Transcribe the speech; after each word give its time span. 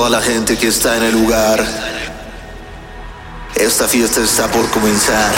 toda 0.00 0.18
la 0.18 0.22
gente 0.22 0.56
que 0.56 0.68
está 0.68 0.96
en 0.96 1.02
el 1.02 1.12
lugar. 1.12 1.62
Esta 3.54 3.86
fiesta 3.86 4.22
está 4.22 4.50
por 4.50 4.66
comenzar. 4.70 5.30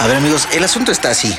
A 0.00 0.06
ver 0.06 0.16
amigos, 0.16 0.48
el 0.54 0.64
asunto 0.64 0.92
está 0.92 1.10
así. 1.10 1.36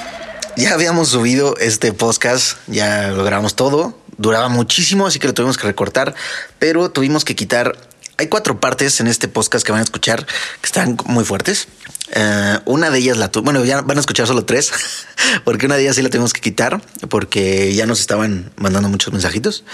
Ya 0.56 0.74
habíamos 0.74 1.10
subido 1.10 1.58
este 1.58 1.94
podcast, 1.94 2.58
ya 2.68 3.08
lo 3.08 3.24
grabamos 3.24 3.56
todo, 3.56 3.98
duraba 4.18 4.50
muchísimo, 4.50 5.08
así 5.08 5.20
que 5.20 5.28
lo 5.28 5.34
tuvimos 5.34 5.58
que 5.58 5.68
recortar, 5.68 6.16
pero 6.60 6.90
tuvimos 6.92 7.26
que 7.26 7.36
quitar... 7.36 7.78
Hay 8.18 8.28
cuatro 8.28 8.62
partes 8.62 9.02
en 9.02 9.08
este 9.08 9.28
podcast 9.28 9.66
que 9.66 9.74
van 9.74 9.82
a 9.82 9.84
escuchar 9.84 10.26
que 10.26 10.66
están 10.66 10.96
muy 11.06 11.26
fuertes. 11.26 11.68
Eh, 12.14 12.60
una 12.64 12.90
de 12.90 13.00
ellas 13.00 13.18
la 13.18 13.30
tu 13.30 13.42
bueno, 13.42 13.66
ya 13.66 13.82
van 13.82 13.98
a 13.98 14.00
escuchar 14.00 14.26
solo 14.26 14.46
tres, 14.46 14.72
porque 15.44 15.66
una 15.66 15.76
de 15.76 15.84
ellas 15.84 15.98
sí 15.98 16.02
la 16.02 16.10
tuvimos 16.10 16.32
que 16.32 16.40
quitar, 16.40 16.82
porque 17.10 17.74
ya 17.74 17.86
nos 17.86 18.00
estaban 18.00 18.54
mandando 18.56 18.88
muchos 18.88 19.12
mensajitos. 19.12 19.66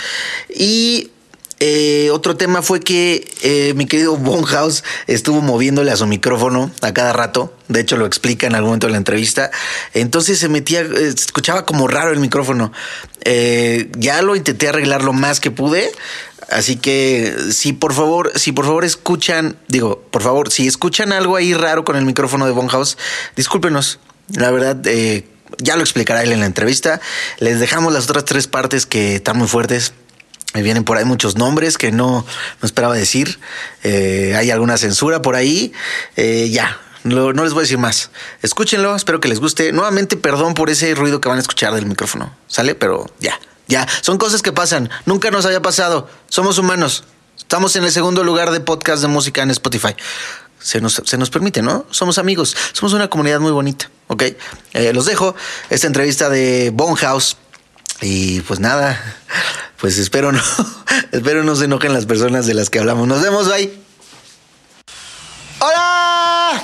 Y 0.49 1.11
eh, 1.63 2.09
otro 2.09 2.35
tema 2.35 2.63
fue 2.63 2.79
que 2.79 3.31
eh, 3.43 3.75
mi 3.75 3.85
querido 3.85 4.17
Bonhouse 4.17 4.83
estuvo 5.05 5.41
moviéndole 5.41 5.91
a 5.91 5.95
su 5.95 6.07
micrófono 6.07 6.71
a 6.81 6.91
cada 6.91 7.13
rato. 7.13 7.55
De 7.67 7.79
hecho, 7.79 7.97
lo 7.97 8.07
explica 8.07 8.47
en 8.47 8.55
algún 8.55 8.69
momento 8.69 8.87
de 8.87 8.93
la 8.93 8.97
entrevista. 8.97 9.51
Entonces 9.93 10.39
se 10.39 10.49
metía, 10.49 10.81
eh, 10.81 11.13
escuchaba 11.15 11.67
como 11.67 11.87
raro 11.87 12.11
el 12.11 12.19
micrófono. 12.19 12.73
Eh, 13.25 13.91
ya 13.95 14.23
lo 14.23 14.35
intenté 14.35 14.69
arreglar 14.69 15.03
lo 15.03 15.13
más 15.13 15.39
que 15.39 15.51
pude. 15.51 15.91
Así 16.49 16.77
que 16.77 17.31
si 17.51 17.73
por 17.73 17.93
favor, 17.93 18.31
si 18.39 18.53
por 18.53 18.65
favor 18.65 18.83
escuchan, 18.83 19.55
digo, 19.67 20.01
por 20.09 20.23
favor, 20.23 20.51
si 20.51 20.65
escuchan 20.65 21.11
algo 21.11 21.35
ahí 21.35 21.53
raro 21.53 21.85
con 21.85 21.95
el 21.95 22.05
micrófono 22.05 22.47
de 22.47 22.53
Bonhouse, 22.53 22.97
discúlpenos. 23.35 23.99
La 24.33 24.49
verdad, 24.49 24.81
ya 25.59 25.75
lo 25.75 25.81
explicará 25.81 26.23
él 26.23 26.31
en 26.31 26.39
la 26.39 26.47
entrevista. 26.47 26.99
Les 27.37 27.59
dejamos 27.59 27.93
las 27.93 28.05
otras 28.05 28.25
tres 28.25 28.47
partes 28.47 28.87
que 28.87 29.17
están 29.17 29.37
muy 29.37 29.47
fuertes. 29.47 29.93
Me 30.53 30.61
vienen 30.61 30.83
por 30.83 30.97
ahí 30.97 31.05
muchos 31.05 31.37
nombres 31.37 31.77
que 31.77 31.91
no, 31.91 32.25
no 32.61 32.65
esperaba 32.65 32.93
decir. 32.95 33.39
Eh, 33.83 34.35
hay 34.37 34.51
alguna 34.51 34.77
censura 34.77 35.21
por 35.21 35.35
ahí. 35.35 35.71
Eh, 36.17 36.49
ya, 36.51 36.77
no, 37.03 37.31
les 37.31 37.53
voy 37.53 37.61
a 37.61 37.63
decir 37.63 37.77
más. 37.77 38.11
Escúchenlo, 38.41 38.95
espero 38.95 39.19
que 39.19 39.27
les 39.27 39.39
guste. 39.39 39.71
Nuevamente, 39.71 40.17
perdón 40.17 40.53
por 40.53 40.69
ese 40.69 40.93
ruido 40.93 41.21
que 41.21 41.29
van 41.29 41.37
a 41.37 41.41
escuchar 41.41 41.73
del 41.73 41.85
micrófono. 41.85 42.35
¿Sale? 42.47 42.75
Pero 42.75 43.05
ya, 43.19 43.39
ya. 43.67 43.87
Son 44.01 44.17
cosas 44.17 44.41
que 44.41 44.51
pasan. 44.51 44.89
Nunca 45.05 45.31
nos 45.31 45.45
había 45.45 45.61
pasado. 45.61 46.09
Somos 46.27 46.57
humanos. 46.57 47.05
Estamos 47.37 47.75
en 47.75 47.85
el 47.85 47.91
segundo 47.91 48.23
lugar 48.23 48.51
de 48.51 48.59
podcast 48.59 49.01
de 49.01 49.07
música 49.07 49.41
en 49.41 49.51
Spotify. 49.51 49.95
Se 50.59 50.79
nos, 50.79 51.01
se 51.05 51.17
nos 51.17 51.29
permite, 51.31 51.61
¿no? 51.61 51.85
Somos 51.89 52.17
amigos. 52.17 52.55
Somos 52.73 52.93
una 52.93 53.09
comunidad 53.09 53.39
muy 53.39 53.51
bonita. 53.51 53.89
¿Ok? 54.07 54.23
Eh, 54.73 54.93
los 54.93 55.05
dejo. 55.05 55.33
Esta 55.69 55.87
entrevista 55.87 56.29
de 56.29 56.71
Bonehouse. 56.71 57.37
Y 58.01 58.41
pues 58.41 58.59
nada, 58.59 58.99
pues 59.79 59.99
espero 59.99 60.31
no, 60.31 60.41
espero 61.11 61.43
no 61.43 61.55
se 61.55 61.65
enojen 61.65 61.93
las 61.93 62.07
personas 62.07 62.47
de 62.47 62.55
las 62.55 62.71
que 62.71 62.79
hablamos. 62.79 63.07
Nos 63.07 63.21
vemos, 63.21 63.47
bye. 63.47 63.71
Hola, 65.59 66.63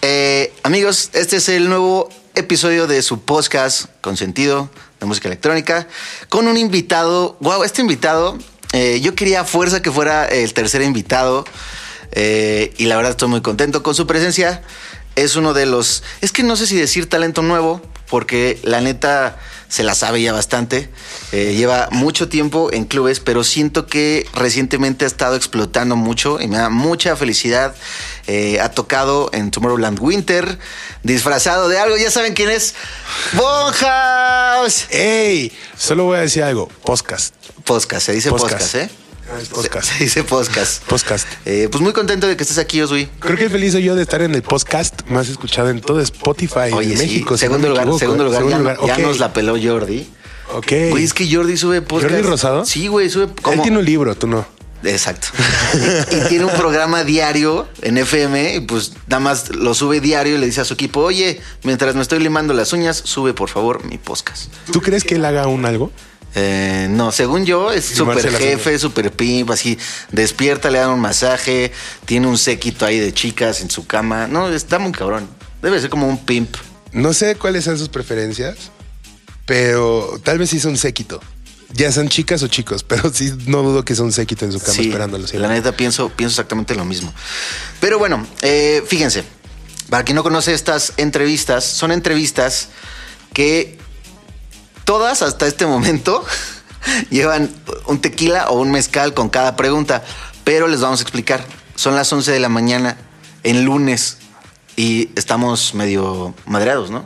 Eh, 0.00 0.52
amigos, 0.62 1.10
este 1.12 1.36
es 1.36 1.48
el 1.50 1.68
nuevo 1.68 2.08
episodio 2.34 2.86
de 2.86 3.02
su 3.02 3.20
podcast 3.20 3.84
con 4.00 4.16
sentido 4.16 4.70
de 4.98 5.06
música 5.06 5.28
electrónica 5.28 5.86
con 6.30 6.48
un 6.48 6.56
invitado. 6.56 7.36
Wow, 7.40 7.64
este 7.64 7.82
invitado, 7.82 8.38
eh, 8.72 9.00
yo 9.02 9.14
quería 9.14 9.42
a 9.42 9.44
fuerza 9.44 9.82
que 9.82 9.92
fuera 9.92 10.24
el 10.24 10.54
tercer 10.54 10.80
invitado 10.80 11.44
eh, 12.12 12.72
y 12.78 12.86
la 12.86 12.96
verdad 12.96 13.10
estoy 13.10 13.28
muy 13.28 13.42
contento 13.42 13.82
con 13.82 13.94
su 13.94 14.06
presencia. 14.06 14.62
Es 15.16 15.36
uno 15.36 15.52
de 15.52 15.66
los, 15.66 16.02
es 16.22 16.32
que 16.32 16.42
no 16.42 16.56
sé 16.56 16.66
si 16.66 16.76
decir 16.76 17.10
talento 17.10 17.42
nuevo, 17.42 17.82
porque 18.08 18.58
la 18.62 18.80
neta 18.80 19.38
se 19.72 19.84
la 19.84 19.94
sabe 19.94 20.20
ya 20.20 20.34
bastante. 20.34 20.90
Eh, 21.32 21.54
lleva 21.56 21.88
mucho 21.92 22.28
tiempo 22.28 22.70
en 22.74 22.84
clubes, 22.84 23.20
pero 23.20 23.42
siento 23.42 23.86
que 23.86 24.26
recientemente 24.34 25.06
ha 25.06 25.08
estado 25.08 25.34
explotando 25.34 25.96
mucho 25.96 26.42
y 26.42 26.46
me 26.46 26.58
da 26.58 26.68
mucha 26.68 27.16
felicidad. 27.16 27.74
Eh, 28.26 28.60
ha 28.60 28.70
tocado 28.72 29.30
en 29.32 29.50
Tomorrowland 29.50 29.98
Winter, 29.98 30.58
disfrazado 31.04 31.70
de 31.70 31.78
algo. 31.78 31.96
Ya 31.96 32.10
saben 32.10 32.34
quién 32.34 32.50
es. 32.50 32.74
Bonhouse. 33.32 34.88
¡Ey! 34.90 35.50
Solo 35.74 36.04
voy 36.04 36.18
a 36.18 36.20
decir 36.20 36.42
algo. 36.42 36.68
Podcast. 36.84 37.34
Podcast, 37.64 38.04
se 38.04 38.12
dice 38.12 38.28
podcast, 38.28 38.52
Podcast. 38.52 38.74
¿eh? 38.74 39.01
Ah, 39.32 39.38
podcast. 39.50 39.88
Se, 39.88 39.94
se 39.98 40.04
dice 40.04 40.24
podcast. 40.24 40.82
Podcast. 40.84 41.26
Eh, 41.46 41.68
pues 41.70 41.82
muy 41.82 41.92
contento 41.92 42.26
de 42.26 42.36
que 42.36 42.42
estés 42.42 42.58
aquí, 42.58 42.82
Osui. 42.82 43.08
Creo 43.18 43.36
que 43.36 43.48
feliz 43.48 43.72
soy 43.72 43.84
yo 43.84 43.94
de 43.94 44.02
estar 44.02 44.20
en 44.20 44.34
el 44.34 44.42
podcast 44.42 45.08
más 45.08 45.28
escuchado 45.28 45.70
en 45.70 45.80
todo 45.80 46.00
Spotify 46.00 46.72
Oye, 46.72 46.92
en 46.92 46.98
sí, 46.98 47.04
México. 47.04 47.36
si 47.36 47.42
segundo 47.42 47.68
lugar, 47.68 47.88
segundo 47.98 48.24
lugar. 48.24 48.78
ya, 48.86 48.98
nos 48.98 49.18
la 49.18 49.32
peló 49.32 49.56
Jordi. 49.62 50.06
Ok. 50.54 50.72
Güey, 50.90 51.04
es 51.04 51.14
que 51.14 51.32
Jordi 51.34 51.56
sube 51.56 51.80
podcast. 51.80 52.12
¿Jordi 52.12 52.28
Rosado? 52.28 52.66
Sí, 52.66 52.88
güey, 52.88 53.08
sube 53.08 53.24
Él 53.24 53.30
como... 53.40 53.62
tiene 53.62 53.78
un 53.78 53.84
libro, 53.84 54.14
tú 54.14 54.26
no. 54.26 54.46
Exacto. 54.84 55.28
y, 56.10 56.14
y 56.16 56.28
tiene 56.28 56.44
un 56.44 56.52
programa 56.52 57.04
diario 57.04 57.68
en 57.80 57.96
FM 57.98 58.56
y 58.56 58.60
pues 58.60 58.92
nada 59.06 59.20
más 59.20 59.54
lo 59.54 59.72
sube 59.74 60.00
diario 60.00 60.34
y 60.34 60.38
le 60.38 60.46
dice 60.46 60.60
a 60.60 60.64
su 60.64 60.74
equipo, 60.74 61.00
oye, 61.00 61.40
mientras 61.62 61.94
me 61.94 62.02
estoy 62.02 62.18
limando 62.18 62.52
las 62.52 62.72
uñas, 62.72 62.98
sube 62.98 63.32
por 63.32 63.48
favor 63.48 63.84
mi 63.84 63.96
podcast. 63.96 64.52
¿Tú 64.72 64.82
crees 64.82 65.04
que 65.04 65.14
él 65.14 65.24
haga 65.24 65.46
un 65.46 65.64
algo? 65.64 65.90
Eh, 66.34 66.86
no, 66.90 67.12
según 67.12 67.44
yo, 67.44 67.72
es 67.72 67.84
súper 67.84 68.30
jefe, 68.30 68.78
súper 68.78 69.12
pimp, 69.12 69.50
así, 69.50 69.78
despierta, 70.10 70.70
le 70.70 70.78
dan 70.78 70.90
un 70.90 71.00
masaje, 71.00 71.72
tiene 72.06 72.26
un 72.26 72.38
séquito 72.38 72.86
ahí 72.86 72.98
de 72.98 73.12
chicas 73.12 73.60
en 73.60 73.70
su 73.70 73.86
cama. 73.86 74.26
No, 74.26 74.48
está 74.48 74.78
muy 74.78 74.92
cabrón. 74.92 75.28
Debe 75.60 75.80
ser 75.80 75.90
como 75.90 76.08
un 76.08 76.24
pimp. 76.24 76.56
No 76.92 77.12
sé 77.12 77.36
cuáles 77.36 77.64
sean 77.64 77.78
sus 77.78 77.88
preferencias, 77.88 78.70
pero 79.46 80.20
tal 80.22 80.38
vez 80.38 80.50
sí 80.50 80.60
son 80.60 80.76
séquito. 80.76 81.20
Ya 81.74 81.90
sean 81.90 82.08
chicas 82.08 82.42
o 82.42 82.48
chicos, 82.48 82.82
pero 82.88 83.12
sí 83.12 83.32
no 83.46 83.62
dudo 83.62 83.84
que 83.84 83.94
son 83.94 84.12
séquito 84.12 84.44
en 84.44 84.52
su 84.52 84.60
cama 84.60 84.72
Sí, 84.72 84.88
esperándolo. 84.88 85.26
La 85.34 85.48
neta 85.48 85.72
pienso, 85.72 86.08
pienso 86.10 86.32
exactamente 86.32 86.74
lo 86.74 86.84
mismo. 86.84 87.12
Pero 87.80 87.98
bueno, 87.98 88.26
eh, 88.42 88.82
fíjense, 88.86 89.24
para 89.90 90.04
quien 90.04 90.16
no 90.16 90.22
conoce 90.22 90.54
estas 90.54 90.94
entrevistas, 90.96 91.64
son 91.64 91.92
entrevistas 91.92 92.68
que 93.32 93.78
todas 94.84 95.22
hasta 95.22 95.46
este 95.46 95.66
momento 95.66 96.24
llevan 97.10 97.50
un 97.86 98.00
tequila 98.00 98.48
o 98.50 98.60
un 98.60 98.70
mezcal 98.70 99.14
con 99.14 99.28
cada 99.28 99.56
pregunta, 99.56 100.02
pero 100.44 100.68
les 100.68 100.80
vamos 100.80 101.00
a 101.00 101.02
explicar. 101.02 101.44
Son 101.74 101.96
las 101.96 102.12
11 102.12 102.32
de 102.32 102.40
la 102.40 102.48
mañana 102.48 102.96
en 103.42 103.64
lunes 103.64 104.18
y 104.76 105.10
estamos 105.16 105.74
medio 105.74 106.34
madreados, 106.46 106.90
¿no? 106.90 107.04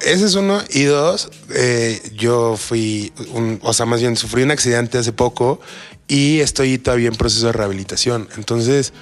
Ese 0.00 0.26
es 0.26 0.34
uno. 0.34 0.62
Y 0.70 0.84
dos, 0.84 1.30
eh, 1.50 2.00
yo 2.14 2.56
fui, 2.56 3.12
un, 3.32 3.58
o 3.62 3.72
sea, 3.72 3.86
más 3.86 4.00
bien 4.00 4.16
sufrí 4.16 4.42
un 4.42 4.50
accidente 4.50 4.98
hace 4.98 5.12
poco 5.12 5.60
y 6.08 6.40
estoy 6.40 6.78
todavía 6.78 7.08
en 7.08 7.14
proceso 7.14 7.46
de 7.46 7.52
rehabilitación. 7.52 8.28
Entonces, 8.36 8.92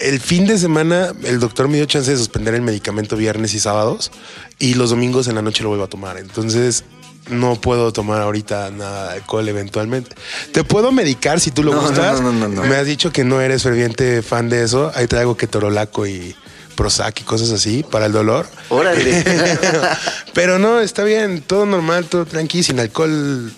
el 0.00 0.18
fin 0.20 0.46
de 0.46 0.58
semana 0.58 1.12
el 1.22 1.38
doctor 1.38 1.68
me 1.68 1.76
dio 1.76 1.86
chance 1.86 2.10
de 2.10 2.16
suspender 2.16 2.54
el 2.54 2.62
medicamento 2.62 3.16
viernes 3.16 3.54
y 3.54 3.60
sábados 3.60 4.10
y 4.58 4.74
los 4.74 4.90
domingos 4.90 5.28
en 5.28 5.36
la 5.36 5.42
noche 5.42 5.62
lo 5.62 5.68
vuelvo 5.68 5.84
a 5.84 5.88
tomar. 5.88 6.18
Entonces, 6.18 6.84
no 7.28 7.54
puedo 7.60 7.92
tomar 7.92 8.20
ahorita 8.20 8.70
nada 8.70 9.10
de 9.10 9.14
alcohol 9.20 9.48
eventualmente. 9.48 10.14
Te 10.52 10.64
puedo 10.64 10.92
medicar 10.92 11.40
si 11.40 11.50
tú 11.50 11.62
lo 11.62 11.72
No, 11.72 11.80
gustas. 11.82 12.20
no, 12.20 12.32
no, 12.32 12.48
no, 12.48 12.62
no. 12.62 12.62
Me 12.64 12.76
has 12.76 12.86
dicho 12.86 13.12
que 13.12 13.24
no 13.24 13.40
eres 13.40 13.62
ferviente 13.62 14.22
fan 14.22 14.48
de 14.48 14.64
eso. 14.64 14.90
Ahí 14.94 15.06
traigo 15.06 15.36
ketorolaco 15.36 16.06
y 16.06 16.34
Prozac 16.74 17.20
y 17.20 17.24
cosas 17.24 17.50
así 17.50 17.84
para 17.88 18.06
el 18.06 18.12
dolor. 18.12 18.46
Órale. 18.70 19.24
Pero 20.34 20.58
no, 20.58 20.80
está 20.80 21.04
bien, 21.04 21.42
todo 21.42 21.66
normal, 21.66 22.06
todo 22.06 22.24
tranqui, 22.26 22.62
sin 22.62 22.80
alcohol, 22.80 23.52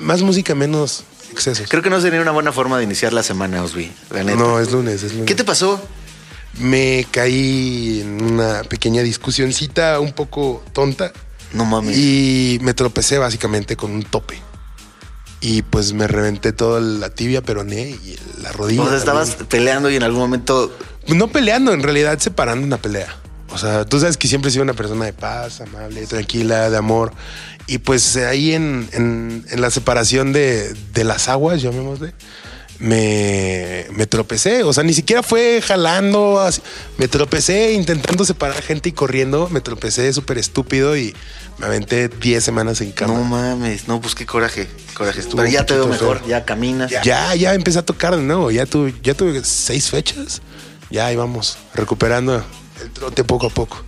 más 0.00 0.22
música, 0.22 0.54
menos 0.54 1.04
excesos. 1.32 1.66
Creo 1.68 1.82
que 1.82 1.90
no 1.90 2.00
sería 2.00 2.20
una 2.20 2.30
buena 2.30 2.52
forma 2.52 2.78
de 2.78 2.84
iniciar 2.84 3.12
la 3.12 3.22
semana, 3.22 3.62
Osby. 3.62 3.92
la 4.10 4.22
neta. 4.24 4.38
No, 4.38 4.60
es 4.60 4.70
lunes, 4.72 5.02
es 5.02 5.12
lunes. 5.12 5.26
¿Qué 5.26 5.34
te 5.34 5.44
pasó? 5.44 5.80
Me 6.58 7.04
caí 7.10 8.00
en 8.02 8.22
una 8.22 8.62
pequeña 8.62 9.02
discusioncita 9.02 9.98
un 9.98 10.12
poco 10.12 10.62
tonta 10.72 11.12
No 11.54 11.64
mames. 11.64 11.96
y 11.96 12.58
me 12.62 12.74
tropecé 12.74 13.18
básicamente 13.18 13.76
con 13.76 13.90
un 13.92 14.02
tope. 14.02 14.38
Y 15.40 15.62
pues 15.62 15.92
me 15.92 16.06
reventé 16.06 16.52
toda 16.52 16.80
la 16.80 17.10
tibia, 17.10 17.42
peroné 17.42 17.90
y 17.90 18.16
la 18.42 18.50
rodilla. 18.52 18.82
O 18.82 18.88
sea, 18.88 18.96
estabas 18.96 19.28
también. 19.30 19.46
peleando 19.48 19.90
y 19.90 19.96
en 19.96 20.02
algún 20.02 20.20
momento. 20.20 20.76
No 21.06 21.28
peleando, 21.28 21.72
en 21.72 21.82
realidad 21.82 22.18
separando 22.18 22.66
una 22.66 22.78
pelea. 22.78 23.14
O 23.50 23.58
sea, 23.58 23.84
tú 23.84 24.00
sabes 24.00 24.16
que 24.16 24.26
siempre 24.26 24.48
he 24.48 24.52
sido 24.52 24.64
una 24.64 24.72
persona 24.72 25.04
de 25.04 25.12
paz, 25.12 25.60
amable, 25.60 26.06
tranquila, 26.06 26.70
de 26.70 26.76
amor. 26.78 27.12
Y 27.66 27.78
pues 27.78 28.16
ahí 28.16 28.52
en, 28.54 28.88
en- 28.92 29.44
en 29.50 29.60
la 29.60 29.70
separación 29.70 30.32
de, 30.32 30.72
de 30.94 31.04
las 31.04 31.28
aguas, 31.28 31.60
llamémosle, 31.62 32.14
me, 32.78 33.86
me 33.92 34.06
tropecé. 34.06 34.62
O 34.62 34.72
sea, 34.72 34.84
ni 34.84 34.94
siquiera 34.94 35.22
fue 35.22 35.60
jalando, 35.62 36.40
así. 36.40 36.60
me 36.98 37.08
tropecé 37.08 37.72
intentando 37.72 38.24
separar 38.24 38.60
gente 38.62 38.88
y 38.88 38.92
corriendo. 38.92 39.48
Me 39.50 39.60
tropecé 39.60 40.12
súper 40.12 40.38
estúpido 40.38 40.96
y 40.96 41.14
me 41.58 41.66
aventé 41.66 42.08
10 42.08 42.42
semanas 42.42 42.80
en 42.80 42.92
cama. 42.92 43.14
No 43.14 43.24
mames, 43.24 43.88
no, 43.88 44.00
pues 44.00 44.14
qué 44.14 44.26
coraje, 44.26 44.68
coraje. 44.94 45.20
Estuvo 45.20 45.36
Pero 45.42 45.50
ya 45.52 45.64
te 45.66 45.74
veo 45.74 45.86
mejor, 45.86 46.18
feo. 46.18 46.28
ya 46.28 46.44
caminas. 46.44 46.90
Ya, 47.02 47.34
ya 47.34 47.54
empecé 47.54 47.78
a 47.78 47.84
tocar 47.84 48.16
de 48.16 48.22
nuevo. 48.22 48.50
Ya 48.50 48.66
tuve, 48.66 48.94
ya 49.02 49.14
tuve 49.14 49.42
seis 49.44 49.90
fechas. 49.90 50.42
Ya 50.90 51.06
ahí 51.06 51.16
vamos, 51.16 51.58
recuperando 51.74 52.44
el 52.82 52.90
trote 52.90 53.24
poco 53.24 53.46
a 53.46 53.50
poco. 53.50 53.82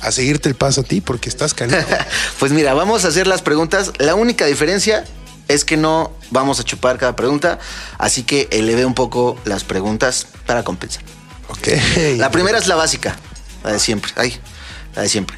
A 0.00 0.12
seguirte 0.12 0.48
el 0.50 0.54
paso 0.54 0.82
a 0.82 0.84
ti 0.84 1.00
porque 1.00 1.28
estás 1.28 1.54
canijo. 1.54 1.78
Pues 2.38 2.52
mira, 2.52 2.74
vamos 2.74 3.04
a 3.04 3.08
hacer 3.08 3.26
las 3.26 3.40
preguntas. 3.42 3.92
La 3.98 4.14
única 4.14 4.44
diferencia 4.44 5.04
es 5.48 5.64
que 5.64 5.76
no 5.76 6.10
vamos 6.30 6.58
a 6.60 6.64
chupar 6.64 6.98
cada 6.98 7.16
pregunta, 7.16 7.58
así 7.98 8.22
que 8.22 8.48
eleve 8.50 8.84
un 8.86 8.94
poco 8.94 9.38
las 9.44 9.64
preguntas 9.64 10.26
para 10.46 10.62
compensar. 10.64 11.02
ok. 11.48 11.68
La 12.16 12.30
primera 12.30 12.58
es 12.58 12.66
la 12.66 12.74
básica, 12.76 13.16
la 13.62 13.72
de 13.72 13.78
siempre. 13.78 14.12
Ay, 14.16 14.38
la 14.94 15.02
de 15.02 15.08
siempre. 15.08 15.36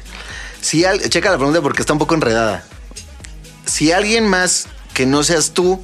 Si 0.61 0.85
al- 0.85 1.09
checa 1.09 1.29
la 1.31 1.37
pregunta 1.37 1.61
porque 1.61 1.81
está 1.81 1.93
un 1.93 1.99
poco 1.99 2.15
enredada. 2.15 2.63
Si 3.65 3.91
alguien 3.91 4.25
más 4.27 4.67
que 4.93 5.05
no 5.05 5.23
seas 5.23 5.51
tú 5.51 5.83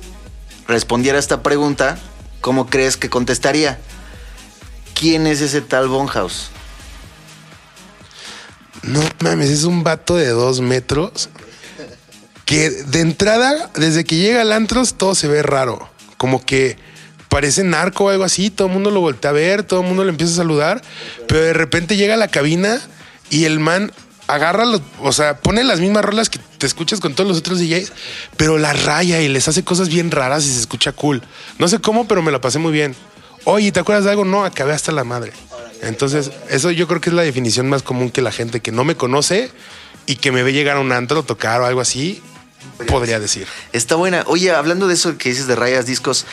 respondiera 0.67 1.17
a 1.17 1.19
esta 1.19 1.43
pregunta, 1.43 1.97
¿cómo 2.41 2.67
crees 2.67 2.95
que 2.97 3.09
contestaría? 3.09 3.79
¿Quién 4.93 5.27
es 5.27 5.41
ese 5.41 5.61
tal 5.61 5.87
Bonhouse? 5.89 6.49
No 8.83 9.01
mames, 9.19 9.49
es 9.49 9.63
un 9.63 9.83
vato 9.83 10.15
de 10.15 10.29
dos 10.29 10.59
metros 10.61 11.29
que 12.45 12.69
de 12.69 12.99
entrada, 13.01 13.69
desde 13.75 14.03
que 14.03 14.17
llega 14.17 14.41
al 14.41 14.51
antros, 14.51 14.95
todo 14.95 15.15
se 15.15 15.27
ve 15.27 15.43
raro. 15.43 15.89
Como 16.17 16.43
que 16.43 16.77
parece 17.29 17.63
narco 17.63 18.05
o 18.05 18.09
algo 18.09 18.23
así, 18.23 18.49
todo 18.49 18.67
el 18.67 18.73
mundo 18.73 18.91
lo 18.91 19.01
voltea 19.01 19.31
a 19.31 19.33
ver, 19.33 19.63
todo 19.63 19.81
el 19.81 19.87
mundo 19.87 20.03
le 20.03 20.11
empieza 20.11 20.33
a 20.33 20.37
saludar, 20.37 20.81
pero 21.27 21.41
de 21.41 21.53
repente 21.53 21.97
llega 21.97 22.13
a 22.13 22.17
la 22.17 22.27
cabina 22.27 22.79
y 23.29 23.45
el 23.45 23.59
man 23.59 23.91
agarra, 24.27 24.65
los, 24.65 24.81
o 25.01 25.11
sea, 25.11 25.37
pone 25.39 25.63
las 25.63 25.79
mismas 25.79 26.05
rolas 26.05 26.29
que 26.29 26.39
te 26.57 26.65
escuchas 26.65 26.99
con 26.99 27.13
todos 27.15 27.27
los 27.27 27.39
otros 27.39 27.59
DJs, 27.59 27.91
pero 28.37 28.57
las 28.57 28.83
raya 28.83 29.21
y 29.21 29.29
les 29.29 29.47
hace 29.47 29.63
cosas 29.63 29.89
bien 29.89 30.11
raras 30.11 30.45
y 30.45 30.53
se 30.53 30.59
escucha 30.59 30.91
cool. 30.91 31.23
No 31.59 31.67
sé 31.67 31.79
cómo, 31.79 32.07
pero 32.07 32.21
me 32.21 32.31
la 32.31 32.39
pasé 32.39 32.59
muy 32.59 32.71
bien. 32.71 32.95
Oye, 33.45 33.71
¿te 33.71 33.79
acuerdas 33.79 34.05
de 34.05 34.11
algo? 34.11 34.25
No, 34.25 34.45
acabé 34.45 34.73
hasta 34.73 34.91
la 34.91 35.03
madre. 35.03 35.33
Entonces, 35.81 36.31
eso 36.49 36.71
yo 36.71 36.87
creo 36.87 37.01
que 37.01 37.09
es 37.09 37.15
la 37.15 37.23
definición 37.23 37.67
más 37.67 37.83
común 37.83 38.09
que 38.09 38.21
la 38.21 38.31
gente 38.31 38.61
que 38.61 38.71
no 38.71 38.85
me 38.85 38.95
conoce 38.95 39.51
y 40.05 40.15
que 40.15 40.31
me 40.31 40.43
ve 40.43 40.53
llegar 40.53 40.77
a 40.77 40.79
un 40.79 40.91
antro, 40.91 41.23
tocar 41.23 41.61
o 41.61 41.65
algo 41.65 41.81
así, 41.81 42.21
podría 42.87 43.19
decir. 43.19 43.47
Está 43.71 43.95
buena. 43.95 44.23
Oye, 44.27 44.51
hablando 44.51 44.87
de 44.87 44.93
eso 44.93 45.17
que 45.17 45.29
dices 45.29 45.47
de 45.47 45.55
rayas 45.55 45.85
discos, 45.85 46.25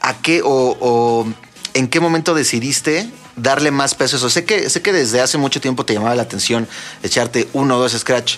¿a 0.00 0.18
qué 0.18 0.42
o, 0.42 0.76
o 0.80 1.26
en 1.74 1.88
qué 1.88 2.00
momento 2.00 2.34
decidiste 2.34 3.08
darle 3.36 3.70
más 3.70 3.94
peso 3.94 4.16
a 4.16 4.18
eso? 4.18 4.30
Sé 4.30 4.44
que, 4.44 4.68
sé 4.70 4.82
que 4.82 4.92
desde 4.92 5.20
hace 5.20 5.38
mucho 5.38 5.60
tiempo 5.60 5.84
te 5.84 5.94
llamaba 5.94 6.14
la 6.14 6.22
atención 6.22 6.66
echarte 7.02 7.48
uno 7.52 7.76
o 7.76 7.80
dos 7.80 7.92
scratch, 7.92 8.36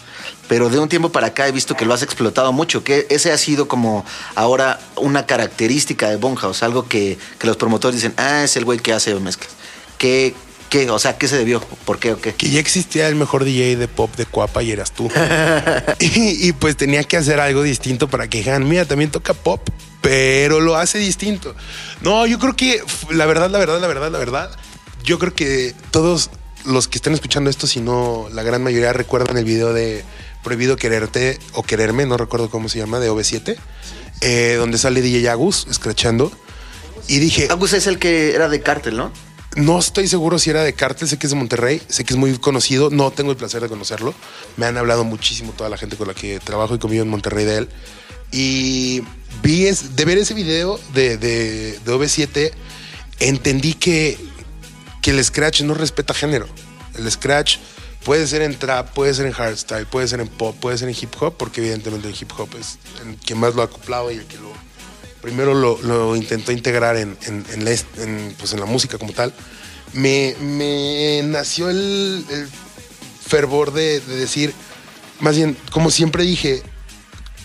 pero 0.48 0.68
de 0.68 0.78
un 0.78 0.88
tiempo 0.88 1.10
para 1.10 1.28
acá 1.28 1.48
he 1.48 1.52
visto 1.52 1.76
que 1.76 1.84
lo 1.84 1.94
has 1.94 2.02
explotado 2.02 2.52
mucho, 2.52 2.84
que 2.84 3.06
ese 3.08 3.32
ha 3.32 3.38
sido 3.38 3.68
como 3.68 4.04
ahora 4.34 4.80
una 4.96 5.26
característica 5.26 6.08
de 6.08 6.16
Bonhouse, 6.16 6.62
algo 6.62 6.88
que, 6.88 7.18
que 7.38 7.46
los 7.46 7.56
promotores 7.56 7.96
dicen, 7.96 8.14
ah, 8.16 8.42
es 8.44 8.56
el 8.56 8.64
güey 8.64 8.78
que 8.78 8.92
hace 8.92 9.14
mezclas. 9.14 9.50
¿Qué, 9.98 10.34
qué, 10.70 10.88
o 10.88 10.98
sea, 10.98 11.18
qué 11.18 11.28
se 11.28 11.36
debió? 11.36 11.60
¿Por 11.60 11.98
qué 11.98 12.12
o 12.12 12.20
qué? 12.20 12.34
Que 12.34 12.48
ya 12.48 12.60
existía 12.60 13.08
el 13.08 13.16
mejor 13.16 13.44
DJ 13.44 13.76
de 13.76 13.88
pop 13.88 14.14
de 14.16 14.24
Cuapa 14.24 14.62
y 14.62 14.70
eras 14.70 14.92
tú. 14.92 15.10
y, 15.98 16.48
y 16.48 16.52
pues 16.52 16.76
tenía 16.76 17.04
que 17.04 17.18
hacer 17.18 17.40
algo 17.40 17.62
distinto 17.62 18.08
para 18.08 18.28
que 18.28 18.38
dijeran, 18.38 18.66
mira, 18.66 18.86
también 18.86 19.10
toca 19.10 19.34
pop, 19.34 19.68
pero 20.00 20.60
lo 20.60 20.76
hace 20.76 20.98
distinto. 20.98 21.54
No, 22.00 22.26
yo 22.26 22.38
creo 22.38 22.56
que 22.56 22.82
la 23.10 23.26
verdad, 23.26 23.50
la 23.50 23.58
verdad, 23.58 23.80
la 23.80 23.88
verdad, 23.88 24.10
la 24.10 24.18
verdad, 24.18 24.50
yo 25.04 25.18
creo 25.18 25.34
que 25.34 25.74
todos 25.90 26.30
los 26.64 26.88
que 26.88 26.98
están 26.98 27.14
escuchando 27.14 27.50
esto, 27.50 27.66
si 27.66 27.80
no 27.80 28.28
la 28.32 28.42
gran 28.42 28.62
mayoría 28.62 28.92
recuerdan 28.92 29.36
el 29.36 29.44
video 29.44 29.72
de 29.72 30.04
Prohibido 30.42 30.76
Quererte 30.76 31.38
o 31.52 31.62
Quererme, 31.62 32.06
no 32.06 32.16
recuerdo 32.16 32.48
cómo 32.48 32.68
se 32.68 32.78
llama, 32.78 33.00
de 33.00 33.10
OV7, 33.10 33.56
eh, 34.20 34.54
donde 34.58 34.78
sale 34.78 35.02
DJ 35.02 35.28
Agus 35.28 35.66
escrachando. 35.70 36.32
Y 37.08 37.18
dije, 37.18 37.48
Agus 37.50 37.72
es 37.72 37.86
el 37.86 37.98
que 37.98 38.34
era 38.34 38.48
de 38.48 38.60
cártel, 38.60 38.96
¿no? 38.96 39.12
No 39.56 39.78
estoy 39.78 40.06
seguro 40.06 40.38
si 40.38 40.50
era 40.50 40.62
de 40.62 40.72
Cártel, 40.74 41.08
sé 41.08 41.18
que 41.18 41.26
es 41.26 41.30
de 41.30 41.36
Monterrey, 41.36 41.82
sé 41.88 42.04
que 42.04 42.14
es 42.14 42.18
muy 42.18 42.36
conocido, 42.38 42.90
no 42.90 43.10
tengo 43.10 43.32
el 43.32 43.36
placer 43.36 43.60
de 43.60 43.68
conocerlo. 43.68 44.14
Me 44.56 44.66
han 44.66 44.76
hablado 44.76 45.04
muchísimo 45.04 45.52
toda 45.52 45.68
la 45.68 45.76
gente 45.76 45.96
con 45.96 46.06
la 46.06 46.14
que 46.14 46.38
trabajo 46.38 46.74
y 46.74 46.78
convivo 46.78 47.02
en 47.02 47.08
Monterrey 47.08 47.44
de 47.44 47.56
él. 47.58 47.68
Y 48.30 49.02
vi 49.42 49.66
es, 49.66 49.96
de 49.96 50.04
ver 50.04 50.18
ese 50.18 50.34
video 50.34 50.78
de, 50.94 51.16
de, 51.16 51.78
de 51.84 51.92
OV7, 51.92 52.52
entendí 53.18 53.74
que, 53.74 54.18
que 55.02 55.10
el 55.10 55.24
Scratch 55.24 55.62
no 55.62 55.74
respeta 55.74 56.14
género. 56.14 56.46
El 56.96 57.10
Scratch 57.10 57.58
puede 58.04 58.28
ser 58.28 58.42
en 58.42 58.56
trap, 58.56 58.92
puede 58.94 59.14
ser 59.14 59.26
en 59.26 59.32
hardstyle, 59.32 59.86
puede 59.86 60.06
ser 60.06 60.20
en 60.20 60.28
pop, 60.28 60.56
puede 60.60 60.78
ser 60.78 60.88
en 60.88 60.94
hip 61.00 61.12
hop, 61.20 61.36
porque 61.36 61.60
evidentemente 61.60 62.08
el 62.08 62.14
hip 62.14 62.30
hop 62.38 62.50
es 62.58 62.78
el 63.04 63.16
que 63.16 63.34
más 63.34 63.56
lo 63.56 63.62
ha 63.62 63.64
acoplado 63.64 64.12
y 64.12 64.16
el 64.16 64.26
que 64.26 64.36
lo, 64.36 64.52
primero 65.22 65.54
lo, 65.54 65.80
lo 65.82 66.16
intentó 66.16 66.52
integrar 66.52 66.96
en, 66.96 67.16
la, 67.58 67.72
pues, 68.38 68.52
en 68.52 68.60
la 68.60 68.66
música 68.66 68.98
como 68.98 69.12
tal, 69.12 69.32
me, 69.92 70.34
nació 71.24 71.68
el, 71.70 72.24
fervor 73.26 73.72
de, 73.72 74.00
de 74.00 74.16
decir, 74.16 74.52
más 75.20 75.36
bien, 75.36 75.56
como 75.70 75.90
siempre 75.90 76.24
dije, 76.24 76.62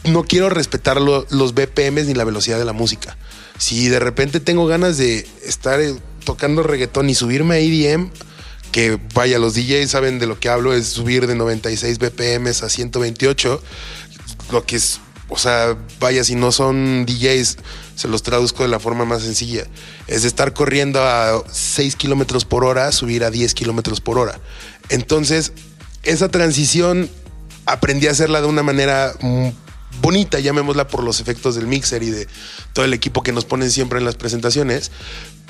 no 0.06 0.24
quiero 0.24 0.50
respetar 0.50 1.00
lo- 1.00 1.28
los 1.30 1.54
BPMs 1.54 2.06
ni 2.08 2.14
la 2.14 2.24
velocidad 2.24 2.58
de 2.58 2.66
la 2.66 2.74
música. 2.74 3.18
Si 3.58 3.88
de 3.88 4.00
repente 4.00 4.40
tengo 4.40 4.66
ganas 4.68 4.98
de 4.98 5.28
estar 5.44 5.80
eh, 5.82 5.96
tocando 6.24 6.64
reggaetón 6.64 7.10
y 7.10 7.16
subirme 7.16 7.56
a 7.56 7.60
EDM, 7.60 8.10
que 8.72 9.00
vaya, 9.14 9.40
los 9.40 9.54
DJs 9.54 9.90
saben 9.90 10.20
de 10.20 10.26
lo 10.26 10.40
que 10.40 10.50
hablo, 10.50 10.74
es 10.74 10.88
subir 10.88 11.28
de 11.28 11.36
96 11.36 11.98
BPMs 12.00 12.64
a 12.64 12.70
128, 12.70 13.64
lo 14.52 14.66
que 14.66 14.76
es, 14.76 15.00
o 15.28 15.38
sea, 15.38 15.76
vaya, 16.00 16.24
si 16.24 16.36
no 16.36 16.52
son 16.52 17.06
DJs, 17.06 17.58
se 17.96 18.08
los 18.08 18.22
traduzco 18.24 18.64
de 18.64 18.70
la 18.70 18.80
forma 18.80 19.06
más 19.06 19.24
sencilla. 19.24 19.66
Es 20.08 20.22
de 20.22 20.28
estar 20.28 20.54
corriendo 20.54 21.02
a 21.04 21.44
6 21.52 21.96
kilómetros 21.96 22.46
por 22.46 22.64
hora, 22.64 22.92
subir 22.92 23.24
a 23.24 23.32
10 23.32 23.54
kilómetros 23.56 24.02
por 24.02 24.20
hora. 24.20 24.40
Entonces, 24.90 25.54
esa 26.04 26.30
transición 26.30 27.10
aprendí 27.66 28.08
a 28.08 28.12
hacerla 28.12 28.42
de 28.42 28.48
una 28.48 28.62
manera 28.62 29.14
bonita, 30.02 30.40
llamémosla 30.40 30.88
por 30.88 31.04
los 31.04 31.20
efectos 31.20 31.56
del 31.56 31.68
mixer 31.68 32.04
y 32.04 32.12
de 32.12 32.28
todo 32.74 32.86
el 32.86 32.94
equipo 32.94 33.24
que 33.24 33.32
nos 33.32 33.46
ponen 33.46 33.72
siempre 33.72 33.98
en 33.98 34.06
las 34.06 34.16
presentaciones. 34.16 34.92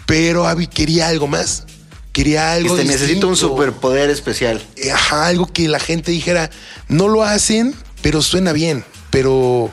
Pero 0.06 0.48
Avi 0.48 0.68
quería 0.68 1.10
algo 1.10 1.28
más. 1.28 1.66
Quería 2.14 2.54
algo. 2.54 2.78
Este, 2.78 2.88
necesito 2.88 3.28
un 3.28 3.36
superpoder 3.36 4.10
especial. 4.10 4.66
Eh, 4.78 4.92
Ajá, 4.92 5.28
algo 5.28 5.48
que 5.52 5.68
la 5.68 5.80
gente 5.80 6.12
dijera, 6.12 6.50
no 6.88 7.10
lo 7.10 7.24
hacen, 7.24 7.76
pero 8.02 8.22
suena 8.22 8.54
bien, 8.54 8.86
pero 9.16 9.72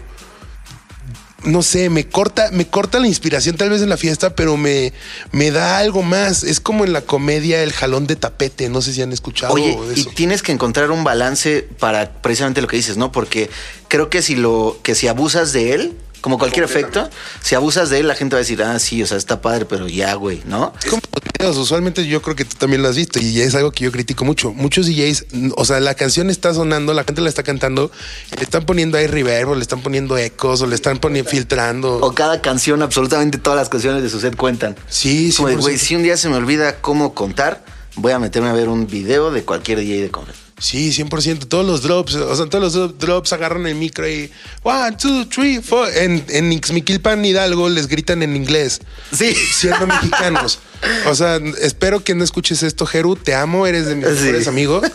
no 1.43 1.63
sé, 1.63 1.91
me 1.91 2.07
corta, 2.07 2.51
me 2.53 2.69
corta 2.69 3.01
la 3.01 3.09
inspiración 3.09 3.57
tal 3.57 3.71
vez 3.71 3.83
en 3.83 3.89
la 3.89 3.97
fiesta, 3.97 4.37
pero 4.37 4.57
me, 4.57 4.93
me 5.33 5.51
da 5.51 5.79
algo 5.79 6.05
más. 6.05 6.45
Es 6.45 6.61
como 6.61 6.85
en 6.85 6.93
la 6.93 7.01
comedia 7.01 7.61
el 7.65 7.73
jalón 7.73 8.07
de 8.07 8.15
tapete, 8.15 8.69
no 8.69 8.81
sé 8.83 8.93
si 8.93 9.03
han 9.03 9.13
escuchado 9.13 9.55
Oye, 9.55 9.77
de 9.77 9.99
y 10.01 10.05
tienes 10.05 10.43
que 10.43 10.53
encontrar 10.53 10.93
un 10.93 11.03
balance 11.03 11.67
para 11.81 12.13
precisamente 12.23 12.63
lo 12.63 12.69
que 12.69 12.77
dices, 12.77 12.97
¿no? 12.97 13.11
Porque 13.11 13.51
creo 13.89 14.11
que 14.11 14.23
si 14.23 14.37
lo, 14.37 14.79
que 14.85 14.95
si 14.95 15.09
abusas 15.09 15.53
de 15.53 15.75
él, 15.75 15.97
como 16.23 16.39
cualquier 16.39 16.65
efecto, 16.65 17.11
si 17.43 17.55
abusas 17.55 17.91
de 17.91 17.99
él, 17.99 18.09
la 18.09 18.15
gente 18.15 18.35
va 18.35 18.39
a 18.39 18.45
decir, 18.45 18.63
ah, 18.63 18.79
sí, 18.79 19.03
o 19.03 19.07
sea, 19.07 19.19
está 19.19 19.43
padre, 19.43 19.67
pero 19.67 19.89
ya, 19.89 20.15
güey, 20.15 20.41
¿no? 20.47 20.73
Es 20.83 20.89
como 20.89 21.03
los 21.41 21.57
usualmente 21.57 22.07
yo 22.07 22.23
creo 22.23 22.37
que 22.37 22.45
tú 22.45 22.55
también 22.57 22.83
lo 22.83 22.89
has 22.89 22.95
visto 22.95 23.19
y 23.19 23.41
es 23.41 23.57
algo 23.57 23.73
que 23.73 23.85
yo 23.85 23.91
critico 23.91 24.25
mucho. 24.25 24.53
Muchos 24.53 24.87
DJs, 24.87 25.27
o 25.57 25.65
sea, 25.65 25.81
la 25.81 25.95
canción 25.95 26.31
está 26.31 26.55
sonando, 26.55 26.95
la 26.95 27.03
gente 27.03 27.21
la 27.21 27.29
está 27.29 27.43
cantando, 27.43 27.91
le 28.37 28.43
están 28.43 28.65
poniendo 28.65 28.97
ahí 28.97 29.09
reverb, 29.09 29.51
o 29.51 29.55
le 29.57 29.63
están 29.63 29.83
poniendo 29.83 30.17
ecos, 30.17 30.63
o 30.63 30.67
le 30.67 30.77
están 30.77 30.99
poniendo 30.99 31.29
filtrando. 31.29 31.97
O 31.97 32.15
cada 32.15 32.41
canción, 32.41 32.83
absolutamente 32.83 33.39
todas 33.39 33.59
las 33.59 33.69
canciones 33.69 34.05
de 34.05 34.09
su 34.09 34.21
set 34.21 34.37
cuentan. 34.37 34.77
Sí, 34.89 35.33
100%. 35.33 35.59
güey, 35.59 35.79
si 35.79 35.97
un 35.97 36.05
día 36.05 36.17
se 36.17 36.29
me 36.29 36.37
olvida 36.37 36.81
cómo 36.81 37.15
contar, 37.15 37.65
voy 37.97 38.13
a 38.13 38.21
meterme 38.21 38.49
a 38.49 38.53
ver 38.53 38.69
un 38.69 38.87
video 38.87 39.33
de 39.33 39.43
cualquier 39.43 39.81
DJ 39.81 40.03
de 40.03 40.11
comer. 40.11 40.35
Sí, 40.63 40.91
100%. 40.91 41.49
Todos 41.49 41.67
los 41.67 41.83
drops, 41.83 42.15
o 42.15 42.37
sea, 42.37 42.47
todos 42.47 42.63
los 42.73 42.77
dro- 42.77 42.97
drops 42.97 43.33
agarran 43.33 43.67
el 43.67 43.75
micro 43.75 44.09
y 44.09 44.31
one, 44.63 44.97
two, 44.97 45.27
three, 45.29 45.61
four. 45.61 45.89
En, 45.93 46.25
en 46.29 46.53
Ixmiquilpan, 46.53 47.25
Hidalgo, 47.25 47.69
les 47.69 47.89
gritan 47.89 48.23
en 48.23 48.37
inglés. 48.37 48.81
Sí. 49.13 49.35
Siendo 49.35 49.89
mexicanos. 49.89 50.61
O 51.09 51.15
sea, 51.17 51.41
espero 51.61 52.05
que 52.05 52.15
no 52.15 52.23
escuches 52.23 52.63
esto, 52.63 52.87
Jeru. 52.87 53.17
Te 53.17 53.35
amo, 53.35 53.67
eres 53.67 53.87
de 53.87 53.97
mis 53.97 54.07
Sí. 54.07 54.13
mejores 54.27 54.47
amigos. 54.47 54.87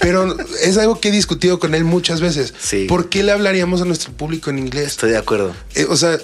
Pero 0.00 0.36
es 0.62 0.78
algo 0.78 1.00
que 1.00 1.08
he 1.08 1.12
discutido 1.12 1.58
con 1.58 1.74
él 1.74 1.82
muchas 1.82 2.20
veces. 2.20 2.54
Sí. 2.60 2.84
¿Por 2.88 3.08
qué 3.08 3.24
le 3.24 3.32
hablaríamos 3.32 3.82
a 3.82 3.84
nuestro 3.84 4.12
público 4.12 4.50
en 4.50 4.58
inglés? 4.60 4.86
Estoy 4.92 5.10
de 5.10 5.18
acuerdo. 5.18 5.54
Eh, 5.74 5.86
o 5.88 5.96
sea, 5.96 6.18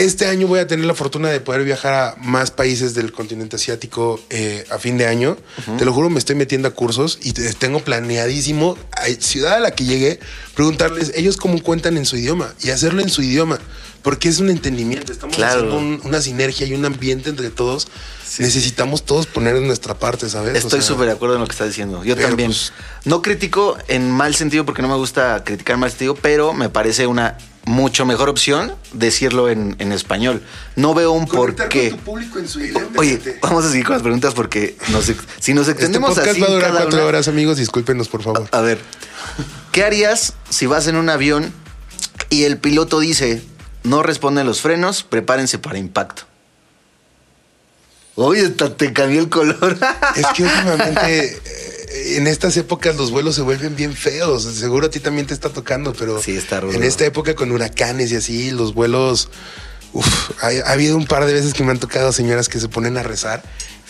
este 0.00 0.26
año 0.26 0.46
voy 0.46 0.58
a 0.60 0.66
tener 0.66 0.84
la 0.84 0.94
fortuna 0.94 1.28
de 1.30 1.40
poder 1.40 1.64
viajar 1.64 1.92
a 1.94 2.16
más 2.22 2.50
países 2.50 2.94
del 2.94 3.12
continente 3.12 3.56
asiático 3.56 4.20
eh, 4.30 4.64
a 4.70 4.78
fin 4.78 4.98
de 4.98 5.06
año. 5.06 5.36
Te 5.78 5.84
lo 5.84 5.92
juro, 5.92 6.10
me 6.10 6.18
estoy 6.18 6.36
metiendo 6.36 6.68
a 6.68 6.70
cursos 6.72 7.18
y 7.22 7.32
te- 7.32 7.52
tengo 7.54 7.80
planeadísimo, 7.80 8.76
a 8.92 9.06
ciudad 9.20 9.54
a 9.54 9.60
la 9.60 9.70
que 9.72 9.84
llegue, 9.84 10.20
preguntarles 10.54 11.12
ellos 11.14 11.36
cómo 11.36 11.62
cuentan 11.62 11.96
en 11.96 12.06
su 12.06 12.16
idioma 12.16 12.52
y 12.62 12.70
hacerlo 12.70 13.02
en 13.02 13.08
su 13.10 13.22
idioma. 13.22 13.58
Porque 14.02 14.30
es 14.30 14.38
un 14.40 14.48
entendimiento, 14.48 15.12
estamos 15.12 15.36
Claro. 15.36 15.58
haciendo 15.60 15.76
un- 15.78 16.00
una 16.04 16.22
sinergia 16.22 16.66
y 16.66 16.72
un 16.72 16.84
ambiente 16.86 17.28
entre 17.28 17.50
todos. 17.50 17.86
Necesitamos 18.38 19.04
todos 19.04 19.26
poner 19.26 19.56
en 19.56 19.66
nuestra 19.66 19.98
parte, 19.98 20.30
¿sabes? 20.30 20.54
O 20.54 20.56
Estoy 20.56 20.80
sea, 20.80 20.88
súper 20.88 21.06
de 21.06 21.12
acuerdo 21.12 21.34
en 21.34 21.42
lo 21.42 21.46
que 21.46 21.52
estás 21.52 21.68
diciendo. 21.68 22.02
Yo 22.04 22.16
también. 22.16 22.48
pues- 22.50 22.72
no 23.04 23.20
critico 23.20 23.76
en 23.88 24.10
mal 24.10 24.34
sentido 24.34 24.64
porque 24.64 24.80
no 24.82 24.88
me 24.88 24.94
gusta 24.96 25.42
criticar 25.44 25.74
en 25.74 25.80
mal 25.80 25.90
sentido, 25.90 26.14
pero 26.14 26.54
me 26.54 26.70
parece 26.70 27.06
una 27.06 27.36
mucho 27.64 28.06
mejor 28.06 28.28
opción 28.28 28.74
decirlo 28.92 29.48
en, 29.48 29.76
en 29.78 29.92
español. 29.92 30.42
No 30.76 30.94
veo 30.94 31.12
un 31.12 31.26
por 31.26 31.54
qué. 31.68 31.90
con 31.90 31.98
tu 31.98 32.04
público 32.04 32.38
en 32.38 32.48
su 32.48 32.60
idioma. 32.60 32.86
Oye, 32.96 33.20
vamos 33.42 33.64
a 33.64 33.70
seguir 33.70 33.84
con 33.84 33.94
las 33.94 34.02
preguntas 34.02 34.34
porque 34.34 34.76
nos 34.90 35.04
si 35.38 35.52
nos 35.54 35.68
Este 35.68 35.72
extendemos 35.72 36.10
podcast 36.10 36.30
así 36.30 36.40
va 36.40 36.46
a 36.46 36.50
durar 36.50 36.68
cada 36.68 36.80
cuatro 36.82 36.98
una- 36.98 37.06
horas, 37.08 37.28
amigos. 37.28 37.58
Discúlpenos, 37.58 38.08
por 38.08 38.22
favor. 38.22 38.48
A 38.50 38.60
ver, 38.60 38.78
¿qué 39.72 39.84
harías 39.84 40.34
si 40.48 40.66
vas 40.66 40.86
en 40.86 40.96
un 40.96 41.08
avión 41.10 41.52
y 42.30 42.44
el 42.44 42.58
piloto 42.58 42.98
dice, 43.00 43.42
no 43.84 44.02
responden 44.02 44.46
los 44.46 44.60
frenos, 44.62 45.02
prepárense 45.02 45.58
para 45.58 45.78
impacto? 45.78 46.22
Oye, 48.16 48.48
te 48.50 48.92
cambió 48.92 49.20
el 49.20 49.28
color. 49.28 49.78
Es 50.16 50.26
que 50.34 50.42
últimamente 50.44 51.26
eh, 51.44 51.79
en 51.90 52.26
estas 52.26 52.56
épocas 52.56 52.96
los 52.96 53.10
vuelos 53.10 53.34
se 53.34 53.42
vuelven 53.42 53.76
bien 53.76 53.94
feos. 53.94 54.44
Seguro 54.44 54.86
a 54.86 54.90
ti 54.90 55.00
también 55.00 55.26
te 55.26 55.34
está 55.34 55.48
tocando, 55.50 55.92
pero 55.92 56.22
Sí, 56.22 56.36
está 56.36 56.58
en 56.58 56.82
esta 56.84 57.04
época 57.04 57.34
con 57.34 57.50
huracanes 57.52 58.12
y 58.12 58.16
así, 58.16 58.50
los 58.50 58.74
vuelos. 58.74 59.28
Uf, 59.92 60.30
ha, 60.42 60.48
ha 60.68 60.72
habido 60.72 60.96
un 60.96 61.06
par 61.06 61.26
de 61.26 61.32
veces 61.32 61.52
que 61.52 61.64
me 61.64 61.72
han 61.72 61.78
tocado 61.80 62.12
señoras 62.12 62.48
que 62.48 62.60
se 62.60 62.68
ponen 62.68 62.96
a 62.96 63.02
rezar. 63.02 63.42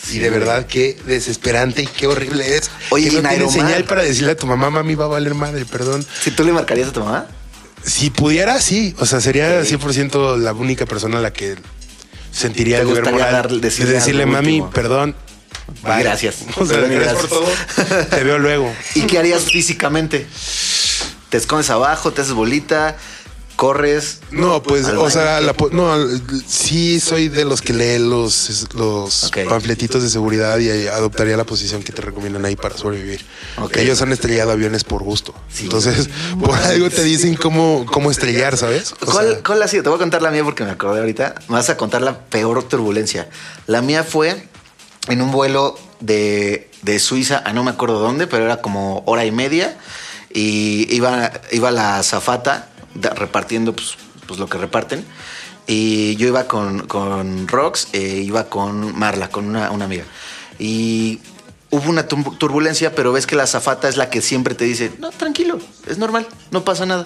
Sí, 0.03 0.17
y 0.17 0.19
de 0.19 0.31
verdad 0.31 0.65
qué 0.65 0.97
desesperante 1.05 1.83
y 1.83 1.85
qué 1.85 2.07
horrible 2.07 2.57
es. 2.57 2.71
Oye, 2.89 3.09
y 3.09 3.37
no 3.39 3.51
señal 3.51 3.83
para 3.83 4.01
decirle 4.01 4.31
a 4.31 4.35
tu 4.35 4.47
mamá, 4.47 4.71
mami, 4.71 4.95
va 4.95 5.05
a 5.05 5.09
valer 5.09 5.35
madre, 5.35 5.63
perdón. 5.65 6.03
si 6.23 6.31
tú 6.31 6.43
le 6.43 6.51
marcarías 6.53 6.89
a 6.89 6.91
tu 6.93 7.01
mamá, 7.01 7.27
Si 7.85 8.09
pudiera, 8.09 8.59
sí. 8.61 8.95
O 8.97 9.05
sea, 9.05 9.21
sería 9.21 9.59
Ok. 9.59 9.65
100% 9.67 10.37
la 10.37 10.53
única 10.53 10.87
persona 10.87 11.19
a 11.19 11.21
la 11.21 11.33
que 11.33 11.55
sentiría 12.31 12.77
¿Te 12.77 12.83
el 12.83 12.95
deber 12.95 13.47
de 13.49 13.59
decirle 13.85 14.25
mami, 14.25 14.53
último? 14.61 14.71
perdón. 14.71 15.15
Bye". 15.83 16.03
Gracias. 16.03 16.37
O 16.57 16.65
sea, 16.65 16.79
gracias 16.79 17.15
por 17.21 17.29
todo. 17.29 17.45
gracias. 17.77 18.09
Te 18.09 18.23
veo 18.23 18.39
luego. 18.39 18.71
¿y 18.95 19.01
qué 19.03 19.19
harías 19.19 19.43
físicamente? 19.43 20.27
¿Te 21.29 21.37
escondes 21.37 21.69
abajo, 21.69 22.11
te 22.11 22.21
haces 22.21 22.33
bolita, 22.33 22.97
corres? 23.55 24.19
No, 24.31 24.61
pues, 24.63 24.87
o 24.87 25.09
sea, 25.09 25.39
la 25.39 25.55
no, 25.71 25.95
sí 26.47 26.99
soy 26.99 27.29
de 27.29 27.45
los 27.45 27.61
que 27.61 27.73
lee 27.73 27.99
los, 27.99 28.67
los 28.73 29.31
panfletitos 29.47 30.01
de 30.01 30.09
seguridad 30.09 30.57
y 30.57 30.87
adoptaría 30.87 31.37
la 31.37 31.45
posición 31.45 31.83
que 31.83 31.93
te 31.93 32.01
recomiendan 32.01 32.43
ahí 32.43 32.55
para 32.55 32.75
sobrevivir. 32.75 33.23
Ellos 33.75 34.01
han 34.01 34.11
estrellado 34.11 34.51
aviones 34.51 34.83
por 34.83 35.03
gusto. 35.03 35.33
Sí. 35.53 35.65
Entonces, 35.65 36.09
por 36.43 36.57
algo 36.57 36.89
te 36.89 37.03
dicen 37.03 37.35
cómo, 37.35 37.85
cómo 37.85 38.11
estrellar, 38.11 38.57
¿sabes? 38.57 38.93
O 38.93 39.05
¿Cuál, 39.05 39.29
sea, 39.29 39.43
cuál 39.43 39.61
ha 39.61 39.67
sido? 39.67 39.83
Te 39.83 39.89
voy 39.89 39.97
a 39.97 39.99
contar 39.99 40.21
la 40.21 40.31
mía 40.31 40.43
porque 40.43 40.63
me 40.63 40.71
acordé 40.71 40.99
ahorita. 40.99 41.35
Me 41.47 41.55
vas 41.55 41.69
a 41.69 41.77
contar 41.77 42.01
la 42.01 42.19
peor 42.19 42.63
turbulencia. 42.63 43.29
La 43.67 43.81
mía 43.81 44.03
fue 44.03 44.49
en 45.07 45.21
un 45.21 45.31
vuelo 45.31 45.77
de, 45.99 46.69
de 46.81 46.99
Suiza 46.99 47.41
a 47.45 47.53
no 47.53 47.63
me 47.63 47.71
acuerdo 47.71 47.99
dónde, 47.99 48.27
pero 48.27 48.45
era 48.45 48.61
como 48.61 49.03
hora 49.05 49.25
y 49.25 49.31
media. 49.31 49.77
Y 50.33 50.93
iba, 50.95 51.31
iba 51.51 51.71
la 51.71 51.97
azafata 51.99 52.69
repartiendo 53.15 53.75
pues, 53.75 53.97
pues 54.27 54.39
lo 54.39 54.47
que 54.47 54.57
reparten. 54.57 55.05
Y 55.67 56.15
yo 56.15 56.27
iba 56.27 56.45
con, 56.47 56.87
con 56.87 57.47
Rox, 57.47 57.89
e 57.93 57.99
iba 57.99 58.49
con 58.49 58.97
Marla, 58.97 59.29
con 59.29 59.45
una, 59.45 59.71
una 59.71 59.85
amiga. 59.85 60.05
Y 60.59 61.19
hubo 61.69 61.89
una 61.89 62.07
turbulencia, 62.07 62.93
pero 62.93 63.11
ves 63.11 63.25
que 63.25 63.35
la 63.35 63.43
azafata 63.43 63.87
es 63.89 63.97
la 63.97 64.09
que 64.09 64.21
siempre 64.21 64.55
te 64.55 64.65
dice, 64.65 64.91
no, 64.99 65.11
tranquilo, 65.11 65.59
es 65.87 65.97
normal, 65.97 66.27
no 66.51 66.63
pasa 66.63 66.85
nada. 66.85 67.05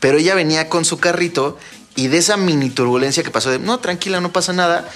Pero 0.00 0.18
ella 0.18 0.34
venía 0.34 0.68
con 0.68 0.84
su 0.84 0.98
carrito 0.98 1.58
y 1.94 2.08
de 2.08 2.18
esa 2.18 2.36
mini 2.36 2.68
turbulencia 2.68 3.22
que 3.22 3.30
pasó 3.30 3.50
de, 3.50 3.58
no, 3.58 3.78
tranquila, 3.78 4.20
no 4.20 4.30
pasa 4.30 4.52
nada, 4.52 4.86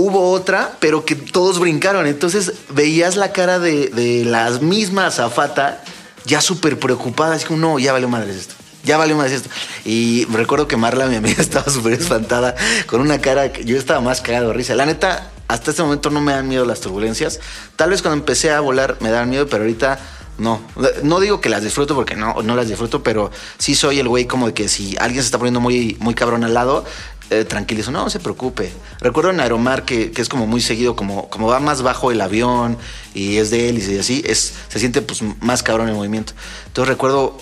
hubo 0.00 0.30
otra, 0.30 0.76
pero 0.80 1.04
que 1.04 1.14
todos 1.14 1.58
brincaron. 1.58 2.06
Entonces 2.06 2.52
veías 2.70 3.16
la 3.16 3.32
cara 3.32 3.58
de, 3.58 3.88
de 3.88 4.24
la 4.24 4.50
misma 4.60 5.06
azafata 5.06 5.82
ya 6.24 6.40
súper 6.40 6.78
preocupada, 6.78 7.34
así 7.34 7.46
como, 7.46 7.58
no, 7.58 7.78
ya 7.78 7.92
valió 7.92 8.08
madres 8.08 8.36
esto. 8.36 8.54
Ya 8.84 8.96
valió 8.96 9.16
madres 9.16 9.42
esto. 9.42 9.50
Y 9.84 10.26
recuerdo 10.26 10.68
que 10.68 10.76
Marla, 10.76 11.06
mi 11.06 11.16
amiga, 11.16 11.36
estaba 11.42 11.70
súper 11.70 11.94
espantada, 11.94 12.54
con 12.86 13.00
una 13.00 13.20
cara 13.20 13.52
que 13.52 13.64
yo 13.64 13.76
estaba 13.76 14.00
más 14.00 14.20
cagado 14.20 14.48
de 14.48 14.54
risa. 14.54 14.74
La 14.74 14.86
neta, 14.86 15.30
hasta 15.48 15.70
este 15.70 15.82
momento 15.82 16.10
no 16.10 16.20
me 16.20 16.32
dan 16.32 16.48
miedo 16.48 16.64
las 16.64 16.80
turbulencias. 16.80 17.40
Tal 17.76 17.90
vez 17.90 18.02
cuando 18.02 18.18
empecé 18.18 18.50
a 18.50 18.60
volar 18.60 18.96
me 19.00 19.10
daban 19.10 19.30
miedo, 19.30 19.46
pero 19.48 19.64
ahorita 19.64 19.98
no. 20.38 20.60
No 21.02 21.20
digo 21.20 21.40
que 21.40 21.48
las 21.48 21.62
disfruto 21.62 21.94
porque 21.94 22.16
no, 22.16 22.42
no 22.42 22.56
las 22.56 22.68
disfruto, 22.68 23.02
pero 23.02 23.30
sí 23.58 23.74
soy 23.74 23.98
el 23.98 24.08
güey 24.08 24.26
como 24.26 24.46
de 24.46 24.54
que 24.54 24.68
si 24.68 24.96
alguien 24.98 25.22
se 25.22 25.26
está 25.26 25.38
poniendo 25.38 25.60
muy, 25.60 25.96
muy 26.00 26.14
cabrón 26.14 26.44
al 26.44 26.54
lado, 26.54 26.84
eh, 27.30 27.44
tranquilizo, 27.44 27.90
no, 27.90 28.04
no 28.04 28.10
se 28.10 28.20
preocupe. 28.20 28.72
Recuerdo 29.00 29.30
en 29.30 29.40
Aeromar 29.40 29.84
que, 29.84 30.10
que 30.10 30.20
es 30.20 30.28
como 30.28 30.46
muy 30.46 30.60
seguido, 30.60 30.96
como, 30.96 31.28
como 31.30 31.46
va 31.46 31.60
más 31.60 31.82
bajo 31.82 32.10
el 32.10 32.20
avión 32.20 32.76
y 33.14 33.36
es 33.36 33.50
de 33.50 33.68
hélice 33.68 33.92
y 33.94 33.98
así, 33.98 34.22
es, 34.26 34.54
se 34.68 34.78
siente 34.78 35.00
pues 35.02 35.22
más 35.40 35.62
cabrón 35.62 35.88
el 35.88 35.94
movimiento. 35.94 36.32
Entonces 36.66 36.88
recuerdo, 36.88 37.38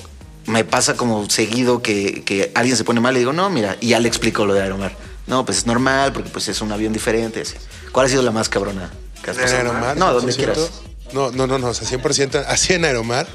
me 0.47 0.64
pasa 0.64 0.95
como 0.97 1.28
seguido 1.28 1.83
que, 1.83 2.23
que 2.25 2.52
alguien 2.54 2.76
se 2.76 2.85
pone 2.85 3.00
mal 3.00 3.16
y 3.16 3.21
digo, 3.21 3.33
no, 3.33 3.50
mira, 3.50 3.76
y 3.80 3.88
ya 3.88 4.00
le 4.00 4.09
explico 4.09 4.47
lo 4.47 4.54
de 4.54 4.62
Aeromar. 4.62 4.97
No, 5.26 5.45
pues 5.45 5.59
es 5.59 5.66
normal 5.66 6.12
porque 6.12 6.30
pues 6.30 6.49
es 6.49 6.61
un 6.62 6.73
avión 6.73 6.92
diferente. 6.92 7.42
así. 7.42 7.54
¿Cuál 7.92 8.07
ha 8.07 8.09
sido 8.09 8.23
la 8.23 8.30
más 8.30 8.49
cabrona 8.49 8.90
que 9.23 9.30
has 9.30 9.38
en? 9.38 9.45
Aeromar. 9.45 9.97
No, 9.97 10.12
donde 10.12 10.33
100%. 10.33 10.37
quieras. 10.37 10.71
No, 11.12 11.30
no, 11.30 11.47
no, 11.47 11.59
no, 11.59 11.68
o 11.68 11.75
sea, 11.75 11.87
100%. 11.87 12.45
Así 12.49 12.73
en 12.73 12.85
Aeromar, 12.85 13.26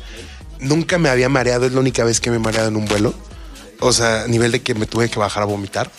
nunca 0.60 0.98
me 0.98 1.10
había 1.10 1.30
mareado, 1.30 1.66
es 1.66 1.74
la 1.74 1.80
única 1.80 2.04
vez 2.04 2.20
que 2.20 2.32
me 2.32 2.38
he 2.38 2.40
mareado 2.40 2.68
en 2.68 2.76
un 2.76 2.86
vuelo. 2.86 3.14
O 3.80 3.94
sea, 3.94 4.24
a 4.24 4.28
nivel 4.28 4.52
de 4.52 4.62
que 4.62 4.74
me 4.74 4.88
tuve 4.88 5.10
que 5.10 5.20
bajar 5.20 5.44
a 5.44 5.46
vomitar. 5.46 5.92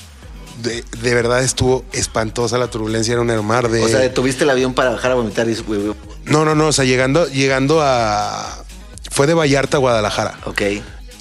De, 0.62 0.84
de 1.02 1.14
verdad 1.14 1.42
estuvo 1.42 1.84
espantosa 1.92 2.58
la 2.58 2.68
turbulencia 2.68 3.14
en 3.14 3.20
un 3.20 3.30
Aeromar. 3.30 3.68
De... 3.68 3.82
O 3.82 3.88
sea, 3.88 3.98
detuviste 3.98 4.44
el 4.44 4.50
avión 4.50 4.74
para 4.74 4.90
bajar 4.90 5.10
a 5.10 5.14
vomitar 5.14 5.48
y... 5.48 5.56
No, 6.26 6.44
no, 6.44 6.54
no, 6.54 6.68
o 6.68 6.72
sea, 6.72 6.84
llegando, 6.84 7.26
llegando 7.28 7.80
a... 7.82 8.64
Fue 9.10 9.26
de 9.26 9.34
Vallarta 9.34 9.76
a 9.76 9.80
Guadalajara. 9.80 10.38
Ok. 10.44 10.62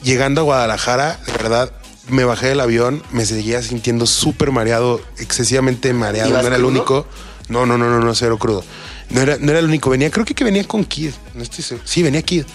Llegando 0.04 0.42
a 0.42 0.44
Guadalajara, 0.44 1.20
de 1.26 1.32
verdad, 1.34 1.72
me 2.10 2.24
bajé 2.24 2.48
del 2.48 2.60
avión, 2.60 3.04
me 3.12 3.26
seguía 3.26 3.62
sintiendo 3.62 4.06
súper 4.06 4.52
mareado, 4.52 5.02
excesivamente 5.18 5.94
mareado. 5.94 6.30
¿Ibas 6.30 6.42
No 6.42 6.48
era 6.48 6.58
el 6.58 6.66
único. 6.66 7.06
No, 7.50 7.66
no, 7.66 7.78
no, 7.78 7.90
no, 7.90 8.00
no, 8.00 8.16
cero 8.16 8.38
crudo. 8.38 8.64
No 9.10 9.22
era, 9.22 9.38
no 9.40 9.52
era 9.52 9.60
el 9.60 9.66
único. 9.66 9.90
Venía, 9.90 10.10
creo 10.10 10.26
que 10.26 10.44
venía 10.44 10.64
con 10.66 10.86
Kid. 10.86 11.12
No 11.36 11.44
estoy 11.44 11.64
seguro. 11.64 11.88
Sí, 11.88 12.02
venía 12.02 12.22
Kid. 12.22 12.46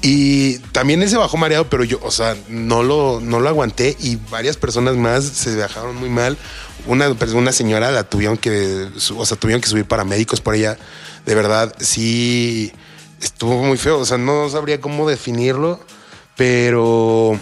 Y 0.00 0.58
también 0.72 1.02
ese 1.02 1.16
bajó 1.16 1.36
mareado, 1.36 1.68
pero 1.68 1.82
yo, 1.82 1.98
o 2.02 2.10
sea, 2.10 2.36
no 2.48 2.82
lo, 2.82 3.20
no 3.20 3.40
lo 3.40 3.48
aguanté 3.48 3.96
y 3.98 4.16
varias 4.30 4.56
personas 4.56 4.96
más 4.96 5.24
se 5.24 5.56
bajaron 5.56 5.96
muy 5.96 6.08
mal. 6.08 6.36
Una, 6.86 7.08
una 7.34 7.52
señora 7.52 7.90
la 7.90 8.04
tuvieron 8.04 8.36
que, 8.38 8.88
o 9.16 9.26
sea, 9.26 9.36
tuvieron 9.36 9.60
que 9.60 9.68
subir 9.68 9.86
paramédicos 9.86 10.40
por 10.40 10.54
ella. 10.54 10.78
De 11.26 11.34
verdad, 11.34 11.74
sí, 11.80 12.72
estuvo 13.20 13.62
muy 13.62 13.76
feo. 13.76 13.98
O 13.98 14.04
sea, 14.04 14.18
no 14.18 14.48
sabría 14.48 14.80
cómo 14.80 15.08
definirlo, 15.08 15.80
pero 16.36 17.38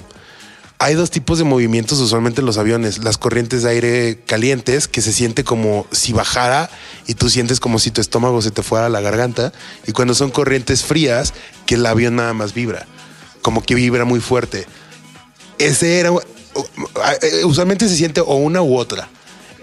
hay 0.78 0.95
dos 0.95 1.11
tipos 1.11 1.38
de 1.38 1.45
movimientos 1.45 1.99
usualmente 2.00 2.40
en 2.40 2.47
los 2.47 2.59
aviones. 2.59 3.02
Las 3.02 3.16
corrientes 3.18 3.62
de 3.62 3.71
aire 3.71 4.21
calientes, 4.26 4.88
que 4.88 5.00
se 5.00 5.12
siente 5.12 5.42
como 5.45 5.87
si 5.90 6.12
bajara 6.12 6.71
y 7.06 7.14
tú 7.14 7.30
sientes 7.30 7.61
como 7.61 7.78
si 7.78 7.90
tu 7.90 8.00
estómago 8.00 8.42
se 8.42 8.50
te 8.50 8.62
fuera 8.62 8.87
a 8.87 8.90
la 8.90 9.00
garganta. 9.00 9.52
Y 9.87 9.92
cuando 9.92 10.14
son 10.14 10.30
corrientes 10.30 10.85
frías, 10.85 11.33
que 11.64 11.76
el 11.76 11.87
avión 11.87 12.16
nada 12.16 12.35
más 12.35 12.52
vibra, 12.52 12.87
como 13.42 13.62
que 13.62 13.75
vibra 13.75 14.04
muy 14.04 14.21
fuerte. 14.21 14.66
Ese 15.59 15.99
era, 15.99 16.11
eh, 16.11 17.45
usualmente 17.45 17.88
se 17.88 17.97
siente 17.97 18.21
o 18.21 18.35
una 18.35 18.61
u 18.61 18.76
otra. 18.76 19.09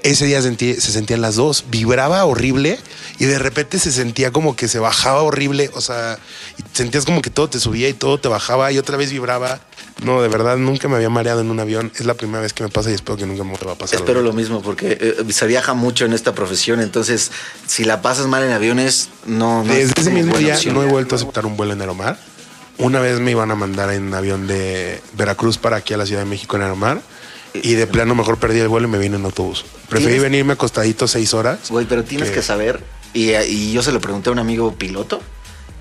Ese 0.02 0.26
día 0.26 0.42
sentí- 0.42 0.76
se 0.80 0.92
sentían 0.92 1.22
las 1.22 1.36
dos, 1.36 1.66
vibraba 1.70 2.26
horrible 2.26 2.78
y 3.20 3.26
de 3.26 3.40
repente 3.40 3.80
se 3.80 3.92
sentía 3.92 4.32
como 4.32 4.56
que 4.56 4.68
se 4.68 4.80
bajaba 4.80 5.22
horrible, 5.22 5.70
o 5.76 5.80
sea, 5.82 6.20
sentías 6.74 7.06
como 7.06 7.22
que 7.22 7.30
todo 7.30 7.50
te 7.50 7.60
subía 7.60 7.88
y 7.88 7.94
todo 7.94 8.20
te 8.20 8.28
bajaba 8.28 8.72
y 8.72 8.78
otra 8.80 8.98
vez 8.98 9.12
vibraba. 9.12 9.62
No, 10.04 10.22
de 10.22 10.28
verdad, 10.28 10.58
nunca 10.58 10.88
me 10.88 10.96
había 10.96 11.10
mareado 11.10 11.42
en 11.42 11.50
un 11.52 11.60
avión. 11.60 11.92
Es 11.96 12.06
la 12.06 12.14
primera 12.16 12.42
vez 12.42 12.52
que 12.54 12.64
me 12.64 12.70
pasa 12.70 12.90
y 12.92 12.94
espero 12.94 13.16
que 13.18 13.26
nunca 13.26 13.44
me 13.44 13.54
va 13.56 13.74
a 13.74 13.76
pasar. 13.76 14.00
Espero 14.00 14.22
lo 14.22 14.34
mismo 14.34 14.62
porque 14.62 14.98
eh, 15.00 15.32
se 15.32 15.48
viaja 15.48 15.74
mucho 15.74 16.06
en 16.06 16.14
esta 16.14 16.34
profesión, 16.36 16.80
entonces 16.82 17.32
si 17.68 17.84
la 17.86 18.02
pasas 18.02 18.28
mal 18.28 18.44
en 18.44 18.52
aviones, 18.52 19.10
no... 19.26 19.64
no 19.64 19.72
es 19.74 19.90
Desde 19.90 20.02
ese 20.02 20.12
mismo 20.12 20.38
día 20.38 20.56
opción. 20.56 20.74
no 20.76 20.84
he 20.84 20.88
vuelto 20.88 21.16
a 21.16 21.18
aceptar 21.18 21.46
un 21.46 21.56
vuelo 21.56 21.74
en 21.74 21.82
Aeromar. 21.82 22.18
Una 22.80 23.00
vez 23.00 23.20
me 23.20 23.32
iban 23.32 23.52
a 23.52 23.56
mandar 23.56 23.92
en 23.92 24.14
avión 24.14 24.48
de 24.48 25.00
Veracruz 25.16 25.58
para 25.58 25.78
aquí 25.78 25.94
a 25.94 25.98
la 25.98 26.06
Ciudad 26.06 26.22
de 26.24 26.30
México 26.30 26.56
en 26.56 26.64
Aeromar. 26.64 27.02
Y 27.54 27.74
de 27.76 27.86
plano 27.86 28.16
mejor 28.16 28.40
perdí 28.40 28.60
el 28.60 28.68
vuelo 28.68 28.88
y 28.88 28.92
me 28.92 28.98
vine 28.98 29.16
en 29.18 29.26
autobús. 29.26 29.64
Preferí 29.88 30.14
¿Tienes- 30.16 30.24
venirme 30.24 30.54
acostadito 30.54 31.08
seis 31.08 31.36
horas. 31.36 31.60
Güey, 31.70 31.86
pero 31.86 32.04
tienes 32.04 32.30
que- 32.30 32.36
que 32.38 32.42
saber, 32.42 32.84
y, 33.14 33.32
y 33.36 33.72
yo 33.72 33.84
se 33.84 33.92
lo 33.92 34.02
pregunté 34.02 34.30
a 34.30 34.34
un 34.34 34.40
amigo 34.40 34.74
piloto, 34.74 35.22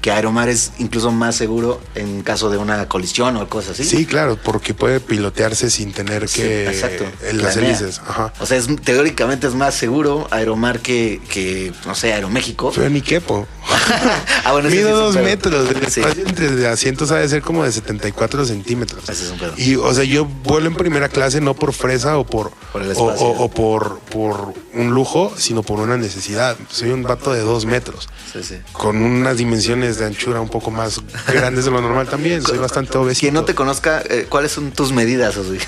que 0.03 0.11
Aeromar 0.11 0.49
es 0.51 0.73
incluso 0.79 1.11
más 1.13 1.37
seguro 1.37 1.81
en 1.95 2.23
caso 2.23 2.51
de 2.51 2.59
una 2.59 2.87
colisión 2.89 3.37
o 3.39 3.49
cosas 3.49 3.79
así. 3.81 3.85
Sí, 3.85 4.05
claro, 4.05 4.37
porque 4.37 4.75
puede 4.75 5.01
pilotearse 5.01 5.71
sin 5.71 5.93
tener 5.93 6.29
Sí, 6.29 6.43
que 6.43 6.69
exacto. 6.69 7.05
en 7.23 7.41
las 7.41 7.57
hélices. 7.57 8.01
Ajá. 8.07 8.33
O 8.41 8.45
sea, 8.47 8.59
es, 8.59 8.67
teóricamente 8.85 9.47
es 9.47 9.55
más 9.55 9.75
seguro 9.77 10.27
Aeromar 10.33 10.81
que, 10.81 11.21
que 11.31 11.73
no 11.87 11.95
sé, 11.95 12.13
Aeroméxico. 12.13 12.73
Pero 12.75 12.91
ni 12.91 13.01
quepo. 13.01 13.47
ah, 14.45 14.53
bueno, 14.53 14.69
sí 14.71 14.77
Mido 14.77 14.91
un 15.09 15.15
dos 15.15 15.23
metros. 15.25 15.71
El 15.71 15.87
Sí. 15.91 16.01
espacio 16.01 16.25
entre 16.27 16.67
asientos 16.69 17.11
ha 17.13 17.17
de 17.19 17.29
ser 17.29 17.43
como 17.43 17.63
de 17.65 17.71
74 17.73 18.45
centímetros. 18.45 19.09
Ese 19.09 19.25
es 19.27 19.31
un 19.31 19.39
pedo. 19.39 19.53
Y, 19.57 19.77
o 19.77 19.95
sea, 19.95 20.05
yo 20.05 20.25
vuelo 20.25 20.67
en 20.67 20.75
primera 20.75 21.09
clase 21.09 21.41
no 21.41 21.55
por 21.55 21.73
fresa 21.73 22.19
o 22.19 22.27
por, 22.27 22.51
Por 22.73 22.83
el 22.83 22.89
o, 22.89 22.93
espacio. 22.93 23.27
o- 23.27 23.45
o 23.45 23.49
por, 23.51 24.01
por 24.01 24.53
un 24.75 24.91
lujo, 24.95 25.33
sino 25.37 25.63
por 25.63 25.79
una 25.81 25.97
necesidad. 25.97 26.57
Soy 26.71 26.91
un 26.91 27.03
vato 27.05 27.33
de 27.33 27.41
dos 27.41 27.67
metros. 27.67 28.09
Sí, 28.33 28.43
sí. 28.43 28.57
Con 28.73 28.97
unas 29.03 29.37
dimensiones 29.37 29.92
de 29.99 30.07
anchura 30.07 30.41
un 30.41 30.49
poco 30.49 30.71
más 30.71 31.01
grandes 31.27 31.65
de 31.65 31.71
lo 31.71 31.81
normal 31.81 32.09
también. 32.09 32.43
Soy 32.43 32.59
bastante 32.59 32.97
obeso. 32.99 33.21
Quien 33.21 33.35
no 33.35 33.45
te 33.45 33.55
conozca, 33.55 34.03
eh, 34.09 34.27
¿cuáles 34.29 34.53
son 34.53 34.71
tus 34.73 34.93
medidas, 34.93 35.37
Osui? 35.37 35.59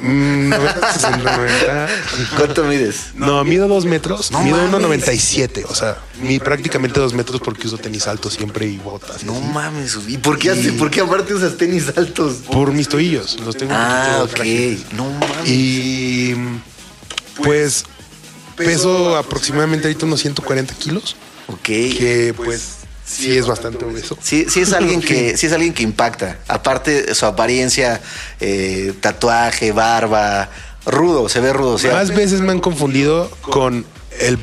Mm, 0.00 0.48
90, 0.50 0.92
60, 0.92 1.36
90. 1.36 1.88
¿Cuánto 2.36 2.64
mides? 2.64 2.96
No, 3.14 3.44
mido 3.44 3.68
dos 3.68 3.84
metros, 3.84 4.30
No 4.32 4.42
mido 4.42 4.56
mames. 4.56 4.72
1,97. 5.06 5.64
O 5.68 5.74
sea, 5.74 5.98
mi 6.20 6.38
prácticamente 6.40 6.98
dos 7.00 7.14
metros 7.14 7.40
porque 7.40 7.68
uso 7.68 7.78
tenis 7.78 8.06
altos 8.08 8.34
siempre 8.34 8.66
y 8.66 8.76
botas. 8.78 9.22
y 9.22 9.26
No 9.26 9.34
mames, 9.40 9.96
¿y 10.08 10.18
por 10.18 10.38
qué, 10.38 10.50
hace, 10.50 10.72
por 10.72 10.90
qué 10.90 11.00
aparte 11.00 11.32
usas 11.34 11.56
tenis 11.56 11.92
altos? 11.96 12.36
Por 12.50 12.72
mis 12.72 12.88
tobillos. 12.88 13.38
Los 13.40 13.56
tengo 13.56 13.72
Ah, 13.74 14.20
ok. 14.24 14.30
frágiles. 14.30 14.80
No 14.92 15.08
mames. 15.10 15.48
Y 15.48 16.34
pues 17.36 17.84
peso 18.56 19.16
aproximadamente 19.16 19.86
ahorita 19.88 20.06
unos 20.06 20.20
140 20.20 20.74
kilos, 20.74 21.16
Ok. 21.48 21.62
que 21.64 22.34
pues 22.36 22.78
sí 23.04 23.36
es 23.36 23.46
bastante 23.46 23.84
obeso. 23.84 24.18
Sí, 24.22 24.46
sí 24.48 24.60
es 24.60 24.72
alguien 24.72 25.00
que, 25.00 25.36
sí 25.36 25.46
es 25.46 25.52
alguien 25.52 25.74
que 25.74 25.82
impacta. 25.82 26.38
Aparte 26.48 27.02
de 27.02 27.14
su 27.14 27.26
apariencia, 27.26 28.00
eh, 28.40 28.92
tatuaje, 29.00 29.72
barba, 29.72 30.48
rudo, 30.86 31.28
se 31.28 31.40
ve 31.40 31.52
rudo. 31.52 31.78
Más 31.92 32.14
veces 32.14 32.40
me 32.40 32.52
han 32.52 32.60
confundido 32.60 33.30
con 33.42 33.84
el 34.20 34.38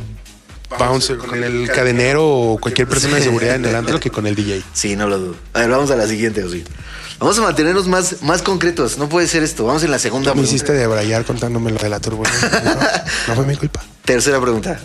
bouncer, 0.77 1.18
con 1.18 1.44
el 1.44 1.70
cadenero 1.70 2.27
o 2.27 2.58
cualquier 2.58 2.88
persona 2.88 3.18
de 3.18 3.24
seguridad 3.24 3.56
en 3.56 3.65
el 3.65 3.75
antro 3.75 4.00
que 4.00 4.10
con 4.10 4.27
el 4.27 4.36
DJ. 4.36 4.63
Sí, 4.74 4.96
no 4.96 5.08
lo 5.08 5.18
dudo. 5.18 5.36
A 5.53 5.60
ver, 5.60 5.70
vamos 5.70 5.91
a 5.91 5.96
la 5.96 6.08
siguiente, 6.08 6.44
Osui. 6.44 6.63
Vamos 7.20 7.38
a 7.38 7.41
mantenernos 7.41 7.88
más, 7.88 8.24
más 8.24 8.41
concretos. 8.41 8.98
No 8.98 9.08
puede 9.08 9.27
ser 9.27 9.44
esto. 9.44 9.65
Vamos 9.65 9.84
en 9.84 9.91
la 9.91 10.00
segunda 10.00 10.34
Me 10.34 10.41
hiciste 10.41 10.74
de 10.74 10.84
abrayar 10.84 11.24
contándome 11.24 11.72
lo 11.72 11.77
de 11.77 11.89
la 11.89 12.00
turbulencia. 12.00 12.50
No, 12.63 12.74
no 13.27 13.36
fue 13.36 13.46
mi 13.46 13.56
culpa. 13.56 13.84
Tercera 14.03 14.41
pregunta. 14.41 14.80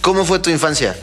¿Cómo 0.00 0.24
fue 0.24 0.38
tu 0.38 0.48
infancia? 0.48 0.96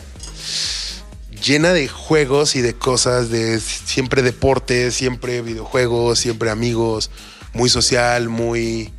Llena 1.40 1.72
de 1.72 1.88
juegos 1.88 2.56
y 2.56 2.60
de 2.60 2.74
cosas, 2.74 3.30
de 3.30 3.60
siempre 3.60 4.22
deportes, 4.22 4.94
siempre 4.94 5.42
videojuegos, 5.42 6.18
siempre 6.18 6.50
amigos, 6.50 7.10
muy 7.52 7.68
social, 7.68 8.28
muy, 8.28 8.92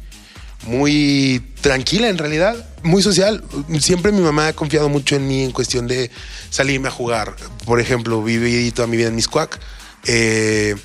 muy 0.66 1.44
tranquila 1.62 2.10
en 2.10 2.18
realidad, 2.18 2.68
muy 2.84 3.02
social. 3.02 3.44
Siempre 3.80 4.12
mi 4.12 4.22
mamá 4.22 4.48
ha 4.48 4.54
confiado 4.54 4.90
mucho 4.90 5.16
en 5.16 5.28
mí 5.28 5.44
en 5.44 5.52
cuestión 5.52 5.88
de 5.88 6.12
salirme 6.50 6.88
a 6.88 6.92
jugar. 6.92 7.36
Por 7.66 7.80
ejemplo, 7.80 8.22
viví 8.24 8.72
toda 8.72 8.88
mi 8.88 8.98
vida 8.98 9.08
en 9.08 9.16
Miscuac. 9.16 9.60
eh, 10.06 10.76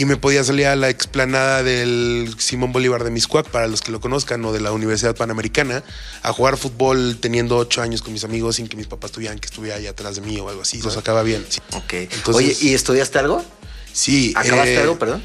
y 0.00 0.06
me 0.06 0.16
podía 0.16 0.42
salir 0.42 0.66
a 0.66 0.76
la 0.76 0.88
explanada 0.88 1.62
del 1.62 2.34
Simón 2.38 2.72
Bolívar 2.72 3.04
de 3.04 3.10
Miscuac, 3.10 3.50
para 3.50 3.66
los 3.66 3.82
que 3.82 3.92
lo 3.92 4.00
conozcan, 4.00 4.42
o 4.46 4.50
de 4.50 4.58
la 4.58 4.72
Universidad 4.72 5.14
Panamericana, 5.14 5.84
a 6.22 6.32
jugar 6.32 6.56
fútbol 6.56 7.18
teniendo 7.20 7.58
ocho 7.58 7.82
años 7.82 8.00
con 8.00 8.14
mis 8.14 8.24
amigos 8.24 8.56
sin 8.56 8.66
que 8.66 8.78
mis 8.78 8.86
papás 8.86 9.12
tuvieran 9.12 9.38
que 9.38 9.44
estuviera 9.44 9.76
ahí 9.76 9.86
atrás 9.86 10.14
de 10.14 10.22
mí 10.22 10.38
o 10.40 10.48
algo 10.48 10.62
así. 10.62 10.80
Lo 10.80 10.90
sacaba 10.90 11.22
bien. 11.22 11.44
sí. 11.46 11.60
Ok. 11.74 11.92
Entonces- 11.92 12.34
Oye, 12.34 12.56
¿y 12.62 12.72
estudiaste 12.72 13.18
algo? 13.18 13.44
Sí. 13.92 14.32
¿Acabaste 14.36 14.74
eh, 14.76 14.78
algo, 14.80 14.98
perdón? 14.98 15.22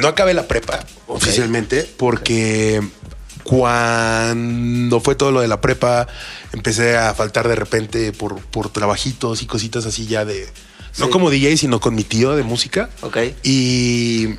No 0.00 0.08
acabé 0.08 0.34
la 0.34 0.48
prepa 0.48 0.84
oficialmente 1.06 1.88
porque 1.96 2.82
cuando 3.44 4.98
fue 4.98 5.14
todo 5.14 5.30
lo 5.30 5.40
de 5.40 5.46
la 5.46 5.60
prepa 5.60 6.08
empecé 6.52 6.96
a 6.96 7.14
faltar 7.14 7.46
de 7.46 7.54
repente 7.54 8.12
por, 8.12 8.40
por 8.40 8.70
trabajitos 8.70 9.40
y 9.40 9.46
cositas 9.46 9.86
así 9.86 10.06
ya 10.06 10.24
de... 10.24 10.48
No 10.98 11.10
como 11.10 11.30
DJ, 11.30 11.56
sino 11.56 11.80
con 11.80 11.94
mi 11.94 12.04
tío 12.04 12.36
de 12.36 12.42
música. 12.42 12.90
Ok. 13.00 13.18
Y 13.42 14.34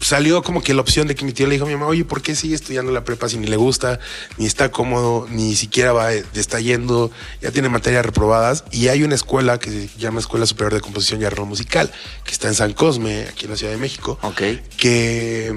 salió 0.00 0.42
como 0.42 0.62
que 0.62 0.74
la 0.74 0.82
opción 0.82 1.06
de 1.08 1.14
que 1.14 1.24
mi 1.24 1.32
tío 1.32 1.46
le 1.46 1.54
dijo 1.54 1.64
a 1.64 1.68
mi 1.68 1.74
mamá, 1.74 1.86
oye, 1.86 2.04
¿por 2.04 2.20
qué 2.20 2.34
sigue 2.34 2.54
estudiando 2.54 2.92
la 2.92 3.04
prepa 3.04 3.28
si 3.28 3.38
ni 3.38 3.46
le 3.46 3.56
gusta, 3.56 3.98
ni 4.36 4.44
está 4.44 4.70
cómodo, 4.70 5.26
ni 5.30 5.54
siquiera 5.56 5.92
va, 5.92 6.12
está 6.12 6.60
yendo, 6.60 7.10
ya 7.40 7.50
tiene 7.50 7.68
materias 7.70 8.04
reprobadas? 8.04 8.64
Y 8.70 8.88
hay 8.88 9.02
una 9.02 9.14
escuela 9.14 9.58
que 9.58 9.70
se 9.70 9.88
llama 9.98 10.20
Escuela 10.20 10.44
Superior 10.44 10.74
de 10.74 10.80
Composición 10.82 11.22
y 11.22 11.24
Arreglo 11.24 11.46
Musical, 11.46 11.90
que 12.24 12.32
está 12.32 12.48
en 12.48 12.54
San 12.54 12.74
Cosme, 12.74 13.22
aquí 13.28 13.46
en 13.46 13.52
la 13.52 13.56
Ciudad 13.56 13.72
de 13.72 13.78
México, 13.78 14.18
Ok. 14.22 14.42
que 14.76 15.52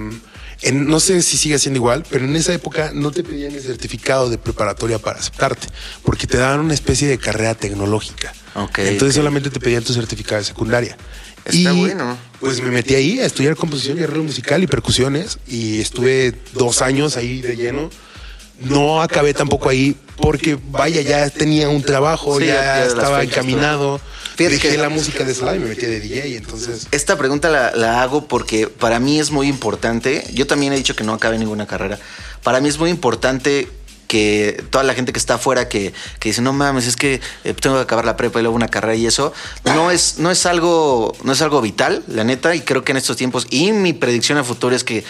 en- 0.61 0.87
no 0.87 0.99
sé 0.99 1.21
si 1.21 1.37
sigue 1.37 1.59
siendo 1.59 1.77
igual, 1.77 2.03
pero 2.09 2.25
en 2.25 2.35
esa 2.35 2.53
época 2.53 2.91
no 2.93 3.11
te 3.11 3.23
pedían 3.23 3.53
el 3.53 3.61
certificado 3.61 4.29
de 4.29 4.37
preparatoria 4.37 4.99
para 4.99 5.19
aceptarte, 5.19 5.67
porque 6.03 6.27
te 6.27 6.37
daban 6.37 6.59
una 6.59 6.73
especie 6.73 7.07
de 7.07 7.17
carrera 7.17 7.55
tecnológica. 7.55 8.33
Ok, 8.55 8.79
Entonces 8.79 9.15
solamente 9.15 9.49
te 9.49 9.59
pedían 9.59 9.83
tu 9.83 9.93
certificado 9.93 10.39
de 10.39 10.45
secundaria. 10.45 10.97
Está 11.45 11.71
bueno. 11.73 12.17
Pues 12.39 12.61
me 12.61 12.71
metí 12.71 12.93
ahí 12.95 13.19
a 13.19 13.25
estudiar 13.25 13.55
composición 13.55 13.97
y 13.99 14.03
arreglo 14.03 14.23
musical 14.23 14.61
y 14.63 14.67
percusiones 14.67 15.39
y 15.47 15.79
estuve 15.79 16.33
dos 16.53 16.81
años 16.81 17.15
ahí 17.17 17.41
de 17.41 17.55
lleno. 17.55 17.89
No 18.59 19.01
acabé 19.03 19.33
tampoco 19.35 19.69
ahí 19.69 19.95
porque, 20.17 20.57
vaya, 20.71 21.01
ya 21.01 21.29
tenía 21.29 21.69
un 21.69 21.83
trabajo, 21.83 22.39
Sí, 22.39 22.47
ya- 22.47 22.85
estaba 22.85 23.23
encaminado. 23.23 24.01
Fíjate 24.37 24.55
Dejé 24.57 24.69
que- 24.69 24.77
la 24.77 24.89
música 24.89 25.23
de 25.23 25.33
y 25.33 25.59
me 25.59 25.65
metí 25.65 25.85
de 25.87 25.99
DJ, 25.99 26.37
entonces... 26.37 26.87
Esta 26.91 27.17
pregunta 27.17 27.49
la, 27.49 27.71
la 27.75 28.03
hago 28.03 28.27
porque 28.27 28.67
para 28.67 28.99
mí 28.99 29.19
es 29.19 29.31
muy 29.31 29.47
importante. 29.47 30.23
Yo 30.31 30.45
también 30.45 30.73
he 30.73 30.77
dicho 30.77 30.95
que 30.95 31.03
no 31.03 31.13
acabe 31.13 31.39
ninguna 31.39 31.65
carrera. 31.65 31.97
Para 32.43 32.61
mí 32.61 32.69
es 32.69 32.77
muy 32.77 32.91
importante 32.91 33.67
que 34.07 34.63
toda 34.69 34.85
la 34.85 34.93
gente 34.93 35.11
que 35.11 35.19
está 35.19 35.33
afuera 35.33 35.67
que, 35.67 35.91
que 36.21 36.29
dice 36.29 36.41
no 36.41 36.53
mames 36.53 36.87
es 36.87 36.95
que 36.95 37.19
eh, 37.43 37.53
tengo 37.53 37.75
que 37.75 37.81
acabar 37.81 38.05
la 38.05 38.15
prepa 38.15 38.39
y 38.39 38.41
luego 38.41 38.55
una 38.55 38.69
carrera 38.69 38.95
y 38.95 39.05
eso 39.05 39.33
no 39.65 39.91
es 39.91 40.17
no 40.17 40.31
es 40.31 40.45
algo 40.45 41.13
no 41.23 41.33
es 41.33 41.41
algo 41.41 41.59
vital 41.61 42.05
la 42.07 42.23
neta 42.23 42.55
y 42.55 42.61
creo 42.61 42.85
que 42.85 42.93
en 42.93 42.97
estos 42.99 43.17
tiempos 43.17 43.47
y 43.49 43.73
mi 43.73 43.91
predicción 43.91 44.37
a 44.37 44.45
futuro 44.45 44.73
es 44.73 44.85
que 44.85 45.03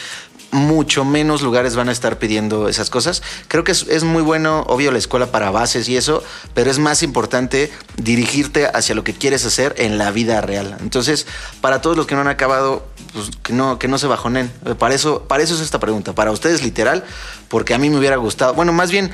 mucho 0.51 1.05
menos 1.05 1.41
lugares 1.41 1.75
van 1.75 1.89
a 1.89 1.91
estar 1.91 2.19
pidiendo 2.19 2.69
esas 2.69 2.89
cosas. 2.89 3.21
Creo 3.47 3.63
que 3.63 3.71
es, 3.71 4.03
muy 4.03 4.21
bueno, 4.21 4.61
obvio, 4.67 4.91
la 4.91 4.97
escuela 4.97 5.27
para 5.31 5.51
bases 5.51 5.89
y 5.89 5.97
eso, 5.97 6.23
pero 6.53 6.71
es 6.71 6.79
más 6.79 7.03
importante 7.03 7.71
dirigirte 7.97 8.67
hacia 8.67 8.95
lo 8.95 9.03
que 9.03 9.13
quieres 9.13 9.45
hacer 9.45 9.75
en 9.77 9.97
la 9.97 10.11
vida 10.11 10.41
real. 10.41 10.77
Entonces, 10.79 11.27
para 11.61 11.81
todos 11.81 11.97
los 11.97 12.07
que 12.07 12.15
no 12.15 12.21
han 12.21 12.27
acabado, 12.27 12.85
pues 13.13 13.29
que 13.43 13.53
no, 13.53 13.79
que 13.79 13.87
no 13.87 13.97
se 13.97 14.07
bajonen. 14.07 14.51
Eh, 14.65 14.75
Para 14.75 14.95
eso, 14.95 15.23
para 15.27 15.43
eso 15.43 15.55
es 15.55 15.61
esta 15.61 15.79
pregunta. 15.79 16.13
Para 16.13 16.31
ustedes, 16.31 16.63
literal, 16.63 17.03
porque 17.49 17.73
a 17.73 17.77
mí 17.77 17.89
me 17.89 17.97
hubiera 17.97 18.15
gustado. 18.17 18.53
Bueno, 18.53 18.73
más 18.73 18.91
bien, 18.91 19.11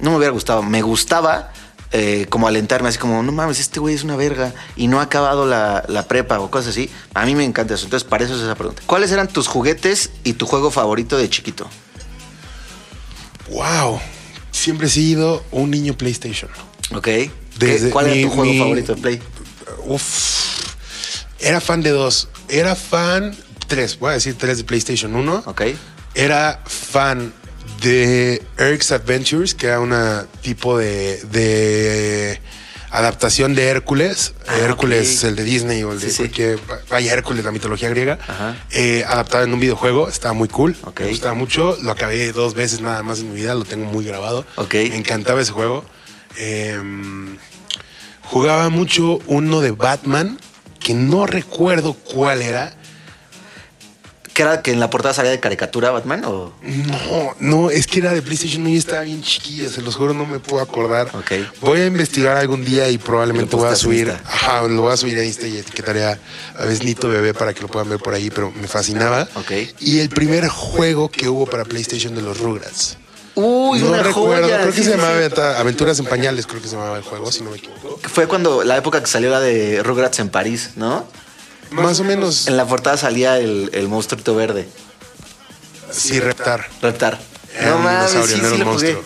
no 0.00 0.10
me 0.10 0.16
hubiera 0.16 0.32
gustado, 0.32 0.62
me 0.62 0.82
gustaba 0.82 1.52
eh, 1.92 2.26
como 2.30 2.48
alentarme, 2.48 2.88
así 2.88 2.98
como, 2.98 3.22
no 3.22 3.32
mames, 3.32 3.60
este 3.60 3.78
güey 3.80 3.94
es 3.94 4.02
una 4.04 4.16
verga 4.16 4.52
y 4.76 4.88
no 4.88 4.98
ha 5.00 5.02
acabado 5.04 5.46
la, 5.46 5.84
la 5.88 6.08
prepa 6.08 6.40
o 6.40 6.50
cosas 6.50 6.70
así. 6.70 6.90
A 7.14 7.24
mí 7.26 7.34
me 7.34 7.44
encanta 7.44 7.74
eso. 7.74 7.84
Entonces, 7.84 8.08
para 8.08 8.24
eso 8.24 8.34
es 8.34 8.40
esa 8.42 8.54
pregunta. 8.54 8.82
¿Cuáles 8.86 9.12
eran 9.12 9.28
tus 9.28 9.46
juguetes 9.48 10.10
y 10.24 10.32
tu 10.34 10.46
juego 10.46 10.70
favorito 10.70 11.18
de 11.18 11.28
chiquito? 11.28 11.68
¡Wow! 13.50 14.00
Siempre 14.50 14.86
he 14.86 14.90
sido 14.90 15.44
un 15.50 15.70
niño 15.70 15.94
PlayStation. 15.96 16.50
¿Ok? 16.94 17.04
¿Qué- 17.04 17.30
Desde 17.58 17.90
¿Cuál 17.90 18.06
era 18.08 18.22
tu 18.28 18.34
juego 18.34 18.52
mi- 18.52 18.58
favorito 18.58 18.94
de 18.94 19.00
Play? 19.02 19.22
Uf. 19.86 20.74
Era 21.40 21.60
fan 21.60 21.82
de 21.82 21.90
dos. 21.90 22.28
Era 22.48 22.74
fan, 22.74 23.34
tres, 23.66 23.98
voy 23.98 24.10
a 24.10 24.12
decir 24.14 24.36
tres 24.38 24.58
de 24.58 24.64
PlayStation 24.64 25.14
1. 25.14 25.42
¿Ok? 25.46 25.62
Era 26.14 26.60
fan 26.66 27.32
de 27.82 28.42
Eric's 28.58 28.92
Adventures, 28.92 29.54
que 29.54 29.66
era 29.66 29.80
una 29.80 30.26
tipo 30.42 30.78
de, 30.78 31.22
de 31.32 32.40
adaptación 32.90 33.54
de 33.54 33.64
Hércules. 33.68 34.34
Ah, 34.46 34.56
Hércules, 34.58 35.24
el 35.24 35.36
de 35.36 35.44
Disney 35.44 35.82
o 35.82 35.92
el 35.92 36.00
de 36.00 36.06
Sí, 36.06 36.12
sí. 36.12 36.16
cualquier. 36.18 36.58
Vaya, 36.90 37.12
Hércules, 37.12 37.44
la 37.44 37.50
mitología 37.52 37.88
griega. 37.88 38.18
Eh, 38.70 39.04
adaptado 39.06 39.44
en 39.44 39.52
un 39.52 39.60
videojuego. 39.60 40.08
Estaba 40.08 40.34
muy 40.34 40.48
cool. 40.48 40.76
Me 41.00 41.08
gustaba 41.08 41.34
mucho. 41.34 41.76
Lo 41.82 41.90
acabé 41.92 42.32
dos 42.32 42.54
veces 42.54 42.80
nada 42.80 43.02
más 43.02 43.20
en 43.20 43.30
mi 43.30 43.36
vida. 43.36 43.54
Lo 43.54 43.64
tengo 43.64 43.86
muy 43.86 44.04
grabado. 44.04 44.44
Me 44.72 44.96
encantaba 44.96 45.40
ese 45.40 45.52
juego. 45.52 45.84
Em, 46.36 47.36
jugaba 48.22 48.68
mucho 48.68 49.18
uno 49.26 49.60
de 49.60 49.70
Batman, 49.72 50.38
que 50.78 50.94
no 50.94 51.26
recuerdo 51.26 51.94
cuál 51.94 52.42
era. 52.42 52.74
¿Que 54.32 54.42
era 54.42 54.62
que 54.62 54.70
en 54.72 54.80
la 54.80 54.88
portada 54.88 55.12
salía 55.12 55.30
de 55.30 55.40
caricatura 55.40 55.90
Batman 55.90 56.24
o...? 56.24 56.52
No, 56.62 57.34
no, 57.38 57.70
es 57.70 57.86
que 57.86 57.98
era 57.98 58.14
de 58.14 58.22
PlayStation 58.22 58.62
1 58.62 58.70
y 58.70 58.76
estaba 58.78 59.02
bien 59.02 59.22
chiquilla, 59.22 59.68
se 59.68 59.82
los 59.82 59.94
juro, 59.96 60.14
no 60.14 60.24
me 60.24 60.38
puedo 60.38 60.62
acordar. 60.62 61.10
Voy 61.60 61.80
a 61.80 61.86
investigar 61.86 62.36
algún 62.38 62.64
día 62.64 62.88
y 62.88 62.96
probablemente 62.98 63.56
voy 63.56 63.68
a 63.68 63.76
subir. 63.76 64.10
Ajá, 64.24 64.62
lo 64.68 64.82
voy 64.82 64.92
a 64.92 64.96
subir 64.96 65.18
a 65.18 65.24
Insta 65.24 65.46
y 65.46 65.58
etiquetaré 65.58 66.04
a, 66.06 66.18
a 66.56 66.64
Besnito 66.64 67.08
Bebé 67.08 67.34
para 67.34 67.52
que 67.52 67.60
lo 67.60 67.68
puedan 67.68 67.90
ver 67.90 67.98
por 67.98 68.14
ahí, 68.14 68.30
pero 68.30 68.50
me 68.52 68.66
fascinaba. 68.68 69.28
Y 69.80 70.00
el 70.00 70.08
primer 70.08 70.48
juego 70.48 71.10
que 71.10 71.28
hubo 71.28 71.44
para 71.46 71.64
PlayStation 71.64 72.14
de 72.14 72.22
los 72.22 72.38
Rugrats. 72.38 72.96
Uy, 73.34 73.78
no 73.80 73.88
una 73.88 74.02
recuerdo, 74.02 74.42
joya. 74.44 74.60
creo 74.60 74.72
que 74.72 74.78
Sí, 74.78 74.84
se 74.84 74.90
llamaba 74.90 75.18
sí. 75.26 75.40
Aventuras 75.58 75.98
en 75.98 76.04
Pañales, 76.04 76.46
creo 76.46 76.60
que 76.60 76.68
se 76.68 76.74
llamaba 76.76 76.98
el 76.98 77.02
juego, 77.02 77.32
si 77.32 77.42
no 77.42 77.50
me 77.50 77.56
equivoco. 77.56 77.98
Fue 78.02 78.26
cuando 78.26 78.62
la 78.62 78.76
época 78.76 79.00
que 79.00 79.06
salió 79.06 79.30
la 79.30 79.40
de 79.40 79.82
Rugrats 79.82 80.18
en 80.18 80.28
París, 80.28 80.70
¿no? 80.76 81.06
Más 81.72 82.00
o 82.00 82.04
menos, 82.04 82.46
En 82.48 82.56
la 82.56 82.66
portada 82.66 82.96
salía 82.96 83.38
el, 83.38 83.70
el 83.72 83.88
monstruito 83.88 84.34
verde, 84.34 84.68
sí, 85.90 86.20
reptar. 86.20 86.68
Reptar. 86.80 87.18
No 87.64 87.78
mames, 87.78 88.10
sí, 88.10 88.34
sí 88.34 88.40
jugué. 88.40 88.64
monstruo. 88.64 89.04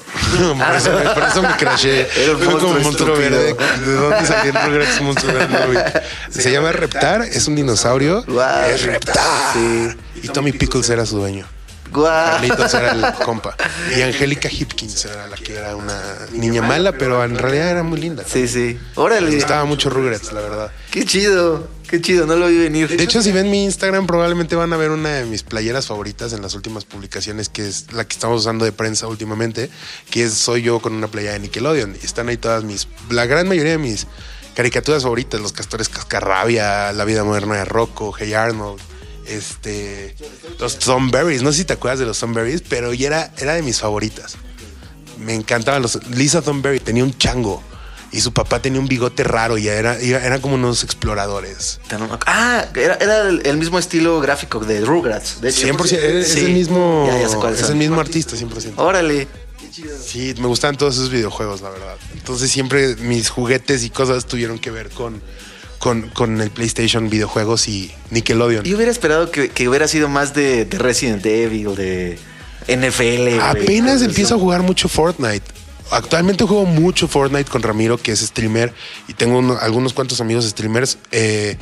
por, 0.67 0.77
eso, 0.77 1.15
por 1.15 1.23
eso 1.25 1.43
me 1.43 1.57
crashé. 1.57 2.09
Era 2.17 2.33
un 2.33 2.39
Fue 2.39 2.55
como 2.59 2.69
un 2.69 2.83
monstruo 2.83 3.09
monstruo 3.09 3.17
verde. 3.17 3.55
¿De 3.85 3.93
dónde 3.93 4.27
salió 4.27 4.53
el 4.53 4.67
Rugrats 4.67 5.01
monstruo 5.01 5.35
verde? 5.35 6.03
Se 6.31 6.51
llama 6.53 6.73
Reptar, 6.73 7.23
es 7.23 7.49
un 7.49 7.57
dinosaurio. 7.57 8.23
Guau. 8.27 8.71
Es 8.71 8.83
Reptar. 8.85 9.53
Sí. 9.53 9.89
Y 10.23 10.29
Tommy 10.29 10.53
Pickles 10.53 10.89
era 10.91 11.05
su 11.07 11.19
dueño. 11.19 11.47
Guau. 11.91 12.33
Carlitos 12.33 12.75
era 12.75 12.93
el 12.93 13.25
compa. 13.25 13.57
Y 13.97 14.03
Angélica 14.03 14.49
Hipkins 14.51 15.05
era 15.05 15.27
la 15.29 15.37
que 15.37 15.55
era 15.55 15.77
una 15.77 16.01
niña 16.33 16.63
mala, 16.63 16.93
pero 16.93 17.23
en 17.25 17.37
realidad 17.37 17.71
era 17.71 17.83
muy 17.83 18.01
linda. 18.01 18.25
Sí, 18.27 18.49
sí. 18.49 18.79
Me 18.97 19.03
Órale. 19.03 19.35
gustaba 19.35 19.65
mucho 19.65 19.91
Rugrats, 19.91 20.33
la 20.33 20.41
verdad. 20.41 20.73
Qué 20.91 21.05
chido. 21.05 21.69
Qué 21.89 22.01
chido, 22.01 22.27
no 22.27 22.35
lo 22.35 22.49
vi 22.49 22.59
venir. 22.59 22.89
De 22.89 23.05
hecho, 23.05 23.23
si 23.23 23.31
ven 23.31 23.49
mi 23.49 23.63
Instagram, 23.63 24.09
probablemente 24.09 24.57
van 24.57 24.73
a 24.73 24.77
ver 24.77 24.91
una 24.91 25.11
de 25.11 25.25
mis 25.25 25.45
playeras 25.45 25.87
favoritas 25.87 26.33
en 26.33 26.43
las 26.43 26.55
últimas 26.55 26.85
publicaciones, 26.85 27.49
que 27.49 27.69
es 27.69 27.93
la 27.93 28.05
que 28.05 28.13
estamos 28.13 28.41
usando 28.41 28.65
de 28.65 28.73
prensa 28.73 29.07
últimamente, 29.07 29.71
que 30.11 30.25
es 30.25 30.35
Soy 30.35 30.63
yo 30.63 30.81
con 30.81 30.95
una 30.95 31.07
playera 31.07 31.35
de 31.35 31.39
Nickelodeon. 31.41 31.97
Y 32.03 32.05
están 32.05 32.29
ahí 32.29 32.39
todas 32.39 32.65
mis, 32.65 32.89
la 33.09 33.27
gran 33.27 33.47
mayoría 33.47 33.73
de 33.73 33.79
mis 33.79 34.09
caricaturas 34.57 35.05
favoritas, 35.05 35.41
Los 35.41 35.53
Castores 35.53 35.89
Cascarrabia, 35.89 36.93
La 36.93 37.05
Vida 37.05 37.23
Moderna 37.23 37.55
de 37.55 37.65
Rocco, 37.67 38.13
Hey 38.19 38.35
Arnold, 38.35 38.81
este, 39.29 40.15
los 40.59 40.79
Thornberries. 40.79 41.43
No 41.43 41.53
sé 41.53 41.59
si 41.59 41.65
te 41.65 41.73
acuerdas 41.75 41.99
de 41.99 42.07
los 42.07 42.19
Thornberries, 42.19 42.63
pero 42.69 42.93
ya 42.95 43.07
era, 43.09 43.33
era 43.39 43.55
de 43.55 43.63
mis 43.63 43.81
favoritas. 43.81 44.37
Me 45.19 45.35
encantaban 45.35 45.83
los. 45.83 45.99
Lisa 46.11 46.43
Thornberry 46.43 46.81
tenía 46.81 47.05
un 47.05 47.17
chango. 47.17 47.63
Y 48.13 48.21
su 48.21 48.33
papá 48.33 48.63
tenía 48.63 48.81
un 48.81 48.87
bigote 48.87 49.25
raro 49.25 49.59
y 49.59 49.67
era, 49.69 49.99
era- 49.99 50.25
eran 50.25 50.41
como 50.41 50.55
unos 50.55 50.85
exploradores. 50.85 51.81
Ah, 52.25 52.65
era, 52.75 52.95
era 52.95 53.29
el, 53.29 53.43
el 53.45 53.57
mismo 53.59 53.79
estilo 53.79 54.21
gráfico 54.21 54.61
de 54.61 54.81
Rugrats. 54.83 55.41
De 55.41 55.51
hecho. 55.51 55.67
100%, 55.67 55.93
es, 55.99 56.29
Sí. 56.33 56.41
el 56.47 56.53
mismo, 56.53 57.05
Ya, 57.09 57.19
ya 57.19 57.51
es 57.51 57.69
el 57.69 57.77
mismo 57.77 58.01
artista, 58.01 58.37
100%. 58.37 58.75
Órale. 58.77 59.27
Sí, 60.07 60.35
me 60.39 60.47
gustan 60.47 60.77
todos 60.79 60.95
esos 60.95 61.11
videojuegos, 61.11 61.61
la 61.61 61.69
verdad. 61.71 61.97
Entonces 62.15 62.51
siempre 62.51 62.97
mis 62.97 63.29
juguetes 63.29 63.85
y 63.85 63.91
cosas 63.91 64.25
tuvieron 64.25 64.59
que 64.59 64.71
ver 64.71 64.89
con, 64.91 65.21
con, 65.87 66.09
con 66.09 66.41
el 66.41 66.51
PlayStation, 66.51 67.09
videojuegos 67.09 67.69
y 67.69 67.93
Nickelodeon. 68.11 68.65
Yo 68.65 68.75
hubiera 68.75 68.91
esperado 68.91 69.31
que, 69.31 69.51
que 69.51 69.69
hubiera 69.69 69.87
sido 69.87 70.09
más 70.09 70.35
de, 70.35 70.65
de 70.65 70.79
Resident 70.81 71.25
Evil, 71.25 71.77
de 71.77 72.19
NFL. 72.67 73.39
Apenas 73.41 74.03
empiezo 74.03 74.31
eso. 74.31 74.35
a 74.35 74.39
jugar 74.41 74.63
mucho 74.65 74.89
Fortnite. 74.89 75.45
Actualmente 75.93 76.43
juego 76.43 76.65
mucho 76.67 77.07
Fortnite 77.07 77.49
con 77.49 77.63
Ramiro, 77.63 77.99
que 77.99 78.11
es 78.11 78.19
streamer, 78.19 78.75
y 79.07 79.13
tengo 79.15 79.39
uno- 79.39 79.57
algunos 79.61 79.93
cuantos 79.93 80.21
amigos 80.21 80.45
streamers, 80.45 80.99
eh, 81.13 81.57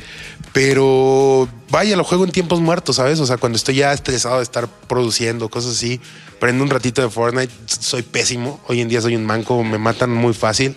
pero 0.51 1.47
vaya, 1.69 1.95
lo 1.95 2.03
juego 2.03 2.25
en 2.25 2.31
tiempos 2.31 2.59
muertos, 2.61 2.95
¿sabes? 2.95 3.19
O 3.19 3.27
sea, 3.27 3.37
cuando 3.37 3.57
estoy 3.57 3.75
ya 3.75 3.93
estresado 3.93 4.37
de 4.37 4.43
estar 4.43 4.67
produciendo 4.87 5.49
cosas 5.49 5.73
así, 5.73 6.01
prendo 6.39 6.63
un 6.63 6.71
ratito 6.71 7.03
de 7.03 7.11
Fortnite, 7.11 7.53
soy 7.67 8.01
pésimo, 8.01 8.59
hoy 8.67 8.81
en 8.81 8.87
día 8.89 9.01
soy 9.01 9.15
un 9.15 9.23
manco, 9.23 9.63
me 9.63 9.77
matan 9.77 10.09
muy 10.11 10.33
fácil, 10.33 10.75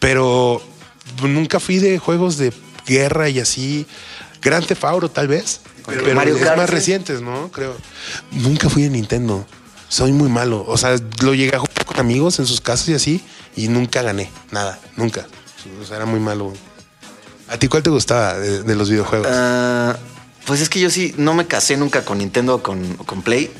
pero 0.00 0.60
nunca 1.22 1.60
fui 1.60 1.78
de 1.78 1.98
juegos 2.00 2.36
de 2.38 2.52
guerra 2.88 3.28
y 3.28 3.38
así, 3.38 3.86
Gran 4.42 4.64
Theft 4.64 4.84
Auto 4.84 5.10
tal 5.10 5.28
vez, 5.28 5.60
pero 5.86 6.14
Mario 6.14 6.36
es 6.36 6.42
Kart, 6.42 6.56
más 6.56 6.68
sí. 6.68 6.74
recientes, 6.74 7.20
¿no? 7.20 7.50
Creo. 7.52 7.76
Nunca 8.32 8.68
fui 8.68 8.82
de 8.82 8.90
Nintendo. 8.90 9.46
Soy 9.88 10.12
muy 10.12 10.28
malo. 10.28 10.64
O 10.66 10.76
sea, 10.76 10.96
lo 11.22 11.34
llegué 11.34 11.56
a 11.56 11.60
jugar 11.60 11.84
con 11.86 11.98
amigos 11.98 12.38
en 12.38 12.46
sus 12.46 12.60
casas 12.60 12.88
y 12.88 12.94
así, 12.94 13.24
y 13.56 13.68
nunca 13.68 14.02
gané. 14.02 14.30
Nada, 14.50 14.78
nunca. 14.96 15.26
O 15.80 15.84
sea, 15.84 15.96
era 15.96 16.06
muy 16.06 16.20
malo. 16.20 16.52
¿A 17.48 17.56
ti 17.56 17.68
cuál 17.68 17.82
te 17.82 17.90
gustaba 17.90 18.38
de, 18.38 18.62
de 18.62 18.74
los 18.76 18.90
videojuegos? 18.90 19.28
Ah, 19.30 19.96
pues 20.44 20.60
es 20.60 20.68
que 20.68 20.80
yo 20.80 20.90
sí 20.90 21.14
no 21.16 21.34
me 21.34 21.46
casé 21.46 21.76
nunca 21.76 22.04
con 22.04 22.18
Nintendo 22.18 22.56
o 22.56 22.62
con, 22.62 22.94
con 22.96 23.22
Play. 23.22 23.50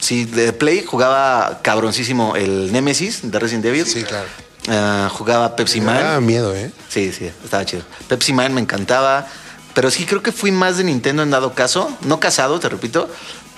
Sí, 0.00 0.24
de 0.24 0.52
Play 0.52 0.84
jugaba 0.84 1.60
cabroncísimo 1.62 2.34
el 2.36 2.72
Nemesis 2.72 3.30
de 3.30 3.38
Resident 3.38 3.64
Evil. 3.66 3.86
sí, 3.86 4.02
claro. 4.02 4.26
Ah, 4.68 5.08
jugaba 5.12 5.54
Pepsi 5.56 5.80
Me 5.80 5.86
daba 5.86 6.14
Man. 6.14 6.26
miedo, 6.26 6.54
¿eh? 6.54 6.70
Sí, 6.88 7.12
sí, 7.12 7.30
estaba 7.44 7.64
chido. 7.64 7.82
Pepsi 8.08 8.32
Man 8.32 8.54
me 8.54 8.60
encantaba. 8.60 9.26
Pero 9.74 9.90
sí 9.90 10.06
creo 10.06 10.22
que 10.22 10.32
fui 10.32 10.50
más 10.52 10.78
de 10.78 10.84
Nintendo 10.84 11.22
en 11.22 11.30
dado 11.30 11.54
caso. 11.54 11.90
No 12.02 12.18
casado, 12.18 12.58
te 12.58 12.68
repito. 12.68 13.08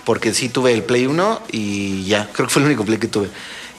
Porque 0.05 0.35
sí 0.35 0.49
tuve 0.49 0.73
el 0.73 0.83
Play 0.83 1.07
1 1.07 1.43
y 1.53 2.05
ya. 2.05 2.29
Creo 2.33 2.47
que 2.49 2.53
fue 2.53 2.63
el 2.63 2.67
único 2.69 2.85
Play 2.85 2.99
que 2.99 3.09
tuve. 3.09 3.29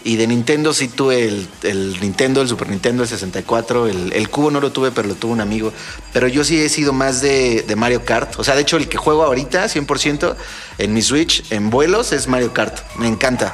Y 0.01 0.15
de 0.15 0.27
Nintendo 0.27 0.73
sí 0.73 0.87
tuve 0.87 1.27
el, 1.27 1.47
el 1.63 1.99
Nintendo, 1.99 2.41
el 2.41 2.47
Super 2.47 2.69
Nintendo, 2.69 3.03
el 3.03 3.09
64. 3.09 3.87
El, 3.87 4.13
el 4.13 4.29
cubo 4.29 4.49
no 4.49 4.61
lo 4.61 4.71
tuve, 4.71 4.91
pero 4.91 5.09
lo 5.09 5.15
tuvo 5.15 5.33
un 5.33 5.41
amigo. 5.41 5.73
Pero 6.13 6.27
yo 6.29 6.45
sí 6.45 6.61
he 6.61 6.69
sido 6.69 6.93
más 6.93 7.19
de, 7.21 7.65
de 7.67 7.75
Mario 7.75 8.05
Kart. 8.05 8.39
O 8.39 8.43
sea, 8.45 8.55
de 8.55 8.61
hecho, 8.61 8.77
el 8.77 8.87
que 8.87 8.97
juego 8.97 9.23
ahorita, 9.23 9.65
100%, 9.65 10.35
en 10.77 10.93
mi 10.93 11.01
Switch, 11.01 11.43
en 11.51 11.69
vuelos, 11.69 12.13
es 12.13 12.27
Mario 12.27 12.53
Kart. 12.53 12.79
Me 12.95 13.07
encanta. 13.09 13.53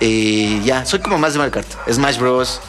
Y 0.00 0.62
ya, 0.62 0.86
soy 0.86 1.00
como 1.00 1.18
más 1.18 1.34
de 1.34 1.40
Mario 1.40 1.52
Kart. 1.52 1.68
Smash 1.92 2.16
Bros. 2.18 2.60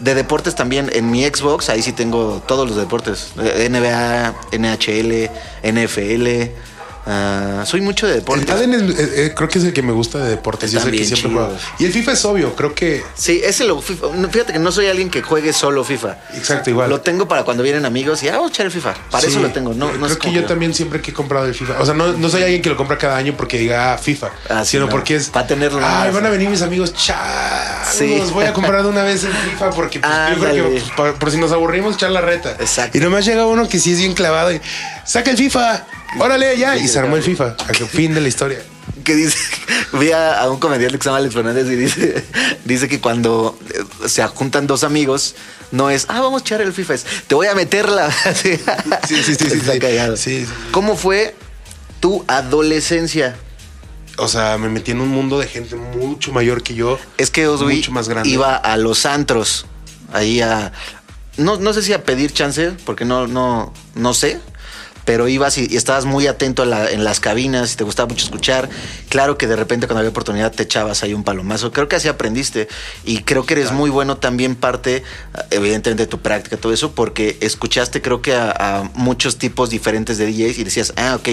De 0.00 0.14
deportes 0.14 0.54
también, 0.54 0.90
en 0.92 1.10
mi 1.10 1.24
Xbox, 1.24 1.68
ahí 1.68 1.82
sí 1.82 1.92
tengo 1.92 2.42
todos 2.46 2.68
los 2.68 2.76
deportes. 2.76 3.32
Eh, 3.38 3.68
NBA, 3.70 4.34
NHL, 4.58 5.30
NFL. 5.62 6.50
Ah, 7.06 7.64
soy 7.66 7.80
mucho 7.80 8.06
de 8.06 8.14
El 8.14 8.18
deportes. 8.20 8.48
Madden 8.48 8.74
es- 8.74 8.98
eh, 8.98 9.12
eh, 9.26 9.32
creo 9.34 9.48
que 9.48 9.58
es 9.58 9.64
el 9.64 9.72
que 9.72 9.82
me 9.82 9.92
gusta 9.92 10.18
de 10.18 10.30
deportes 10.30 10.72
y 10.72 10.76
es 10.76 10.84
el 10.84 10.90
que 10.92 11.04
siempre 11.04 11.30
juego. 11.30 11.56
Y 11.78 11.84
el 11.84 11.92
FIFA 11.92 12.12
es 12.12 12.24
obvio, 12.24 12.54
creo 12.54 12.74
que 12.74 13.02
Sí, 13.14 13.40
ese 13.44 13.64
lo 13.64 13.80
FIFA. 13.80 14.06
Fíjate 14.30 14.52
que 14.52 14.58
no 14.58 14.72
soy 14.72 14.86
alguien 14.86 15.10
que 15.10 15.22
juegue 15.22 15.52
solo 15.52 15.84
FIFA. 15.84 16.18
Exacto, 16.34 16.70
igual. 16.70 16.88
Lo 16.90 17.00
tengo 17.00 17.26
para 17.28 17.44
cuando 17.44 17.62
vienen 17.62 17.84
amigos 17.84 18.22
y 18.22 18.28
ah, 18.28 18.32
vamos 18.32 18.50
a 18.50 18.54
echar 18.54 18.66
el 18.66 18.72
FIFA. 18.72 18.94
Para 19.10 19.26
eso 19.26 19.36
Sí. 19.36 19.42
lo 19.42 19.50
tengo. 19.50 19.74
No, 19.74 19.86
no 19.86 19.92
creo 19.92 20.06
es 20.06 20.16
que 20.18 20.32
yo 20.32 20.44
también 20.44 20.74
siempre 20.74 21.00
que 21.00 21.10
he 21.10 21.14
comprado 21.14 21.46
el 21.46 21.54
FIFA. 21.54 21.80
O 21.80 21.84
sea, 21.84 21.94
no, 21.94 22.12
no 22.12 22.28
soy 22.28 22.42
alguien 22.42 22.62
que 22.62 22.68
lo 22.68 22.76
compra 22.76 22.98
cada 22.98 23.16
año 23.16 23.34
porque 23.36 23.58
diga 23.58 23.94
ah, 23.94 23.98
FIFA, 23.98 24.30
Ah, 24.48 24.64
sí, 24.64 24.72
sino 24.72 24.86
no. 24.86 24.90
porque 24.90 25.16
es. 25.16 25.28
Pa' 25.30 25.46
tenerlo 25.46 25.80
Ay, 25.82 26.10
van 26.12 26.26
a 26.26 26.30
venir 26.30 26.48
mis 26.48 26.62
amigos. 26.62 26.92
Chao. 26.94 27.16
Sí. 27.92 28.18
Los 28.18 28.30
voy 28.32 28.44
a 28.44 28.52
comprar 28.52 28.82
de 28.82 28.88
una 28.88 29.02
vez 29.02 29.24
en 29.24 29.32
FIFA 29.32 29.70
porque 29.70 30.00
pues, 30.00 30.12
yo 30.12 30.40
creo 30.40 30.54
que 30.54 30.60
Ándale. 30.60 30.82
pues, 30.96 31.12
por 31.14 31.30
si 31.30 31.36
nos 31.38 31.52
aburrimos, 31.52 31.94
echar 31.96 32.10
la 32.10 32.20
reta. 32.20 32.52
Exacto. 32.58 32.96
Y 32.96 33.00
nomás 33.00 33.24
llega 33.24 33.46
uno 33.46 33.68
que 33.68 33.78
sí 33.78 33.92
es 33.92 33.98
bien 33.98 34.14
clavado 34.14 34.52
y 34.52 34.60
saca 35.04 35.30
el 35.30 35.36
FIFA. 35.36 35.84
Órale, 36.18 36.56
ya. 36.58 36.76
Y 36.76 36.88
se 36.88 36.98
armó 36.98 37.16
el 37.16 37.22
FIFA. 37.22 37.56
Al 37.68 37.74
fin 37.76 38.14
de 38.14 38.20
la 38.20 38.28
historia. 38.28 38.62
que 39.04 39.14
dice, 39.14 39.36
vi 39.94 40.12
a, 40.12 40.40
a 40.40 40.50
un 40.50 40.58
comediante 40.58 40.98
que 40.98 41.02
se 41.02 41.08
llama 41.08 41.18
Alex 41.18 41.34
Fernández 41.34 41.66
y 41.66 41.76
dice, 41.76 42.24
dice 42.64 42.88
que 42.88 43.00
cuando 43.00 43.58
eh, 43.74 44.08
se 44.08 44.24
juntan 44.26 44.66
dos 44.66 44.84
amigos, 44.84 45.34
no 45.70 45.90
es, 45.90 46.06
ah, 46.08 46.20
vamos 46.20 46.42
a 46.42 46.44
echar 46.44 46.60
el 46.60 46.72
FIFA, 46.72 46.94
es, 46.94 47.06
te 47.26 47.34
voy 47.34 47.46
a 47.46 47.54
meterla. 47.54 48.10
sí, 48.34 48.58
Sí, 49.08 49.22
sí, 49.22 49.34
sí, 49.34 49.46
Está 49.46 49.72
sí. 49.72 49.78
cagado. 49.78 50.16
Sí, 50.16 50.44
sí. 50.46 50.52
¿Cómo 50.70 50.96
fue 50.96 51.34
tu 52.00 52.24
adolescencia? 52.28 53.36
O 54.18 54.28
sea, 54.28 54.58
me 54.58 54.68
metí 54.68 54.90
en 54.90 55.00
un 55.00 55.08
mundo 55.08 55.38
de 55.38 55.46
gente 55.48 55.74
mucho 55.74 56.32
mayor 56.32 56.62
que 56.62 56.74
yo. 56.74 56.98
Es 57.16 57.30
que 57.30 57.46
Oswi 57.48 57.76
Mucho 57.76 57.92
más 57.92 58.08
grande. 58.10 58.28
iba 58.28 58.54
a 58.56 58.76
los 58.76 59.06
antros, 59.06 59.64
ahí 60.12 60.42
a, 60.42 60.72
no, 61.38 61.56
no 61.56 61.72
sé 61.72 61.80
si 61.82 61.94
a 61.94 62.04
pedir 62.04 62.30
chance, 62.32 62.72
porque 62.84 63.06
no, 63.06 63.26
no, 63.26 63.72
no 63.94 64.12
sé, 64.12 64.38
pero 65.04 65.28
ibas 65.28 65.58
y, 65.58 65.66
y 65.70 65.76
estabas 65.76 66.04
muy 66.04 66.26
atento 66.26 66.64
la- 66.64 66.90
en 66.90 67.04
las 67.04 67.20
cabinas 67.20 67.72
y 67.72 67.76
te 67.76 67.84
gustaba 67.84 68.08
mucho 68.08 68.24
escuchar. 68.24 68.68
Claro 69.08 69.36
que 69.38 69.46
de 69.46 69.56
repente 69.56 69.86
cuando 69.86 70.00
había 70.00 70.10
oportunidad 70.10 70.52
te 70.52 70.62
echabas 70.62 71.02
ahí 71.02 71.12
un 71.14 71.24
palomazo. 71.24 71.72
Creo 71.72 71.88
que 71.88 71.96
así 71.96 72.08
aprendiste 72.08 72.68
y 73.04 73.18
creo 73.22 73.44
que 73.46 73.54
eres 73.54 73.72
muy 73.72 73.90
bueno 73.90 74.16
también 74.16 74.54
parte, 74.56 75.02
evidentemente, 75.50 76.04
de 76.04 76.06
tu 76.06 76.18
práctica, 76.20 76.56
todo 76.56 76.72
eso, 76.72 76.92
porque 76.92 77.36
escuchaste 77.40 78.00
creo 78.02 78.22
que 78.22 78.34
a, 78.34 78.50
a 78.50 78.82
muchos 78.94 79.36
tipos 79.38 79.70
diferentes 79.70 80.18
de 80.18 80.26
DJs 80.26 80.58
y 80.58 80.64
decías, 80.64 80.92
ah, 80.96 81.16
ok. 81.16 81.28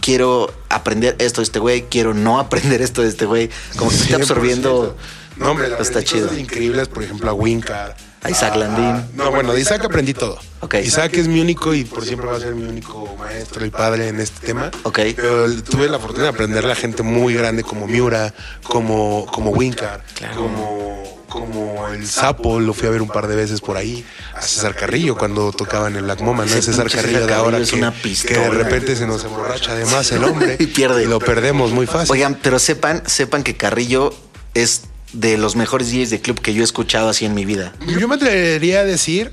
Quiero 0.00 0.52
aprender 0.68 1.14
esto 1.20 1.42
de 1.42 1.44
este 1.44 1.60
güey, 1.60 1.82
quiero 1.88 2.12
no 2.12 2.40
aprender 2.40 2.82
esto 2.82 3.02
de 3.02 3.08
este 3.08 3.24
güey. 3.24 3.50
Como 3.76 3.90
que 3.92 3.96
100%. 3.96 4.14
absorbiendo. 4.16 4.96
No, 5.36 5.50
hombre, 5.52 5.68
está 5.78 6.02
chido. 6.02 6.36
increíbles, 6.36 6.88
por 6.88 7.04
ejemplo, 7.04 7.30
a 7.30 7.32
Wincar. 7.34 7.96
A 8.24 8.30
Isaac 8.30 8.54
Landín. 8.56 9.04
No, 9.16 9.30
bueno, 9.32 9.52
de 9.52 9.60
Isaac 9.60 9.84
aprendí 9.84 10.14
todo. 10.14 10.38
Ok. 10.60 10.74
Isaac 10.84 11.14
es 11.14 11.26
mi 11.26 11.40
único 11.40 11.74
y 11.74 11.84
por 11.84 12.04
siempre 12.04 12.28
va 12.28 12.36
a 12.36 12.40
ser 12.40 12.54
mi 12.54 12.62
único 12.68 13.16
maestro 13.18 13.66
y 13.66 13.70
padre 13.70 14.08
en 14.08 14.20
este 14.20 14.46
tema. 14.46 14.70
Ok. 14.84 15.00
Pero 15.16 15.52
tuve 15.62 15.88
la 15.88 15.98
fortuna 15.98 16.24
de 16.24 16.28
aprender 16.28 16.64
a 16.70 16.74
gente 16.76 17.02
muy 17.02 17.34
grande 17.34 17.64
como 17.64 17.86
Miura, 17.88 18.32
como, 18.62 19.26
como 19.26 19.50
Wincar, 19.50 20.04
como, 20.36 21.24
como 21.28 21.88
el 21.88 22.06
Sapo, 22.06 22.60
lo 22.60 22.74
fui 22.74 22.86
a 22.86 22.90
ver 22.92 23.02
un 23.02 23.08
par 23.08 23.26
de 23.26 23.34
veces 23.34 23.60
por 23.60 23.76
ahí, 23.76 24.04
a 24.36 24.40
César 24.42 24.76
Carrillo 24.76 25.16
cuando 25.16 25.50
tocaba 25.50 25.88
en 25.88 25.96
el 25.96 26.04
Black 26.04 26.20
Moma, 26.20 26.44
¿no? 26.44 26.52
Ese 26.52 26.62
César 26.62 26.88
Carrillo 26.90 27.26
de 27.26 27.34
ahora 27.34 27.58
es 27.58 27.70
que, 27.70 27.76
una 27.78 27.90
que 27.90 27.96
de 27.96 28.02
pistola. 28.02 28.48
repente 28.50 28.94
se 28.94 29.06
nos 29.06 29.24
emborracha 29.24 29.72
además 29.72 30.12
el 30.12 30.22
hombre 30.24 30.56
Y 30.60 30.66
pierde. 30.66 31.06
lo 31.06 31.18
perdemos 31.18 31.72
muy 31.72 31.86
fácil. 31.88 32.12
Oigan, 32.12 32.38
pero 32.40 32.60
sepan, 32.60 33.02
sepan 33.04 33.42
que 33.42 33.56
Carrillo 33.56 34.14
es 34.54 34.82
de 35.12 35.36
los 35.38 35.56
mejores 35.56 35.90
DJs 35.90 36.10
de 36.10 36.20
club 36.20 36.40
que 36.40 36.54
yo 36.54 36.62
he 36.62 36.64
escuchado 36.64 37.08
así 37.08 37.24
en 37.24 37.34
mi 37.34 37.44
vida. 37.44 37.72
Yo 37.86 38.08
me 38.08 38.14
atrevería 38.14 38.80
a 38.80 38.84
decir, 38.84 39.32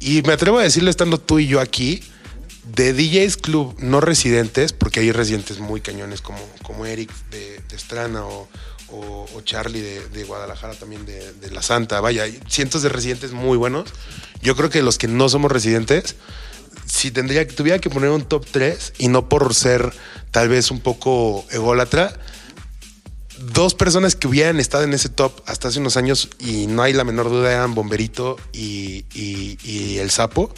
y 0.00 0.22
me 0.22 0.32
atrevo 0.32 0.58
a 0.58 0.62
decirlo 0.62 0.90
estando 0.90 1.18
tú 1.18 1.38
y 1.38 1.46
yo 1.46 1.60
aquí, 1.60 2.02
de 2.74 2.92
DJs 2.92 3.38
Club 3.38 3.76
no 3.78 4.00
residentes, 4.00 4.72
porque 4.72 5.00
hay 5.00 5.12
residentes 5.12 5.58
muy 5.58 5.80
cañones 5.80 6.20
como, 6.20 6.38
como 6.62 6.86
Eric 6.86 7.10
de, 7.30 7.60
de 7.68 7.76
Estrana 7.76 8.24
o, 8.24 8.48
o, 8.90 9.40
Charlie 9.42 9.80
de, 9.80 10.24
Guadalajara 10.24 10.74
también 10.74 11.04
de, 11.06 11.50
La 11.50 11.62
Santa. 11.62 12.00
Vaya, 12.00 12.24
cientos 12.48 12.82
de 12.82 12.88
residentes 12.88 13.32
muy 13.32 13.56
buenos. 13.56 13.90
Yo 14.42 14.56
creo 14.56 14.70
que 14.70 14.82
los 14.82 14.98
que 14.98 15.08
no 15.08 15.28
somos 15.28 15.50
residentes, 15.52 16.16
si 16.86 17.10
tendría 17.10 17.46
tuviera 17.46 17.78
que 17.78 17.90
poner 17.90 18.10
un 18.10 18.22
top 18.22 18.46
3 18.50 18.94
y 18.98 19.08
no 19.08 19.28
por 19.28 19.54
ser 19.54 19.92
tal 20.30 20.48
vez 20.48 20.70
un 20.70 20.80
poco 20.80 21.44
ególatra, 21.50 22.18
dos 23.40 23.74
personas 23.74 24.14
que 24.16 24.26
hubieran 24.28 24.58
estado 24.60 24.84
en 24.84 24.92
ese 24.94 25.08
top 25.08 25.32
hasta 25.46 25.68
hace 25.68 25.78
unos 25.78 25.96
años 25.96 26.28
y 26.38 26.66
no 26.66 26.82
hay 26.82 26.92
la 26.92 27.04
menor 27.04 27.28
duda 27.30 27.52
eran 27.52 27.74
Bomberito 27.74 28.36
y, 28.52 29.04
y- 29.14 29.58
y 29.64 29.98
El 29.98 30.10
Sapo. 30.10 30.52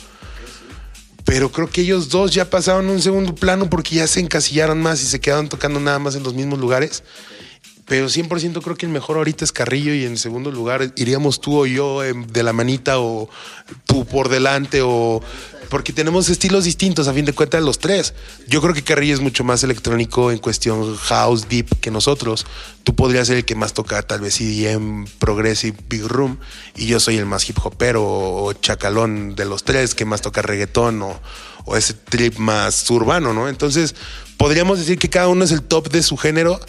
Pero 1.24 1.52
creo 1.52 1.68
que 1.68 1.82
ellos 1.82 2.08
dos 2.08 2.32
ya 2.32 2.50
pasaron 2.50 2.88
un 2.88 3.00
segundo 3.00 3.34
plano 3.34 3.68
porque 3.70 3.96
ya 3.96 4.06
se 4.06 4.20
encasillaron 4.20 4.80
más 4.82 5.02
y 5.02 5.06
se 5.06 5.20
quedaron 5.20 5.48
tocando 5.48 5.78
nada 5.78 5.98
más 5.98 6.14
en 6.16 6.22
los 6.22 6.34
mismos 6.34 6.58
lugares. 6.58 7.04
Pero 7.90 8.06
100% 8.06 8.62
creo 8.62 8.76
que 8.76 8.86
el 8.86 8.92
mejor 8.92 9.16
ahorita 9.16 9.44
es 9.44 9.50
Carrillo 9.50 9.92
y 9.92 10.04
en 10.04 10.16
segundo 10.16 10.52
lugar 10.52 10.92
iríamos 10.94 11.40
tú 11.40 11.58
o 11.58 11.66
yo 11.66 12.04
em, 12.04 12.24
de 12.24 12.44
la 12.44 12.52
manita 12.52 13.00
o 13.00 13.28
tú 13.84 14.04
por 14.04 14.28
delante 14.28 14.80
o 14.80 15.20
porque 15.70 15.92
tenemos 15.92 16.28
estilos 16.28 16.62
distintos 16.62 17.08
a 17.08 17.12
fin 17.12 17.24
de 17.24 17.32
cuentas 17.32 17.64
los 17.64 17.80
tres. 17.80 18.14
Yo 18.46 18.62
creo 18.62 18.74
que 18.74 18.84
Carrillo 18.84 19.14
es 19.14 19.20
mucho 19.20 19.42
más 19.42 19.64
electrónico 19.64 20.30
en 20.30 20.38
cuestión 20.38 20.96
house 20.98 21.48
deep 21.48 21.80
que 21.80 21.90
nosotros. 21.90 22.46
Tú 22.84 22.94
podrías 22.94 23.26
ser 23.26 23.38
el 23.38 23.44
que 23.44 23.56
más 23.56 23.72
toca 23.72 24.00
tal 24.02 24.20
vez 24.20 24.40
EDM, 24.40 25.06
progressive, 25.18 25.76
big 25.88 26.06
room 26.06 26.38
y 26.76 26.86
yo 26.86 27.00
soy 27.00 27.16
el 27.16 27.26
más 27.26 27.50
hip 27.50 27.58
hopero 27.60 28.04
o 28.04 28.52
chacalón 28.52 29.34
de 29.34 29.46
los 29.46 29.64
tres 29.64 29.96
que 29.96 30.04
más 30.04 30.22
toca 30.22 30.42
reggaetón 30.42 31.02
o, 31.02 31.20
o 31.64 31.76
ese 31.76 31.94
trip 31.94 32.38
más 32.38 32.88
urbano, 32.88 33.34
¿no? 33.34 33.48
Entonces 33.48 33.96
podríamos 34.36 34.78
decir 34.78 34.96
que 34.96 35.10
cada 35.10 35.26
uno 35.26 35.42
es 35.42 35.50
el 35.50 35.62
top 35.62 35.90
de 35.90 36.04
su 36.04 36.16
género, 36.16 36.60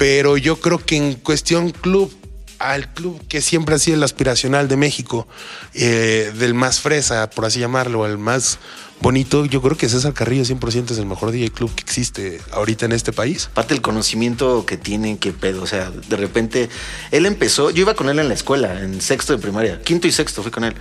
pero 0.00 0.38
yo 0.38 0.58
creo 0.58 0.78
que 0.78 0.96
en 0.96 1.12
cuestión 1.12 1.72
club, 1.72 2.10
al 2.58 2.90
club 2.94 3.20
que 3.28 3.42
siempre 3.42 3.74
ha 3.74 3.78
sido 3.78 3.98
el 3.98 4.02
aspiracional 4.02 4.66
de 4.66 4.78
México, 4.78 5.28
eh, 5.74 6.32
del 6.38 6.54
más 6.54 6.80
fresa, 6.80 7.28
por 7.28 7.44
así 7.44 7.60
llamarlo, 7.60 8.06
el 8.06 8.16
más 8.16 8.58
bonito, 9.02 9.44
yo 9.44 9.60
creo 9.60 9.76
que 9.76 9.90
César 9.90 10.14
Carrillo 10.14 10.44
100% 10.44 10.92
es 10.92 10.96
el 10.96 11.04
mejor 11.04 11.32
DJ 11.32 11.50
club 11.50 11.74
que 11.74 11.82
existe 11.82 12.40
ahorita 12.52 12.86
en 12.86 12.92
este 12.92 13.12
país. 13.12 13.50
Aparte 13.52 13.74
el 13.74 13.82
conocimiento 13.82 14.64
que 14.64 14.78
tienen, 14.78 15.18
qué 15.18 15.34
pedo. 15.34 15.62
O 15.62 15.66
sea, 15.66 15.90
de 15.90 16.16
repente, 16.16 16.70
él 17.10 17.26
empezó, 17.26 17.68
yo 17.68 17.82
iba 17.82 17.92
con 17.92 18.08
él 18.08 18.18
en 18.20 18.28
la 18.28 18.34
escuela, 18.34 18.80
en 18.80 19.02
sexto 19.02 19.34
de 19.34 19.38
primaria, 19.38 19.82
quinto 19.82 20.08
y 20.08 20.12
sexto 20.12 20.40
fui 20.40 20.50
con 20.50 20.64
él. 20.64 20.74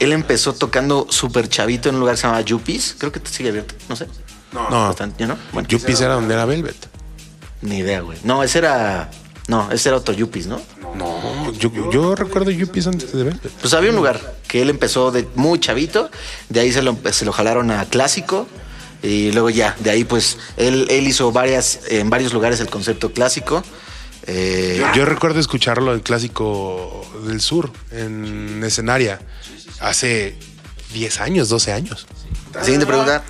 Él 0.00 0.10
empezó 0.10 0.52
tocando 0.52 1.06
súper 1.10 1.48
chavito 1.48 1.90
en 1.90 1.94
un 1.94 2.00
lugar 2.00 2.16
que 2.16 2.22
se 2.22 2.26
llama 2.26 2.40
Yuppies. 2.40 2.96
Creo 2.98 3.12
que 3.12 3.20
sigue 3.24 3.50
abierto, 3.50 3.76
no 3.88 3.94
sé. 3.94 4.08
No, 4.50 4.68
Bastante, 4.68 5.20
¿ya 5.20 5.28
no? 5.28 5.38
Bueno, 5.52 5.68
Yuppies 5.68 6.00
era 6.00 6.14
donde 6.14 6.34
era 6.34 6.44
Velvet. 6.44 6.97
Ni 7.62 7.78
idea, 7.78 8.00
güey. 8.00 8.18
No, 8.24 8.42
ese 8.42 8.58
era. 8.58 9.10
No, 9.48 9.70
ese 9.72 9.88
era 9.88 9.96
otro 9.96 10.12
Yuppies, 10.14 10.46
¿no? 10.46 10.60
No, 10.94 11.52
yo, 11.54 11.70
yo 11.90 12.14
recuerdo 12.14 12.50
Yuppies 12.50 12.86
antes 12.86 13.12
de 13.12 13.24
Velvet. 13.24 13.50
Pues 13.60 13.72
había 13.72 13.90
un 13.90 13.96
lugar 13.96 14.36
que 14.46 14.60
él 14.60 14.68
empezó 14.68 15.10
de 15.10 15.26
muy 15.36 15.58
chavito, 15.58 16.10
de 16.50 16.60
ahí 16.60 16.72
se 16.72 16.82
lo, 16.82 16.96
se 17.12 17.24
lo 17.24 17.32
jalaron 17.32 17.70
a 17.70 17.84
clásico 17.86 18.46
y 19.02 19.32
luego 19.32 19.48
ya, 19.48 19.74
de 19.80 19.90
ahí 19.90 20.04
pues 20.04 20.38
él, 20.56 20.86
él 20.90 21.06
hizo 21.06 21.32
varias, 21.32 21.80
en 21.88 22.10
varios 22.10 22.32
lugares 22.34 22.60
el 22.60 22.68
concepto 22.68 23.12
clásico. 23.12 23.62
Eh, 24.26 24.82
Yo 24.94 25.06
recuerdo 25.06 25.40
escucharlo 25.40 25.94
en 25.94 26.00
Clásico 26.00 27.06
del 27.26 27.40
Sur, 27.40 27.72
en 27.92 28.62
escenaria, 28.62 29.20
hace 29.80 30.36
10 30.92 31.20
años, 31.20 31.48
12 31.48 31.72
años. 31.72 32.06
Siguiente 32.62 32.84
pregunta. 32.86 33.22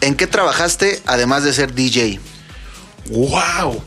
¿En 0.00 0.14
qué 0.14 0.26
trabajaste 0.26 1.02
además 1.04 1.44
de 1.44 1.52
ser 1.52 1.74
DJ? 1.74 2.18
¡Wow! 3.10 3.82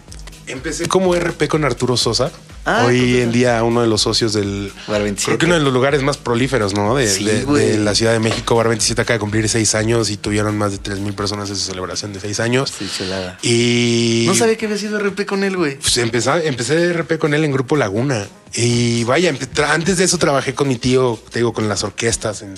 Empecé 0.47 0.88
como 0.88 1.15
RP 1.15 1.47
con 1.47 1.63
Arturo 1.65 1.97
Sosa. 1.97 2.32
Ah, 2.67 2.86
Hoy 2.88 3.19
en 3.19 3.32
día 3.32 3.63
uno 3.63 3.82
de 3.82 3.88
los 3.88 4.01
socios 4.01 4.34
del... 4.34 4.71
Bar 4.88 5.04
27. 5.04 5.25
Creo 5.25 5.38
que 5.38 5.45
uno 5.45 5.54
de 5.56 5.62
los 5.62 5.71
lugares 5.71 6.01
más 6.01 6.17
prolíferos, 6.17 6.73
¿no? 6.73 6.95
De, 6.95 7.08
Sí, 7.08 7.23
de- 7.23 7.43
güey. 7.43 7.63
de 7.73 7.78
la 7.78 7.93
Ciudad 7.93 8.12
de 8.12 8.19
México. 8.19 8.56
Bar 8.56 8.69
27 8.69 9.01
acaba 9.04 9.15
de 9.15 9.19
cumplir 9.19 9.47
seis 9.49 9.75
años 9.75 10.10
y 10.10 10.17
tuvieron 10.17 10.58
más 10.58 10.71
de 10.71 10.80
3 10.80 10.97
mil 10.99 11.13
personas 11.13 11.47
en 11.51 11.56
su 11.58 11.62
celebración 11.63 12.12
de 12.13 12.19
seis 12.19 12.39
años. 12.39 12.73
Sí, 12.78 12.89
chulada. 12.95 13.38
Y... 13.43 14.23
No 14.28 14.34
sabía 14.34 14.58
que 14.58 14.65
había 14.65 14.80
sido 14.80 14.97
RP 14.99 15.25
con 15.28 15.43
él, 15.43 15.58
güey. 15.58 15.78
Pues 15.80 15.95
empecé, 15.97 16.47
empecé 16.47 16.75
de 16.75 16.93
RP 16.93 17.19
con 17.19 17.36
él 17.36 17.43
en 17.43 17.51
Grupo 17.51 17.75
Laguna. 17.75 18.25
Y 18.56 19.04
vaya, 19.04 19.32
antes 19.69 19.97
de 19.97 20.04
eso 20.04 20.17
trabajé 20.17 20.56
con 20.56 20.67
mi 20.67 20.78
tío, 20.78 21.19
te 21.32 21.39
digo, 21.39 21.54
con 21.54 21.69
las 21.69 21.84
orquestas, 21.84 22.41
en 22.41 22.56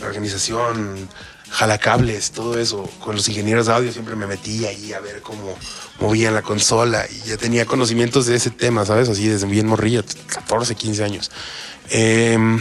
la 0.00 0.06
organización, 0.06 1.08
jalacables, 1.50 2.30
todo 2.30 2.58
eso. 2.60 2.88
Con 3.00 3.16
los 3.16 3.28
ingenieros 3.28 3.66
de 3.66 3.72
audio 3.72 3.92
siempre 3.92 4.14
me 4.14 4.28
metí 4.28 4.64
ahí 4.66 4.92
a 4.92 5.00
ver 5.00 5.20
cómo 5.20 5.56
movían 6.00 6.34
la 6.34 6.42
consola. 6.42 7.06
Y 7.10 7.28
ya 7.28 7.36
tenía 7.36 7.66
conocimientos 7.66 8.26
de 8.26 8.36
ese 8.36 8.50
tema, 8.50 8.84
¿sabes? 8.84 9.08
Así 9.08 9.28
desde 9.28 9.46
bien 9.46 9.66
morrillo, 9.66 10.04
14, 10.26 10.74
15 10.74 11.04
años. 11.04 11.30
Em, 11.90 12.60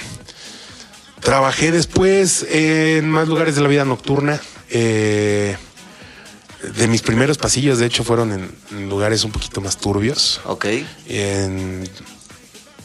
trabajé 1.21 1.71
después 1.71 2.45
en 2.50 3.10
más 3.10 3.28
lugares 3.28 3.56
de 3.56 3.62
la 3.62 3.67
vida 3.67 3.86
nocturna. 3.86 4.39
Eh, 4.69 5.56
de 6.76 6.88
mis 6.88 7.02
primeros 7.02 7.38
pasillos, 7.38 7.78
de 7.80 7.86
hecho, 7.86 8.04
fueron 8.04 8.34
en, 8.34 8.52
en 8.71 8.89
lugares 8.89 9.23
un 9.23 9.32
poquito 9.32 9.62
más 9.62 9.78
turbios. 9.78 10.41
Ok. 10.45 10.65
En, 11.08 11.88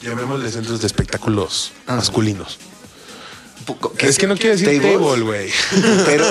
llamémosle 0.02 0.50
centros 0.50 0.80
de 0.80 0.86
espectáculos 0.86 1.72
masculinos. 1.86 2.58
Es 3.98 4.18
que 4.18 4.26
no 4.26 4.36
quiero 4.36 4.56
decir 4.56 4.80
table, 4.82 5.22
güey. 5.22 5.50
Pero- 6.06 6.26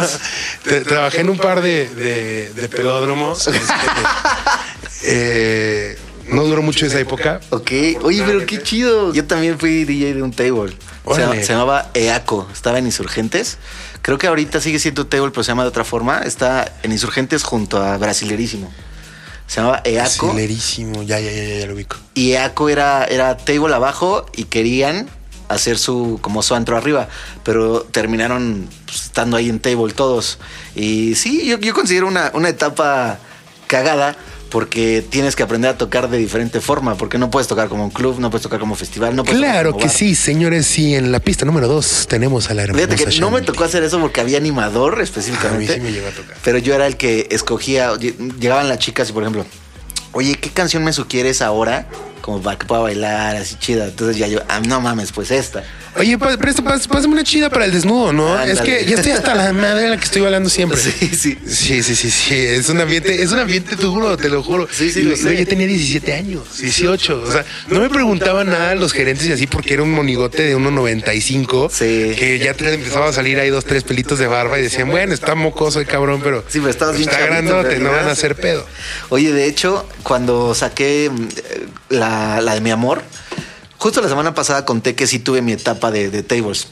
Tra- 0.65 0.83
Trabajé 0.85 1.21
en 1.21 1.29
un 1.29 1.37
par 1.37 1.61
de, 1.61 1.87
de, 1.89 2.49
de 2.53 2.69
pelódromos. 2.69 3.47
Este, 5.03 5.13
eh, 5.93 5.97
no 6.27 6.43
duró 6.43 6.61
mucho 6.61 6.85
esa 6.85 6.99
época. 6.99 7.41
Ok, 7.49 7.71
oye, 8.03 8.23
pero 8.25 8.45
qué 8.45 8.61
chido. 8.61 9.13
Yo 9.13 9.25
también 9.25 9.57
fui 9.59 9.83
DJ 9.83 10.13
de 10.13 10.21
un 10.21 10.31
table. 10.31 10.73
Se 11.43 11.53
llamaba 11.53 11.89
EACO, 11.93 12.47
estaba 12.53 12.77
en 12.77 12.85
Insurgentes. 12.85 13.57
Creo 14.01 14.17
que 14.17 14.27
ahorita 14.27 14.61
sigue 14.61 14.79
siendo 14.79 15.07
table, 15.07 15.31
pero 15.31 15.43
se 15.43 15.49
llama 15.49 15.63
de 15.63 15.69
otra 15.69 15.83
forma. 15.83 16.19
Está 16.19 16.71
en 16.83 16.91
Insurgentes 16.91 17.43
junto 17.43 17.81
a 17.81 17.97
Brasilerísimo. 17.97 18.71
Se 19.47 19.57
llamaba 19.59 19.81
EACO. 19.83 20.27
Brasilerísimo, 20.27 21.03
ya, 21.03 21.19
ya, 21.19 21.31
ya, 21.31 21.59
ya 21.59 21.65
lo 21.65 21.73
ubico. 21.73 21.97
Y 22.13 22.31
EACO 22.33 22.69
era, 22.69 23.03
era 23.05 23.35
table 23.37 23.73
abajo 23.73 24.25
y 24.35 24.43
querían 24.45 25.09
hacer 25.53 25.77
su 25.77 26.19
como 26.21 26.41
su 26.43 26.55
antro 26.55 26.77
arriba, 26.77 27.07
pero 27.43 27.81
terminaron 27.91 28.67
pues, 28.85 29.05
estando 29.05 29.37
ahí 29.37 29.49
en 29.49 29.59
table 29.59 29.93
todos. 29.93 30.37
Y 30.75 31.15
sí, 31.15 31.45
yo, 31.45 31.57
yo 31.59 31.73
considero 31.73 32.07
una, 32.07 32.31
una 32.33 32.49
etapa 32.49 33.19
cagada 33.67 34.15
porque 34.49 35.01
tienes 35.09 35.37
que 35.37 35.43
aprender 35.43 35.71
a 35.71 35.77
tocar 35.77 36.09
de 36.09 36.17
diferente 36.17 36.59
forma, 36.59 36.95
porque 36.95 37.17
no 37.17 37.31
puedes 37.31 37.47
tocar 37.47 37.69
como 37.69 37.85
un 37.85 37.89
club, 37.89 38.19
no 38.19 38.29
puedes 38.29 38.43
tocar 38.43 38.59
como 38.59 38.75
festival, 38.75 39.15
no 39.15 39.23
puedes 39.23 39.39
tocar 39.39 39.53
Claro 39.53 39.71
como 39.71 39.83
que 39.83 39.89
sí, 39.89 40.13
señores. 40.13 40.65
Sí, 40.67 40.93
en 40.93 41.13
la 41.13 41.21
pista 41.21 41.45
número 41.45 41.69
dos 41.69 42.05
tenemos 42.09 42.49
a 42.49 42.53
la 42.53 42.63
hermosa 42.63 42.85
Fíjate 42.85 43.11
que 43.11 43.19
no 43.21 43.31
me 43.31 43.41
tocó 43.41 43.63
hacer 43.63 43.81
eso 43.83 43.99
porque 44.01 44.19
había 44.19 44.37
animador 44.37 45.01
específicamente. 45.01 45.73
A 45.73 45.77
mí 45.77 45.79
sí 45.79 45.79
me 45.79 45.93
llegó 45.93 46.07
a 46.07 46.11
tocar. 46.11 46.35
Pero 46.43 46.57
yo 46.57 46.75
era 46.75 46.85
el 46.85 46.97
que 46.97 47.27
escogía, 47.31 47.93
lle- 47.93 48.37
llegaban 48.41 48.67
las 48.67 48.79
chicas 48.79 49.09
y 49.09 49.13
por 49.13 49.23
ejemplo, 49.23 49.45
oye, 50.11 50.35
¿qué 50.35 50.49
canción 50.49 50.83
me 50.83 50.91
sugieres 50.91 51.41
ahora? 51.41 51.87
Como 52.21 52.41
para 52.41 52.57
que 52.57 52.65
pueda 52.65 52.81
bailar 52.81 53.35
así 53.35 53.55
chida. 53.55 53.85
Entonces 53.85 54.17
ya 54.17 54.27
yo, 54.27 54.39
ah, 54.47 54.59
no 54.59 54.81
mames, 54.81 55.11
pues 55.11 55.31
esta. 55.31 55.63
Oye, 55.97 56.17
presta, 56.17 56.63
pásame 56.63 57.07
una 57.07 57.23
chida 57.23 57.49
para 57.49 57.65
el 57.65 57.73
desnudo, 57.73 58.13
¿no? 58.13 58.31
Ándale. 58.33 58.53
Es 58.53 58.61
que 58.61 58.85
ya 58.85 58.95
estoy 58.95 59.11
hasta 59.11 59.35
la 59.35 59.51
madre 59.51 59.83
de 59.83 59.89
la 59.89 59.97
que 59.97 60.05
estoy 60.05 60.21
bailando 60.21 60.49
siempre. 60.49 60.79
Sí, 60.79 61.09
sí. 61.13 61.37
Sí, 61.45 61.83
sí, 61.83 61.95
sí, 61.95 62.09
sí. 62.09 62.33
Es 62.33 62.69
un 62.69 62.79
ambiente, 62.79 63.21
es 63.21 63.31
un 63.31 63.39
ambiente 63.39 63.75
duro, 63.75 64.15
te 64.15 64.29
lo 64.29 64.41
juro. 64.41 64.67
Sí, 64.71 64.89
sí, 64.89 65.01
lo 65.03 65.17
sé. 65.17 65.35
Yo 65.35 65.45
tenía 65.45 65.67
17 65.67 66.13
años, 66.13 66.59
18. 66.59 67.23
O 67.23 67.31
sea, 67.31 67.43
no 67.67 67.81
me 67.81 67.89
preguntaban 67.89 68.47
nada 68.47 68.73
los 68.75 68.93
gerentes 68.93 69.27
y 69.27 69.33
así 69.33 69.47
porque 69.47 69.73
era 69.73 69.83
un 69.83 69.91
monigote 69.91 70.43
de 70.43 70.55
1.95. 70.55 71.69
Sí. 71.69 72.15
Que 72.17 72.39
ya 72.39 72.53
te 72.53 72.73
empezaba 72.73 73.09
a 73.09 73.13
salir 73.13 73.39
ahí 73.39 73.49
dos, 73.49 73.65
tres 73.65 73.83
pelitos 73.83 74.17
de 74.17 74.27
barba 74.27 74.59
y 74.59 74.61
decían, 74.61 74.89
bueno, 74.89 75.13
está 75.13 75.35
mocoso 75.35 75.81
el 75.81 75.87
cabrón, 75.87 76.21
pero 76.23 76.43
Sí, 76.47 76.59
pero 76.59 76.69
estabas 76.69 76.97
bien 76.97 77.09
está 77.09 77.21
en 77.21 77.27
grandote, 77.27 77.79
no 77.79 77.91
van 77.91 78.07
a 78.07 78.11
hacer 78.11 78.35
pedo. 78.35 78.65
Oye, 79.09 79.33
de 79.33 79.45
hecho, 79.45 79.87
cuando 80.03 80.55
saqué 80.55 81.11
la, 81.91 82.41
la 82.41 82.53
de 82.55 82.61
mi 82.61 82.71
amor, 82.71 83.01
justo 83.77 84.01
la 84.01 84.09
semana 84.09 84.33
pasada 84.33 84.65
conté 84.65 84.95
que 84.95 85.07
sí 85.07 85.19
tuve 85.19 85.41
mi 85.41 85.51
etapa 85.53 85.91
de, 85.91 86.09
de 86.09 86.23
tables. 86.23 86.67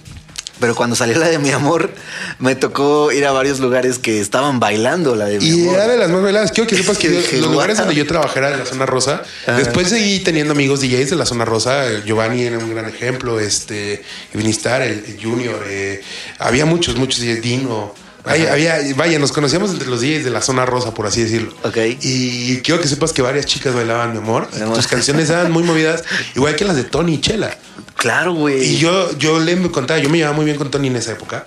Pero 0.59 0.75
cuando 0.75 0.93
salió 0.97 1.17
la 1.17 1.29
de 1.29 1.39
mi 1.39 1.51
amor, 1.51 1.89
me 2.37 2.53
tocó 2.53 3.13
ir 3.13 3.25
a 3.25 3.31
varios 3.31 3.61
lugares 3.61 3.97
que 3.97 4.19
estaban 4.19 4.59
bailando 4.59 5.15
la 5.15 5.23
de 5.27 5.39
mi 5.39 5.45
Y 5.47 5.61
amor. 5.61 5.75
era 5.75 5.87
de 5.87 5.97
las 5.97 6.09
más 6.09 6.21
bailadas. 6.21 6.51
Quiero 6.51 6.69
que 6.69 6.75
sepas 6.75 6.97
que 6.97 7.07
yo- 7.31 7.37
los 7.41 7.51
lugares 7.51 7.77
donde 7.77 7.95
yo 7.95 8.05
trabajé 8.05 8.39
era 8.39 8.51
de 8.51 8.57
la 8.57 8.65
zona 8.65 8.85
rosa. 8.85 9.21
Después 9.55 9.87
seguí 9.87 10.19
teniendo 10.19 10.51
amigos 10.51 10.81
DJs 10.81 11.11
de 11.11 11.15
la 11.15 11.25
zona 11.25 11.45
rosa. 11.45 11.85
Giovanni 12.05 12.41
era 12.43 12.57
un 12.57 12.75
gran 12.75 12.89
ejemplo. 12.89 13.39
Este, 13.39 14.03
Vinistar, 14.33 14.81
el, 14.81 15.01
el 15.07 15.17
Junior. 15.23 15.63
eh, 15.65 16.01
había 16.39 16.65
muchos, 16.65 16.97
muchos 16.97 17.21
DJs. 17.21 17.41
Dino. 17.41 17.93
Vaya, 18.25 18.51
había, 18.53 18.77
vaya, 18.95 19.17
nos 19.17 19.31
conocíamos 19.31 19.71
entre 19.71 19.87
los 19.87 20.01
DJs 20.01 20.23
de 20.25 20.29
la 20.29 20.41
zona 20.41 20.65
rosa, 20.65 20.93
por 20.93 21.07
así 21.07 21.23
decirlo. 21.23 21.53
Ok. 21.63 21.77
Y 22.01 22.57
quiero 22.57 22.81
que 22.81 22.87
sepas 22.87 23.13
que 23.13 23.21
varias 23.21 23.45
chicas 23.45 23.73
bailaban, 23.73 24.11
mi 24.11 24.17
amor. 24.17 24.47
Mi 24.55 24.61
amor. 24.61 24.75
Tus 24.75 24.87
canciones 24.87 25.29
eran 25.29 25.51
muy 25.51 25.63
movidas, 25.63 26.03
igual 26.35 26.55
que 26.55 26.65
las 26.65 26.75
de 26.75 26.83
Tony 26.83 27.15
y 27.15 27.21
Chela. 27.21 27.57
Claro, 27.95 28.33
güey. 28.33 28.61
Y 28.63 28.77
yo, 28.77 29.17
yo 29.17 29.39
le 29.39 29.57
contaba, 29.71 29.99
yo 29.99 30.09
me 30.09 30.17
llevaba 30.17 30.35
muy 30.35 30.45
bien 30.45 30.57
con 30.57 30.69
Tony 30.69 30.87
en 30.87 30.97
esa 30.97 31.13
época. 31.13 31.45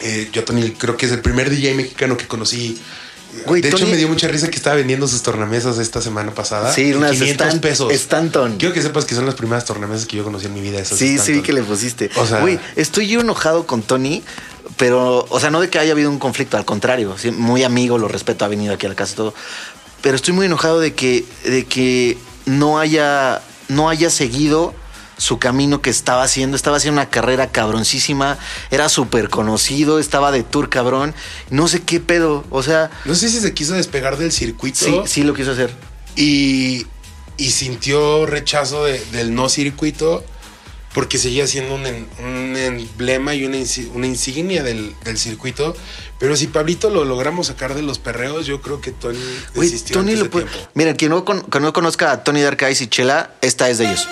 Eh, 0.00 0.28
yo 0.32 0.44
Tony 0.44 0.70
creo 0.70 0.96
que 0.96 1.06
es 1.06 1.12
el 1.12 1.20
primer 1.20 1.50
DJ 1.50 1.74
mexicano 1.74 2.16
que 2.16 2.26
conocí 2.26 2.80
Güey, 3.46 3.60
de 3.60 3.68
hecho, 3.68 3.86
me 3.86 3.96
dio 3.96 4.08
mucha 4.08 4.26
risa 4.26 4.48
que 4.48 4.56
estaba 4.56 4.76
vendiendo 4.76 5.06
sus 5.06 5.22
tornamesas 5.22 5.78
esta 5.78 6.00
semana 6.00 6.32
pasada. 6.34 6.72
Sí, 6.72 6.94
unas 6.94 7.10
500 7.12 7.46
Stan- 7.46 7.60
pesos. 7.60 7.92
Stanton. 7.92 8.56
Quiero 8.56 8.72
que 8.74 8.80
sepas 8.80 9.04
que 9.04 9.14
son 9.14 9.26
las 9.26 9.34
primeras 9.34 9.66
tornamesas 9.66 10.06
que 10.06 10.16
yo 10.16 10.24
conocí 10.24 10.46
en 10.46 10.54
mi 10.54 10.62
vida. 10.62 10.78
Esas 10.80 10.98
Sí, 10.98 11.08
sí, 11.08 11.14
Stanton. 11.16 11.34
vi 11.36 11.42
que 11.42 11.52
le 11.52 11.62
pusiste. 11.62 12.10
O 12.16 12.26
sea- 12.26 12.40
Güey, 12.40 12.58
estoy 12.74 13.06
yo 13.06 13.20
enojado 13.20 13.66
con 13.66 13.82
Tony, 13.82 14.22
pero, 14.78 15.26
o 15.28 15.40
sea, 15.40 15.50
no 15.50 15.60
de 15.60 15.68
que 15.68 15.78
haya 15.78 15.92
habido 15.92 16.08
un 16.10 16.18
conflicto, 16.18 16.56
al 16.56 16.64
contrario, 16.64 17.16
sí, 17.18 17.30
muy 17.30 17.64
amigo, 17.64 17.98
lo 17.98 18.08
respeto, 18.08 18.44
ha 18.44 18.48
venido 18.48 18.72
aquí 18.74 18.86
a 18.86 18.88
la 18.88 18.94
casa 18.94 19.12
y 19.12 19.16
todo. 19.16 19.34
Pero 20.00 20.16
estoy 20.16 20.32
muy 20.32 20.46
enojado 20.46 20.80
de 20.80 20.94
que, 20.94 21.24
de 21.44 21.66
que 21.66 22.16
no 22.46 22.78
haya, 22.78 23.42
no 23.68 23.88
haya 23.90 24.08
seguido 24.10 24.74
su 25.16 25.40
camino 25.40 25.82
que 25.82 25.90
estaba 25.90 26.22
haciendo. 26.22 26.56
Estaba 26.56 26.76
haciendo 26.76 27.00
una 27.02 27.10
carrera 27.10 27.48
cabroncísima, 27.48 28.38
era 28.70 28.88
súper 28.88 29.28
conocido, 29.28 29.98
estaba 29.98 30.30
de 30.30 30.44
tour 30.44 30.68
cabrón. 30.68 31.12
No 31.50 31.66
sé 31.66 31.82
qué 31.82 31.98
pedo, 31.98 32.44
o 32.50 32.62
sea, 32.62 32.90
No 33.04 33.16
sé 33.16 33.28
si 33.28 33.40
se 33.40 33.52
quiso 33.52 33.74
despegar 33.74 34.16
del 34.16 34.30
circuito 34.30 34.78
sí, 34.84 35.00
sí 35.06 35.22
lo 35.24 35.34
quiso 35.34 35.50
hacer. 35.50 35.74
y, 36.14 36.86
y 37.36 37.50
sintió 37.50 38.26
rechazo 38.26 38.84
de- 38.84 39.04
del 39.12 39.34
no 39.34 39.48
circuito 39.48 40.24
porque 40.94 41.18
seguía 41.18 41.46
siendo 41.46 41.74
un, 41.74 41.84
un 41.86 42.56
emblema 42.56 43.34
y 43.34 43.44
una, 43.44 43.58
una 43.94 44.06
insignia 44.06 44.62
del, 44.62 44.94
del 45.04 45.18
circuito. 45.18 45.76
Pero 46.18 46.36
si 46.36 46.48
Pablito 46.48 46.90
lo 46.90 47.04
logramos 47.04 47.46
sacar 47.48 47.74
de 47.74 47.82
los 47.82 47.98
perreos, 47.98 48.46
yo 48.46 48.60
creo 48.60 48.80
que 48.80 48.90
Tony 48.90 49.18
desistió 49.54 49.94
Tony 49.96 50.16
lo 50.16 50.24
de 50.24 50.28
puede. 50.30 50.46
Mira, 50.74 50.94
quien 50.94 51.10
no, 51.10 51.24
con- 51.24 51.42
quien 51.42 51.62
no 51.62 51.72
conozca 51.72 52.10
a 52.10 52.24
Tony 52.24 52.40
Dark 52.42 52.62
Eyes 52.62 52.80
y 52.80 52.86
Chela, 52.88 53.30
esta 53.40 53.68
es 53.70 53.78
de 53.78 53.86
ellos. 53.86 54.08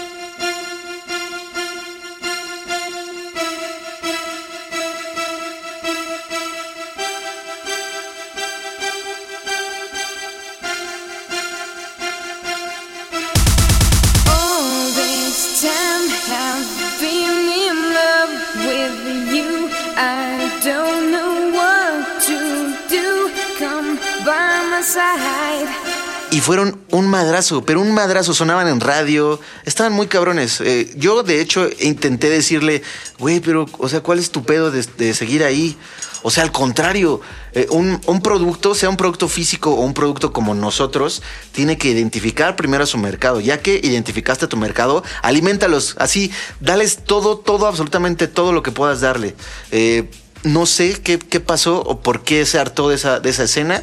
Fueron 26.47 26.79
un 26.93 27.09
madrazo, 27.09 27.65
pero 27.65 27.81
un 27.81 27.93
madrazo. 27.93 28.33
Sonaban 28.33 28.69
en 28.69 28.79
radio, 28.79 29.41
estaban 29.65 29.93
muy 29.93 30.07
cabrones. 30.07 30.61
Eh, 30.61 30.95
yo, 30.97 31.25
de 31.25 31.41
hecho, 31.41 31.69
intenté 31.81 32.31
decirle, 32.31 32.85
güey, 33.19 33.41
pero, 33.41 33.67
o 33.79 33.89
sea, 33.89 34.01
¿cuál 34.01 34.21
es 34.21 34.31
tu 34.31 34.45
pedo 34.45 34.71
de, 34.71 35.13
seguir 35.13 35.43
ahí? 35.43 35.77
O 36.23 36.31
sea, 36.31 36.45
al 36.45 36.53
contrario, 36.53 37.21
eh, 37.53 37.67
un, 37.71 37.99
producto, 38.23 38.77
sea 38.77 38.89
un 38.89 38.97
producto 38.97 39.27
físico 39.27 39.73
o 39.73 39.81
un 39.81 39.93
producto 39.93 40.33
como 40.33 40.55
nosotros, 40.55 41.21
tiene 41.51 41.79
que 41.79 41.89
identificar 41.89 42.55
primero 42.55 42.85
a 42.85 42.87
su 42.87 42.99
mercado. 42.99 43.41
Ya 43.41 43.59
que 43.61 43.81
identificaste 43.83 44.47
tu 44.47 44.57
mercado, 44.57 45.03
alimentalos. 45.23 45.97
Así, 45.99 46.31
dales 46.61 46.99
todo, 47.05 47.39
todo, 47.39 47.67
absolutamente 47.67 48.29
todo 48.29 48.53
lo 48.53 48.63
que 48.63 48.71
puedas 48.71 49.01
darle. 49.01 49.35
Eh, 49.73 50.09
no 50.45 50.67
sé 50.67 50.93
qué, 51.03 51.19
pasó 51.41 51.81
o 51.81 52.03
por 52.03 52.23
qué 52.23 52.47
se 52.47 52.61
hartó 52.61 52.89
de 52.89 52.95
esa, 52.95 53.19
de 53.19 53.31
esa 53.31 53.43
escena. 53.43 53.83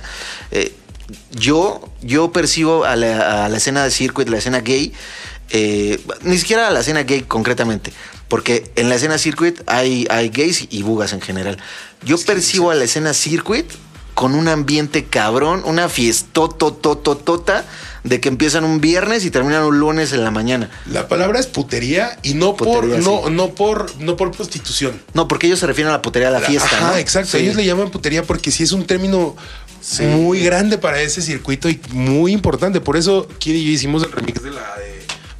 Yo, 1.31 1.89
yo 2.01 2.31
percibo 2.31 2.85
a 2.85 2.95
la, 2.95 3.45
a 3.45 3.49
la 3.49 3.57
escena 3.57 3.83
de 3.83 3.91
circuit, 3.91 4.27
la 4.29 4.37
escena 4.37 4.61
gay, 4.61 4.93
eh, 5.49 5.99
ni 6.21 6.37
siquiera 6.37 6.67
a 6.67 6.71
la 6.71 6.79
escena 6.79 7.03
gay 7.03 7.21
concretamente, 7.21 7.93
porque 8.27 8.71
en 8.75 8.89
la 8.89 8.95
escena 8.95 9.17
circuit 9.17 9.61
hay, 9.67 10.07
hay 10.09 10.29
gays 10.29 10.67
y 10.69 10.83
bugas 10.83 11.13
en 11.13 11.21
general. 11.21 11.57
Yo 12.03 12.17
percibo 12.17 12.71
a 12.71 12.75
la 12.75 12.85
escena 12.85 13.13
circuit 13.13 13.69
con 14.13 14.35
un 14.35 14.47
ambiente 14.47 15.05
cabrón, 15.05 15.63
una 15.65 15.89
fiestotototota 15.89 17.65
de 18.03 18.19
que 18.19 18.29
empiezan 18.29 18.63
un 18.65 18.81
viernes 18.81 19.25
y 19.25 19.31
terminan 19.31 19.63
un 19.63 19.79
lunes 19.79 20.11
en 20.11 20.23
la 20.23 20.31
mañana. 20.31 20.69
La 20.85 21.07
palabra 21.07 21.39
es 21.39 21.47
putería 21.47 22.19
y 22.21 22.33
no 22.33 22.55
Putería, 22.55 22.79
por 22.79 22.99
no, 22.99 23.23
sí. 23.25 23.31
no 23.31 23.55
por 23.55 23.95
no 23.99 24.15
por 24.17 24.31
prostitución. 24.31 25.01
No, 25.13 25.27
porque 25.27 25.47
ellos 25.47 25.59
se 25.59 25.67
refieren 25.67 25.89
a 25.89 25.97
la 25.97 26.01
putería 26.01 26.31
de 26.31 26.39
la 26.39 26.45
fiesta. 26.45 26.77
Ajá, 26.77 26.91
¿no? 26.91 26.97
exacto. 26.97 27.31
Sí. 27.31 27.37
Ellos 27.37 27.55
le 27.55 27.65
llaman 27.65 27.91
putería 27.91 28.23
porque 28.23 28.51
sí 28.51 28.63
es 28.63 28.71
un 28.71 28.85
término 28.85 29.35
muy 30.01 30.43
grande 30.43 30.77
para 30.77 31.01
ese 31.01 31.21
circuito 31.21 31.69
y 31.69 31.79
muy 31.91 32.31
importante. 32.31 32.81
Por 32.81 32.97
eso 32.97 33.27
Kid 33.37 33.55
y 33.55 33.65
yo 33.65 33.71
hicimos 33.71 34.03
el 34.03 34.11
remix 34.11 34.41
de 34.41 34.51
la 34.51 34.75
de 34.77 34.92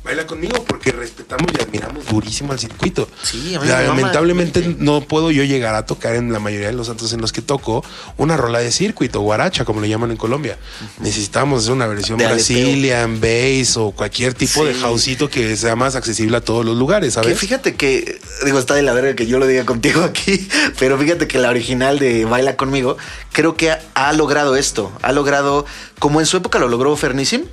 Baila 0.04 0.28
conmigo, 0.28 0.64
porque 0.68 0.92
respetamos 0.92 1.48
y 1.58 1.62
admiramos 1.62 2.06
durísimo 2.08 2.52
al 2.52 2.60
circuito. 2.60 3.08
Sí. 3.22 3.56
Lamentablemente 3.66 4.76
no 4.78 5.02
puedo 5.02 5.32
yo 5.32 5.44
llegar 5.46 5.76
a 5.76 5.86
tocar 5.86 6.16
en 6.16 6.34
la 6.34 6.40
mayoría 6.40 6.68
de 6.68 6.74
los 6.74 6.88
santos 6.88 7.14
en 7.14 7.22
los 7.22 7.32
que 7.32 7.42
toco 7.42 7.86
una 8.18 8.36
rola 8.36 8.60
de 8.60 8.72
circuito, 8.72 9.22
guaracha, 9.22 9.64
como 9.64 9.80
le 9.80 9.88
llaman 9.88 10.12
en 10.12 10.18
Colombia. 10.18 10.58
Necesitamos 11.00 11.64
hacer 11.64 11.74
una 11.74 11.88
versión 11.88 12.18
De. 12.18 12.26
Brazilian, 12.26 13.22
bass 13.22 13.78
o 13.78 13.92
cualquier 13.92 14.34
tipo 14.34 14.66
de 14.66 14.74
houseito 14.74 15.30
que 15.30 15.56
sea 15.56 15.76
más 15.78 15.96
accesible 15.96 16.36
a 16.36 16.42
todos 16.42 16.66
los 16.66 16.78
lugares, 16.78 17.16
Que 17.16 17.22
¿sabes? 17.24 17.40
fíjate 17.40 17.76
que, 17.76 18.20
digo, 18.44 18.60
está 18.60 18.76
de 18.76 18.82
la 18.82 18.94
verga 18.94 19.16
que 19.16 19.26
yo 19.26 19.40
lo 19.40 19.48
diga 19.48 19.66
contigo 19.66 20.04
aquí, 20.04 20.48
pero 20.80 20.98
fíjate 20.98 21.28
que 21.28 21.38
la 21.40 21.50
original 21.50 21.98
de 22.00 22.26
Baila 22.26 22.58
conmigo, 22.58 22.98
creo 23.32 23.56
que 23.56 23.72
ha, 23.72 23.80
ha 23.94 24.12
logrado 24.12 24.58
esto. 24.58 24.92
Ha 25.02 25.14
logrado, 25.14 25.66
como 26.00 26.20
en 26.20 26.26
su 26.26 26.36
época 26.36 26.60
lo 26.60 26.68
logró 26.68 26.94
Fernisim, 26.98 27.46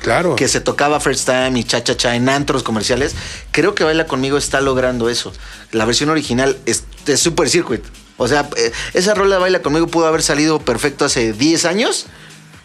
Claro. 0.00 0.36
que 0.36 0.48
se 0.48 0.60
tocaba 0.60 1.00
First 1.00 1.26
Time 1.26 1.58
y 1.58 1.64
Cha 1.64 1.82
Cha 1.82 1.96
Cha 1.96 2.14
en 2.14 2.28
antros 2.28 2.62
comerciales. 2.62 3.14
Creo 3.50 3.74
que 3.74 3.84
Baila 3.84 4.06
conmigo 4.06 4.38
está 4.38 4.60
logrando 4.60 5.08
eso. 5.08 5.32
La 5.72 5.84
versión 5.84 6.08
original 6.10 6.56
es 6.66 6.84
de 7.04 7.16
Super 7.16 7.48
Circuit. 7.50 7.82
O 8.16 8.26
sea, 8.28 8.48
eh, 8.56 8.72
esa 8.94 9.14
rola 9.14 9.36
de 9.36 9.40
Baila 9.40 9.62
conmigo 9.62 9.86
pudo 9.88 10.06
haber 10.06 10.22
salido 10.22 10.58
perfecto 10.60 11.04
hace 11.04 11.32
10 11.32 11.64
años 11.64 12.06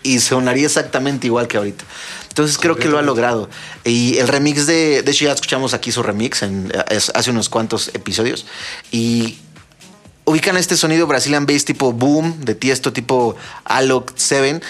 y 0.04 0.20
sonaría 0.20 0.66
exactamente 0.66 1.28
igual 1.28 1.48
que 1.48 1.58
ahorita. 1.58 1.84
Entonces 2.30 2.58
creo 2.58 2.76
que 2.76 2.88
lo 2.90 2.98
ha 2.98 3.04
logrado. 3.04 3.50
Y 3.84 4.18
el 4.18 4.28
remix 4.28 4.66
de, 4.66 5.02
de 5.04 5.12
hecho 5.12 5.26
ya 5.26 5.32
escuchamos 5.34 5.74
aquí 5.76 5.92
su 5.92 6.02
remix 6.02 6.42
en, 6.42 6.72
es- 6.90 7.12
hace 7.14 7.30
unos 7.30 7.50
cuantos 7.50 7.90
episodios. 7.94 8.46
Y 8.92 9.38
ubican 10.26 10.58
este 10.58 10.76
sonido 10.78 11.06
Brazilian 11.08 11.46
bass 11.46 11.66
tipo 11.66 11.94
boom, 11.94 12.42
de 12.46 12.56
Tiesto 12.56 12.92
tipo 12.94 13.36
Alok 13.66 14.12
7. 14.16 14.62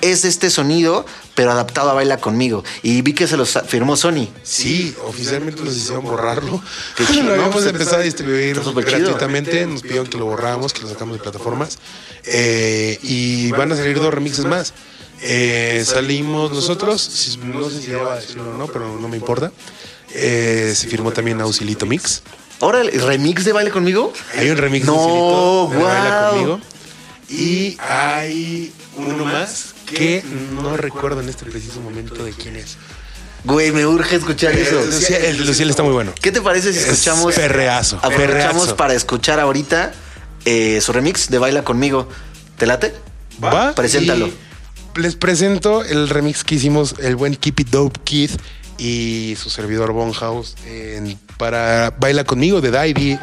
Es 0.00 0.24
este 0.24 0.50
sonido, 0.50 1.04
pero 1.36 1.52
adaptado 1.52 1.90
a 1.90 1.92
Baila 1.94 2.16
Conmigo. 2.16 2.64
Y 2.82 3.02
vi 3.02 3.12
que 3.12 3.28
se 3.28 3.36
los 3.36 3.56
firmó 3.68 3.94
Sony. 3.96 4.26
Sí, 4.42 4.92
oficialmente 5.04 5.62
nos 5.62 5.76
hicieron 5.76 6.02
borrarlo. 6.02 6.60
Chido, 6.96 7.12
lo 7.22 7.22
¿no? 7.28 7.30
habíamos 7.34 7.54
Pues 7.54 7.66
empezado 7.66 7.98
a 7.98 8.00
distribuir 8.00 8.56
chido. 8.56 8.72
gratuitamente. 8.74 9.64
Nos 9.66 9.82
pidieron 9.82 10.08
que 10.08 10.18
lo 10.18 10.24
borráramos, 10.24 10.72
que 10.72 10.82
lo 10.82 10.88
sacamos 10.88 11.16
de 11.18 11.22
plataformas. 11.22 11.78
Eh, 12.24 12.98
y 13.02 13.52
van 13.52 13.70
a 13.70 13.76
salir 13.76 14.00
dos 14.00 14.12
remixes 14.12 14.46
más. 14.46 14.72
Eh, 15.22 15.84
salimos 15.86 16.50
nosotros, 16.52 17.38
no 17.44 17.70
sé 17.70 17.80
si 17.82 17.90
ya 17.92 17.98
va 17.98 18.14
a 18.14 18.16
decirlo 18.20 18.50
o 18.50 18.58
no, 18.58 18.66
pero 18.66 18.98
no 18.98 19.06
me 19.08 19.16
importa. 19.16 19.52
Eh, 20.14 20.72
se 20.74 20.88
firmó 20.88 21.12
también 21.12 21.40
Auxilito 21.40 21.86
Mix. 21.86 22.22
Ahora 22.60 22.80
el 22.80 23.00
remix 23.02 23.44
de 23.44 23.52
Baila 23.52 23.70
Conmigo. 23.70 24.12
Hay 24.38 24.48
un 24.50 24.56
remix 24.56 24.86
No, 24.86 24.94
de 24.94 24.98
Auxilito 24.98 25.68
de 25.70 25.84
Baila 25.84 26.28
conmigo. 26.30 26.60
Y 27.28 27.76
hay 27.80 28.72
uno 28.96 29.24
más 29.24 29.74
que 29.86 30.22
no 30.52 30.76
recuerdo 30.76 31.20
en 31.20 31.28
este 31.28 31.44
preciso 31.46 31.80
momento 31.80 32.22
de 32.24 32.32
quién 32.32 32.56
es. 32.56 32.76
Güey, 33.44 33.70
me 33.70 33.86
urge 33.86 34.16
escuchar 34.16 34.52
eso. 34.54 34.80
El 34.80 34.90
Luciel, 34.90 35.24
el 35.24 35.46
Luciel 35.46 35.70
está 35.70 35.82
muy 35.84 35.92
bueno. 35.92 36.12
¿Qué 36.20 36.32
te 36.32 36.40
parece 36.42 36.72
si 36.72 36.80
Es 36.80 36.86
escuchamos? 36.88 37.34
perreazo, 37.34 37.96
Aprovechamos 37.98 38.54
perreazo. 38.62 38.76
para 38.76 38.94
escuchar 38.94 39.38
ahorita 39.40 39.92
eh, 40.44 40.80
su 40.80 40.92
remix 40.92 41.30
de 41.30 41.38
Baila 41.38 41.62
Conmigo. 41.62 42.08
¿Te 42.58 42.66
late? 42.66 42.94
Va. 43.42 43.74
Preséntalo. 43.74 44.26
y 44.28 45.00
Les 45.00 45.14
presento 45.14 45.84
el 45.84 46.08
remix 46.08 46.42
que 46.42 46.56
hicimos 46.56 46.94
el 46.98 47.14
buen 47.16 47.36
Keep 47.36 47.60
It 47.60 47.68
Dope 47.68 48.00
Kid 48.02 48.30
y 48.78 49.36
su 49.40 49.48
servidor 49.50 49.92
Bonhouse 49.92 50.56
en- 50.66 51.18
para 51.38 51.94
Baila 52.00 52.24
conmigo 52.24 52.60
de 52.60 52.70
Divey. 52.70 53.18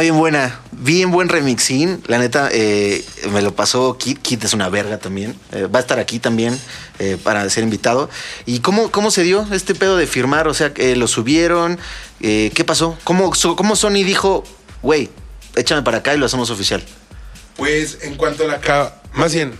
Bien 0.00 0.16
buena, 0.16 0.60
bien 0.72 1.10
buen 1.10 1.28
remixín. 1.28 2.02
La 2.06 2.18
neta, 2.18 2.50
eh, 2.52 3.04
me 3.32 3.40
lo 3.40 3.54
pasó 3.54 3.96
Kit. 3.96 4.20
Kit 4.20 4.44
es 4.44 4.52
una 4.52 4.68
verga 4.68 4.98
también. 4.98 5.34
Eh, 5.52 5.66
va 5.66 5.78
a 5.78 5.82
estar 5.82 5.98
aquí 5.98 6.18
también 6.18 6.58
eh, 6.98 7.16
para 7.22 7.48
ser 7.48 7.64
invitado. 7.64 8.10
¿Y 8.44 8.60
cómo, 8.60 8.90
cómo 8.90 9.10
se 9.10 9.22
dio 9.22 9.46
este 9.52 9.74
pedo 9.74 9.96
de 9.96 10.06
firmar? 10.06 10.48
O 10.48 10.54
sea, 10.54 10.72
lo 10.76 11.08
subieron. 11.08 11.78
¿Qué 12.20 12.64
pasó? 12.66 12.98
¿Cómo, 13.04 13.32
cómo 13.56 13.76
Sony 13.76 14.04
dijo, 14.04 14.44
güey, 14.82 15.08
échame 15.54 15.82
para 15.82 15.98
acá 15.98 16.14
y 16.14 16.18
lo 16.18 16.26
hacemos 16.26 16.50
oficial? 16.50 16.82
Pues 17.56 17.98
en 18.02 18.16
cuanto 18.16 18.44
a 18.44 18.46
la... 18.48 19.00
Más 19.14 19.32
bien... 19.32 19.58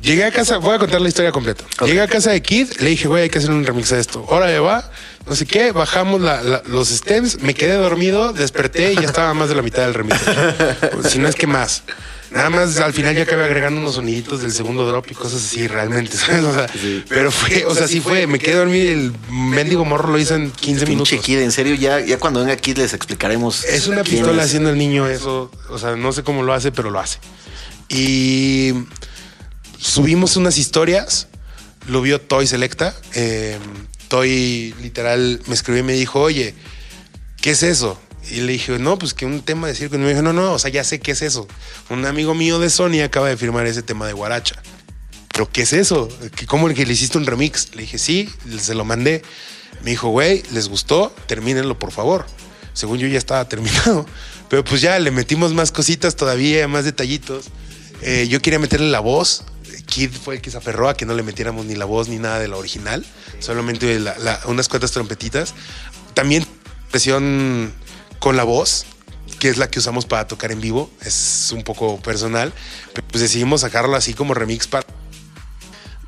Llegué 0.00 0.24
a 0.24 0.30
casa, 0.30 0.58
voy 0.58 0.76
a 0.76 0.78
contar 0.78 1.00
la 1.00 1.08
historia 1.08 1.32
completa. 1.32 1.64
Llegué 1.86 2.00
a 2.00 2.08
casa 2.08 2.30
de 2.30 2.42
Kid, 2.42 2.68
le 2.80 2.90
dije, 2.90 3.06
güey, 3.08 3.24
hay 3.24 3.30
que 3.30 3.38
hacer 3.38 3.50
un 3.50 3.64
remix 3.64 3.90
de 3.90 4.00
esto. 4.00 4.24
Órale, 4.28 4.58
va, 4.58 4.90
no 5.28 5.34
sé 5.36 5.46
qué, 5.46 5.72
bajamos 5.72 6.20
la- 6.20 6.42
la- 6.42 6.62
los 6.66 6.88
stems, 6.88 7.40
me 7.40 7.54
quedé 7.54 7.74
dormido, 7.74 8.32
desperté 8.32 8.92
y 8.92 8.96
ya 8.96 9.02
estaba 9.02 9.32
más 9.34 9.48
de 9.48 9.54
la 9.54 9.62
mitad 9.62 9.82
del 9.84 9.94
remix. 9.94 10.18
Pues, 10.92 11.12
si 11.12 11.18
no 11.18 11.28
es 11.28 11.34
que 11.34 11.46
más. 11.46 11.82
Nada 12.30 12.50
más 12.50 12.76
al 12.78 12.92
final 12.92 13.16
ya 13.16 13.22
acabé 13.22 13.44
agregando 13.44 13.80
unos 13.80 13.94
soniditos 13.94 14.42
del 14.42 14.52
segundo 14.52 14.86
drop 14.86 15.06
y 15.10 15.14
cosas 15.14 15.42
así 15.42 15.66
realmente, 15.66 16.14
¿sabes? 16.18 16.44
O 16.44 16.52
sea, 16.52 16.66
pero 17.08 17.30
fue, 17.30 17.64
o 17.64 17.74
sea, 17.74 17.88
sí 17.88 18.00
fue, 18.00 18.26
me 18.26 18.38
quedé 18.38 18.56
dormido 18.56 18.84
y 18.84 18.88
el 18.88 19.12
mendigo 19.30 19.86
morro 19.86 20.10
lo 20.12 20.18
hizo 20.18 20.34
en 20.34 20.50
15 20.50 20.84
minutos. 20.84 21.08
Pinche 21.08 21.24
Kid, 21.24 21.38
en 21.38 21.52
serio, 21.52 21.74
ya, 21.74 22.00
ya 22.00 22.18
cuando 22.18 22.40
venga 22.40 22.54
Kid 22.56 22.76
les 22.76 22.92
explicaremos. 22.92 23.64
Es 23.64 23.86
una 23.86 24.02
pistola 24.04 24.42
es. 24.42 24.48
haciendo 24.48 24.68
el 24.68 24.76
niño 24.76 25.06
eso. 25.08 25.50
O 25.70 25.78
sea, 25.78 25.96
no 25.96 26.12
sé 26.12 26.22
cómo 26.22 26.42
lo 26.42 26.52
hace, 26.52 26.70
pero 26.70 26.90
lo 26.90 27.00
hace. 27.00 27.18
Y 27.88 28.74
subimos 29.78 30.36
unas 30.36 30.58
historias. 30.58 31.28
Lo 31.88 32.00
vio 32.02 32.20
Toy 32.20 32.46
Selecta. 32.46 32.94
eh, 33.14 33.58
Toy 34.08 34.74
literal 34.80 35.40
me 35.46 35.54
escribió 35.54 35.80
y 35.80 35.84
me 35.84 35.92
dijo, 35.92 36.20
oye, 36.20 36.54
¿qué 37.42 37.50
es 37.50 37.62
eso? 37.62 38.00
Y 38.30 38.36
le 38.40 38.52
dije, 38.52 38.78
no, 38.78 38.98
pues 38.98 39.12
que 39.14 39.26
un 39.26 39.42
tema 39.42 39.66
de 39.68 39.74
circo. 39.74 39.96
Y 39.96 39.98
me 39.98 40.08
dijo, 40.08 40.22
no, 40.22 40.32
no, 40.32 40.52
o 40.52 40.58
sea, 40.58 40.70
ya 40.70 40.82
sé 40.84 40.98
qué 41.00 41.12
es 41.12 41.22
eso. 41.22 41.46
Un 41.90 42.04
amigo 42.06 42.34
mío 42.34 42.58
de 42.58 42.70
Sony 42.70 43.00
acaba 43.02 43.28
de 43.28 43.36
firmar 43.36 43.66
ese 43.66 43.82
tema 43.82 44.06
de 44.06 44.12
Guaracha. 44.14 44.56
¿Pero 45.32 45.50
qué 45.50 45.62
es 45.62 45.72
eso? 45.72 46.08
¿Qué- 46.36 46.46
¿Cómo 46.46 46.68
que 46.68 46.84
le 46.86 46.92
hiciste 46.92 47.16
un 47.18 47.26
remix? 47.26 47.74
Le 47.74 47.82
dije, 47.82 47.98
sí, 47.98 48.28
se 48.58 48.74
lo 48.74 48.84
mandé. 48.84 49.22
Me 49.84 49.90
dijo, 49.90 50.08
güey, 50.08 50.42
¿les 50.52 50.68
gustó? 50.68 51.14
Termínenlo, 51.26 51.78
por 51.78 51.92
favor. 51.92 52.26
Según 52.72 52.98
yo 52.98 53.06
ya 53.08 53.18
estaba 53.18 53.46
terminado. 53.48 54.04
Pero 54.48 54.64
pues 54.64 54.80
ya 54.80 54.98
le 54.98 55.10
metimos 55.10 55.52
más 55.54 55.70
cositas 55.70 56.16
todavía, 56.16 56.66
más 56.66 56.84
detallitos. 56.86 57.46
Eh, 58.02 58.26
yo 58.28 58.40
quería 58.40 58.58
meterle 58.58 58.88
la 58.90 59.00
voz. 59.00 59.44
Kid 59.88 60.12
fue 60.12 60.36
el 60.36 60.40
que 60.40 60.50
se 60.50 60.58
aferró 60.58 60.88
a 60.88 60.94
que 60.96 61.06
no 61.06 61.14
le 61.14 61.22
metiéramos 61.22 61.66
ni 61.66 61.74
la 61.74 61.84
voz 61.86 62.08
ni 62.08 62.18
nada 62.18 62.38
de 62.38 62.46
la 62.48 62.56
original. 62.56 63.04
Solamente 63.40 63.98
la- 63.98 64.16
la- 64.18 64.40
unas 64.46 64.68
cuantas 64.68 64.92
trompetitas. 64.92 65.54
También 66.14 66.46
presión 66.90 67.72
con 68.18 68.36
la 68.36 68.44
voz, 68.44 68.84
que 69.40 69.48
es 69.48 69.56
la 69.56 69.70
que 69.70 69.78
usamos 69.78 70.04
para 70.06 70.26
tocar 70.28 70.52
en 70.52 70.60
vivo. 70.60 70.90
Es 71.00 71.50
un 71.52 71.62
poco 71.64 72.00
personal. 72.00 72.52
Pero 72.92 73.06
pues 73.08 73.22
decidimos 73.22 73.62
sacarlo 73.62 73.96
así 73.96 74.14
como 74.14 74.34
remix 74.34 74.66
para 74.66 74.86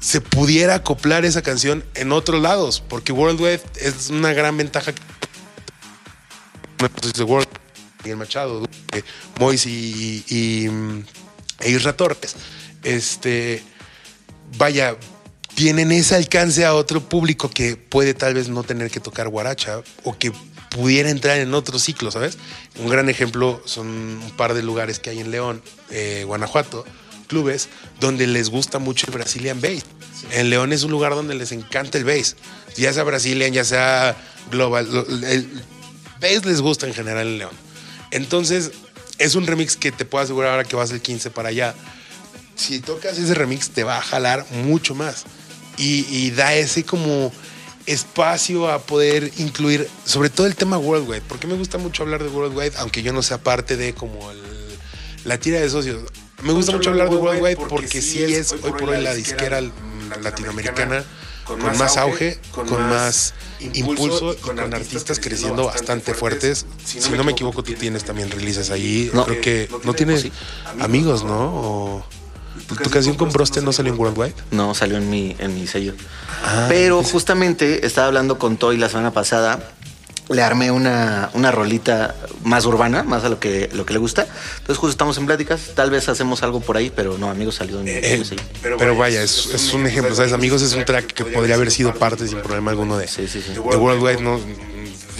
se 0.00 0.22
pudiera 0.22 0.76
acoplar 0.76 1.26
esa 1.26 1.42
canción 1.42 1.84
en 1.94 2.12
otros 2.12 2.40
lados, 2.40 2.82
porque 2.88 3.12
Worldwide 3.12 3.60
es 3.80 4.08
una 4.08 4.32
gran 4.32 4.56
ventaja. 4.56 4.92
World, 7.18 7.46
Miguel 8.02 8.16
Machado, 8.16 8.66
Mois 9.38 9.66
y, 9.66 10.24
y, 10.28 10.68
mm, 10.70 11.04
e 11.60 11.70
Isra 11.70 11.94
Torres. 11.94 12.34
Este, 12.82 13.62
vaya, 14.56 14.96
tienen 15.54 15.92
ese 15.92 16.14
alcance 16.14 16.64
a 16.64 16.74
otro 16.74 17.00
público 17.00 17.50
que 17.50 17.76
puede 17.76 18.14
tal 18.14 18.34
vez 18.34 18.48
no 18.48 18.62
tener 18.62 18.90
que 18.90 19.00
tocar 19.00 19.28
guaracha 19.28 19.82
o 20.04 20.16
que 20.16 20.32
pudiera 20.70 21.10
entrar 21.10 21.38
en 21.38 21.52
otro 21.54 21.78
ciclo, 21.78 22.10
¿sabes? 22.10 22.38
Un 22.78 22.88
gran 22.88 23.08
ejemplo 23.08 23.60
son 23.64 23.86
un 23.88 24.30
par 24.36 24.54
de 24.54 24.62
lugares 24.62 24.98
que 25.00 25.10
hay 25.10 25.18
en 25.18 25.30
León, 25.30 25.62
eh, 25.90 26.22
Guanajuato, 26.26 26.84
clubes, 27.26 27.68
donde 27.98 28.26
les 28.26 28.50
gusta 28.50 28.78
mucho 28.78 29.06
el 29.08 29.12
Brazilian 29.12 29.60
Bass. 29.60 29.84
En 30.32 30.50
León 30.50 30.72
es 30.72 30.82
un 30.84 30.90
lugar 30.92 31.14
donde 31.14 31.34
les 31.34 31.50
encanta 31.52 31.98
el 31.98 32.04
bass. 32.04 32.36
Ya 32.76 32.92
sea 32.92 33.02
Brazilian, 33.02 33.52
ya 33.52 33.64
sea 33.64 34.16
global, 34.50 34.88
lo- 34.92 35.06
el 35.26 35.48
bass 36.20 36.44
les 36.44 36.60
gusta 36.60 36.86
en 36.86 36.94
general 36.94 37.26
en 37.26 37.38
León. 37.38 37.52
Entonces, 38.12 38.70
es 39.18 39.34
un 39.34 39.46
remix 39.46 39.76
que 39.76 39.92
te 39.92 40.04
puedo 40.04 40.24
asegurar 40.24 40.52
ahora 40.52 40.64
que 40.64 40.76
vas 40.76 40.90
el 40.92 41.00
15 41.00 41.30
para 41.30 41.48
allá 41.50 41.74
si 42.60 42.80
tocas 42.80 43.16
ese 43.18 43.34
remix 43.34 43.70
te 43.70 43.84
va 43.84 43.96
a 43.98 44.02
jalar 44.02 44.44
mucho 44.64 44.94
más 44.94 45.24
y, 45.78 46.04
y 46.14 46.30
da 46.30 46.54
ese 46.54 46.84
como 46.84 47.32
espacio 47.86 48.70
a 48.70 48.78
poder 48.80 49.32
incluir 49.38 49.88
sobre 50.04 50.28
todo 50.30 50.46
el 50.46 50.54
tema 50.54 50.76
Worldwide 50.78 51.22
porque 51.22 51.46
me 51.46 51.54
gusta 51.54 51.78
mucho 51.78 52.02
hablar 52.02 52.22
de 52.22 52.28
Worldwide 52.28 52.72
aunque 52.78 53.02
yo 53.02 53.12
no 53.12 53.22
sea 53.22 53.38
parte 53.38 53.76
de 53.76 53.94
como 53.94 54.30
el- 54.30 54.38
la 55.24 55.38
tira 55.38 55.58
de 55.60 55.68
socios 55.70 56.02
me 56.42 56.52
gusta 56.52 56.72
mucho 56.72 56.90
hablar 56.90 57.08
de 57.10 57.16
Worldwide 57.16 57.56
porque 57.56 58.00
sí 58.02 58.22
es 58.22 58.52
hoy 58.52 58.72
por 58.72 58.90
hoy 58.90 59.00
la 59.02 59.14
disquera 59.14 59.60
latinoamericana 60.22 61.04
con 61.44 61.60
más 61.78 61.96
auge, 61.96 62.38
con 62.52 62.70
más 62.70 63.34
impulso 63.60 64.34
y 64.34 64.36
con 64.36 64.58
artistas 64.72 65.18
creciendo 65.18 65.64
bastante 65.64 66.14
fuertes. 66.14 66.64
Si 66.84 67.00
no 67.10 67.24
me 67.24 67.32
equivoco, 67.32 67.64
tú 67.64 67.72
tienes 67.74 68.04
también 68.04 68.30
releases 68.30 68.70
ahí. 68.70 69.10
No. 69.12 69.24
Creo 69.24 69.40
que 69.40 69.68
no 69.82 69.92
tienes 69.94 70.20
Sí. 70.22 70.32
amigos, 70.78 71.24
¿no? 71.24 71.40
O 71.52 72.06
tu 72.60 72.90
canción 72.90 73.16
con 73.16 73.30
Broste 73.30 73.60
no 73.60 73.72
salió 73.72 73.92
en 73.92 73.98
Worldwide. 73.98 74.34
No, 74.50 74.74
salió 74.74 74.96
en 74.96 75.10
mi, 75.10 75.36
en 75.38 75.54
mi 75.54 75.66
sello. 75.66 75.94
Pero 76.68 77.02
justamente 77.02 77.86
estaba 77.86 78.06
hablando 78.06 78.38
con 78.38 78.56
Toy 78.56 78.76
la 78.76 78.88
semana 78.88 79.12
pasada. 79.12 79.72
Le 80.28 80.42
armé 80.42 80.70
una, 80.70 81.28
una 81.34 81.50
rolita 81.50 82.14
más 82.44 82.64
urbana, 82.64 83.02
más 83.02 83.24
a 83.24 83.28
lo 83.28 83.40
que, 83.40 83.68
lo 83.72 83.84
que 83.84 83.92
le 83.94 83.98
gusta. 83.98 84.28
Entonces 84.58 84.78
justo 84.78 84.90
estamos 84.90 85.18
en 85.18 85.26
pláticas. 85.26 85.72
Tal 85.74 85.90
vez 85.90 86.08
hacemos 86.08 86.44
algo 86.44 86.60
por 86.60 86.76
ahí, 86.76 86.92
pero 86.94 87.18
no, 87.18 87.28
amigos, 87.28 87.56
salió 87.56 87.80
en 87.80 87.84
mi, 87.84 87.90
en 87.90 88.20
mi 88.20 88.24
sello. 88.24 88.42
Pero, 88.62 88.96
vaya, 88.96 89.22
es, 89.22 89.46
es 89.52 89.72
un 89.74 89.86
ejemplo, 89.88 90.14
¿sabes? 90.14 90.32
Amigos 90.32 90.62
es 90.62 90.74
un 90.74 90.84
track 90.84 91.06
que 91.06 91.24
podría 91.24 91.56
haber 91.56 91.72
sido 91.72 91.92
parte 91.94 92.28
sin 92.28 92.38
problema 92.42 92.70
alguno 92.70 92.96
de, 92.96 93.08
Sí, 93.08 93.26
sí, 93.26 93.42
sí. 93.44 93.54
de 93.54 93.58
Worldwide. 93.58 94.20
No, 94.22 94.38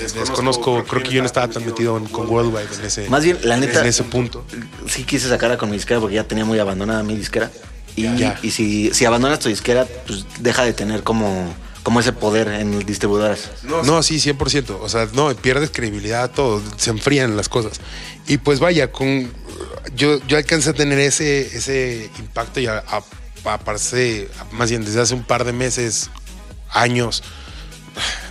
desconozco, 0.03 0.85
creo 0.85 1.03
que 1.03 1.11
yo 1.11 1.21
no 1.21 1.27
estaba 1.27 1.49
tan 1.49 1.65
metido 1.65 1.97
en- 1.97 2.07
con 2.07 2.29
Worldwide 2.29 2.75
en 2.79 2.85
ese, 2.85 3.09
Más 3.09 3.23
bien, 3.25 3.39
la 3.43 3.57
neta- 3.57 3.81
en 3.81 3.87
ese 3.87 4.05
punto. 4.05 4.45
Sí 4.89 5.05
quise 5.05 5.29
sacarla 5.29 5.57
con 5.59 5.71
mi 5.71 5.77
disquera 5.77 6.01
porque 6.01 6.17
ya 6.17 6.25
tenía 6.25 6.45
muy 6.45 6.59
abandonada 6.59 7.03
mi 7.03 7.17
disquera. 7.17 7.51
Y, 7.97 8.51
si, 8.51 8.95
si 8.95 9.05
abandonas 9.05 9.41
tu 9.41 9.49
disquera, 9.49 9.87
pues 10.07 10.25
deja 10.39 10.65
de 10.65 10.73
tener 10.73 11.03
como, 11.03 11.53
como 11.83 12.01
ese 12.01 12.13
poder 12.13 12.49
en 12.49 12.79
distribuidoras. 12.87 13.51
No, 13.85 14.03
sí, 14.03 14.19
100%. 14.21 14.79
O 14.81 14.89
sea, 14.89 15.09
no, 15.13 15.35
pierdes 15.35 15.71
credibilidad, 15.71 16.31
todo, 16.31 16.63
se 16.77 16.91
enfrían 16.91 17.37
las 17.37 17.49
cosas. 17.49 17.81
Y 18.27 18.39
pues 18.39 18.59
vaya, 18.61 18.91
con 18.93 19.31
yo, 19.97 20.19
yo 20.27 20.37
alcancé 20.37 20.71
a 20.71 20.73
tener 20.73 20.99
ese, 20.99 21.41
ese 21.57 22.09
impacto 22.19 22.61
y 22.61 22.67
a, 22.69 22.79
a- 22.87 23.03
a- 23.51 23.59
parece, 23.59 24.29
más 24.53 24.71
bien 24.71 24.85
desde 24.85 25.01
hace 25.01 25.15
un 25.15 25.25
par 25.25 25.45
de 25.45 25.53
meses, 25.53 26.11
años, 26.71 27.23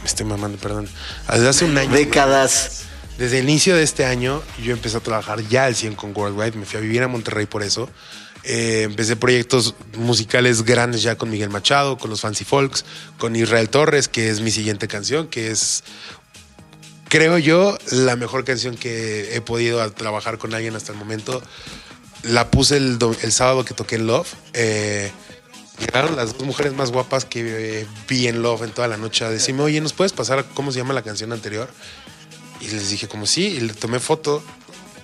me 0.01 0.07
estoy 0.07 0.25
mamando, 0.25 0.57
perdón, 0.57 0.87
desde 1.31 1.49
hace 1.49 1.65
un 1.65 1.77
año. 1.77 1.91
Décadas. 1.91 2.85
Desde 3.17 3.39
el 3.39 3.49
inicio 3.49 3.75
de 3.75 3.83
este 3.83 4.05
año, 4.05 4.41
yo 4.63 4.71
empecé 4.71 4.95
a 4.95 5.01
trabajar 5.01 5.45
ya 5.49 5.65
al 5.65 5.75
100 5.75 5.95
con 5.95 6.15
Worldwide. 6.15 6.53
Me 6.57 6.65
fui 6.65 6.77
a 6.77 6.81
vivir 6.81 7.03
a 7.03 7.09
Monterrey 7.09 7.45
por 7.45 7.63
eso. 7.63 7.89
Eh, 8.43 8.83
empecé 8.83 9.17
proyectos 9.17 9.75
musicales 9.97 10.63
grandes 10.63 11.01
ya 11.01 11.17
con 11.17 11.29
Miguel 11.29 11.49
Machado, 11.49 11.97
con 11.97 12.09
los 12.09 12.21
Fancy 12.21 12.45
Folks, 12.45 12.85
con 13.17 13.35
Israel 13.35 13.69
Torres, 13.69 14.07
que 14.07 14.29
es 14.29 14.39
mi 14.39 14.51
siguiente 14.51 14.87
canción, 14.87 15.27
que 15.27 15.51
es, 15.51 15.83
creo 17.09 17.37
yo, 17.37 17.77
la 17.91 18.15
mejor 18.15 18.45
canción 18.45 18.77
que 18.77 19.35
he 19.35 19.41
podido 19.41 19.91
trabajar 19.91 20.37
con 20.37 20.53
alguien 20.53 20.77
hasta 20.77 20.93
el 20.93 20.97
momento. 20.97 21.43
La 22.23 22.49
puse 22.49 22.77
el, 22.77 22.97
el 23.21 23.31
sábado 23.33 23.65
que 23.65 23.73
toqué 23.73 23.95
en 23.95 24.07
Love. 24.07 24.33
Eh, 24.53 25.11
llegaron 25.79 26.15
las 26.15 26.37
dos 26.37 26.45
mujeres 26.45 26.73
más 26.73 26.91
guapas 26.91 27.25
que 27.25 27.81
eh, 27.81 27.87
vi 28.07 28.27
en 28.27 28.41
Love 28.41 28.63
en 28.63 28.71
toda 28.71 28.87
la 28.87 28.97
noche 28.97 29.25
a 29.25 29.29
decirme, 29.29 29.63
oye, 29.63 29.81
¿nos 29.81 29.93
puedes 29.93 30.13
pasar 30.13 30.45
cómo 30.53 30.71
se 30.71 30.79
llama 30.79 30.93
la 30.93 31.01
canción 31.01 31.31
anterior? 31.31 31.69
Y 32.61 32.67
les 32.67 32.89
dije 32.89 33.07
como 33.07 33.25
sí, 33.25 33.47
y 33.47 33.59
le 33.61 33.73
tomé 33.73 33.99
foto. 33.99 34.43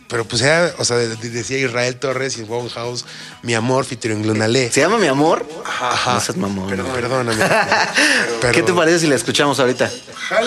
Pero 0.07 0.23
pues 0.23 0.41
era, 0.43 0.71
o 0.77 0.85
sea, 0.85 0.97
de- 0.97 1.15
decía 1.15 1.57
Israel 1.57 1.95
Torres 1.95 2.37
y 2.37 2.43
Wong 2.43 2.69
House, 2.69 3.05
mi 3.41 3.55
amor, 3.55 3.85
featuring 3.85 4.25
Lunalé. 4.27 4.71
¿Se 4.71 4.81
llama 4.81 4.99
Mi 4.99 5.07
Amor? 5.07 5.47
Ajá. 5.65 6.13
No 6.13 6.21
seas 6.21 6.37
mamón. 6.37 6.69
Perdón, 6.69 6.91
perdóname. 6.93 7.43
¿Qué 8.53 8.61
te 8.61 8.71
parece 8.73 8.99
si 8.99 9.07
la 9.07 9.15
escuchamos 9.15 9.59
ahorita? 9.59 9.89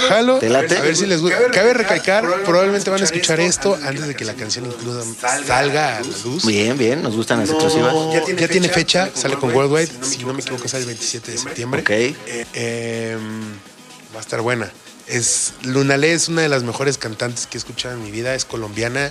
Jalo, 0.09 0.39
¿Te 0.39 0.49
late? 0.49 0.77
a 0.77 0.83
ver 0.83 0.95
si 0.97 1.07
les 1.07 1.21
gusta. 1.21 1.39
Cabe 1.53 1.75
recalcar, 1.75 2.25
probablemente 2.45 2.89
van 2.91 3.01
a 3.01 3.05
escuchar 3.05 3.41
esto 3.41 3.77
antes 3.85 4.07
de 4.07 4.15
que 4.15 4.25
la 4.25 4.35
canción 4.35 4.67
includa 4.67 5.03
salga 5.47 5.99
a 5.99 6.01
la 6.03 6.07
luz. 6.25 6.45
Bien, 6.47 6.79
bien, 6.79 7.03
nos 7.03 7.17
gustan 7.17 7.41
las 7.41 7.51
exclusivas. 7.51 7.95
Ya 8.39 8.49
tiene, 8.49 8.69
fecha, 8.69 9.11
sale 9.15 9.37
con 9.37 9.53
Worldwide, 9.55 9.91
si 10.05 10.25
no 10.25 10.35
me 10.35 10.41
equivoco 10.41 10.69
sale 10.69 10.83
el 10.83 10.87
27 10.87 11.33
de 11.33 11.39
septiembre. 11.39 11.81
Ok. 11.83 11.91
Eh, 12.55 13.17
va 14.15 14.19
a 14.19 14.23
estar 14.23 14.41
buena. 14.41 14.71
Es, 15.07 15.55
Lunalé 15.63 16.13
es 16.13 16.29
una 16.29 16.43
de 16.43 16.49
las 16.51 16.63
mejores 16.65 16.99
cantantes 16.99 17.47
que 17.47 17.57
he 17.57 17.61
escuchado 17.61 17.95
en 17.95 18.03
mi 18.05 18.11
vida, 18.11 18.35
es 18.35 18.45
colombiana. 18.45 19.11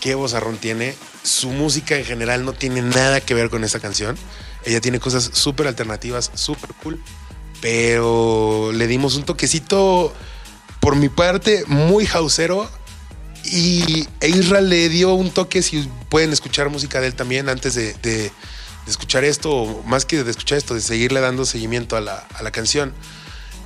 Qué 0.00 0.14
vozarrón 0.14 0.58
tiene. 0.58 0.94
Su 1.22 1.50
música 1.50 1.96
en 1.96 2.04
general 2.04 2.44
no 2.44 2.52
tiene 2.52 2.82
nada 2.82 3.20
que 3.20 3.34
ver 3.34 3.50
con 3.50 3.64
esta 3.64 3.80
canción. 3.80 4.16
Ella 4.64 4.80
tiene 4.80 5.00
cosas 5.00 5.30
súper 5.32 5.66
alternativas, 5.66 6.30
súper 6.34 6.70
cool. 6.82 7.02
Pero 7.60 8.70
le 8.72 8.86
dimos 8.86 9.16
un 9.16 9.24
toquecito, 9.24 10.12
por 10.80 10.96
mi 10.96 11.08
parte, 11.08 11.64
muy 11.66 12.06
hausero, 12.12 12.70
Y 13.44 14.06
e 14.20 14.28
Isra 14.28 14.60
le 14.60 14.88
dio 14.88 15.14
un 15.14 15.30
toque, 15.30 15.62
si 15.62 15.88
pueden 16.08 16.32
escuchar 16.32 16.68
música 16.70 17.00
de 17.00 17.08
él 17.08 17.14
también 17.14 17.48
antes 17.48 17.74
de, 17.74 18.32
escuchar 18.86 19.24
esto, 19.24 19.82
más 19.86 20.04
que 20.04 20.22
de 20.22 20.30
escuchar 20.30 20.58
esto, 20.58 20.74
de 20.74 20.80
seguirle 20.80 21.20
dando 21.20 21.44
seguimiento 21.44 21.96
a 21.96 22.00
la, 22.00 22.26
a 22.34 22.42
la 22.42 22.50
canción. 22.50 22.94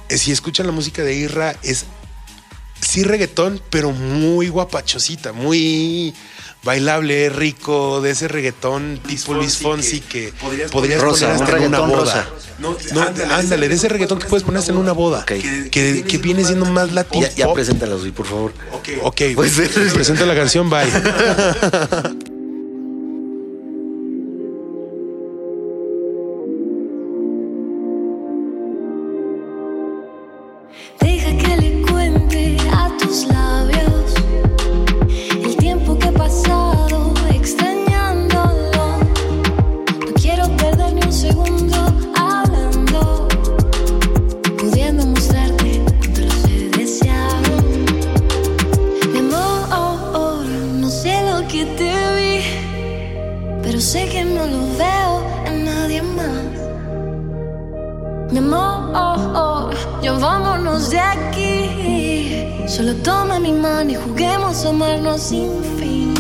Eh, 0.09 0.19
si 0.19 0.33
escuchan 0.33 0.67
la 0.67 0.73
música 0.73 1.03
de 1.03 1.15
Isra, 1.15 1.57
es 1.63 1.87
sí 2.83 3.03
reggaetón, 3.05 3.63
pero 3.71 3.93
muy 3.93 4.49
guapachosita, 4.49 5.33
muy 5.33 6.13
bailable, 6.65 7.29
rico, 7.31 8.01
de 8.01 8.11
ese 8.11 8.29
reggaetón 8.29 9.01
tipo 9.07 9.35
Luis 9.35 9.57
Fonsi 9.57 10.01
que 10.01 10.33
podrías, 10.71 11.01
Rosa, 11.01 11.27
poner 11.27 11.37
un 11.37 11.43
hasta 11.43 11.57
en 11.57 11.65
una 11.65 11.79
boda. 11.81 11.99
rosa. 11.99 12.29
No, 12.59 12.77
no, 12.93 13.35
ándale, 13.35 13.69
de 13.69 13.75
ese 13.75 13.89
reggaetón 13.89 14.19
que 14.21 14.27
puedes 14.27 14.45
poner 14.45 14.61
hasta 14.61 14.71
en 14.73 14.79
una 14.79 14.93
boda. 14.93 15.25
Que, 15.25 15.71
que 15.71 16.19
viene 16.19 16.45
siendo 16.45 16.67
más 16.67 16.93
latino. 16.93 17.27
Ya, 17.27 17.35
ya 17.35 17.47
por 18.15 18.27
favor. 18.27 18.53
Ok, 19.03 19.23
Pues- 19.35 19.53
pues 19.55 19.93
presenta 19.95 20.27
la 20.27 20.35
canción, 20.35 20.69
bye. 20.71 20.87
Mi 58.33 58.39
amor, 58.39 59.75
ya 60.01 60.13
vámonos 60.13 60.89
de 60.89 60.99
aquí. 60.99 62.67
Solo 62.67 62.95
toma 63.05 63.39
mi 63.39 63.53
mano 63.53 63.91
y 63.91 63.95
juguemos 63.95 64.65
a 64.65 64.71
amarnos 64.71 65.21
sin 65.21 65.51
fin. 65.79 66.12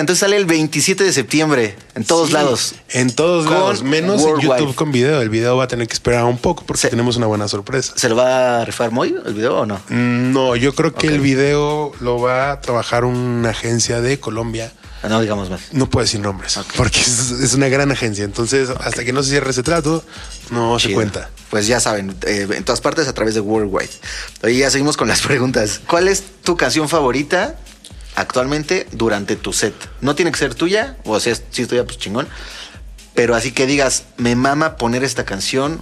Entonces 0.00 0.20
sale 0.20 0.36
el 0.36 0.44
27 0.46 1.04
de 1.04 1.12
septiembre 1.12 1.76
en 1.94 2.04
todos 2.04 2.28
Sí, 2.28 2.34
lados. 2.34 2.74
En 2.90 3.10
todos 3.14 3.46
lados, 3.50 3.82
menos 3.82 4.22
en. 4.22 4.40
YouTube 4.40 4.74
con 4.74 4.92
video. 4.92 5.20
El 5.22 5.28
video 5.30 5.56
va 5.56 5.64
a 5.64 5.68
tener 5.68 5.86
que 5.88 5.94
esperar 5.94 6.24
un 6.24 6.38
poco 6.38 6.64
porque 6.66 6.88
tenemos 6.88 7.16
una 7.16 7.26
buena 7.26 7.48
sorpresa. 7.48 7.92
¿Se 7.96 8.08
lo 8.08 8.16
va 8.16 8.60
a 8.60 8.64
rifar 8.64 8.90
Moy 8.90 9.14
el 9.24 9.34
video 9.34 9.60
o 9.60 9.66
no? 9.66 9.76
Mm, 9.88 10.32
No, 10.32 10.56
yo 10.56 10.74
creo 10.74 10.94
que 10.94 11.06
el 11.08 11.20
video 11.20 11.92
lo 12.00 12.20
va 12.20 12.52
a 12.52 12.60
trabajar 12.60 13.04
una 13.04 13.50
agencia 13.50 14.00
de 14.00 14.20
Colombia. 14.20 14.72
Ah, 15.02 15.08
No 15.08 15.20
digamos 15.20 15.50
más. 15.50 15.60
No 15.72 15.88
puedo 15.88 16.04
decir 16.04 16.20
nombres 16.20 16.58
porque 16.76 17.00
es, 17.00 17.30
es 17.30 17.54
una 17.54 17.68
gran 17.68 17.90
agencia. 17.92 18.24
Entonces, 18.24 18.70
hasta 18.70 19.04
que 19.04 19.12
no 19.12 19.22
se 19.22 19.30
cierre 19.30 19.50
ese 19.50 19.62
trato, 19.62 20.02
no 20.50 20.78
se 20.78 20.92
cuenta. 20.92 21.30
Pues 21.50 21.66
ya 21.68 21.78
saben, 21.80 22.16
eh, 22.26 22.46
en 22.50 22.64
todas 22.64 22.80
partes 22.80 23.06
a 23.06 23.12
través 23.12 23.34
de 23.34 23.40
Worldwide. 23.40 23.90
Oye, 24.42 24.56
ya 24.58 24.70
seguimos 24.70 24.96
con 24.96 25.06
las 25.08 25.20
preguntas. 25.22 25.80
¿Cuál 25.86 26.08
es 26.08 26.24
tu 26.42 26.56
canción 26.56 26.88
favorita 26.88 27.56
actualmente 28.16 28.86
durante 28.92 29.36
tu 29.36 29.52
set? 29.52 29.74
No 30.00 30.14
tiene 30.14 30.32
que 30.32 30.38
ser 30.38 30.54
tuya, 30.54 30.96
o 31.04 31.20
sea, 31.20 31.36
si 31.50 31.62
es 31.62 31.68
tuya, 31.68 31.84
pues 31.84 31.98
chingón. 31.98 32.26
Pero 33.14 33.34
así 33.34 33.52
que 33.52 33.66
digas, 33.66 34.04
me 34.16 34.36
mama 34.36 34.76
poner 34.76 35.04
esta 35.04 35.24
canción 35.24 35.80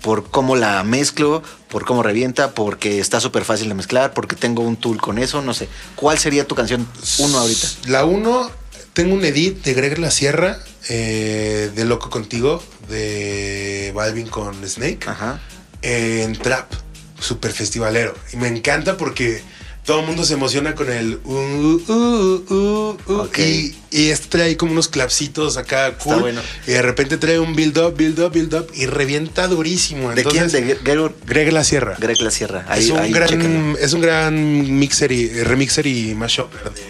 por 0.00 0.30
cómo 0.30 0.56
la 0.56 0.82
mezclo, 0.82 1.42
por 1.68 1.84
cómo 1.84 2.02
revienta, 2.02 2.52
porque 2.52 3.00
está 3.00 3.20
súper 3.20 3.44
fácil 3.44 3.68
de 3.68 3.74
mezclar, 3.74 4.14
porque 4.14 4.34
tengo 4.34 4.62
un 4.62 4.76
tool 4.76 5.00
con 5.00 5.18
eso, 5.18 5.42
no 5.42 5.52
sé. 5.52 5.68
¿Cuál 5.94 6.18
sería 6.18 6.46
tu 6.46 6.54
canción 6.54 6.86
uno 7.18 7.38
ahorita? 7.38 7.68
La 7.86 8.04
uno, 8.06 8.50
tengo 8.94 9.14
un 9.14 9.24
edit 9.24 9.62
de 9.62 9.74
Greg 9.74 9.98
La 9.98 10.10
Sierra, 10.10 10.58
eh, 10.88 11.70
de 11.74 11.84
Loco 11.84 12.08
Contigo, 12.08 12.62
de 12.88 13.92
Balvin 13.94 14.28
con 14.28 14.66
Snake, 14.66 15.00
Ajá. 15.06 15.38
en 15.82 16.32
Trap, 16.32 16.72
super 17.20 17.52
festivalero. 17.52 18.14
Y 18.32 18.36
me 18.36 18.48
encanta 18.48 18.96
porque 18.96 19.42
todo 19.84 20.00
el 20.00 20.06
mundo 20.06 20.24
se 20.24 20.34
emociona 20.34 20.74
con 20.74 20.90
el 20.92 21.20
uh, 21.24 21.32
uh, 21.32 22.44
uh, 22.48 22.96
uh, 23.06 23.12
Ok. 23.22 23.38
y, 23.38 23.76
y 23.90 24.08
este 24.10 24.28
trae 24.28 24.56
como 24.56 24.72
unos 24.72 24.88
clapsitos 24.88 25.56
acá 25.56 25.96
cool. 25.98 26.20
bueno. 26.20 26.40
Y 26.66 26.72
de 26.72 26.82
repente 26.82 27.16
trae 27.16 27.38
un 27.40 27.56
build 27.56 27.78
up, 27.78 27.94
build 27.96 28.20
up, 28.20 28.30
build 28.32 28.54
up 28.54 28.66
y 28.74 28.86
revienta 28.86 29.48
durísimo. 29.48 30.10
¿De 30.10 30.22
Entonces, 30.22 30.52
quién? 30.52 30.66
De 30.66 30.74
Greg, 30.94 31.12
Greg 31.26 31.52
La 31.52 31.64
Sierra. 31.64 31.96
Greg 31.98 32.20
La 32.20 32.30
Sierra. 32.30 32.66
es, 32.76 32.90
un 32.90 32.98
ahí 32.98 33.12
gran, 33.12 33.28
chéquenlo. 33.28 33.78
es 33.78 33.92
un 33.92 34.00
gran 34.00 34.78
mixer 34.78 35.10
y 35.12 35.28
remixer 35.42 35.86
y 35.86 36.14
mashupper 36.14 36.72
de 36.72 36.82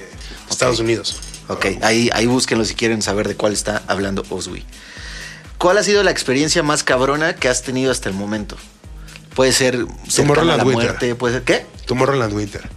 Estados 0.51 0.80
Unidos. 0.80 1.20
Ok, 1.49 1.66
ahí, 1.82 2.11
ahí 2.12 2.26
búsquenlo 2.26 2.64
si 2.64 2.74
quieren 2.74 3.03
saber 3.03 3.26
de 3.28 3.34
cuál 3.34 3.53
está 3.53 3.82
hablando 3.86 4.24
Oswi. 4.28 4.64
¿Cuál 5.59 5.78
ha 5.78 5.82
sido 5.82 6.03
la 6.03 6.11
experiencia 6.11 6.62
más 6.62 6.84
cabrona 6.84 7.34
que 7.34 7.49
has 7.49 7.62
tenido 7.62 7.91
hasta 7.91 8.09
el 8.09 8.14
momento? 8.14 8.57
Puede 9.34 9.53
ser 9.53 9.84
cercana 10.09 10.55
a 10.55 10.57
la 10.59 10.64
Winter. 10.64 10.86
muerte, 10.91 11.14
puede 11.14 11.34
ser... 11.34 11.43
¿Qué? 11.45 11.66
Tomorrowland 11.86 12.32
Winter. 12.34 12.68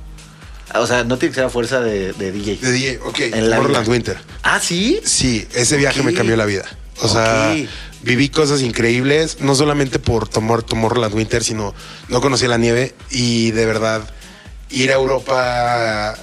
O 0.75 0.87
sea, 0.87 1.03
no 1.03 1.17
tiene 1.17 1.31
que 1.31 1.35
ser 1.35 1.45
a 1.45 1.49
fuerza 1.49 1.79
de, 1.81 2.13
de 2.13 2.31
DJ. 2.31 2.57
De 2.61 2.71
DJ, 2.71 2.99
ok. 3.03 3.19
En 3.19 3.49
la 3.49 3.59
vida. 3.59 3.81
Winter. 3.81 4.17
Ah, 4.41 4.59
¿sí? 4.59 4.99
Sí, 5.03 5.47
ese 5.53 5.77
viaje 5.77 6.01
me 6.03 6.13
cambió 6.13 6.35
la 6.35 6.45
vida. 6.45 6.65
O 7.01 7.07
sea, 7.07 7.55
viví 8.03 8.29
cosas 8.29 8.61
increíbles, 8.61 9.37
no 9.39 9.55
solamente 9.55 9.99
por 9.99 10.27
tomar 10.27 10.63
Tomorrowland 10.63 11.13
Winter, 11.13 11.43
sino 11.43 11.73
no 12.09 12.21
conocí 12.21 12.47
la 12.47 12.57
nieve 12.57 12.93
y 13.09 13.51
de 13.51 13.65
verdad 13.65 14.01
ir 14.69 14.91
a 14.91 14.95
Europa 14.95 16.15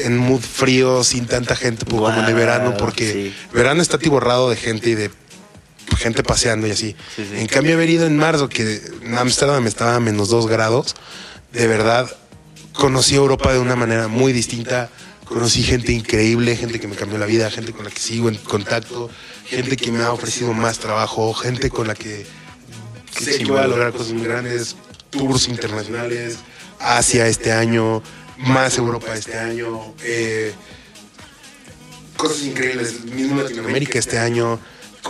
en 0.00 0.16
mood 0.16 0.40
frío, 0.40 1.02
sin 1.04 1.26
tanta 1.26 1.56
gente 1.56 1.84
pues, 1.84 2.00
como 2.00 2.12
en 2.12 2.24
el 2.24 2.32
Wow, 2.32 2.34
verano, 2.34 2.76
porque 2.76 3.12
sí. 3.12 3.34
verano 3.52 3.82
está 3.82 3.98
tiborrado 3.98 4.50
de 4.50 4.56
gente 4.56 4.90
y 4.90 4.94
de 4.94 5.10
gente 5.96 6.22
paseando 6.22 6.66
y 6.66 6.70
así. 6.70 6.96
Sí, 7.16 7.26
sí. 7.28 7.40
En 7.40 7.46
cambio, 7.46 7.74
haber 7.74 7.90
ido 7.90 8.06
en 8.06 8.16
marzo, 8.16 8.48
que 8.48 8.80
en 9.02 9.16
Ámsterdam 9.16 9.66
estaba 9.66 9.96
a 9.96 10.00
menos 10.00 10.28
dos 10.28 10.46
grados, 10.46 10.94
de 11.52 11.66
verdad 11.66 12.08
conocí 12.78 13.16
Europa 13.16 13.52
de 13.52 13.58
una 13.58 13.76
manera 13.76 14.08
muy 14.08 14.32
distinta. 14.32 14.88
Conocí 15.24 15.62
gente 15.62 15.92
increíble, 15.92 16.56
gente 16.56 16.80
que 16.80 16.88
me 16.88 16.96
cambió 16.96 17.18
la 17.18 17.26
vida, 17.26 17.50
gente 17.50 17.72
con 17.72 17.84
la 17.84 17.90
que 17.90 17.98
sigo 17.98 18.30
en 18.30 18.36
contacto, 18.36 19.10
gente 19.44 19.76
que 19.76 19.92
me 19.92 20.02
ha 20.02 20.12
ofrecido 20.12 20.54
más 20.54 20.78
trabajo, 20.78 21.34
gente 21.34 21.68
con 21.68 21.86
la 21.86 21.94
que 21.94 22.24
sé 23.10 23.38
que 23.38 23.44
voy 23.44 23.58
a 23.58 23.66
lograr 23.66 23.92
cosas 23.92 24.12
muy 24.12 24.24
grandes, 24.24 24.76
tours 25.10 25.48
internacionales, 25.48 26.38
Asia 26.78 27.26
este 27.26 27.52
año, 27.52 28.02
más 28.38 28.78
Europa 28.78 29.14
este 29.14 29.36
año, 29.36 29.92
eh, 30.02 30.54
cosas 32.16 32.42
increíbles, 32.44 33.04
mismo 33.04 33.42
Latinoamérica 33.42 33.98
este 33.98 34.18
año, 34.18 34.58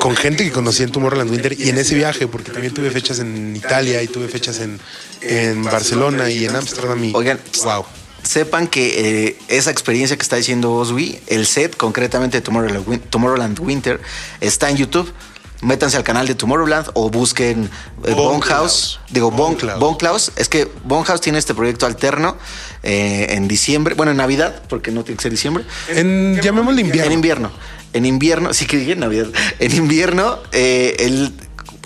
con 0.01 0.15
gente 0.17 0.45
que 0.45 0.51
conocí 0.53 0.83
en 0.83 0.91
Tomorrowland 0.93 1.31
Winter 1.31 1.55
y 1.59 1.69
en 1.69 1.79
ese 1.79 1.95
viaje, 1.95 2.27
porque 2.29 2.51
también 2.53 2.73
tuve 2.75 2.91
fechas 2.91 3.19
en 3.19 3.55
Italia 3.57 4.03
y 4.03 4.09
tuve 4.09 4.29
fechas 4.29 4.61
en, 4.61 4.79
en 5.23 5.63
Barcelona 5.65 6.31
y 6.31 6.45
en 6.45 6.55
Ámsterdam 6.57 7.03
y 7.05 7.13
Oigan, 7.15 7.39
wow. 7.65 7.85
Sepan 8.23 8.67
que 8.67 9.27
eh, 9.29 9.39
esa 9.49 9.71
experiencia 9.71 10.17
que 10.17 10.23
está 10.23 10.37
diciendo 10.37 10.73
Oswi, 10.75 11.19
el 11.29 11.47
set 11.47 11.77
concretamente 11.77 12.37
de 12.39 12.41
Tomorrowland, 12.43 12.87
Win- 12.89 13.01
Tomorrowland 13.11 13.59
Winter, 13.61 14.01
está 14.41 14.69
en 14.71 14.77
YouTube. 14.77 15.13
Métanse 15.61 15.97
al 15.97 16.05
canal 16.05 16.29
de 16.29 16.37
Tomorrowland 16.37 16.91
o 16.95 17.11
busquen 17.11 17.69
eh. 18.05 18.15
Bonhouse. 18.15 19.01
Digo, 19.11 19.31
Bon- 19.33 19.53
Bonklaus. 19.55 19.81
Bonklaus. 19.81 20.33
Es 20.37 20.49
que 20.49 20.69
Bonhouse 20.85 21.21
tiene 21.21 21.39
este 21.39 21.53
proyecto 21.53 21.85
alterno 21.85 22.37
eh, 22.85 23.27
en 23.31 23.49
diciembre, 23.49 23.95
bueno, 23.95 24.13
en 24.13 24.19
Navidad, 24.19 24.63
porque 24.69 24.93
no 24.93 25.03
tiene 25.03 25.17
que 25.17 25.23
ser 25.23 25.33
diciembre. 25.33 25.65
En, 25.89 26.41
llamémosle 26.41 26.83
invierno. 26.83 27.07
En 27.07 27.13
invierno. 27.13 27.51
En 27.93 28.07
invierno, 28.07 28.53
sí 28.55 28.67
que 28.67 28.77
dije 28.77 28.93
en. 28.93 29.03
En 29.03 29.75
invierno, 29.75 30.39
eh, 30.53 30.97
él, 31.01 31.33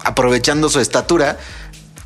aprovechando 0.04 0.68
su 0.68 0.80
estatura, 0.80 1.38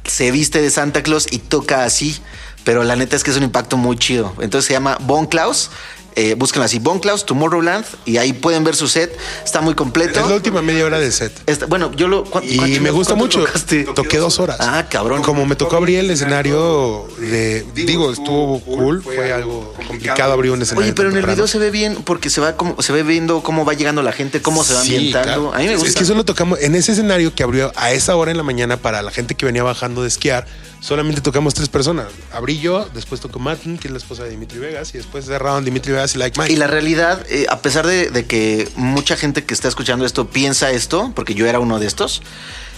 se 0.05 0.31
viste 0.31 0.61
de 0.61 0.71
Santa 0.71 1.03
Claus 1.03 1.27
y 1.31 1.39
toca 1.39 1.85
así. 1.85 2.17
Pero 2.65 2.83
la 2.83 2.97
neta 2.97 3.15
es 3.15 3.23
que 3.23 3.31
es 3.31 3.37
un 3.37 3.45
impacto 3.45 3.77
muy 3.77 3.97
chido. 3.97 4.35
Entonces 4.41 4.67
se 4.67 4.73
llama 4.73 4.99
Bon 5.01 5.27
Klaus. 5.27 5.71
Eh, 6.17 6.35
búsquenla 6.35 6.65
así, 6.67 6.79
Von 6.81 6.99
Klaus, 6.99 7.25
Tomorrowland, 7.27 7.85
y 8.05 8.17
ahí 8.17 8.33
pueden 8.33 8.65
ver 8.65 8.75
su 8.75 8.89
set. 8.89 9.17
Está 9.45 9.61
muy 9.61 9.75
completo. 9.75 10.19
Es 10.21 10.27
la 10.29 10.35
última 10.35 10.63
media 10.63 10.85
hora 10.87 10.99
del 10.99 11.13
set. 11.13 11.33
Está- 11.47 11.67
bueno, 11.67 11.93
yo 11.95 12.09
lo... 12.09 12.25
¿cuánto- 12.25 12.51
Y 12.53 12.57
cuánto- 12.57 12.81
me 12.81 12.91
gusta 12.91 13.15
mucho. 13.15 13.45
tocaste? 13.45 13.85
Toqué 13.95 14.19
dos 14.19 14.39
horas. 14.41 14.57
Ah, 14.61 14.87
cabrón. 14.89 15.23
Como 15.23 15.47
me 15.47 15.55
tocó 15.57 15.77
abrir 15.77 15.99
el 16.01 16.11
escenario 16.11 17.07
de. 17.19 17.65
Digo, 17.75 18.11
estuvo 18.13 18.61
cool. 18.61 19.03
Fue 19.03 19.33
algo 19.33 19.75
complicado 19.87 20.33
abrir 20.33 20.53
un 20.53 20.63
escenario. 20.63 20.87
Oye, 20.87 20.95
pero 20.95 21.11
en 21.11 21.17
el 21.17 21.27
video 21.27 21.47
se 21.47 21.59
ve 21.59 21.71
bien 21.71 21.97
porque 22.05 22.31
se 22.31 22.41
va 22.41 22.57
como 22.57 22.81
se 22.83 22.93
ve 22.93 23.03
viendo 23.03 23.43
cómo 23.43 23.65
va 23.65 23.75
llegando 23.75 24.03
la 24.03 24.13
gente, 24.13 24.41
cómo 24.43 24.65
se 24.65 24.75
va 24.75 24.81
Sí, 24.83 24.95
ambientando. 24.97 25.27
claro. 25.51 25.55
A 25.55 25.59
mí 25.59 25.67
me 25.67 25.75
gusta. 25.77 25.89
Es 25.91 25.95
que 25.97 26.05
solo 26.05 26.25
tocamos 26.25 26.59
en 26.61 26.75
ese 26.75 26.93
escenario 26.93 27.35
que 27.35 27.43
abrió 27.43 27.73
a 27.77 27.93
esa 27.93 28.17
hora 28.17 28.31
en 28.31 28.37
la 28.37 28.43
mañana 28.43 28.77
para 28.79 29.03
la 29.03 29.11
gente 29.11 29.35
que 29.35 29.45
venía 29.47 29.63
bajando 29.63 30.03
de 30.03 30.09
esquiar. 30.09 30.47
Solamente 30.87 31.21
tocamos 31.21 31.53
tres 31.53 31.69
personas. 31.69 32.07
Abrí 32.33 32.61
yo, 32.61 32.89
después 32.95 33.21
tocó 33.21 33.41
Martin, 33.41 33.77
que 33.77 33.89
es 33.89 33.93
la 33.93 33.99
esposa 33.99 34.23
de 34.23 34.31
Dimitri 34.31 34.61
Vegas, 34.61 34.95
y 34.95 34.99
después 34.99 35.25
cerraron 35.25 35.65
Dimitri 35.65 35.91
Vegas 35.91 36.15
y 36.15 36.19
Like 36.19 36.41
Mike. 36.41 36.53
Y 36.53 36.55
la 36.55 36.69
realidad, 36.69 37.27
eh, 37.29 37.47
a 37.49 37.59
pesar 37.59 37.89
de, 37.89 38.25
que 38.27 38.69
mucha 38.77 39.17
gente 39.17 39.45
que 39.45 39.53
está 39.53 39.67
escuchando 39.67 40.07
esto 40.07 40.29
piensa 40.31 40.71
esto, 40.71 41.11
porque 41.17 41.35
yo 41.35 41.49
era 41.49 41.59
uno 41.59 41.81
de 41.81 41.89
estos, 41.89 42.23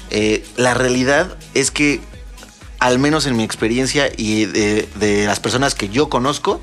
eh, 0.08 0.42
la 0.56 0.72
realidad 0.72 1.36
es 1.52 1.70
que, 1.70 2.00
al 2.78 2.98
menos 2.98 3.26
en 3.26 3.36
mi 3.36 3.44
experiencia 3.44 4.10
y 4.16 4.46
de, 4.46 4.88
de 4.94 5.26
las 5.26 5.38
personas 5.38 5.74
que 5.74 5.90
yo 5.90 6.08
conozco, 6.08 6.62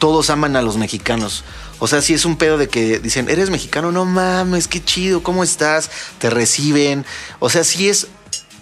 todos 0.00 0.30
aman 0.30 0.56
a 0.56 0.62
los 0.62 0.78
mexicanos. 0.78 1.44
O 1.78 1.86
sea, 1.86 2.02
si 2.02 2.12
es 2.12 2.24
un 2.24 2.38
pedo 2.38 2.58
de 2.58 2.68
que 2.68 2.98
dicen, 2.98 3.30
eres 3.30 3.50
mexicano, 3.50 3.92
no 3.92 4.04
mames, 4.04 4.66
qué 4.66 4.84
chido, 4.84 5.22
¿cómo 5.22 5.44
estás? 5.44 5.92
Te 6.18 6.28
reciben. 6.28 7.06
O 7.38 7.50
sea, 7.50 7.62
si 7.62 7.88
es, 7.88 8.08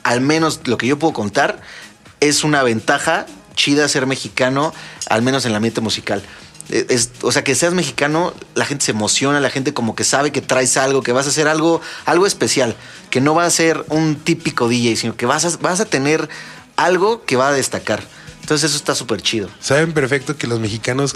al 0.03 0.21
menos 0.21 0.61
lo 0.65 0.77
que 0.77 0.87
yo 0.87 0.99
puedo 0.99 1.15
contar, 1.15 1.63
es 2.29 2.45
una 2.45 2.63
ventaja 2.63 3.27
chida 3.55 3.89
ser 3.89 4.07
mexicano, 4.07 4.73
al 5.09 5.23
menos 5.23 5.45
en 5.45 5.51
el 5.53 5.57
ambiente 5.57 5.81
musical. 5.81 6.23
Eh, 6.71 6.87
es- 6.89 7.11
o 7.23 7.31
sea, 7.31 7.45
que 7.45 7.55
seas 7.55 7.75
mexicano, 7.75 8.33
la 8.55 8.65
gente 8.65 8.85
se 8.87 8.91
emociona, 8.93 9.39
la 9.41 9.51
gente 9.51 9.75
como 9.75 9.95
que 9.95 10.03
sabe 10.05 10.33
que 10.33 10.41
traes 10.41 10.77
algo, 10.77 11.03
que 11.03 11.13
vas 11.13 11.27
a 11.27 11.29
hacer 11.29 11.47
algo, 11.49 11.81
algo 12.07 12.27
especial, 12.27 12.75
que 13.11 13.21
no 13.21 13.35
va 13.35 13.45
a 13.45 13.51
ser 13.51 13.85
un 13.91 14.17
típico 14.17 14.69
DJ, 14.69 14.97
sino 14.97 15.17
que 15.17 15.27
vas 15.27 15.45
a, 15.45 15.57
vas 15.59 15.81
a 15.81 15.85
tener 15.85 16.29
algo 16.77 17.25
que 17.25 17.37
va 17.37 17.49
a 17.49 17.53
destacar. 17.53 18.03
Entonces 18.41 18.71
eso 18.71 18.77
está 18.79 18.95
súper 18.95 19.23
chido. 19.23 19.49
Saben 19.61 19.93
perfecto 19.93 20.37
que 20.37 20.47
los 20.47 20.59
mexicanos. 20.61 21.15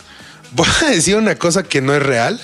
Voy 0.52 0.66
a 0.82 0.90
decir 0.90 1.16
una 1.16 1.34
cosa 1.36 1.64
que 1.64 1.80
no 1.80 1.94
es 1.94 2.02
real. 2.02 2.40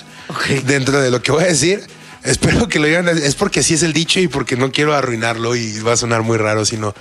Dentro 0.65 1.01
de 1.01 1.11
lo 1.11 1.21
que 1.21 1.31
voy 1.33 1.43
a 1.43 1.47
decir. 1.47 1.85
Espero 2.23 2.67
que 2.67 2.79
lo 2.79 2.85
digan. 2.85 3.07
Es 3.07 3.35
porque 3.35 3.61
así 3.61 3.73
es 3.73 3.83
el 3.83 3.93
dicho 3.93 4.19
y 4.19 4.27
porque 4.27 4.55
no 4.55 4.71
quiero 4.71 4.93
arruinarlo 4.93 5.55
y 5.55 5.79
va 5.79 5.93
a 5.93 5.97
sonar 5.97 6.21
muy 6.21 6.37
raro, 6.37 6.65
sino. 6.65 6.93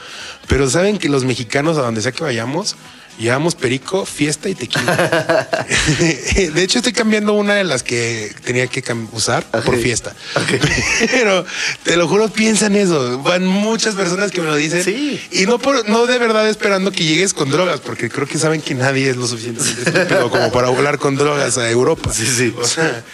Pero 0.49 0.68
saben 0.71 0.99
que 0.99 1.09
los 1.09 1.25
mexicanos, 1.25 1.77
a 1.79 1.83
donde 1.83 2.03
sea 2.03 2.12
que 2.12 2.25
vayamos, 2.25 2.77
llevamos 3.21 3.55
perico, 3.55 4.07
fiesta 4.07 4.49
y 4.49 4.55
tequila. 4.55 5.49
de 5.99 6.62
hecho, 6.62 6.79
estoy 6.79 6.93
cambiando 6.93 7.35
una 7.35 7.55
de 7.55 7.64
las 7.64 7.83
que 7.83 8.35
tenía 8.45 8.66
que 8.66 8.83
usar 9.12 9.45
por 9.45 9.77
fiesta. 9.77 10.14
Pero 11.11 11.45
te 11.85 11.97
lo 11.97 12.09
juro, 12.09 12.29
piensan 12.29 12.75
eso. 12.75 13.18
Van 13.21 13.47
muchas 13.47 13.95
personas 13.95 14.31
que 14.31 14.41
me 14.41 14.47
lo 14.47 14.57
dicen. 14.57 14.83
Sí. 14.83 15.21
Y 15.33 15.47
no 15.47 15.59
por, 15.59 15.89
no 15.89 16.07
de 16.07 16.18
verdad 16.18 16.49
esperando 16.49 16.91
que 16.91 17.05
llegues 17.05 17.35
con 17.35 17.51
drogas, 17.51 17.81
porque 17.81 18.09
creo 18.09 18.27
que 18.27 18.39
saben 18.39 18.62
que 18.62 18.75
nadie 18.75 19.11
es 19.11 19.16
lo 19.16 19.27
suficientemente 19.27 19.83
estúpido 19.83 20.31
como 20.31 20.51
para 20.51 20.71
volar 20.71 20.99
con 20.99 21.16
drogas 21.16 21.59
a 21.59 21.71
Europa. 21.71 22.12
Sí, 22.12 22.27
sí. 22.27 22.55
O 22.59 22.64
sea, 22.64 23.05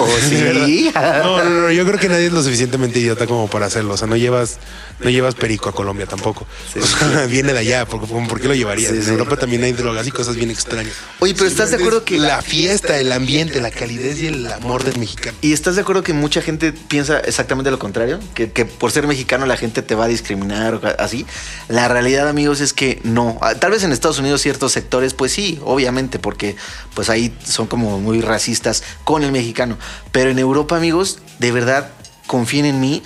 ¿O 0.04 0.06
de 0.06 0.64
sí? 0.66 0.90
No, 0.94 1.44
no, 1.44 1.50
no, 1.50 1.70
yo 1.70 1.84
creo 1.84 1.98
que 1.98 2.08
nadie 2.08 2.26
es 2.26 2.32
lo 2.32 2.42
suficientemente 2.42 2.98
idiota 2.98 3.26
como 3.26 3.48
para 3.48 3.66
hacerlo. 3.66 3.94
O 3.94 3.96
sea, 3.96 4.06
no 4.08 4.16
llevas, 4.16 4.58
no 5.00 5.10
llevas 5.10 5.34
perico 5.34 5.68
a 5.68 5.72
Colombia 5.72 6.06
tampoco. 6.06 6.46
O 6.80 6.86
sea, 6.86 7.26
viene 7.28 7.52
de 7.52 7.58
allá, 7.58 7.86
¿por, 7.86 8.06
por 8.08 8.40
qué 8.40 8.48
lo 8.48 8.54
llevarías? 8.54 8.92
Sí, 8.92 8.98
en. 8.98 9.08
Europa 9.08 9.36
también 9.36 9.62
hay 9.64 9.72
drogas 9.72 10.06
y 10.06 10.10
cosas 10.10 10.36
bien 10.36 10.50
extrañas. 10.50 10.94
Oye, 11.18 11.34
pero 11.34 11.46
¿estás 11.46 11.70
de 11.70 11.76
acuerdo 11.76 12.04
que 12.04 12.18
la 12.18 12.42
fiesta, 12.42 12.98
el 12.98 13.12
ambiente, 13.12 13.60
la 13.60 13.70
calidez 13.70 14.20
y 14.22 14.28
el 14.28 14.50
amor 14.50 14.84
del 14.84 14.98
mexicano? 14.98 15.36
¿Y 15.42 15.52
estás 15.52 15.76
de 15.76 15.82
acuerdo 15.82 16.02
que 16.02 16.12
mucha 16.12 16.40
gente 16.40 16.72
piensa 16.72 17.20
exactamente 17.20 17.70
lo 17.70 17.78
contrario? 17.78 18.20
Que, 18.34 18.50
que 18.50 18.64
por 18.64 18.90
ser 18.90 19.06
mexicano 19.06 19.46
la 19.46 19.56
gente 19.56 19.82
te 19.82 19.94
va 19.94 20.04
a 20.04 20.08
discriminar 20.08 20.74
o 20.74 20.80
así. 20.98 21.26
La 21.68 21.88
realidad, 21.88 22.28
amigos, 22.28 22.60
es 22.60 22.72
que 22.72 23.00
no. 23.04 23.38
Ah, 23.42 23.54
Tal 23.54 23.72
vez 23.72 23.84
en 23.84 23.92
Estados 23.92 24.18
Unidos 24.18 24.40
ciertos 24.40 24.72
sectores, 24.72 25.14
pues 25.14 25.32
sí, 25.32 25.58
obviamente, 25.64 26.18
porque 26.18 26.56
pues 26.94 27.10
ahí 27.10 27.34
son 27.44 27.66
como 27.66 28.00
muy 28.00 28.20
racistas 28.20 28.82
con 29.04 29.22
el 29.22 29.32
mexicano. 29.32 29.78
Pero 30.12 30.30
en 30.30 30.38
Europa, 30.38 30.76
amigos, 30.76 31.18
de 31.38 31.52
verdad, 31.52 31.90
confíen 32.26 32.66
en 32.66 32.80
mí, 32.80 33.02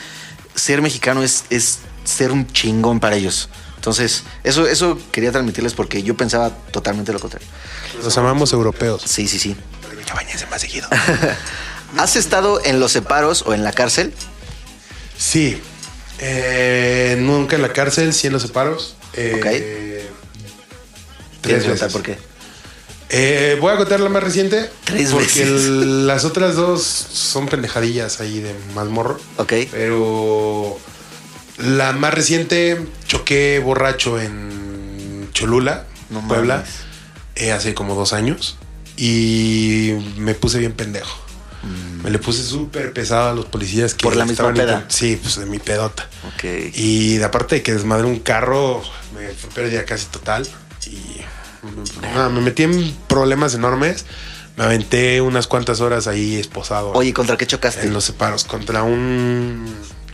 ser 0.55 0.82
mexicano 0.82 1.22
es, 1.22 1.45
es 1.51 1.80
ser 2.05 2.32
un 2.32 2.47
chingón 2.53 3.01
para 3.01 3.16
ellos. 3.16 3.49
Entonces, 3.76 4.22
eso, 4.45 4.66
eso 4.66 4.99
quería 5.12 5.30
transmitirles 5.30 5.74
porque 5.74 6.03
yo 6.03 6.16
pensaba 6.16 6.51
totalmente 6.70 7.12
lo 7.12 7.20
contrario. 7.20 7.47
Los 8.03 8.16
amamos 8.16 8.53
europeos. 8.53 9.03
Sí, 9.05 9.28
sí, 9.28 9.39
sí. 9.39 9.57
Pero 9.82 10.51
más 10.51 10.61
seguido. 10.61 10.89
¿Has 11.99 12.16
estado 12.16 12.64
en 12.64 12.80
los 12.80 12.93
separos 12.93 13.43
o 13.47 13.55
en 13.55 13.62
la 13.62 13.72
cárcel? 13.72 14.12
Sí. 15.18 15.61
Eh, 16.18 17.16
nunca 17.20 17.57
en 17.57 17.62
la 17.62 17.72
cárcel, 17.72 18.12
sí 18.14 18.26
en 18.26 18.32
los 18.32 18.43
separos. 18.43 18.97
Eh, 19.12 19.39
¿Quieres 21.43 21.64
Tres 21.64 21.66
veces. 21.66 21.93
por 21.93 22.03
qué? 22.03 22.18
Eh, 23.16 23.56
voy 23.60 23.72
a 23.72 23.76
contar 23.76 24.00
la 24.00 24.08
más 24.08 24.22
reciente. 24.22 24.70
Tres 24.84 25.10
porque 25.12 25.26
veces. 25.26 25.46
el- 25.48 26.06
las 26.06 26.24
otras 26.24 26.56
dos 26.56 26.82
son 26.82 27.46
pendejadillas 27.46 28.20
ahí 28.20 28.40
de 28.40 28.54
mazmorro. 28.74 29.20
Ok. 29.36 29.52
Pero 29.70 30.78
la 31.58 31.92
más 31.92 32.12
reciente 32.12 32.84
choqué 33.06 33.60
borracho 33.60 34.20
en 34.20 35.28
Cholula, 35.32 35.86
No 36.10 36.26
Puebla, 36.26 36.64
eh, 37.36 37.52
hace 37.52 37.74
como 37.74 37.94
dos 37.94 38.12
años. 38.12 38.56
Y 38.96 39.92
me 40.16 40.34
puse 40.34 40.58
bien 40.58 40.72
pendejo. 40.72 41.20
Me 42.02 42.10
le 42.10 42.18
puse 42.18 42.42
súper 42.44 42.92
pesado 42.92 43.30
a 43.30 43.34
los 43.34 43.46
policías 43.46 43.94
que 43.94 44.04
Mm. 44.04 44.08
¿Por 44.10 44.16
la 44.16 44.26
misma 44.26 44.52
peda? 44.52 44.84
Sí, 44.88 45.18
pues 45.22 45.36
de 45.38 45.46
mi 45.46 45.58
pedota. 45.58 46.06
Ok. 46.34 46.44
Y 46.74 47.16
de 47.16 47.24
aparte 47.24 47.54
de 47.56 47.62
que 47.62 47.72
desmadré 47.72 48.06
un 48.06 48.18
carro, 48.18 48.82
me 49.14 49.28
fue 49.30 49.48
pérdida 49.50 49.84
casi 49.86 50.04
total. 50.06 50.46
Y 50.86 51.22
nada, 52.02 52.28
me 52.28 52.40
metí 52.40 52.62
en 52.64 52.94
problemas 53.08 53.54
enormes. 53.54 54.04
Me 54.56 54.64
aventé 54.64 55.20
unas 55.20 55.48
cuantas 55.48 55.80
horas 55.80 56.06
ahí 56.06 56.36
esposado. 56.36 56.92
Oye, 56.92 57.12
¿contra 57.12 57.36
qué 57.36 57.46
chocaste? 57.46 57.86
En 57.86 57.92
los 57.92 58.04
separos, 58.04 58.44
contra 58.44 58.82
un. 58.84 59.66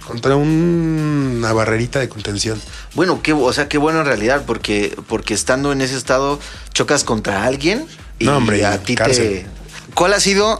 Contra 0.07 0.35
un- 0.35 1.37
una 1.39 1.53
barrerita 1.53 1.99
de 2.01 2.09
contención. 2.09 2.61
Bueno, 2.95 3.21
qué, 3.23 3.33
o 3.33 3.53
sea, 3.53 3.69
qué 3.69 3.79
bueno 3.79 4.01
en 4.01 4.07
realidad, 4.07 4.45
porque, 4.47 4.97
porque 5.09 5.35
estando 5.35 5.73
en 5.73 5.83
ese 5.83 5.97
estado 5.97 6.41
chocas 6.73 7.05
contra 7.05 7.45
alguien 7.45 7.87
y 8.19 8.25
No, 8.25 8.37
hombre, 8.39 8.65
a 8.65 8.79
ti 8.83 8.95
te. 8.97 9.47
¿Cuál 9.95 10.15
ha 10.15 10.21
sido 10.21 10.59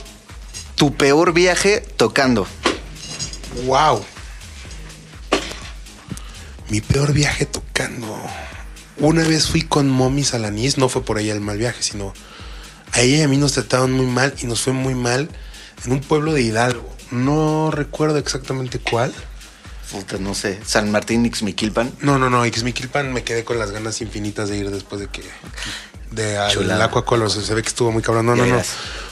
tu 0.77 0.95
peor 0.95 1.33
viaje 1.33 1.83
tocando? 1.97 2.47
¡Wow! 3.65 4.05
Mi 6.69 6.81
peor 6.81 7.13
viaje 7.13 7.47
tocando. 7.47 8.07
Una 9.01 9.23
vez 9.25 9.49
fui 9.49 9.63
con 9.63 9.89
Momis 9.89 10.35
a 10.35 10.39
la 10.39 10.51
NIS, 10.51 10.77
no 10.79 10.89
fue 10.89 11.03
por 11.03 11.19
ella 11.19 11.33
el 11.33 11.41
mal 11.41 11.57
viaje, 11.59 11.83
sino 11.83 12.13
a 12.93 13.01
ella 13.01 13.19
y 13.19 13.23
a 13.23 13.29
mí 13.29 13.37
nos 13.37 13.53
trataron 13.53 13.93
muy 13.93 14.07
mal 14.07 14.35
y 14.43 14.47
nos 14.47 14.61
fue 14.61 14.73
muy 14.73 14.95
mal 14.95 15.29
en 15.85 15.93
un 15.93 16.01
pueblo 16.01 16.33
de 16.33 16.43
Hidalgo. 16.43 16.89
No 17.11 17.71
recuerdo 17.71 18.19
exactamente 18.19 18.79
cuál. 18.79 19.13
Puta, 19.91 20.19
no 20.19 20.35
sé, 20.35 20.61
San 20.65 20.91
Martín 20.93 21.25
Ixmiquilpan. 21.27 21.93
No, 22.01 22.19
no, 22.19 22.31
no, 22.31 22.45
Ixmiquilpan 22.47 23.13
me 23.13 23.25
quedé 23.25 23.43
con 23.45 23.59
las 23.59 23.71
ganas 23.73 24.01
infinitas 24.03 24.49
de 24.49 24.59
ir 24.59 24.71
después 24.71 25.01
de 25.01 25.09
que. 25.09 25.23
De 26.13 26.37
al 26.39 26.51
Chulada. 26.53 26.85
Aquacolor, 26.85 27.31
se 27.31 27.55
ve 27.55 27.63
que 27.63 27.69
estuvo 27.69 27.91
muy 27.91 28.03
cabrón. 28.03 28.27
No, 28.27 28.37
no, 28.37 28.45
no. 28.47 28.63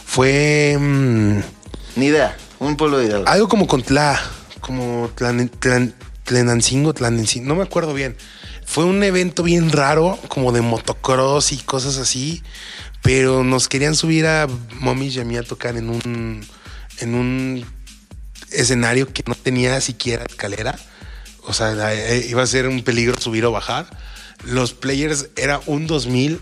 Fue. 0.04 0.76
mm, 0.78 1.38
Ni 1.96 2.06
idea, 2.06 2.36
un 2.60 2.76
pueblo 2.76 2.98
de 2.98 3.06
Hidalgo. 3.06 3.26
Algo 3.28 3.48
como 3.48 3.66
con 3.66 3.82
Tla, 3.82 4.20
como 4.60 5.10
Tlan, 5.16 5.50
Tlan- 5.50 5.94
Tlenancingo, 6.24 6.92
Tlanencingo, 6.94 7.48
no 7.48 7.54
me 7.56 7.62
acuerdo 7.62 7.94
bien. 7.94 8.16
Fue 8.68 8.84
un 8.84 9.02
evento 9.02 9.42
bien 9.42 9.72
raro, 9.72 10.18
como 10.28 10.52
de 10.52 10.60
motocross 10.60 11.52
y 11.52 11.56
cosas 11.56 11.96
así, 11.96 12.42
pero 13.02 13.42
nos 13.42 13.66
querían 13.66 13.94
subir 13.94 14.26
a 14.26 14.46
Mommy 14.78 15.08
y 15.08 15.18
a 15.20 15.24
mí 15.24 15.38
a 15.38 15.42
tocar 15.42 15.78
en 15.78 15.88
un, 15.88 16.46
en 16.98 17.14
un 17.14 17.64
escenario 18.52 19.10
que 19.10 19.24
no 19.26 19.34
tenía 19.34 19.80
siquiera 19.80 20.26
escalera. 20.26 20.78
O 21.44 21.54
sea, 21.54 21.94
eh, 21.94 22.26
iba 22.28 22.42
a 22.42 22.46
ser 22.46 22.68
un 22.68 22.82
peligro 22.82 23.18
subir 23.18 23.46
o 23.46 23.52
bajar. 23.52 23.88
Los 24.44 24.74
players 24.74 25.30
era 25.36 25.62
un 25.64 25.86
2000 25.86 26.38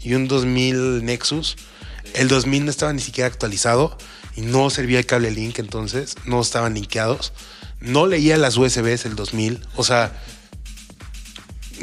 y 0.00 0.14
un 0.14 0.28
2000 0.28 1.04
Nexus. 1.04 1.56
El 2.14 2.28
2000 2.28 2.66
no 2.66 2.70
estaba 2.70 2.92
ni 2.92 3.02
siquiera 3.02 3.26
actualizado 3.26 3.98
y 4.36 4.42
no 4.42 4.70
servía 4.70 5.00
el 5.00 5.06
cable 5.06 5.32
link, 5.32 5.58
entonces 5.58 6.14
no 6.24 6.40
estaban 6.40 6.74
linkeados. 6.74 7.32
No 7.80 8.06
leía 8.06 8.38
las 8.38 8.56
USBs 8.56 9.06
el 9.06 9.16
2000. 9.16 9.60
O 9.74 9.82
sea, 9.82 10.12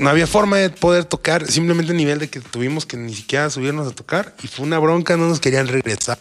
no 0.02 0.10
había 0.10 0.26
forma 0.26 0.58
de 0.58 0.72
poder 0.72 1.06
tocar, 1.06 1.50
simplemente 1.50 1.92
a 1.92 1.96
nivel 1.96 2.18
de 2.18 2.28
que 2.28 2.40
tuvimos 2.40 2.88
que 2.88 2.98
ni 2.98 3.14
siquiera 3.14 3.52
subirnos 3.52 3.88
a 3.88 3.92
tocar 3.92 4.36
y 4.42 4.48
fue 4.48 4.66
una 4.66 4.80
bronca, 4.80 5.16
no 5.16 5.30
nos 5.30 5.40
querían 5.40 5.68
regresar. 5.68 6.18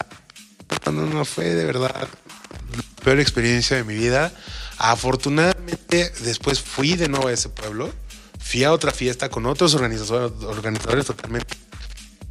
No, 0.84 0.92
no, 0.92 1.24
fue 1.24 1.46
de 1.46 1.64
verdad 1.64 1.94
la 1.96 3.02
peor 3.02 3.20
experiencia 3.20 3.76
de 3.76 3.84
mi 3.84 3.94
vida. 3.94 4.32
Afortunadamente, 4.76 6.12
después 6.20 6.60
fui 6.60 6.94
de 6.96 7.08
nuevo 7.08 7.28
a 7.28 7.32
ese 7.32 7.48
pueblo, 7.48 7.90
fui 8.38 8.64
a 8.64 8.72
otra 8.72 8.92
fiesta 8.92 9.30
con 9.30 9.46
otros 9.46 9.74
organizadores, 9.74 10.44
organizadores 10.44 11.06
totalmente. 11.06 11.56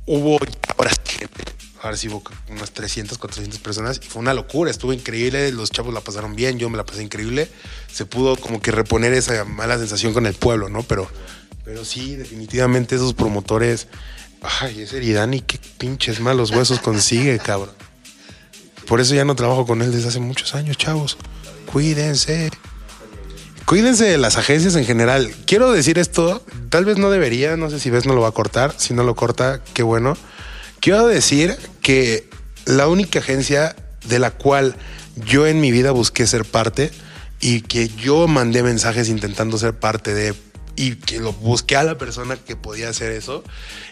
Hubo 0.05 0.37
ya 0.39 0.75
horas 0.77 0.99
gente. 1.03 1.59
Ahora 1.81 1.95
sí 1.95 2.09
hubo 2.09 2.21
unas 2.49 2.71
300, 2.71 3.17
400 3.17 3.59
personas. 3.59 3.99
Y 4.03 4.07
fue 4.07 4.21
una 4.21 4.33
locura, 4.33 4.69
estuvo 4.69 4.91
increíble. 4.93 5.51
Los 5.51 5.71
chavos 5.71 5.93
la 5.93 6.01
pasaron 6.01 6.35
bien, 6.35 6.59
yo 6.59 6.69
me 6.69 6.77
la 6.77 6.85
pasé 6.85 7.01
increíble. 7.01 7.49
Se 7.91 8.05
pudo 8.05 8.35
como 8.35 8.61
que 8.61 8.71
reponer 8.71 9.13
esa 9.13 9.45
mala 9.45 9.77
sensación 9.77 10.13
con 10.13 10.25
el 10.25 10.33
pueblo, 10.33 10.69
¿no? 10.69 10.83
Pero, 10.83 11.09
pero 11.69 11.85
sí, 11.85 12.15
definitivamente 12.15 12.95
esos 12.95 13.13
promotores. 13.13 13.85
Ay, 14.59 14.81
ese 14.81 14.97
Eridani, 14.97 15.41
qué 15.41 15.59
pinches 15.77 16.19
malos 16.19 16.49
huesos 16.49 16.79
consigue, 16.79 17.37
cabrón. 17.45 17.75
Por 18.87 18.99
eso 18.99 19.13
ya 19.13 19.23
no 19.23 19.35
trabajo 19.35 19.67
con 19.67 19.83
él 19.83 19.91
desde 19.91 20.07
hace 20.07 20.19
muchos 20.19 20.55
años, 20.55 20.77
chavos. 20.77 21.15
Cuídense. 21.71 22.49
Cuídense 23.65 24.05
de 24.05 24.17
las 24.17 24.35
agencias 24.37 24.75
en 24.77 24.83
general. 24.83 25.31
Quiero 25.45 25.71
decir 25.71 25.99
esto, 25.99 26.43
tal 26.69 26.85
vez 26.85 26.97
no 26.97 27.11
debería, 27.11 27.55
no 27.55 27.69
sé 27.69 27.79
si 27.79 27.91
ves 27.91 28.07
no 28.07 28.15
lo 28.15 28.21
va 28.21 28.29
a 28.29 28.31
cortar, 28.31 28.73
si 28.75 28.95
no 28.95 29.03
lo 29.03 29.13
corta, 29.13 29.61
qué 29.75 29.83
bueno. 29.83 30.17
Quiero 30.79 31.05
decir 31.05 31.55
que 31.83 32.27
la 32.65 32.87
única 32.87 33.19
agencia 33.19 33.75
de 34.07 34.17
la 34.17 34.31
cual 34.31 34.75
yo 35.17 35.45
en 35.45 35.61
mi 35.61 35.71
vida 35.71 35.91
busqué 35.91 36.25
ser 36.25 36.45
parte 36.45 36.89
y 37.39 37.61
que 37.61 37.89
yo 37.89 38.27
mandé 38.27 38.63
mensajes 38.63 39.07
intentando 39.07 39.59
ser 39.59 39.75
parte 39.75 40.15
de 40.15 40.33
y 40.79 40.95
que 40.95 41.19
lo 41.19 41.33
busqué 41.33 41.75
a 41.75 41.83
la 41.83 41.97
persona 41.97 42.37
que 42.37 42.55
podía 42.55 42.87
hacer 42.87 43.11
eso 43.11 43.43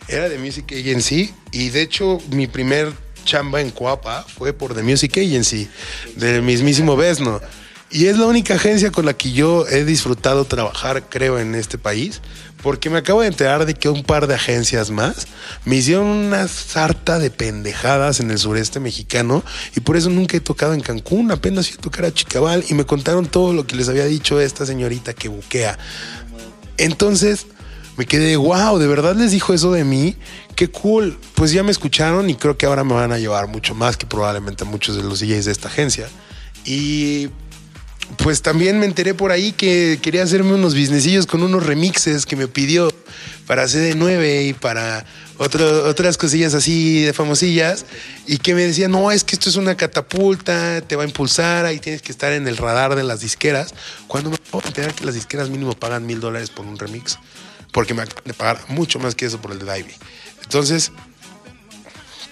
era 0.08 0.30
de 0.30 0.40
Music 0.40 0.72
Agency 0.72 1.34
y 1.52 1.68
de 1.68 1.82
hecho 1.82 2.18
mi 2.32 2.48
primer 2.48 2.94
chamba 3.26 3.60
en 3.60 3.72
Coapa 3.72 4.24
fue 4.24 4.54
por 4.54 4.74
The 4.74 4.84
Music 4.84 5.18
Agency 5.18 5.68
del 6.16 6.42
mismísimo 6.42 6.96
Besno. 6.96 7.42
Y 7.90 8.08
es 8.08 8.18
la 8.18 8.26
única 8.26 8.56
agencia 8.56 8.92
con 8.92 9.06
la 9.06 9.14
que 9.14 9.32
yo 9.32 9.66
he 9.68 9.86
disfrutado 9.86 10.44
trabajar, 10.44 11.08
creo, 11.10 11.40
en 11.40 11.56
este 11.56 11.78
país, 11.78 12.22
porque 12.62 12.90
me 12.90 12.98
acabo 12.98 13.22
de 13.22 13.28
enterar 13.28 13.66
de 13.66 13.76
que 13.76 13.88
un 13.88 14.04
par 14.04 14.28
de 14.28 14.36
agencias 14.36 14.92
más 14.92 15.28
me 15.64 15.78
hicieron 15.78 16.06
una 16.06 16.48
sarta 16.50 17.18
de 17.18 17.32
pendejadas 17.32 18.20
en 18.20 18.32
el 18.32 18.40
sureste 18.40 18.82
mexicano 18.82 19.44
y 19.76 19.80
por 19.80 19.96
eso 19.96 20.10
nunca 20.10 20.36
he 20.36 20.42
tocado 20.42 20.74
en 20.74 20.82
Cancún, 20.82 21.32
apenas 21.32 21.68
fui 21.68 21.78
a 21.78 21.82
tocar 21.82 22.06
a 22.06 22.14
Chicabal 22.14 22.66
y 22.68 22.74
me 22.74 22.86
contaron 22.86 23.26
todo 23.26 23.54
lo 23.54 23.66
que 23.66 23.76
les 23.76 23.88
había 23.88 24.06
dicho 24.06 24.42
esta 24.42 24.66
señorita 24.66 25.14
que 25.14 25.30
buquea. 25.30 25.78
Entonces 26.78 27.48
me 27.98 28.06
quedé, 28.06 28.36
wow, 28.38 28.78
de 28.78 28.88
verdad 28.88 29.16
les 29.16 29.32
dijo 29.32 29.54
eso 29.54 29.72
de 29.72 29.84
mí, 29.84 30.16
qué 30.56 30.70
cool. 30.70 31.18
Pues 31.36 31.52
ya 31.52 31.64
me 31.64 31.72
escucharon 31.72 32.30
y 32.30 32.36
creo 32.36 32.58
que 32.58 32.66
ahora 32.66 32.84
me 32.84 32.94
van 32.94 33.12
a 33.12 33.18
llevar 33.20 33.48
mucho 33.48 33.74
más 33.76 33.98
que 33.98 34.06
probablemente 34.06 34.66
muchos 34.66 34.96
de 34.96 35.04
los 35.04 35.20
DJs 35.20 35.46
de 35.46 35.52
esta 35.52 35.68
agencia. 35.68 36.08
Y 36.66 37.30
pues 38.18 38.42
también 38.42 38.80
me 38.80 38.86
enteré 38.86 39.14
por 39.14 39.32
ahí 39.32 39.52
que 39.52 40.00
quería 40.02 40.24
hacerme 40.24 40.54
unos 40.54 40.74
businessillos 40.76 41.26
con 41.26 41.44
unos 41.44 41.66
remixes 41.66 42.26
que 42.26 42.36
me 42.36 42.48
pidió 42.48 42.90
para 43.46 43.66
CD9 43.66 44.50
y 44.50 44.54
para 44.54 45.06
otro- 45.38 45.86
otras 45.88 46.18
cosillas 46.18 46.54
así 46.54 47.02
de 47.02 47.14
famosillas 47.14 47.86
y 48.26 48.38
que 48.38 48.54
me 48.54 48.62
decía, 48.64 48.88
no, 48.88 49.12
es 49.12 49.24
que 49.24 49.36
esto 49.36 49.50
es 49.50 49.56
una 49.56 49.76
catapulta, 49.76 50.82
te 50.82 50.96
va 50.96 51.04
a 51.04 51.08
impulsar, 51.08 51.66
ahí 51.66 51.80
tienes 51.80 52.02
que 52.02 52.12
estar 52.12 52.32
en 52.34 52.48
el 52.48 52.58
radar 52.58 52.96
de 52.96 53.04
las 53.04 53.22
disqueras. 53.22 53.74
Cuando 54.08 54.37
que 54.96 55.06
las 55.06 55.16
disqueras 55.16 55.50
mínimo 55.50 55.74
pagan 55.74 56.06
mil 56.06 56.20
dólares 56.20 56.50
por 56.50 56.66
un 56.66 56.78
remix, 56.78 57.20
porque 57.72 57.94
me 57.94 58.04
acaban 58.04 58.24
de 58.26 58.34
pagar 58.34 58.60
mucho 58.70 59.00
más 59.00 59.16
que 59.16 59.26
eso 59.26 59.40
por 59.40 59.52
el 59.52 59.60
de 59.60 59.66
Divey. 59.66 59.96
Entonces, 60.44 60.92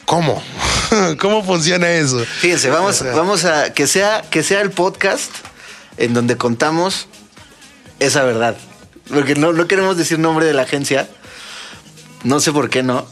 ¿cómo? 0.06 0.42
¿Cómo 1.20 1.44
funciona 1.44 1.90
eso? 1.92 2.20
Fíjense, 2.40 2.70
vamos, 2.70 3.02
O 3.02 3.04
sea, 3.04 3.14
vamos 3.14 3.46
a 3.46 3.74
que 3.74 3.88
sea, 3.88 4.22
que 4.30 4.44
sea 4.44 4.62
el 4.62 4.72
podcast 4.72 5.32
en 5.98 6.14
donde 6.14 6.38
contamos 6.38 7.08
esa 8.00 8.24
verdad. 8.24 8.56
Porque 9.10 9.36
no, 9.36 9.54
no 9.54 9.68
queremos 9.68 9.98
decir 9.98 10.20
nombre 10.20 10.46
de 10.46 10.54
la 10.54 10.64
agencia. 10.64 11.08
No 12.24 12.40
sé 12.40 12.52
por 12.52 12.70
qué 12.70 12.84
no. 12.84 13.06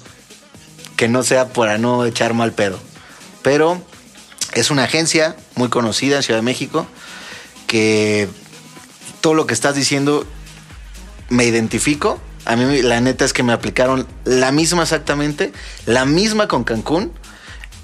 Que 0.96 1.08
no 1.08 1.24
sea 1.24 1.50
para 1.50 1.78
no 1.78 2.06
echar 2.06 2.34
mal 2.34 2.54
pedo. 2.54 2.80
Pero 3.42 3.82
es 4.54 4.72
una 4.72 4.86
agencia 4.86 5.36
muy 5.56 5.70
conocida 5.70 6.18
en 6.18 6.24
Ciudad 6.24 6.40
de 6.40 6.44
México. 6.44 6.88
Que 7.68 8.30
todo 9.24 9.36
lo 9.36 9.48
que 9.48 9.54
estás 9.54 9.74
diciendo 9.74 10.26
me 11.30 11.46
identifico. 11.46 12.20
A 12.44 12.58
mí 12.58 12.82
la 12.82 13.00
neta 13.00 13.24
es 13.24 13.32
que 13.32 13.42
me 13.42 13.54
aplicaron 13.54 14.06
la 14.26 14.52
misma 14.52 14.84
exactamente, 14.84 15.54
la 15.86 16.04
misma 16.04 16.50
con 16.50 16.66
Cancún 16.66 17.14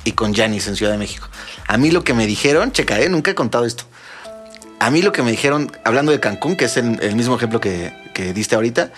y 0.04 0.12
con 0.12 0.36
Janis 0.36 0.68
en 0.68 0.76
Ciudad 0.76 0.92
de 0.92 0.98
México. 0.98 1.30
A 1.66 1.78
mí 1.78 1.92
lo 1.92 2.04
que 2.04 2.14
me 2.14 2.28
dijeron, 2.28 2.74
checa, 2.74 3.00
¿eh? 3.00 3.08
nunca 3.08 3.32
he 3.32 3.36
contado 3.36 3.64
esto. 3.66 3.86
A 4.82 4.92
mí 4.92 5.02
lo 5.02 5.14
que 5.14 5.24
me 5.24 5.32
dijeron, 5.32 5.72
hablando 5.86 6.12
de 6.12 6.20
Cancún, 6.20 6.58
que 6.58 6.66
es 6.66 6.76
el, 6.76 7.16
mismo 7.16 7.38
ejemplo 7.38 7.62
que, 7.62 7.94
que 8.14 8.34
diste 8.34 8.56
ahorita, 8.56 8.92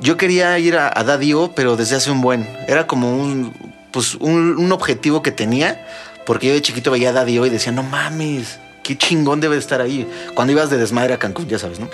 yo 0.00 0.16
quería 0.16 0.58
ir 0.58 0.78
a, 0.78 0.88
a 0.88 1.04
Daddy 1.04 1.34
O, 1.34 1.54
pero 1.54 1.76
desde 1.76 1.96
hace 1.96 2.10
un 2.10 2.22
buen. 2.22 2.48
Era 2.66 2.86
como 2.86 3.14
un, 3.14 3.52
pues, 3.92 4.14
un, 4.14 4.72
objetivo 4.72 5.20
que 5.20 5.32
tenía, 5.32 5.86
porque 6.24 6.46
yo 6.46 6.54
de 6.54 6.62
chiquito 6.62 6.90
veía 6.90 7.10
a 7.10 7.12
Daddy 7.12 7.38
O 7.40 7.44
y 7.44 7.50
decía, 7.50 7.72
no 7.72 7.82
mames, 7.82 8.58
qué 8.84 8.96
chingón 8.96 9.40
debe 9.40 9.56
de 9.56 9.60
estar 9.60 9.80
ahí. 9.80 10.08
Cuando 10.34 10.52
ibas 10.52 10.70
de 10.70 10.76
desmadre 10.76 11.14
a 11.14 11.18
Cancún, 11.18 11.48
ya 11.48 11.58
sabes, 11.58 11.80
¿no? 11.80 11.90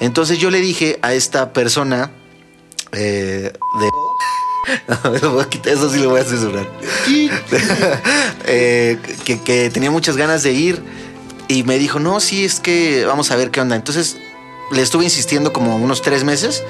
Entonces 0.00 0.38
yo 0.38 0.50
le 0.50 0.60
dije 0.60 0.98
a 1.02 1.12
esta 1.12 1.52
persona 1.52 2.10
eh, 2.92 3.52
de... 3.80 3.90
Eso 5.70 5.90
sí 5.90 5.98
lo 5.98 6.10
voy 6.10 6.20
a 6.20 6.24
censurar. 6.24 6.66
Eh, 8.52 8.98
que, 9.24 9.40
que 9.42 9.70
tenía 9.70 9.92
muchas 9.92 10.16
ganas 10.16 10.42
de 10.42 10.52
ir 10.52 10.82
y 11.46 11.62
me 11.62 11.78
dijo, 11.78 12.00
no, 12.00 12.18
sí, 12.18 12.44
es 12.44 12.58
que 12.58 13.04
vamos 13.04 13.30
a 13.30 13.36
ver 13.36 13.50
qué 13.50 13.60
onda. 13.60 13.76
Entonces 13.76 14.16
le 14.72 14.82
estuve 14.82 15.04
insistiendo 15.04 15.52
como 15.52 15.76
unos 15.76 16.02
tres 16.02 16.24
meses 16.24 16.64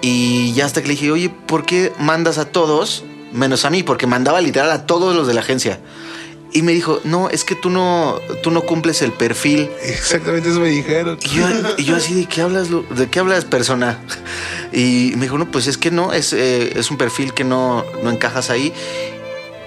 y 0.00 0.52
ya 0.54 0.66
hasta 0.66 0.82
que 0.82 0.88
le 0.88 0.94
dije, 0.94 1.10
oye, 1.10 1.30
¿por 1.30 1.64
qué 1.64 1.92
mandas 1.98 2.38
a 2.38 2.46
todos 2.46 3.04
menos 3.32 3.64
a 3.64 3.70
mí? 3.70 3.82
Porque 3.82 4.06
mandaba 4.06 4.40
literal 4.40 4.70
a 4.70 4.86
todos 4.86 5.14
los 5.14 5.26
de 5.26 5.34
la 5.34 5.40
agencia. 5.40 5.78
Y 6.56 6.62
me 6.62 6.72
dijo, 6.72 7.00
no, 7.04 7.28
es 7.30 7.42
que 7.44 7.56
tú 7.56 7.68
no, 7.68 8.20
tú 8.42 8.50
no 8.52 8.62
cumples 8.62 9.02
el 9.02 9.10
perfil 9.12 9.68
Exactamente 9.82 10.48
eso 10.50 10.60
me 10.60 10.68
dijeron. 10.68 11.18
y 11.20 11.28
yo, 11.30 11.46
y 11.78 11.82
yo 11.84 11.96
así, 11.96 12.14
¿de 12.14 12.26
qué 12.26 12.42
hablas, 12.42 12.68
¿de 12.70 13.08
qué 13.10 13.18
hablas, 13.18 13.44
persona? 13.44 13.98
Y 14.72 15.12
me 15.16 15.22
dijo, 15.22 15.36
no, 15.36 15.50
pues 15.50 15.66
es 15.66 15.76
que 15.76 15.90
no, 15.90 16.12
es, 16.12 16.32
eh, 16.32 16.78
es 16.78 16.90
un 16.92 16.96
perfil 16.96 17.34
que 17.34 17.42
no, 17.44 17.84
no 18.04 18.10
encajas 18.10 18.50
ahí. 18.50 18.72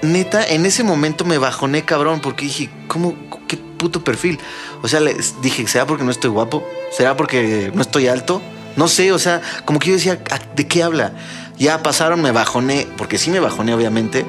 Neta, 0.01 0.45
en 0.47 0.65
ese 0.65 0.83
momento 0.83 1.25
me 1.25 1.37
bajoné, 1.37 1.83
cabrón, 1.83 2.21
porque 2.21 2.45
dije, 2.45 2.69
¿cómo? 2.87 3.15
¿Qué 3.47 3.57
puto 3.57 4.03
perfil? 4.03 4.39
O 4.81 4.87
sea, 4.87 4.99
les 4.99 5.41
dije, 5.41 5.67
¿será 5.67 5.85
porque 5.87 6.03
no 6.03 6.11
estoy 6.11 6.29
guapo? 6.29 6.63
¿Será 6.95 7.17
porque 7.17 7.71
no 7.73 7.81
estoy 7.81 8.07
alto? 8.07 8.41
No 8.75 8.87
sé, 8.87 9.11
o 9.11 9.19
sea, 9.19 9.41
como 9.65 9.79
que 9.79 9.87
yo 9.89 9.95
decía, 9.95 10.21
"¿A- 10.29 10.39
¿de 10.55 10.67
qué 10.67 10.83
habla? 10.83 11.13
Ya 11.57 11.81
pasaron, 11.83 12.21
me 12.21 12.31
bajoné, 12.31 12.87
porque 12.95 13.17
sí 13.17 13.29
me 13.31 13.39
bajoné, 13.39 13.73
obviamente, 13.73 14.23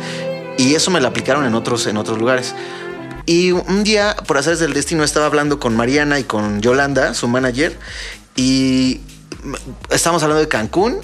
y 0.59 0.75
eso 0.75 0.91
me 0.91 1.01
lo 1.01 1.09
aplicaron 1.09 1.47
en 1.47 1.55
otros, 1.55 1.87
en 1.87 1.97
otros 1.97 2.19
lugares. 2.19 2.55
Y 3.25 3.53
un 3.53 3.85
día, 3.85 4.15
por 4.27 4.37
hacer 4.37 4.59
del 4.59 4.75
destino, 4.75 5.05
estaba 5.05 5.25
hablando 5.27 5.59
con 5.59 5.75
Mariana 5.75 6.19
y 6.19 6.25
con 6.25 6.61
Yolanda, 6.61 7.15
su 7.15 7.29
manager, 7.29 7.79
y 8.37 9.01
estábamos 9.91 10.23
hablando 10.23 10.43
de 10.43 10.49
Cancún. 10.49 10.99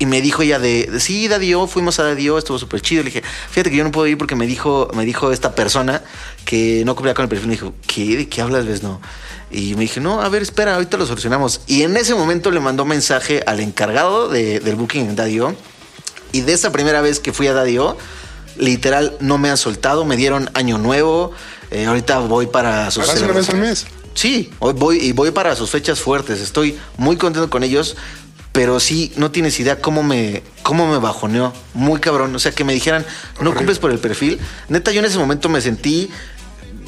Y 0.00 0.06
me 0.06 0.22
dijo 0.22 0.42
ella 0.42 0.60
de, 0.60 0.86
de, 0.86 1.00
sí, 1.00 1.26
Dadio, 1.26 1.66
fuimos 1.66 1.98
a 1.98 2.04
Dadio, 2.04 2.38
estuvo 2.38 2.56
súper 2.56 2.80
chido. 2.80 3.02
Le 3.02 3.10
dije, 3.10 3.24
fíjate 3.50 3.70
que 3.70 3.76
yo 3.76 3.82
no 3.82 3.90
puedo 3.90 4.06
ir 4.06 4.16
porque 4.16 4.36
me 4.36 4.46
dijo, 4.46 4.88
me 4.94 5.04
dijo 5.04 5.32
esta 5.32 5.56
persona 5.56 6.04
que 6.44 6.84
no 6.86 6.94
cumplía 6.94 7.14
con 7.14 7.24
el 7.24 7.28
perfil. 7.28 7.48
Me 7.48 7.54
dijo, 7.54 7.74
¿qué? 7.84 8.16
¿De 8.16 8.28
qué 8.28 8.40
hablas, 8.40 8.64
ves? 8.64 8.84
No. 8.84 9.00
Y 9.50 9.74
me 9.74 9.80
dije, 9.80 10.00
no, 10.00 10.22
a 10.22 10.28
ver, 10.28 10.42
espera, 10.42 10.74
ahorita 10.76 10.98
lo 10.98 11.04
solucionamos. 11.06 11.62
Y 11.66 11.82
en 11.82 11.96
ese 11.96 12.14
momento 12.14 12.52
le 12.52 12.60
mandó 12.60 12.84
mensaje 12.84 13.42
al 13.44 13.58
encargado 13.58 14.28
de- 14.28 14.60
del 14.60 14.76
booking 14.76 15.08
en 15.08 15.16
Dadio. 15.16 15.56
Y 16.30 16.42
de 16.42 16.52
esa 16.52 16.70
primera 16.70 17.00
vez 17.00 17.18
que 17.18 17.32
fui 17.32 17.48
a 17.48 17.52
Dadio, 17.52 17.96
literal 18.58 19.16
no 19.20 19.38
me 19.38 19.50
han 19.50 19.56
soltado, 19.56 20.04
me 20.04 20.16
dieron 20.16 20.50
año 20.54 20.78
nuevo. 20.78 21.32
eh, 21.70 21.86
ahorita 21.86 22.18
voy 22.20 22.46
para 22.46 22.90
sus 22.90 23.06
Vas 23.06 23.20
una 23.22 23.32
vez 23.32 23.48
al 23.50 23.58
mes. 23.58 23.86
Sí, 24.14 24.50
hoy 24.58 24.72
voy 24.74 24.98
y 24.98 25.12
voy 25.12 25.30
para 25.30 25.54
sus 25.54 25.70
fechas 25.70 26.00
fuertes. 26.00 26.40
Estoy 26.40 26.76
muy 26.96 27.16
contento 27.16 27.48
con 27.50 27.62
ellos, 27.62 27.96
pero 28.52 28.80
sí 28.80 29.12
no 29.16 29.30
tienes 29.30 29.58
idea 29.60 29.80
cómo 29.80 30.02
me 30.02 30.42
cómo 30.62 30.90
me 30.90 30.98
bajoneó, 30.98 31.52
muy 31.74 32.00
cabrón. 32.00 32.34
O 32.34 32.38
sea, 32.38 32.52
que 32.52 32.64
me 32.64 32.72
dijeran, 32.72 33.06
"No 33.40 33.54
cumples 33.54 33.78
por 33.78 33.90
el 33.90 33.98
perfil." 33.98 34.38
Neta, 34.68 34.90
yo 34.90 35.00
en 35.00 35.06
ese 35.06 35.18
momento 35.18 35.48
me 35.48 35.60
sentí 35.60 36.10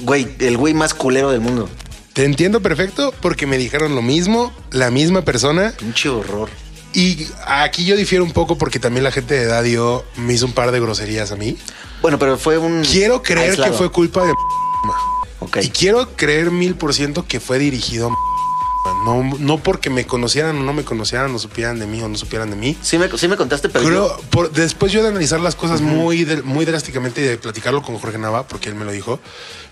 güey, 0.01 0.29
el 0.41 0.57
güey 0.57 0.75
más 0.75 0.95
culero 0.95 1.31
del 1.31 1.41
mundo. 1.41 1.69
Te 2.13 2.25
entiendo 2.25 2.61
perfecto 2.61 3.15
porque 3.21 3.47
me 3.47 3.57
dijeron 3.59 3.95
lo 3.95 4.03
mismo, 4.03 4.53
la 4.71 4.91
misma 4.91 5.23
persona. 5.23 5.73
Pinche 5.79 6.09
horror. 6.09 6.49
Y 6.93 7.29
aquí 7.47 7.85
yo 7.85 7.97
difiero 7.97 8.25
un 8.25 8.33
poco 8.33 8.59
porque 8.59 8.79
también 8.81 9.05
la 9.05 9.13
gente 9.13 9.35
de 9.35 9.47
Dadio 9.47 10.05
me 10.17 10.35
hizo 10.35 10.47
un 10.47 10.53
par 10.53 10.73
de 10.73 10.81
groserías 10.81 11.31
a 11.33 11.37
mí. 11.37 11.57
Bueno, 12.03 12.19
pero 12.19 12.37
fue 12.39 12.59
un 12.59 12.83
Quiero 12.83 13.23
creer 13.23 13.51
aislado. 13.51 13.73
que 13.73 13.79
fue 13.79 13.91
culpa 13.93 14.25
de 14.25 14.33
Ok. 15.39 15.59
y 15.63 15.71
quiero 15.71 16.17
creer 16.17 16.51
mil 16.51 16.75
por 16.75 16.93
ciento 16.93 17.27
que 17.27 17.41
fue 17.41 17.59
dirigido 17.59 18.09
a 18.09 18.11
no, 19.05 19.23
no 19.39 19.59
porque 19.59 19.91
me 19.91 20.07
conocieran 20.07 20.57
o 20.59 20.63
no 20.63 20.73
me 20.73 20.85
conocieran 20.85 21.35
o 21.35 21.39
supieran 21.39 21.79
de 21.79 21.87
mí 21.87 22.01
o 22.03 22.09
no 22.09 22.17
supieran 22.17 22.51
de 22.51 22.57
mí. 22.57 22.77
Sí 22.83 22.99
me, 22.99 23.09
sí 23.19 23.29
me 23.29 23.37
contaste, 23.37 23.69
pero 23.69 23.85
Creo, 23.85 24.17
por- 24.31 24.51
después 24.53 24.93
yo 24.93 25.03
de 25.03 25.09
analizar 25.09 25.41
las 25.41 25.55
cosas 25.55 25.81
muy, 25.81 26.25
de- 26.25 26.43
muy 26.43 26.65
drásticamente 26.65 27.21
y 27.21 27.25
de 27.25 27.37
platicarlo 27.39 27.83
con 27.83 27.99
Jorge 27.99 28.19
Nava, 28.19 28.47
porque 28.47 28.69
él 28.69 28.75
me 28.75 28.85
lo 28.85 28.93
dijo, 28.93 29.21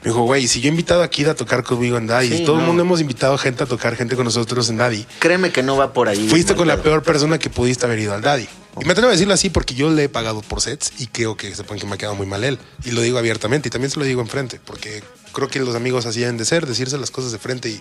me 0.05 0.11
dijo, 0.11 0.23
güey, 0.23 0.47
si 0.47 0.61
yo 0.61 0.69
he 0.69 0.71
invitado 0.71 1.03
a 1.03 1.09
Kid 1.09 1.29
a 1.29 1.35
tocar 1.35 1.63
conmigo 1.65 1.97
en 1.97 2.07
Daddy, 2.07 2.39
Sí, 2.39 2.45
todo 2.45 2.57
el 2.57 2.63
no. 2.63 2.69
mundo 2.69 2.83
hemos 2.83 3.01
invitado 3.01 3.37
gente 3.39 3.63
a 3.65 3.67
tocar 3.67 3.97
gente 3.97 4.15
con 4.17 4.25
nosotros 4.25 4.69
en 4.71 4.77
Daddy, 4.77 5.07
créeme 5.19 5.51
que 5.53 5.63
no 5.63 5.77
va 5.77 5.93
por 5.93 6.09
ahí. 6.09 6.29
fuiste 6.29 6.55
con 6.55 6.69
la 6.69 6.77
peor 6.83 7.03
persona 7.03 7.39
que 7.39 7.51
pudiste 7.51 7.87
haber 7.87 7.99
ido 8.01 8.15
al 8.15 8.23
Daddy. 8.23 8.47
Y 8.81 8.85
me 8.85 8.93
atrevo 8.93 9.09
a 9.09 9.13
decirlo 9.13 9.35
así 9.35 9.51
porque 9.51 9.75
yo 9.75 9.91
le 9.91 10.05
he 10.05 10.09
pagado 10.09 10.41
por 10.43 10.61
sets 10.61 10.93
y 10.99 11.07
creo 11.09 11.37
que 11.37 11.55
sepan 11.55 11.79
que 11.79 11.87
me 11.87 11.95
ha 11.95 11.99
quedado 11.99 12.15
muy 12.15 12.27
mal 12.27 12.45
él. 12.45 12.59
Y 12.85 12.91
lo 12.93 13.01
digo 13.03 13.19
abiertamente 13.19 13.69
y 13.69 13.71
también 13.71 13.91
se 13.91 13.99
lo 13.99 14.05
digo 14.05 14.21
enfrente 14.21 14.61
porque 14.65 15.03
creo 15.33 15.49
que 15.49 15.59
los 15.61 15.75
amigos 15.75 16.07
así 16.07 16.21
deben 16.21 16.37
de 16.37 16.45
ser, 16.45 16.67
decirse 16.67 16.97
las 16.99 17.11
cosas 17.11 17.33
de 17.33 17.39
frente 17.39 17.69
y 17.69 17.81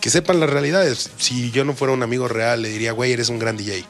que 0.00 0.10
sepan 0.10 0.40
las 0.40 0.50
realidades. 0.50 1.10
Si 1.18 1.50
yo 1.50 1.64
no 1.64 1.74
fuera 1.74 1.92
un 1.94 2.02
amigo 2.02 2.28
real, 2.28 2.62
le 2.62 2.68
diría, 2.68 2.92
güey, 2.92 3.12
eres 3.12 3.28
un 3.28 3.38
gran 3.38 3.56
DJ. 3.56 3.84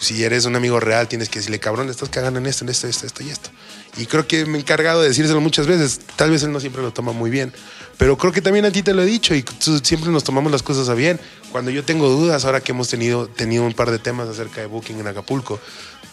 Si 0.00 0.22
eres 0.22 0.44
un 0.44 0.54
amigo 0.54 0.78
real, 0.78 1.08
tienes 1.08 1.28
que 1.28 1.40
decirle, 1.40 1.58
cabrón, 1.58 1.88
estás 1.90 2.08
cagando 2.08 2.38
en 2.38 2.46
esto, 2.46 2.62
en 2.64 2.68
esto, 2.70 2.86
esto, 2.86 3.04
esto 3.04 3.22
y 3.24 3.30
esto. 3.30 3.50
Y 3.96 4.06
creo 4.06 4.28
que 4.28 4.46
me 4.46 4.56
he 4.56 4.60
encargado 4.60 5.02
de 5.02 5.08
decírselo 5.08 5.40
muchas 5.40 5.66
veces. 5.66 5.98
Tal 6.14 6.30
vez 6.30 6.44
él 6.44 6.52
no 6.52 6.60
siempre 6.60 6.82
lo 6.82 6.92
toma 6.92 7.10
muy 7.10 7.30
bien. 7.30 7.52
Pero 7.96 8.16
creo 8.16 8.30
que 8.32 8.40
también 8.40 8.64
a 8.64 8.70
ti 8.70 8.84
te 8.84 8.94
lo 8.94 9.02
he 9.02 9.06
dicho 9.06 9.34
y 9.34 9.42
tú- 9.42 9.80
siempre 9.82 10.10
nos 10.12 10.22
tomamos 10.22 10.52
las 10.52 10.62
cosas 10.62 10.88
a 10.88 10.94
bien. 10.94 11.18
Cuando 11.50 11.72
yo 11.72 11.84
tengo 11.84 12.08
dudas, 12.08 12.44
ahora 12.44 12.60
que 12.60 12.70
hemos 12.70 12.86
tenido, 12.86 13.26
tenido 13.26 13.64
un 13.64 13.72
par 13.74 13.90
de 13.90 13.98
temas 13.98 14.28
acerca 14.28 14.60
de 14.60 14.68
Booking 14.68 15.00
en 15.00 15.08
Acapulco, 15.08 15.58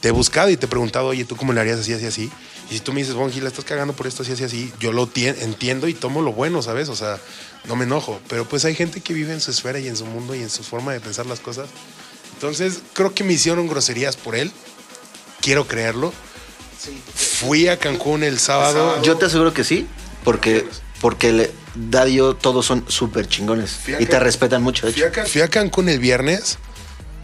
te 0.02 0.10
he 0.10 0.12
buscado 0.12 0.50
y 0.50 0.58
te 0.58 0.66
he 0.66 0.70
preguntado, 0.70 1.08
oye, 1.08 1.26
¿tú 1.26 1.36
cómo 1.36 1.54
le 1.54 1.62
harías 1.62 1.80
así, 1.80 1.93
así, 1.93 2.06
así? 2.06 2.32
Y 2.70 2.76
si 2.76 2.80
tú 2.80 2.93
me 2.93 3.02
dices, 3.02 3.16
Bon 3.16 3.32
Gil, 3.32 3.43
la 3.43 3.50
estás 3.50 3.66
cagando 3.66 3.93
por 3.93 4.08
esto, 4.08 4.24
así, 4.24 4.32
así, 4.34 4.43
así, 4.43 4.74
yo 4.80 4.91
lo 4.91 5.08
tien- 5.08 5.36
entiendo 5.41 5.88
y 5.88 5.93
tomo 5.93 6.22
lo 6.22 6.32
bueno, 6.34 6.62
¿sabes? 6.62 6.89
O 6.89 6.96
sea, 6.96 7.20
no 7.66 7.76
me 7.76 7.86
enojo. 7.86 8.20
Pero 8.28 8.46
pues 8.48 8.66
hay 8.66 8.76
gente 8.76 9.02
que 9.02 9.14
vive 9.14 9.34
en 9.34 9.41
su 9.41 9.52
esfera 9.52 9.80
y 9.80 9.88
en 9.88 9.96
su 9.98 10.06
mundo 10.06 10.34
y 10.36 10.41
en 10.41 10.50
su 10.50 10.64
forma 10.64 10.91
de 10.93 11.00
pensar 11.00 11.26
las 11.26 11.39
cosas. 11.39 11.68
Entonces, 12.34 12.80
creo 12.93 13.14
que 13.14 13.24
me 13.24 13.34
hicieron 13.34 13.68
groserías 13.68 14.16
por 14.18 14.36
él. 14.36 14.52
Quiero 15.41 15.68
creerlo. 15.68 16.12
Fui 17.14 17.68
a 17.68 17.78
Cancún 17.80 18.24
el 18.24 18.39
sábado. 18.39 19.02
Yo 19.04 19.18
te 19.18 19.26
aseguro 19.26 19.54
que 19.54 19.64
sí, 19.64 19.88
porque, 20.24 20.68
porque 21.02 21.32
le, 21.32 21.52
Dadio 21.76 22.36
todos 22.36 22.66
son 22.66 22.86
súper 22.88 23.28
chingones 23.28 23.78
y 24.00 24.06
te 24.06 24.18
respetan 24.20 24.64
mucho, 24.64 24.86
de 24.88 24.91
hecho. 24.93 25.02
fui 25.28 25.41
a 25.41 25.48
Cancún 25.50 25.89
el 25.89 26.00
viernes. 26.00 26.58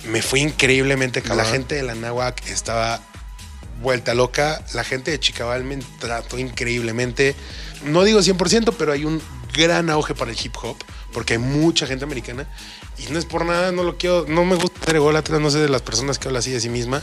Me 0.05 0.21
fui 0.21 0.41
increíblemente. 0.41 1.21
ca- 1.21 1.35
La 1.35 1.43
gente 1.45 1.75
de 1.75 1.83
la 1.83 1.95
Náhuac 1.95 2.45
estaba 2.47 3.01
vuelta 3.81 4.13
loca. 4.13 4.63
La 4.73 4.83
gente 4.83 5.11
de 5.11 5.19
Chicabal 5.19 5.63
me 5.63 5.77
trató 5.99 6.37
increíblemente. 6.39 7.35
No 7.85 8.03
digo 8.03 8.19
100%, 8.21 8.73
pero 8.77 8.91
hay 8.93 9.05
un 9.05 9.21
gran 9.53 9.89
auge 9.89 10.13
para 10.15 10.31
el 10.31 10.37
hip 10.41 10.55
hop 10.61 10.77
porque 11.13 11.33
hay 11.33 11.39
mucha 11.39 11.85
gente 11.87 12.05
americana. 12.05 12.47
Y 12.97 13.11
no 13.11 13.19
es 13.19 13.25
por 13.25 13.43
nada, 13.45 13.71
no 13.71 13.83
lo 13.83 13.97
quiero, 13.97 14.25
no 14.27 14.45
me 14.45 14.55
gusta 14.55 14.79
ser 14.85 14.95
ególatra, 14.97 15.39
no 15.39 15.49
sé 15.49 15.57
de 15.59 15.69
las 15.69 15.81
personas 15.81 16.19
que 16.19 16.27
hablan 16.27 16.39
así 16.39 16.51
de 16.51 16.59
sí 16.61 16.69
misma, 16.69 17.01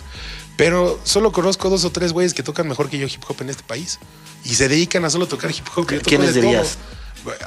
pero 0.57 0.99
solo 1.03 1.33
conozco 1.33 1.69
dos 1.69 1.85
o 1.85 1.91
tres 1.91 2.13
güeyes 2.13 2.35
que 2.35 2.43
tocan 2.45 2.69
mejor 2.69 2.89
que 2.89 2.99
yo 2.99 3.07
hip 3.07 3.23
hop 3.29 3.37
en 3.41 3.51
este 3.51 3.65
país 3.65 3.99
y 4.45 4.55
se 4.55 4.69
dedican 4.69 5.05
a 5.05 5.11
solo 5.11 5.27
tocar 5.27 5.51
hip 5.51 5.67
hop. 5.75 5.87
¿Quiénes 6.09 6.35
de 6.35 6.41
todo. 6.41 6.51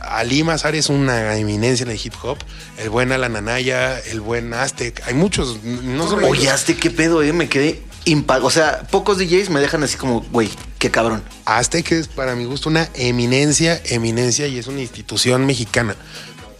Ali 0.01 0.43
Mazar 0.43 0.75
es 0.75 0.89
una 0.89 1.37
eminencia 1.37 1.83
en 1.83 1.91
el 1.91 1.99
hip 2.01 2.13
hop. 2.23 2.37
El 2.77 2.89
buen 2.89 3.11
Alan 3.11 3.35
Anaya, 3.35 3.99
el 3.99 4.21
buen 4.21 4.53
Aztec. 4.53 5.01
Hay 5.05 5.13
muchos. 5.13 5.63
No 5.63 6.07
solo 6.07 6.27
Oye, 6.27 6.49
hazte 6.49 6.75
qué 6.75 6.89
pedo, 6.89 7.23
eh, 7.23 7.33
me 7.33 7.49
quedé 7.49 7.81
impactado. 8.05 8.47
O 8.47 8.51
sea, 8.51 8.81
pocos 8.89 9.17
DJs 9.17 9.49
me 9.49 9.59
dejan 9.59 9.83
así 9.83 9.97
como, 9.97 10.21
güey, 10.31 10.49
qué 10.79 10.91
cabrón. 10.91 11.23
Aztec 11.45 11.91
es 11.91 12.07
para 12.07 12.35
mi 12.35 12.45
gusto 12.45 12.69
una 12.69 12.89
eminencia, 12.95 13.81
eminencia 13.85 14.47
y 14.47 14.57
es 14.57 14.67
una 14.67 14.81
institución 14.81 15.45
mexicana. 15.45 15.95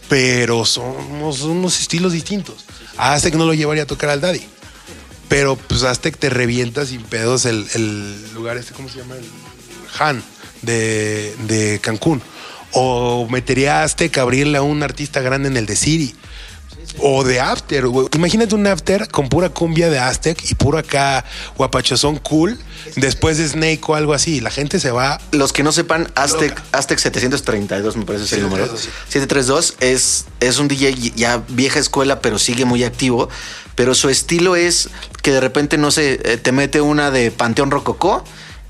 Pero 0.10 0.66
somos 0.66 1.42
unos 1.42 1.80
estilos 1.80 2.14
distintos. 2.14 2.66
Aztec 2.98 3.36
no 3.36 3.46
lo 3.46 3.54
llevaría 3.54 3.84
a 3.84 3.88
tocar 3.88 4.10
al 4.10 4.22
Daddy. 4.22 4.46
Pero 5.30 5.56
pues 5.56 5.84
Aztec 5.84 6.18
te 6.18 6.30
revienta 6.30 6.86
sin 6.86 7.04
pedos 7.04 7.46
el, 7.46 7.66
el 7.74 8.34
lugar 8.34 8.58
este, 8.58 8.74
¿cómo 8.74 8.90
se 8.90 8.98
llama? 8.98 9.16
El 9.16 9.24
Han 9.98 10.22
de, 10.62 11.34
de 11.48 11.80
Cancún. 11.80 12.22
O 12.74 13.28
metería 13.30 13.82
a 13.82 13.84
Aztec 13.84 14.18
a 14.18 14.22
abrirle 14.22 14.58
a 14.58 14.62
un 14.62 14.84
artista 14.84 15.22
grande 15.22 15.50
en 15.50 15.58
el 15.58 15.66
de 15.66 15.76
City. 15.76 16.16
O 17.00 17.24
de 17.24 17.40
After. 17.40 17.88
güey. 17.88 18.08
Imagínate 18.14 18.56
un 18.56 18.68
After 18.68 19.08
con 19.08 19.30
pura 19.30 19.50
cumbia 19.50 19.90
de 19.90 20.00
Aztec 20.00 20.44
y 20.50 20.56
puro 20.56 20.78
acá 20.78 21.24
guapachosón 21.58 22.18
cool. 22.18 22.58
Después 22.96 23.38
de 23.38 23.48
Snake 23.48 23.82
o 23.88 23.96
algo 23.96 24.14
así. 24.14 24.42
La 24.42 24.50
gente 24.50 24.80
se 24.80 24.92
va 24.92 25.20
Los 25.32 25.54
que 25.54 25.64
no 25.64 25.72
sepan, 25.72 26.12
Aztec, 26.16 26.50
Loca. 26.50 26.64
Aztec 26.72 27.00
732, 27.00 27.96
me 27.96 28.06
parece 28.06 28.26
es 28.26 28.34
el 28.34 28.42
número. 28.42 28.66
732, 28.66 29.76
732 29.76 29.76
es, 29.80 30.26
es 30.40 30.58
un 30.58 30.68
DJ 30.68 31.14
ya 31.16 31.44
vieja 31.50 31.80
escuela, 31.80 32.22
pero 32.22 32.40
sigue 32.40 32.66
muy 32.66 32.84
activo. 32.84 33.30
Pero 33.76 33.96
su 33.96 34.10
estilo 34.10 34.56
es 34.56 34.90
que 35.22 35.32
de 35.32 35.40
repente, 35.40 35.78
no 35.78 35.92
sé, 35.92 36.20
eh, 36.24 36.38
te 36.38 36.52
mete 36.52 36.82
una 36.82 37.12
de 37.12 37.32
Panteón 37.32 37.72
Rococó. 37.72 38.24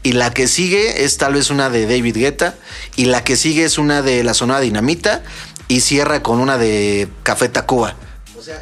Y 0.03 0.13
la 0.13 0.33
que 0.33 0.47
sigue 0.47 1.03
es 1.03 1.17
tal 1.17 1.33
vez 1.33 1.49
una 1.49 1.69
de 1.69 1.85
David 1.85 2.17
Guetta. 2.17 2.55
Y 2.95 3.05
la 3.05 3.23
que 3.23 3.35
sigue 3.35 3.63
es 3.63 3.77
una 3.77 4.01
de 4.01 4.23
la 4.23 4.33
Sonora 4.33 4.59
Dinamita. 4.59 5.23
Y 5.67 5.81
cierra 5.81 6.23
con 6.23 6.39
una 6.39 6.57
de 6.57 7.07
Café 7.23 7.49
Tacuba. 7.49 7.95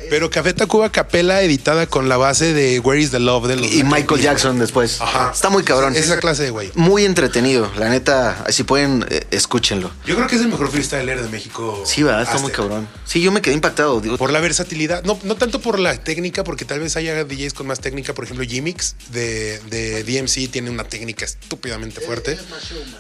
Pero 0.10 0.30
Café 0.30 0.54
Tacuba 0.54 0.92
capela 0.92 1.42
editada 1.42 1.88
con 1.88 2.10
la 2.10 2.18
base 2.18 2.54
de 2.54 2.80
Where 2.80 3.02
is 3.02 3.12
the 3.12 3.20
Love 3.20 3.48
de 3.48 3.56
los 3.58 3.72
Y 3.72 3.84
Michael 3.84 4.22
Jackson 4.22 4.60
después. 4.60 5.00
Ajá. 5.02 5.32
Está 5.34 5.50
muy 5.50 5.64
cabrón. 5.64 5.96
Esa 5.96 6.20
clase 6.20 6.44
de 6.44 6.50
güey. 6.50 6.72
Muy 6.76 7.06
entretenido. 7.06 7.72
La 7.78 7.90
neta, 7.90 8.46
si 8.50 8.64
pueden, 8.64 9.06
eh, 9.10 9.26
escúchenlo. 9.32 9.92
Yo 10.06 10.16
creo 10.16 10.28
que 10.28 10.36
es 10.36 10.42
el 10.42 10.48
mejor 10.48 10.70
freestyler 10.72 11.22
de 11.22 11.30
México. 11.30 11.84
Sí, 11.86 12.04
va, 12.04 12.22
está 12.22 12.38
muy 12.40 12.52
cabrón. 12.52 12.88
Sí, 13.06 13.22
yo 13.22 13.32
me 13.32 13.42
quedé 13.42 13.54
impactado. 13.54 14.02
Digo, 14.02 14.18
Por 14.18 14.32
la 14.32 14.40
versatilidad, 14.40 15.04
no, 15.04 15.20
no 15.24 15.36
tanto 15.36 15.62
por 15.62 15.80
la 15.80 15.96
técnica, 15.98 16.44
porque 16.44 16.66
tal 16.66 16.80
vez 16.80 16.96
haya 16.96 17.24
DJs 17.24 17.54
con 17.54 17.68
más 17.68 17.80
técnica. 17.80 18.14
Por 18.14 18.26
ejemplo, 18.26 18.46
Jimix 18.46 18.96
de, 19.12 19.60
de 19.70 20.04
DMC 20.04 20.52
tiene 20.52 20.70
una 20.70 20.84
técnica 20.84 21.26
estúpidamente 21.26 22.02
fuerte. 22.02 22.38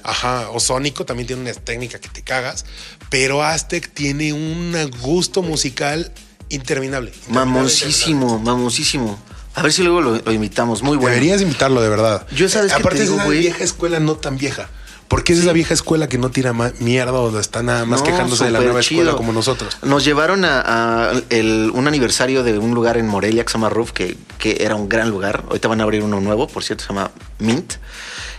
Ajá, 0.03 0.49
o 0.51 0.59
Sónico 0.59 1.05
también 1.05 1.27
tiene 1.27 1.41
una 1.41 1.53
técnica 1.53 1.99
que 1.99 2.09
te 2.09 2.21
cagas. 2.21 2.65
Pero 3.09 3.43
Aztec 3.43 3.91
tiene 3.93 4.33
un 4.33 4.75
gusto 5.01 5.41
musical 5.41 6.11
interminable. 6.49 7.11
mamoncísimo, 7.29 8.39
mamoncísimo. 8.39 9.19
A 9.55 9.61
ver 9.63 9.73
si 9.73 9.83
luego 9.83 10.01
lo, 10.01 10.15
lo 10.17 10.31
invitamos. 10.31 10.83
Muy 10.83 10.97
bueno. 10.97 11.13
Deberías 11.15 11.41
invitarlo 11.41 11.81
de 11.81 11.89
verdad. 11.89 12.25
Yo, 12.31 12.47
¿sabes 12.49 12.71
qué 12.71 12.79
Aparte 12.79 12.97
te 12.99 13.03
es 13.03 13.09
digo, 13.09 13.15
una 13.15 13.25
güey? 13.25 13.39
vieja 13.39 13.63
escuela 13.63 13.99
no 13.99 14.15
tan 14.15 14.37
vieja. 14.37 14.69
Porque 15.07 15.33
es 15.33 15.39
esa 15.39 15.53
vieja 15.53 15.73
escuela 15.73 16.07
que 16.07 16.19
no 16.19 16.29
tira 16.29 16.53
mierda 16.79 17.13
o 17.13 17.39
está 17.39 17.63
nada 17.63 17.83
más 17.85 18.01
No, 18.01 18.05
quejándose 18.05 18.45
de 18.45 18.51
la 18.51 18.59
nueva 18.59 18.79
escuela 18.79 19.13
como 19.13 19.33
nosotros. 19.33 19.77
Nos 19.81 20.05
llevaron 20.05 20.45
a, 20.45 20.61
a 20.61 21.11
el- 21.31 21.71
un 21.73 21.87
aniversario 21.87 22.43
de 22.43 22.59
un 22.59 22.75
lugar 22.75 22.95
en 22.95 23.07
Morelia 23.07 23.43
que 23.43 23.49
se 23.49 23.57
llama 23.57 23.69
Roof, 23.69 23.91
que, 23.91 24.17
que 24.37 24.57
era 24.59 24.75
un 24.75 24.87
gran 24.87 25.09
lugar. 25.09 25.45
Ahorita 25.47 25.67
van 25.67 25.81
a 25.81 25.83
abrir 25.83 26.03
uno 26.03 26.21
nuevo, 26.21 26.47
por 26.47 26.63
cierto, 26.63 26.83
se 26.83 26.89
llama 26.93 27.09
Mint. 27.39 27.73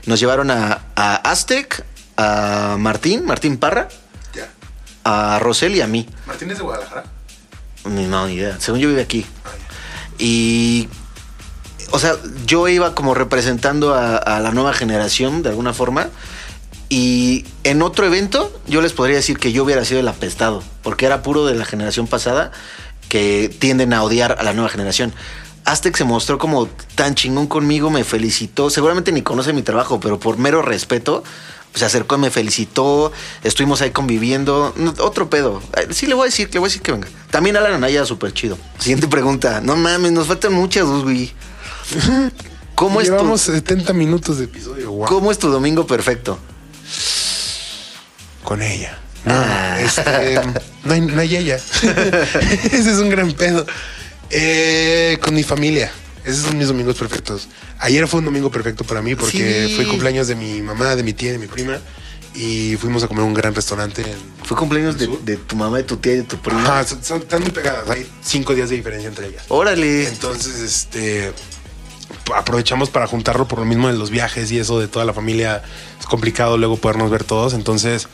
Nos 0.07 0.21
llevaron 0.21 0.53
a, 0.53 0.83
a 0.95 1.17
Aztec, 1.17 1.85
a 2.17 2.77
Martín, 2.79 3.25
Martín 3.27 3.57
Parra, 3.59 3.89
Ya. 4.33 4.49
a 5.03 5.41
Rosel 5.41 5.75
y 5.75 5.81
a 5.81 5.89
mí. 5.89 6.09
Martínez 6.25 6.59
de 6.59 6.63
Guadalajara. 6.63 7.03
No, 7.85 8.27
ni 8.27 8.35
idea. 8.35 8.61
Según 8.61 8.81
yo 8.81 8.89
vive 8.89 9.03
aquí. 9.03 9.27
Y. 10.19 10.89
O 11.93 11.99
sea, 11.99 12.17
yo 12.47 12.69
iba 12.69 12.95
como 12.95 13.15
representando 13.15 13.95
a, 13.95 14.17
a 14.17 14.41
la 14.41 14.53
nueva 14.53 14.73
generación 14.73 15.43
de 15.43 15.49
alguna 15.49 15.73
forma. 15.73 16.09
Y 16.89 17.45
en 17.63 17.83
otro 17.83 18.07
evento, 18.07 18.53
yo 18.67 18.83
les 18.83 18.93
podría 18.93 19.17
decir 19.17 19.39
que 19.39 19.53
yo 19.53 19.65
hubiera 19.65 19.85
sido 19.85 20.01
el 20.01 20.09
apestado, 20.09 20.63
porque 20.83 21.07
era 21.07 21.23
puro 21.23 21.47
de 21.47 21.55
la 21.55 21.65
generación 21.65 22.09
pasada 22.09 22.51
que 23.09 23.55
tienden 23.59 23.93
a 23.93 24.03
odiar 24.03 24.37
a 24.39 24.43
la 24.43 24.53
nueva 24.53 24.69
generación. 24.71 25.13
Aztec 25.65 25.97
se 25.97 26.05
mostró 26.05 26.39
como 26.39 26.67
tan 26.95 27.15
chingón 27.15 27.47
conmigo, 27.47 27.91
me 27.91 28.05
felicitó. 28.05 28.71
Seguramente 28.71 29.13
ni 29.13 29.23
conoce 29.23 29.53
mi 29.53 29.63
trabajo, 29.63 30.01
pero 30.01 30.19
por 30.19 30.39
mero 30.39 30.63
respeto, 30.63 31.23
se 31.75 31.85
acercó 31.85 32.17
y 32.17 32.19
me 32.19 32.31
felicitó. 32.31 33.13
Estuvimos 33.45 33.81
ahí 33.83 33.91
conviviendo. 33.91 34.73
No, 34.77 34.95
Otro 34.99 35.31
pedo. 35.31 35.63
Sí, 35.91 36.07
le 36.07 36.15
voy 36.15 36.25
a 36.25 36.27
decir, 36.27 36.49
le 36.53 36.59
voy 36.59 36.67
a 36.67 36.69
decir 36.69 36.83
que 36.83 36.93
venga. 36.93 37.09
También 37.31 37.57
Alan 37.57 37.75
Anaya, 37.75 38.05
súper 38.05 38.33
chido. 38.33 38.59
Siguiente 38.79 39.07
pregunta. 39.09 39.61
No 39.61 39.77
mames, 39.77 40.13
nos 40.13 40.27
faltan 40.27 40.53
muchas, 40.53 40.85
güey. 40.87 41.33
¿Cómo 42.75 43.01
es, 43.01 43.09
tu, 43.09 43.13
Llevamos 43.15 43.43
70 43.43 43.93
minutos 43.93 44.39
de 44.39 44.45
episodio. 44.45 44.91
Wow. 44.91 45.07
¿Cómo 45.07 45.31
es 45.31 45.39
tu 45.39 45.51
domingo 45.51 45.87
perfecto? 45.87 46.39
Con 48.45 48.63
ella. 48.63 48.99
No, 49.25 49.35
Ah. 49.37 49.79
este, 49.81 50.41
no, 50.85 50.95
hay, 50.95 51.01
no 51.03 51.21
hay 51.21 51.37
ella. 51.37 51.57
Ese 52.65 52.91
es 52.91 52.99
un 52.99 53.11
gran 53.11 53.33
pedo. 53.33 53.67
Eh, 54.31 55.19
con 55.23 55.35
mi 55.35 55.43
familia. 55.43 55.93
Esos 56.25 56.45
son 56.47 56.59
mis 56.59 56.69
domingos 56.69 56.97
perfectos. 56.97 57.49
Ayer 57.79 58.07
fue 58.07 58.19
un 58.21 58.27
domingo 58.27 58.51
perfecto 58.51 58.85
para 58.85 59.01
mí 59.03 59.15
porque 59.15 59.67
Sí. 59.69 59.75
fue 59.77 59.87
cumpleaños 59.87 60.27
de 60.29 60.35
mi 60.35 60.61
mamá, 60.63 60.95
de 60.97 61.03
mi 61.03 61.13
tía, 61.13 61.33
de 61.33 61.39
mi 61.39 61.47
prima. 61.47 61.79
Y 62.35 62.77
fuimos 62.77 63.03
a 63.03 63.09
comer 63.09 63.23
a 63.25 63.27
un 63.27 63.35
gran 63.35 63.55
restaurante. 63.55 64.03
En, 64.03 64.31
Fue 64.45 64.57
cumpleaños 64.57 64.97
de, 64.99 65.09
de 65.25 65.37
tu 65.37 65.57
mamá, 65.57 65.79
de 65.79 65.83
tu 65.85 65.97
tía 65.97 66.13
y 66.13 66.17
de 66.19 66.23
tu 66.25 66.37
prima. 66.39 66.63
Ajá, 66.63 66.87
son, 66.87 67.03
son- 67.03 67.19
están 67.23 67.41
muy 67.43 67.51
pegadas. 67.51 67.89
Hay 67.91 68.07
cinco 68.23 68.55
días 68.55 68.71
de 68.71 68.77
diferencia 68.77 69.09
entre 69.09 69.29
ellas. 69.29 69.45
Órale. 69.49 70.07
Entonces, 70.09 70.61
este 70.61 71.33
aprovechamos 72.35 72.91
para 72.91 73.07
juntarlo 73.07 73.49
por 73.49 73.59
lo 73.59 73.65
mismo 73.65 73.89
de 73.89 73.95
los 73.95 74.11
viajes 74.11 74.51
y 74.53 74.59
eso 74.59 74.79
de 74.79 74.89
toda 74.89 75.05
la 75.05 75.13
familia. 75.13 75.63
Es 75.99 76.07
complicado 76.07 76.57
luego 76.59 76.77
podernos 76.77 77.11
ver 77.11 77.25
todos. 77.25 77.55
Entonces, 77.55 78.07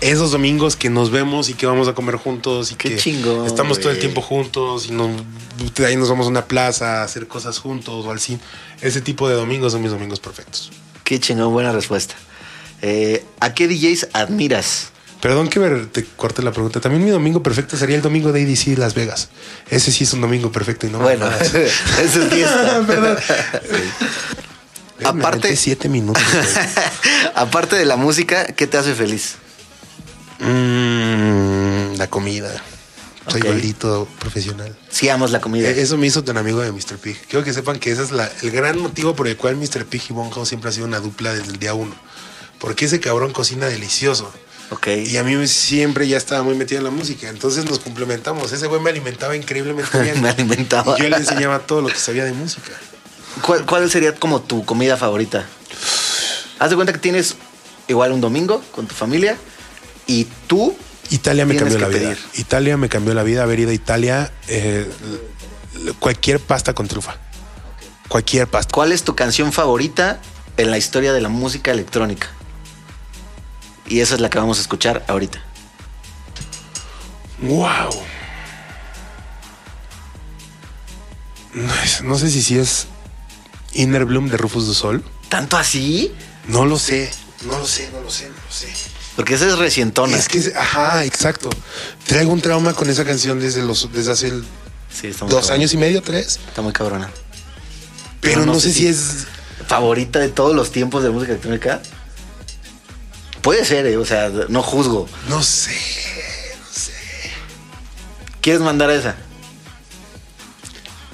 esos 0.00 0.30
domingos 0.32 0.76
que 0.76 0.90
nos 0.90 1.10
vemos 1.10 1.48
y 1.48 1.54
que 1.54 1.66
vamos 1.66 1.88
a 1.88 1.94
comer 1.94 2.16
juntos 2.16 2.72
y 2.72 2.74
Qué 2.74 2.90
que 2.90 2.96
chingón, 2.96 3.46
estamos 3.46 3.80
todo 3.80 3.90
el 3.92 3.98
tiempo 3.98 4.22
juntos 4.22 4.86
y 4.88 4.92
nos, 4.92 5.10
de 5.74 5.86
ahí 5.86 5.96
nos 5.96 6.08
vamos 6.08 6.26
a 6.26 6.30
una 6.30 6.44
plaza 6.46 7.00
a 7.00 7.04
hacer 7.04 7.26
cosas 7.28 7.58
juntos 7.58 8.06
o 8.06 8.10
al 8.10 8.20
cine. 8.20 8.40
Ese 8.80 9.00
tipo 9.00 9.28
de 9.28 9.34
domingos 9.34 9.72
son 9.72 9.82
mis 9.82 9.90
domingos 9.90 10.20
perfectos. 10.20 10.70
Qué 11.04 11.20
chingón, 11.20 11.52
buena 11.52 11.72
respuesta. 11.72 12.14
Eh, 12.82 13.24
¿A 13.40 13.52
qué 13.52 13.68
DJs 13.68 14.08
admiras? 14.12 14.90
Perdón 15.20 15.48
que 15.48 15.60
te 15.92 16.04
corte 16.16 16.42
la 16.42 16.50
pregunta. 16.50 16.80
También 16.80 17.04
mi 17.04 17.10
domingo 17.10 17.42
perfecto 17.42 17.76
sería 17.76 17.96
el 17.96 18.02
domingo 18.02 18.32
de 18.32 18.42
ADC 18.42 18.78
Las 18.78 18.94
Vegas. 18.94 19.28
Ese 19.68 19.92
sí 19.92 20.04
es 20.04 20.12
un 20.14 20.22
domingo 20.22 20.50
perfecto 20.50 20.86
y 20.86 20.90
no 20.90 20.98
Bueno, 20.98 21.30
eso 21.40 21.58
es 21.58 22.28
fiesta. 22.30 22.82
Perdón. 22.86 23.18
Aparte- 25.04 25.56
siete 25.56 25.90
minutos. 25.90 26.22
Aparte 27.34 27.76
de 27.76 27.84
la 27.84 27.96
música, 27.96 28.46
¿qué 28.46 28.66
te 28.66 28.78
hace 28.78 28.94
feliz? 28.94 29.36
Mm, 30.40 31.96
la 31.96 32.08
comida. 32.08 32.50
Soy 33.28 33.42
Ok. 33.42 33.46
gordito 33.48 34.08
profesional. 34.18 34.74
Si 34.88 35.08
amas 35.08 35.30
la 35.30 35.40
comida. 35.40 35.68
Eh, 35.68 35.82
Eso 35.82 35.96
me 35.98 36.06
hizo 36.06 36.24
tan 36.24 36.36
amigo 36.38 36.60
de 36.60 36.72
Mr. 36.72 36.98
Pig. 36.98 37.16
Quiero 37.28 37.44
que 37.44 37.52
sepan 37.52 37.78
que 37.78 37.92
ese 37.92 38.02
es 38.02 38.10
la- 38.10 38.30
el 38.42 38.50
gran 38.50 38.78
motivo 38.78 39.14
por 39.14 39.28
el 39.28 39.36
cual 39.36 39.56
Mr. 39.56 39.84
Pig 39.84 40.02
y 40.08 40.12
Bonhouse 40.12 40.48
siempre 40.48 40.70
ha 40.70 40.72
sido 40.72 40.86
una 40.86 41.00
dupla 41.00 41.32
desde 41.34 41.52
el 41.52 41.58
día 41.58 41.74
uno. 41.74 41.94
Porque 42.58 42.86
ese 42.86 42.98
cabrón 43.00 43.32
cocina 43.32 43.66
delicioso. 43.66 44.32
ok. 44.70 44.86
Y 45.06 45.16
a 45.16 45.22
mí 45.24 45.46
siempre 45.48 46.08
ya 46.08 46.16
estaba 46.16 46.42
muy 46.42 46.54
metido 46.54 46.78
en 46.78 46.84
la 46.84 46.90
música. 46.90 47.28
Entonces 47.28 47.64
nos 47.66 47.78
complementamos. 47.80 48.52
Ese 48.52 48.66
güey 48.68 48.80
me 48.80 48.90
alimentaba 48.90 49.36
increíblemente 49.36 49.98
bien. 50.02 50.20
Me 50.22 50.30
alimentaba. 50.30 50.96
Y 50.98 51.02
yo 51.02 51.08
le 51.08 51.16
enseñaba 51.16 51.58
todo 51.60 51.82
lo 51.82 51.88
que 51.88 51.96
sabía 51.98 52.24
de 52.24 52.32
música. 52.32 52.72
¿Cuál, 53.42 53.64
cuál 53.66 53.90
sería 53.90 54.14
como 54.14 54.40
tu 54.40 54.64
comida 54.64 54.96
favorita? 54.96 55.46
Haz 56.58 56.70
de 56.70 56.76
cuenta 56.76 56.92
que 56.92 56.98
tienes 56.98 57.36
igual 57.88 58.12
un 58.12 58.20
domingo 58.20 58.62
con 58.72 58.86
tu 58.86 58.94
familia 58.94 59.36
y 60.06 60.26
tú 60.46 60.76
Italia 61.10 61.44
me 61.44 61.56
cambió 61.56 61.78
la 61.78 61.88
vida. 61.88 62.00
pedir. 62.00 62.18
Italia 62.34 62.76
me 62.76 62.88
cambió 62.88 63.14
la 63.14 63.22
vida. 63.22 63.42
Haber 63.42 63.60
ido 63.60 63.70
a 63.70 63.74
Italia, 63.74 64.32
eh, 64.48 64.88
cualquier 65.98 66.40
pasta 66.40 66.72
con 66.72 66.86
trufa. 66.88 67.16
Cualquier 68.08 68.46
pasta. 68.46 68.72
¿Cuál 68.72 68.92
es 68.92 69.02
tu 69.02 69.14
canción 69.14 69.52
favorita 69.52 70.20
en 70.56 70.70
la 70.70 70.78
historia 70.78 71.12
de 71.12 71.20
la 71.20 71.28
música 71.28 71.70
electrónica? 71.70 72.28
Y 73.86 74.00
esa 74.00 74.14
es 74.14 74.20
la 74.20 74.30
que 74.30 74.38
vamos 74.38 74.58
a 74.58 74.60
escuchar 74.60 75.04
ahorita. 75.08 75.42
Wow. 77.42 77.90
No, 82.04 82.18
sé 82.18 82.30
si 82.30 82.58
es 82.58 82.86
Inner 83.72 84.04
Bloom 84.04 84.28
de 84.28 84.36
Rufus 84.36 84.66
du 84.66 84.74
Sol. 84.74 85.04
¿Tanto 85.28 85.56
así? 85.56 86.12
No 86.46 86.66
lo 86.66 86.78
sé. 86.78 87.10
No 87.44 87.58
lo 87.58 87.66
sé, 87.66 87.90
no 87.92 88.00
lo 88.00 88.10
sé, 88.10 88.28
no 88.28 88.34
lo 88.34 88.52
sé. 88.52 88.68
Porque 89.20 89.34
esa 89.34 89.48
es 89.48 89.58
recientona. 89.58 90.16
Es 90.16 90.28
que, 90.28 90.50
ajá, 90.56 91.04
exacto. 91.04 91.50
Traigo 92.06 92.32
un 92.32 92.40
trauma 92.40 92.72
con 92.72 92.88
esa 92.88 93.04
canción 93.04 93.38
desde 93.38 93.60
los 93.62 93.92
desde 93.92 94.12
hace 94.12 94.28
el- 94.28 94.46
Sí, 94.90 95.12
dos 95.28 95.50
años 95.50 95.74
y 95.74 95.76
medio, 95.76 96.00
tres. 96.00 96.40
Está 96.48 96.62
muy 96.62 96.72
cabrona. 96.72 97.10
Pero 98.22 98.46
no, 98.46 98.58
sé 98.58 98.72
si 98.72 98.86
es. 98.86 99.26
¿Favorita 99.66 100.20
de 100.20 100.30
todos 100.30 100.56
los 100.56 100.72
tiempos 100.72 101.02
de 101.02 101.10
música 101.10 101.32
electrónica? 101.32 101.82
Puede 103.42 103.66
ser, 103.66 103.84
eh, 103.88 103.98
o 103.98 104.06
sea, 104.06 104.30
no 104.48 104.62
juzgo. 104.62 105.06
No 105.28 105.42
sé. 105.42 105.76
¿Quieres 108.40 108.62
mandar 108.62 108.88
a 108.88 108.94
esa? 108.94 109.16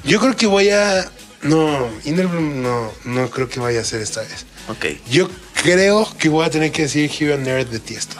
Yo 0.04 0.20
creo 0.20 0.36
que 0.36 0.46
voy 0.46 0.70
a. 0.70 1.10
No, 1.42 1.88
Inner 2.04 2.28
Bloom 2.28 2.62
no, 2.62 2.92
no 3.04 3.30
creo 3.30 3.48
que 3.48 3.58
vaya 3.58 3.80
a 3.80 3.84
ser 3.84 4.00
esta 4.00 4.20
vez. 4.20 4.46
Ok. 4.68 4.86
Yo 5.10 5.28
creo 5.62 6.08
que 6.18 6.28
voy 6.28 6.44
a 6.46 6.50
tener 6.50 6.72
que 6.72 6.82
decir 6.82 7.10
Here 7.10 7.34
on 7.34 7.46
Earth 7.46 7.68
de 7.68 7.80
Tiesto. 7.80 8.16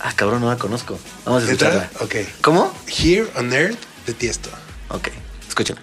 Ah, 0.00 0.12
cabrón, 0.14 0.40
no 0.40 0.48
la 0.48 0.56
conozco. 0.56 0.98
Vamos 1.24 1.42
a 1.42 1.46
escucharla. 1.46 1.90
Ok. 2.00 2.16
¿Cómo? 2.42 2.72
Here 2.86 3.26
on 3.36 3.52
Earth 3.52 3.78
de 4.06 4.14
Tiesto. 4.14 4.50
Ok, 4.88 5.08
escúchala. 5.48 5.80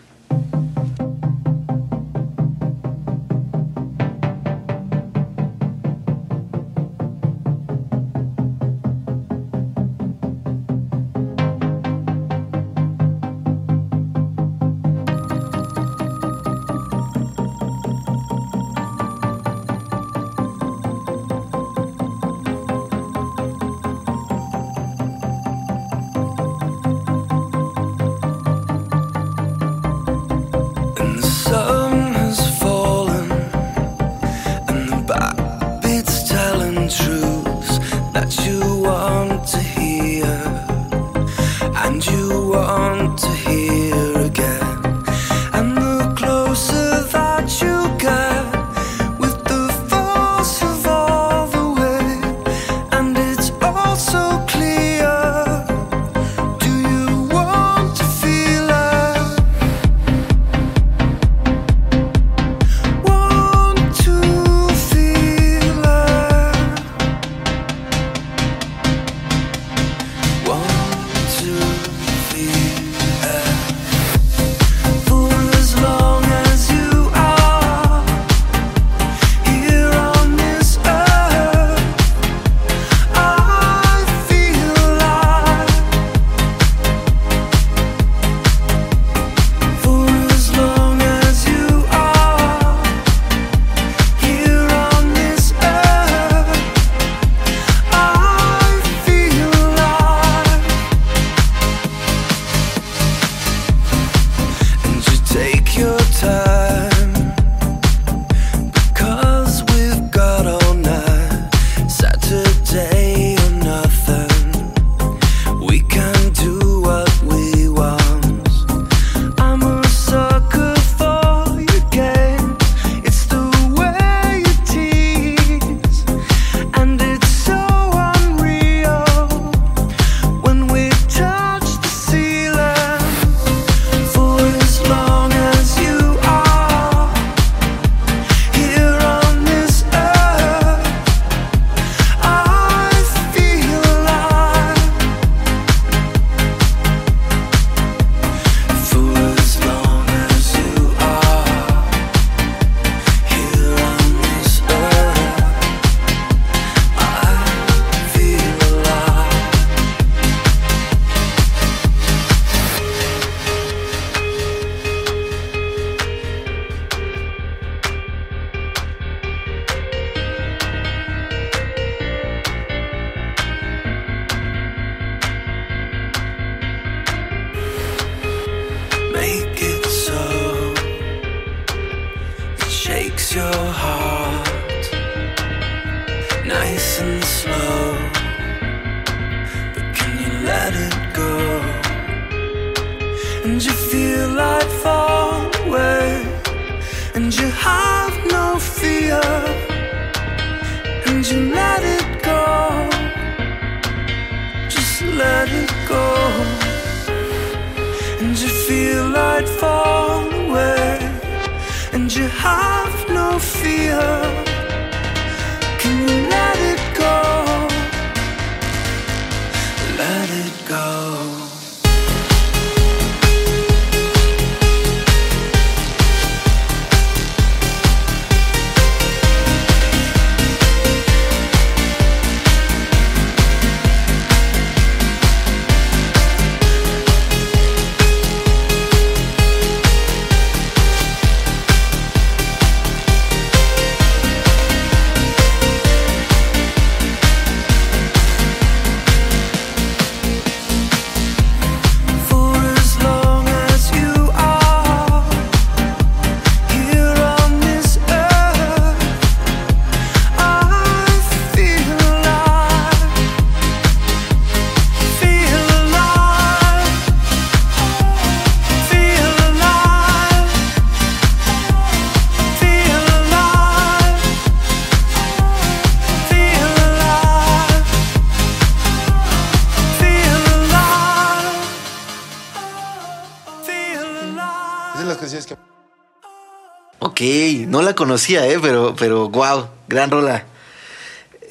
La 287.91 287.95
conocía, 287.95 288.47
¿eh? 288.47 288.57
Pero, 288.61 288.95
pero, 288.95 289.29
wow, 289.29 289.67
gran 289.87 290.09
rola. 290.09 290.45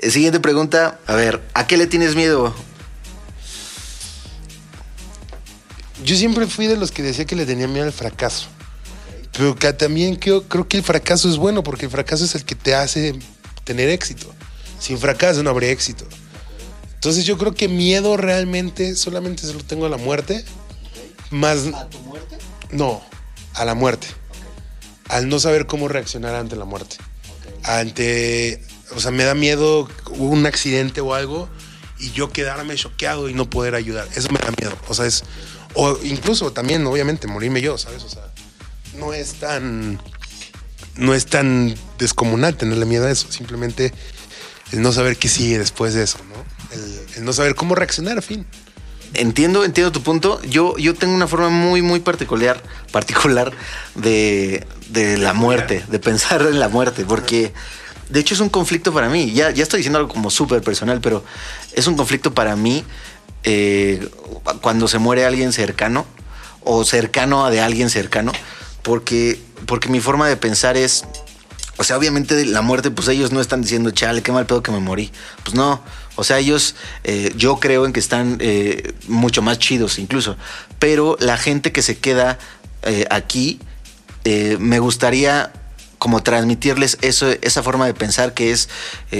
Eh, 0.00 0.10
Siguiente 0.10 0.40
pregunta. 0.40 0.98
A 1.06 1.14
ver, 1.14 1.42
¿a 1.52 1.66
qué 1.66 1.76
le 1.76 1.86
tienes 1.86 2.16
miedo? 2.16 2.54
Yo 6.02 6.16
siempre 6.16 6.46
fui 6.46 6.66
de 6.66 6.78
los 6.78 6.90
que 6.90 7.02
decía 7.02 7.26
que 7.26 7.36
le 7.36 7.44
tenía 7.44 7.68
miedo 7.68 7.84
al 7.84 7.92
fracaso. 7.92 8.48
Pero 9.32 9.54
que 9.54 9.72
también 9.74 10.16
creo, 10.16 10.48
creo 10.48 10.66
que 10.66 10.78
el 10.78 10.82
fracaso 10.82 11.28
es 11.28 11.36
bueno 11.36 11.62
porque 11.62 11.84
el 11.84 11.90
fracaso 11.90 12.24
es 12.24 12.34
el 12.34 12.44
que 12.44 12.54
te 12.54 12.74
hace 12.74 13.18
tener 13.64 13.90
éxito. 13.90 14.32
Sin 14.78 14.98
fracaso 14.98 15.42
no 15.42 15.50
habría 15.50 15.70
éxito. 15.70 16.06
Entonces 16.94 17.24
yo 17.26 17.36
creo 17.36 17.54
que 17.54 17.68
miedo 17.68 18.16
realmente 18.16 18.96
solamente 18.96 19.46
se 19.46 19.52
lo 19.52 19.60
tengo 19.60 19.84
a 19.86 19.88
la 19.90 19.98
muerte. 19.98 20.44
Más... 21.30 21.66
¿A 21.74 21.88
tu 21.88 21.98
muerte? 22.00 22.38
No, 22.70 23.02
a 23.54 23.64
la 23.66 23.74
muerte. 23.74 24.06
Al 25.10 25.28
no 25.28 25.40
saber 25.40 25.66
cómo 25.66 25.88
reaccionar 25.88 26.36
ante 26.36 26.56
la 26.56 26.64
muerte. 26.64 26.96
Ante... 27.64 28.62
O 28.92 29.00
sea, 29.00 29.10
me 29.10 29.24
da 29.24 29.34
miedo 29.34 29.88
un 30.10 30.46
accidente 30.46 31.00
o 31.00 31.14
algo 31.14 31.48
y 31.98 32.12
yo 32.12 32.30
quedarme 32.30 32.74
choqueado 32.76 33.28
y 33.28 33.34
no 33.34 33.50
poder 33.50 33.74
ayudar. 33.74 34.08
Eso 34.14 34.28
me 34.30 34.38
da 34.38 34.52
miedo. 34.58 34.76
O 34.88 34.94
sea, 34.94 35.06
es... 35.06 35.24
O 35.74 35.98
incluso 36.02 36.52
también, 36.52 36.86
obviamente, 36.86 37.26
morirme 37.26 37.60
yo, 37.60 37.76
¿sabes? 37.76 38.04
O 38.04 38.08
sea, 38.08 38.22
no 38.94 39.12
es 39.12 39.34
tan... 39.34 40.00
No 40.96 41.14
es 41.14 41.26
tan 41.26 41.74
descomunal 41.98 42.56
tenerle 42.56 42.86
miedo 42.86 43.06
a 43.06 43.10
eso. 43.10 43.30
Simplemente 43.32 43.92
el 44.72 44.80
no 44.80 44.92
saber 44.92 45.16
qué 45.16 45.28
sigue 45.28 45.58
después 45.58 45.94
de 45.94 46.04
eso, 46.04 46.18
¿no? 46.28 46.74
El, 46.74 47.00
el 47.16 47.24
no 47.24 47.32
saber 47.32 47.56
cómo 47.56 47.74
reaccionar, 47.74 48.18
a 48.18 48.22
fin. 48.22 48.46
Entiendo, 49.14 49.64
entiendo 49.64 49.90
tu 49.90 50.02
punto. 50.02 50.40
Yo, 50.42 50.76
yo 50.78 50.94
tengo 50.94 51.14
una 51.14 51.26
forma 51.26 51.48
muy, 51.48 51.82
muy 51.82 52.00
particular, 52.00 52.62
particular 52.92 53.52
de, 53.94 54.66
de 54.88 55.18
la 55.18 55.32
muerte, 55.32 55.84
de 55.88 55.98
pensar 55.98 56.42
en 56.42 56.60
la 56.60 56.68
muerte, 56.68 57.04
porque 57.04 57.52
de 58.08 58.20
hecho 58.20 58.34
es 58.34 58.40
un 58.40 58.48
conflicto 58.48 58.92
para 58.92 59.08
mí. 59.08 59.32
Ya, 59.32 59.50
ya 59.50 59.62
estoy 59.62 59.78
diciendo 59.78 59.98
algo 59.98 60.12
como 60.12 60.30
súper 60.30 60.62
personal, 60.62 61.00
pero 61.00 61.24
es 61.72 61.86
un 61.86 61.96
conflicto 61.96 62.34
para 62.34 62.54
mí 62.54 62.84
eh, 63.42 64.08
cuando 64.60 64.86
se 64.86 64.98
muere 64.98 65.24
alguien 65.24 65.52
cercano 65.52 66.06
o 66.62 66.84
cercano 66.84 67.46
a 67.46 67.50
de 67.50 67.60
alguien 67.60 67.90
cercano, 67.90 68.32
porque, 68.82 69.40
porque 69.66 69.88
mi 69.88 70.00
forma 70.00 70.28
de 70.28 70.36
pensar 70.36 70.76
es, 70.76 71.04
o 71.78 71.84
sea, 71.84 71.96
obviamente 71.96 72.44
la 72.44 72.62
muerte, 72.62 72.90
pues 72.90 73.08
ellos 73.08 73.32
no 73.32 73.40
están 73.40 73.62
diciendo, 73.62 73.90
chale, 73.90 74.22
qué 74.22 74.30
mal 74.30 74.46
pedo 74.46 74.62
que 74.62 74.70
me 74.70 74.80
morí. 74.80 75.10
Pues 75.42 75.54
no. 75.54 75.80
O 76.20 76.24
sea, 76.24 76.38
ellos, 76.38 76.74
eh, 77.02 77.32
yo 77.34 77.58
creo 77.60 77.86
en 77.86 77.94
que 77.94 78.00
están 78.00 78.36
eh, 78.40 78.92
mucho 79.08 79.40
más 79.40 79.58
chidos 79.58 79.98
incluso. 79.98 80.36
Pero 80.78 81.16
la 81.18 81.38
gente 81.38 81.72
que 81.72 81.80
se 81.80 81.98
queda 81.98 82.38
eh, 82.82 83.06
aquí, 83.10 83.58
me 84.58 84.78
gustaría 84.80 85.50
como 85.98 86.22
transmitirles 86.22 86.98
eso, 87.00 87.30
esa 87.40 87.62
forma 87.62 87.86
de 87.86 87.94
pensar 87.94 88.34
que 88.34 88.52
es, 88.52 88.68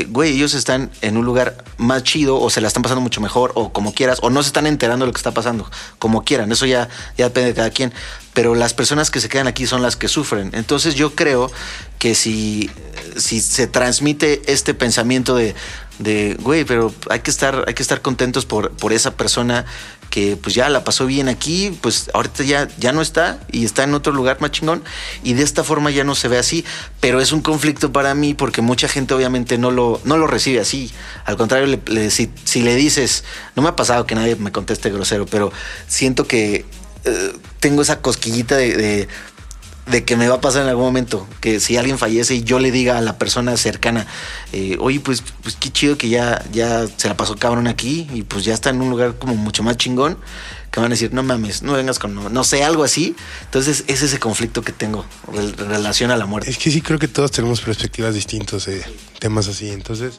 güey, 0.08 0.34
ellos 0.34 0.52
están 0.52 0.90
en 1.00 1.16
un 1.16 1.24
lugar 1.24 1.64
más 1.78 2.02
chido 2.02 2.38
o 2.38 2.50
se 2.50 2.60
la 2.60 2.68
están 2.68 2.82
pasando 2.82 3.00
mucho 3.00 3.22
mejor 3.22 3.52
o 3.54 3.72
como 3.72 3.94
quieras 3.94 4.18
o 4.20 4.28
no 4.28 4.42
se 4.42 4.48
están 4.48 4.66
enterando 4.66 5.04
de 5.04 5.08
lo 5.08 5.12
que 5.14 5.18
está 5.18 5.32
pasando, 5.32 5.70
como 5.98 6.22
quieran, 6.22 6.52
eso 6.52 6.66
ya, 6.66 6.90
ya 7.16 7.24
depende 7.24 7.48
de 7.48 7.54
cada 7.54 7.70
quien, 7.70 7.94
pero 8.34 8.54
las 8.54 8.74
personas 8.74 9.10
que 9.10 9.20
se 9.20 9.28
quedan 9.28 9.46
aquí 9.48 9.66
son 9.66 9.82
las 9.82 9.96
que 9.96 10.08
sufren. 10.08 10.50
Entonces 10.54 10.94
yo 10.94 11.14
creo 11.14 11.50
que 11.98 12.14
si, 12.14 12.70
si 13.16 13.40
se 13.40 13.66
transmite 13.66 14.42
este 14.46 14.72
pensamiento 14.74 15.34
de, 15.36 15.54
güey, 16.40 16.64
pero 16.64 16.94
hay 17.10 17.20
que 17.20 17.30
estar, 17.30 17.64
hay 17.66 17.74
que 17.74 17.82
estar 17.82 18.00
contentos 18.02 18.46
por, 18.46 18.70
por 18.70 18.92
esa 18.92 19.10
persona 19.16 19.66
que 20.08 20.36
pues 20.36 20.54
ya 20.56 20.68
la 20.68 20.82
pasó 20.82 21.06
bien 21.06 21.28
aquí, 21.28 21.76
pues 21.82 22.10
ahorita 22.14 22.42
ya, 22.42 22.68
ya 22.78 22.92
no 22.92 23.00
está 23.00 23.38
y 23.52 23.64
está 23.64 23.84
en 23.84 23.94
otro 23.94 24.12
lugar 24.12 24.40
más 24.40 24.50
chingón 24.50 24.82
y 25.22 25.34
de 25.34 25.42
esta 25.44 25.62
forma 25.62 25.90
ya 25.92 26.02
no 26.02 26.14
se 26.16 26.26
ve 26.26 26.36
así, 26.38 26.64
pero 27.00 27.20
es 27.20 27.30
un 27.30 27.42
conflicto 27.42 27.92
para 27.92 28.12
mí 28.16 28.34
porque 28.34 28.60
mucha 28.60 28.88
gente 28.88 29.14
obviamente 29.14 29.56
no 29.56 29.70
lo, 29.70 30.00
no 30.04 30.16
lo 30.16 30.26
recibe 30.26 30.58
así, 30.58 30.90
al 31.26 31.36
contrario, 31.36 31.66
le- 31.68 31.80
le- 31.86 32.10
si, 32.10 32.28
si 32.44 32.62
le 32.62 32.74
dices, 32.74 33.22
no 33.54 33.62
me 33.62 33.68
ha 33.68 33.76
pasado 33.76 34.04
que 34.06 34.16
nadie 34.16 34.34
me 34.34 34.50
conteste 34.50 34.90
grosero, 34.90 35.26
pero 35.26 35.52
siento 35.86 36.26
que 36.26 36.64
eh, 37.04 37.32
tengo 37.60 37.82
esa 37.82 38.00
cosquillita 38.00 38.56
de, 38.56 38.76
de, 38.76 39.08
de 39.90 40.04
que 40.04 40.16
me 40.16 40.28
va 40.28 40.36
a 40.36 40.40
pasar 40.40 40.62
en 40.62 40.68
algún 40.68 40.84
momento, 40.84 41.26
que 41.40 41.60
si 41.60 41.76
alguien 41.76 41.98
fallece 41.98 42.34
y 42.36 42.44
yo 42.44 42.58
le 42.58 42.70
diga 42.70 42.98
a 42.98 43.00
la 43.00 43.18
persona 43.18 43.56
cercana, 43.56 44.06
eh, 44.52 44.76
oye, 44.80 45.00
pues, 45.00 45.22
pues 45.42 45.56
qué 45.56 45.70
chido 45.70 45.98
que 45.98 46.08
ya, 46.08 46.44
ya 46.52 46.86
se 46.96 47.08
la 47.08 47.16
pasó 47.16 47.36
cabrón 47.36 47.66
aquí 47.66 48.08
y 48.12 48.22
pues 48.22 48.44
ya 48.44 48.54
está 48.54 48.70
en 48.70 48.80
un 48.80 48.90
lugar 48.90 49.18
como 49.18 49.34
mucho 49.34 49.62
más 49.62 49.76
chingón, 49.76 50.18
que 50.70 50.78
van 50.78 50.90
a 50.90 50.94
decir, 50.94 51.12
no 51.12 51.22
mames, 51.22 51.62
no 51.62 51.72
vengas 51.72 51.98
con, 51.98 52.14
no, 52.14 52.28
no 52.28 52.44
sé, 52.44 52.62
algo 52.62 52.84
así. 52.84 53.16
Entonces 53.44 53.84
es 53.88 54.02
ese 54.02 54.18
conflicto 54.18 54.62
que 54.62 54.72
tengo 54.72 55.04
en 55.34 55.56
relación 55.56 56.12
a 56.12 56.16
la 56.16 56.26
muerte. 56.26 56.50
Es 56.50 56.58
que 56.58 56.70
sí 56.70 56.80
creo 56.80 56.98
que 56.98 57.08
todos 57.08 57.32
tenemos 57.32 57.60
perspectivas 57.60 58.14
distintas 58.14 58.66
de 58.66 58.84
temas 59.18 59.48
así. 59.48 59.70
Entonces, 59.70 60.14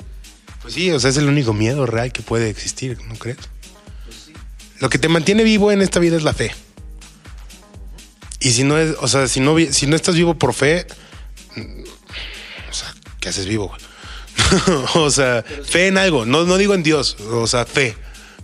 pues 0.61 0.73
sí, 0.73 0.91
o 0.91 0.99
sea, 0.99 1.09
es 1.09 1.17
el 1.17 1.27
único 1.27 1.53
miedo 1.53 1.85
real 1.85 2.11
que 2.11 2.21
puede 2.21 2.49
existir, 2.49 2.97
¿no 3.07 3.15
crees? 3.15 3.37
Lo 4.79 4.89
que 4.89 4.97
te 4.97 5.07
mantiene 5.07 5.43
vivo 5.43 5.71
en 5.71 5.81
esta 5.81 5.99
vida 5.99 6.17
es 6.17 6.23
la 6.23 6.33
fe. 6.33 6.51
Y 8.41 8.51
si 8.51 8.63
no 8.63 8.77
es, 8.77 8.95
o 8.99 9.07
sea, 9.07 9.27
si 9.27 9.39
no, 9.39 9.55
si 9.71 9.87
no 9.87 9.95
estás 9.95 10.15
vivo 10.15 10.33
por 10.33 10.53
fe, 10.53 10.87
o 12.69 12.73
sea, 12.73 12.93
¿qué 13.19 13.29
haces 13.29 13.45
vivo? 13.45 13.67
güey? 13.67 13.81
o 14.95 15.11
sea, 15.11 15.43
fe 15.43 15.87
en 15.87 15.97
algo, 15.97 16.25
no, 16.25 16.43
no 16.43 16.57
digo 16.57 16.73
en 16.73 16.83
Dios, 16.83 17.17
o 17.19 17.47
sea, 17.47 17.65
fe. 17.65 17.95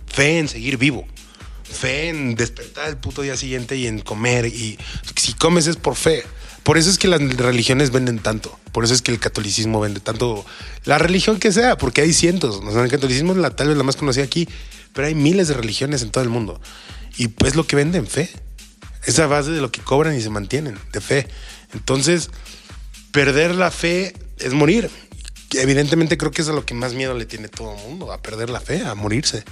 Fe 0.06 0.38
en 0.38 0.48
seguir 0.48 0.78
vivo. 0.78 1.06
Fe 1.64 2.08
en 2.08 2.34
despertar 2.34 2.88
el 2.88 2.96
puto 2.96 3.22
día 3.22 3.36
siguiente 3.36 3.76
y 3.76 3.86
en 3.86 4.00
comer. 4.00 4.46
Y 4.46 4.78
si 5.16 5.34
comes 5.34 5.66
es 5.66 5.76
por 5.76 5.96
fe. 5.96 6.24
Por 6.62 6.78
eso 6.78 6.90
es 6.90 6.98
que 6.98 7.08
las 7.08 7.20
religiones 7.36 7.90
venden 7.90 8.18
tanto. 8.18 8.58
Por 8.72 8.84
eso 8.84 8.94
es 8.94 9.02
que 9.02 9.12
el 9.12 9.18
catolicismo 9.18 9.80
vende 9.80 10.00
tanto. 10.00 10.44
La 10.84 10.98
religión 10.98 11.38
que 11.38 11.52
sea, 11.52 11.76
porque 11.76 12.02
hay 12.02 12.12
cientos. 12.12 12.60
O 12.64 12.72
sea, 12.72 12.82
el 12.82 12.90
catolicismo 12.90 13.32
es 13.32 13.38
la, 13.38 13.50
tal 13.50 13.68
vez 13.68 13.76
la 13.76 13.84
más 13.84 13.96
conocida 13.96 14.24
aquí, 14.24 14.48
pero 14.92 15.08
hay 15.08 15.14
miles 15.14 15.48
de 15.48 15.54
religiones 15.54 16.02
en 16.02 16.10
todo 16.10 16.24
el 16.24 16.30
mundo. 16.30 16.60
Y 17.16 17.28
pues 17.28 17.54
lo 17.54 17.66
que 17.66 17.76
venden, 17.76 18.06
fe. 18.06 18.30
Es 19.08 19.26
base 19.26 19.50
de 19.52 19.62
lo 19.62 19.72
que 19.72 19.80
cobran 19.80 20.14
y 20.14 20.20
se 20.20 20.28
mantienen, 20.28 20.78
de 20.92 21.00
fe. 21.00 21.26
Entonces, 21.72 22.28
perder 23.10 23.54
la 23.54 23.70
fe 23.70 24.14
es 24.38 24.52
morir. 24.52 24.90
Evidentemente 25.54 26.18
creo 26.18 26.30
que 26.30 26.42
es 26.42 26.48
a 26.50 26.52
lo 26.52 26.66
que 26.66 26.74
más 26.74 26.92
miedo 26.92 27.14
le 27.14 27.24
tiene 27.24 27.48
todo 27.48 27.74
el 27.74 27.82
mundo, 27.88 28.12
a 28.12 28.20
perder 28.20 28.50
la 28.50 28.60
fe, 28.60 28.84
a 28.84 28.94
morirse. 28.94 29.44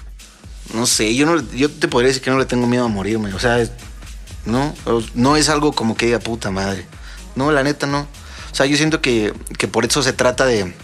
No 0.75 0.85
sé, 0.85 1.15
yo 1.15 1.25
no, 1.25 1.43
yo 1.53 1.71
te 1.71 1.89
podría 1.89 2.09
decir 2.09 2.23
que 2.23 2.31
no 2.31 2.39
le 2.39 2.45
tengo 2.45 2.67
miedo 2.67 2.85
a 2.85 2.89
morirme. 2.89 3.33
O 3.33 3.39
sea, 3.39 3.67
¿no? 4.45 4.75
No 5.15 5.39
es 5.39 5.49
algo 5.49 5.73
como 5.73 5.97
que 5.97 6.05
diga 6.05 6.19
puta 6.19 6.51
madre. 6.51 6.87
No, 7.35 7.51
la 7.51 7.63
neta 7.63 7.87
no. 7.87 8.01
O 8.53 8.55
sea, 8.55 8.67
yo 8.67 8.77
siento 8.77 9.01
que, 9.01 9.33
que 9.59 9.69
por 9.69 9.87
eso 9.87 10.03
se 10.03 10.13
trata 10.13 10.45
de, 10.45 10.75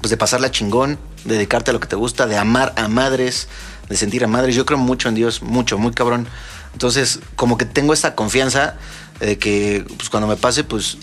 pues 0.00 0.08
de 0.08 0.16
pasarla 0.16 0.50
chingón, 0.50 0.98
de 1.26 1.34
dedicarte 1.34 1.72
a 1.72 1.74
lo 1.74 1.80
que 1.80 1.88
te 1.88 1.96
gusta, 1.96 2.26
de 2.26 2.38
amar 2.38 2.72
a 2.76 2.88
madres, 2.88 3.48
de 3.88 3.98
sentir 3.98 4.24
a 4.24 4.28
madres. 4.28 4.54
Yo 4.54 4.64
creo 4.64 4.78
mucho 4.78 5.10
en 5.10 5.14
Dios, 5.14 5.42
mucho, 5.42 5.76
muy 5.76 5.92
cabrón. 5.92 6.26
Entonces, 6.74 7.20
como 7.36 7.56
que 7.56 7.64
tengo 7.64 7.94
esta 7.94 8.14
confianza 8.14 8.74
de 9.20 9.38
que 9.38 9.86
pues, 9.96 10.10
cuando 10.10 10.26
me 10.26 10.36
pase, 10.36 10.64
pues, 10.64 10.98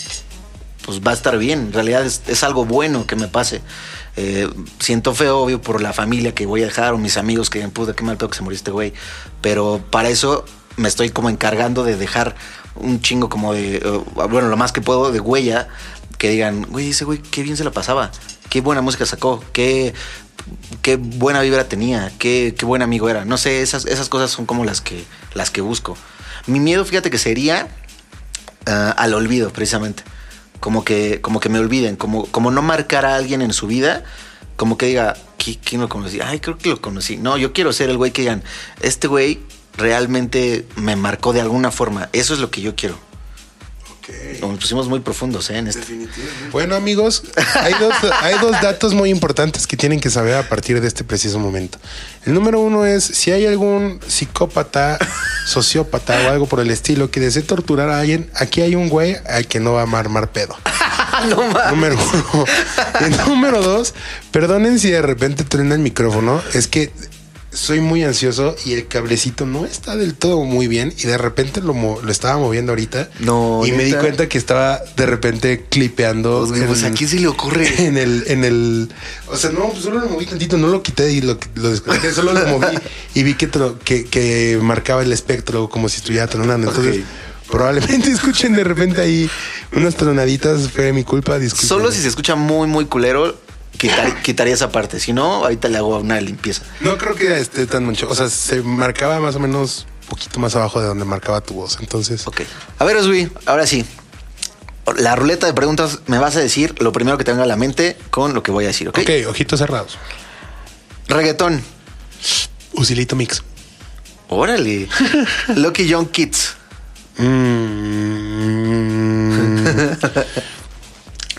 pues 0.86 1.02
va 1.02 1.12
a 1.12 1.14
estar 1.14 1.38
bien. 1.38 1.60
En 1.60 1.74
realidad 1.74 2.06
es, 2.06 2.22
es 2.28 2.44
algo 2.44 2.66
bueno 2.66 3.08
que 3.08 3.16
me 3.16 3.28
pase. 3.28 3.62
Eh, 4.18 4.50
siento 4.80 5.16
feo, 5.16 5.40
obvio, 5.40 5.62
por 5.62 5.82
la 5.82 5.94
familia 5.94 6.36
que 6.36 6.46
voy 6.46 6.62
a 6.62 6.66
dejar 6.66 6.94
o 6.94 6.98
mis 6.98 7.18
amigos 7.18 7.50
que 7.50 7.66
puta, 7.70 7.94
qué 7.94 8.04
mal 8.04 8.18
pedo 8.18 8.30
que 8.30 8.38
se 8.38 8.44
murió 8.44 8.58
este 8.58 8.72
güey. 8.72 8.94
Pero 9.42 9.84
para 9.90 10.10
eso 10.10 10.46
me 10.76 10.88
estoy 10.88 11.10
como 11.10 11.30
encargando 11.30 11.84
de 11.84 11.96
dejar 11.96 12.36
un 12.76 13.02
chingo 13.02 13.30
como 13.30 13.54
de, 13.54 13.78
eh, 13.78 14.04
bueno, 14.30 14.50
lo 14.50 14.58
más 14.58 14.72
que 14.72 14.82
puedo 14.82 15.12
de 15.12 15.20
huella, 15.20 15.70
que 16.18 16.30
digan, 16.30 16.64
güey, 16.70 16.90
ese 16.90 17.06
güey, 17.06 17.20
qué 17.20 17.44
bien 17.44 17.58
se 17.58 17.64
la 17.64 17.72
pasaba, 17.72 18.12
qué 18.50 18.62
buena 18.62 18.82
música 18.82 19.06
sacó, 19.06 19.44
qué, 19.54 19.94
qué 20.82 20.96
buena 20.98 21.42
vibra 21.42 21.68
tenía, 21.68 22.12
qué, 22.20 22.56
qué 22.58 22.66
buen 22.66 22.82
amigo 22.82 23.10
era. 23.10 23.26
No 23.26 23.38
sé, 23.38 23.62
esas, 23.62 23.86
esas 23.86 24.10
cosas 24.10 24.32
son 24.32 24.46
como 24.46 24.66
las 24.66 24.82
que, 24.82 25.04
las 25.34 25.50
que 25.52 25.62
busco. 25.62 25.98
Mi 26.48 26.60
miedo, 26.60 26.84
fíjate 26.86 27.10
que 27.10 27.18
sería 27.18 27.68
ah, 28.66 28.92
al 28.98 29.14
olvido, 29.14 29.52
precisamente. 29.52 30.04
Como 30.60 30.84
que, 30.86 31.22
como 31.22 31.40
que 31.40 31.50
me 31.50 31.60
olviden, 31.60 31.96
como, 31.96 32.26
como 32.28 32.52
no 32.52 32.62
marcar 32.62 33.06
a 33.06 33.16
alguien 33.16 33.42
en 33.42 33.54
su 33.54 33.68
vida, 33.68 34.04
como 34.58 34.78
que 34.78 34.86
diga, 34.88 35.16
"¿Qui- 35.40 35.60
¿quién 35.64 35.82
lo 35.82 35.90
conocí? 35.90 36.20
Ay, 36.22 36.40
creo 36.40 36.58
que 36.58 36.70
lo 36.70 36.82
conocí. 36.82 37.18
No, 37.18 37.38
yo 37.38 37.52
quiero 37.54 37.74
ser 37.74 37.90
el 37.90 37.98
güey 37.98 38.12
que 38.12 38.22
digan, 38.22 38.44
este 38.82 39.08
güey 39.08 39.40
realmente 39.76 40.68
me 40.76 40.96
marcó 40.96 41.34
de 41.34 41.42
alguna 41.42 41.72
forma. 41.72 42.10
Eso 42.14 42.34
es 42.34 42.40
lo 42.40 42.52
que 42.52 42.62
yo 42.62 42.76
quiero. 42.76 42.98
Nos 44.40 44.60
pusimos 44.60 44.88
muy 44.88 45.00
profundos 45.00 45.50
¿eh? 45.50 45.58
en 45.58 45.68
este. 45.68 46.08
Bueno, 46.52 46.76
amigos, 46.76 47.24
hay 47.56 47.74
dos, 47.80 47.94
hay 48.22 48.38
dos 48.40 48.52
datos 48.62 48.94
muy 48.94 49.10
importantes 49.10 49.68
que 49.68 49.78
tienen 49.78 50.00
que 50.00 50.10
saber 50.10 50.36
a 50.36 50.50
partir 50.50 50.82
de 50.82 50.88
este 50.88 51.04
preciso 51.04 51.40
momento. 51.40 51.78
El 52.26 52.34
número 52.34 52.60
uno 52.60 52.86
es 52.86 53.04
si 53.04 53.32
hay 53.32 53.46
algún 53.46 54.00
psicópata, 54.08 54.98
sociópata 55.46 56.20
o 56.26 56.30
algo 56.30 56.48
por 56.48 56.60
el 56.60 56.72
estilo 56.72 57.12
que 57.12 57.20
desee 57.20 57.44
torturar 57.44 57.90
a 57.90 58.00
alguien, 58.00 58.30
aquí 58.36 58.62
hay 58.62 58.76
un 58.76 58.90
güey 58.90 59.18
al 59.28 59.48
que 59.48 59.60
no 59.60 59.74
va 59.74 59.84
a 59.84 60.00
armar 60.00 60.32
pedo. 60.32 60.56
Número 61.70 61.96
uno. 61.96 62.46
Y 63.02 63.30
número 63.30 63.62
dos, 63.62 63.94
perdonen 64.32 64.80
si 64.80 64.90
de 64.90 65.02
repente 65.02 65.44
truena 65.44 65.76
el 65.76 65.82
micrófono, 65.82 66.42
es 66.54 66.68
que 66.68 66.92
soy 67.54 67.82
muy 67.82 68.04
ansioso 68.04 68.56
y 68.66 68.74
el 68.74 68.88
cablecito 68.88 69.46
no 69.46 69.66
está 69.66 69.96
del 69.98 70.16
todo 70.16 70.44
muy 70.44 70.68
bien 70.68 70.94
y 70.98 71.08
de 71.08 71.18
repente 71.18 71.62
lo, 71.62 71.74
lo 71.74 72.12
estaba 72.12 72.38
moviendo 72.38 72.72
ahorita 72.72 73.10
No, 73.20 73.66
y 73.66 73.72
me 73.74 73.84
di 73.84 73.94
cuenta 73.94 74.30
que 74.30 74.38
estaba 74.38 74.82
de 74.96 75.06
repente 75.06 75.66
clipeando 75.70 76.46
Pues, 76.48 76.64
pues, 76.64 76.84
¿a 76.84 76.92
quién 76.92 77.10
se 77.10 77.20
le 77.20 77.28
ocurre? 77.28 77.68
en 77.86 77.98
el 77.98 78.24
en 78.28 78.46
el 78.46 78.90
o 79.28 79.36
sea 79.36 79.50
no 79.52 79.70
pues 79.70 79.84
solo 79.84 80.00
lo 80.00 80.08
moví 80.10 80.26
tantito 80.26 80.58
no 80.58 80.68
lo 80.68 80.82
quité 80.82 81.12
y 81.12 81.22
lo, 81.22 81.38
lo 81.56 81.70
desconecté 81.72 82.14
solo 82.14 82.34
lo 82.34 82.48
moví 82.48 82.78
y 83.14 83.24
vi 83.24 83.34
que, 83.34 83.50
que 83.84 84.06
que 84.06 84.60
marcaba 84.62 85.02
el 85.04 85.12
espectro 85.12 85.70
como 85.70 85.90
si 85.90 85.98
estuviera 85.98 86.28
tronando 86.28 86.70
entonces 86.70 87.02
probablemente 87.50 88.10
escuchen 88.12 88.54
de 88.54 88.64
repente 88.64 89.02
ahí 89.02 89.30
unas 89.74 89.96
tronaditas 89.96 90.70
fue 90.72 90.94
mi 90.94 91.04
culpa 91.04 91.38
disculpen. 91.38 91.68
Solo 91.68 91.92
si 91.92 92.02
se 92.02 92.08
escucha 92.08 92.36
muy, 92.36 92.68
muy 92.68 92.86
culero, 92.86 93.38
quitar- 93.82 94.22
quitaría 94.22 94.54
esa 94.54 94.72
parte. 94.72 95.00
Si 95.00 95.14
no, 95.14 95.44
ahorita 95.44 95.68
le 95.68 95.78
hago 95.78 95.98
una 95.98 96.20
limpieza. 96.22 96.62
no 96.82 96.98
creo 96.98 97.16
que 97.16 97.40
esté 97.40 97.66
tan 97.66 97.86
mucho 97.86 98.08
o 98.10 98.16
sea 98.16 98.30
se 98.30 98.62
marcaba 98.62 99.20
más 99.20 99.36
o 99.36 99.40
menos 99.40 99.88
un 100.04 100.08
poquito 100.10 100.40
más 100.40 100.56
abajo 100.56 100.80
de 100.82 100.88
donde 100.88 101.06
marcaba 101.06 101.42
tu 101.42 101.54
voz 101.56 101.78
entonces 101.80 102.28
Ok. 102.28 102.42
A 102.80 102.86
ver, 102.86 102.98
Oswi, 102.98 103.32
ahora 103.46 103.66
sí. 103.66 103.86
La 104.98 105.16
ruleta 105.16 105.46
de 105.48 105.54
preguntas 105.54 106.00
me 106.08 106.18
vas 106.18 106.36
a 106.36 106.40
decir 106.40 106.76
lo 106.82 106.92
primero 106.92 107.18
que 107.18 107.24
te 107.24 107.32
venga 107.32 107.44
a 107.44 107.48
la 107.48 107.56
mente 107.56 107.96
con 108.10 108.34
lo 108.34 108.44
que 108.44 108.52
voy 108.52 108.66
a 108.66 108.68
decir, 108.68 108.90
¿ok? 108.90 109.00
ok 109.00 109.10
ojitos 109.30 109.60
cerrados 109.60 109.98
Reggaetón. 111.08 111.62
Usilito 112.74 113.16
mix 113.16 113.44
Órale. 114.30 114.88
Lucky 115.56 115.88
Young 115.88 116.08
Kids. 116.10 116.56
Mm. 117.18 117.28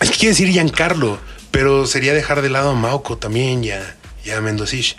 es 0.01 0.11
que 0.11 0.17
quiere 0.17 0.29
decir 0.29 0.47
Giancarlo, 0.49 1.19
pero 1.53 1.85
sería 1.85 2.15
dejar 2.15 2.41
de 2.41 2.49
lado 2.49 2.71
a 2.71 2.73
Mauco 2.73 3.19
también, 3.19 3.61
ya, 3.61 3.95
ya 4.25 4.41
Mendocich. 4.41 4.97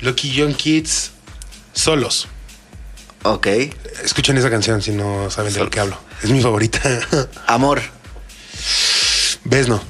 Lucky 0.00 0.32
Young 0.32 0.56
Kids, 0.56 1.12
solos. 1.72 2.26
Ok. 3.22 3.46
Escuchen 4.02 4.36
esa 4.36 4.50
canción 4.50 4.82
si 4.82 4.90
no 4.90 5.30
saben 5.30 5.52
de 5.52 5.60
lo 5.60 5.70
que 5.70 5.78
hablo. 5.78 5.96
Es 6.24 6.30
mi 6.30 6.42
favorita. 6.42 6.80
Amor. 7.46 7.80
Besno. 9.44 9.80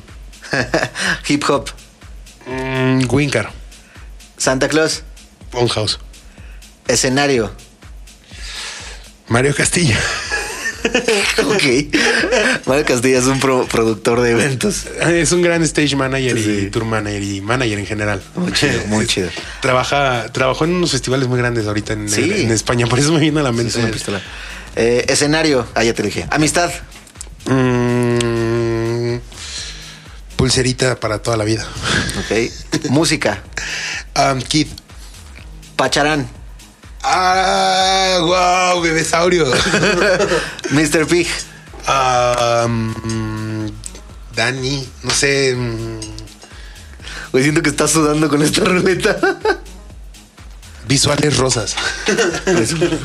Hip 1.29 1.45
Hop. 1.49 1.71
Mm. 2.47 3.07
Santa 4.37 4.69
Claus. 4.69 5.03
House. 5.75 5.99
Escenario. 6.87 7.51
Mario 9.29 9.55
Castilla. 9.55 9.99
Ok. 11.45 12.67
Mario 12.67 12.85
Castilla 12.85 13.19
es 13.19 13.25
un 13.27 13.39
pro- 13.41 13.67
productor 13.67 14.21
de 14.21 14.31
eventos. 14.33 14.87
Es 15.09 15.33
un 15.33 15.43
gran 15.43 15.63
stage 15.63 15.97
manager 15.97 16.37
Sí. 16.43 16.67
y 16.67 16.71
tour 16.71 16.85
manager 16.85 17.23
y 17.23 17.41
manager 17.41 17.79
en 17.79 17.87
general. 17.87 18.23
Muy 18.35 18.53
chido, 18.53 18.81
muy 18.87 19.07
chido. 19.07 19.29
Trabaja, 19.61 20.27
trabajó 20.33 20.65
en 20.65 20.73
unos 20.75 20.91
festivales 20.93 21.29
muy 21.29 21.39
grandes 21.39 21.67
ahorita 21.67 21.93
en, 21.95 22.09
Sí. 22.09 22.31
en 22.35 22.51
España, 22.51 22.87
por 22.87 22.99
eso 22.99 23.13
me 23.13 23.21
viene 23.21 23.41
a 23.41 23.43
la 23.43 23.53
mente. 23.53 23.79
una 23.79 23.89
pistola. 23.91 24.21
Eh, 24.77 25.05
escenario. 25.09 25.67
Ah, 25.75 25.85
ya 25.85 25.95
te 25.95 26.03
dije. 26.03 26.27
Amistad. 26.31 26.71
Mm, 27.47 29.17
pulserita 30.37 30.99
para 31.01 31.19
toda 31.23 31.37
la 31.37 31.45
vida. 31.45 31.67
Ok. 32.21 32.91
Música. 32.91 33.43
Um, 34.17 34.41
Kid. 34.41 34.69
Pacharán. 35.77 36.27
Ah, 37.09 38.19
wow, 38.21 38.81
bebesaurio. 38.83 39.47
Mr. 40.71 41.07
Pig. 41.07 41.29
Um, 41.89 43.71
Dani, 44.35 44.89
no 45.05 45.11
sé. 45.11 45.55
mm, 45.57 46.01
Güey, 47.31 47.45
siento 47.45 47.63
que 47.63 47.71
estás 47.71 47.93
sudando 47.93 48.29
con 48.29 48.43
esta 48.43 48.65
ruleta. 48.65 49.17
visuales 50.89 51.37
rosas. 51.37 51.77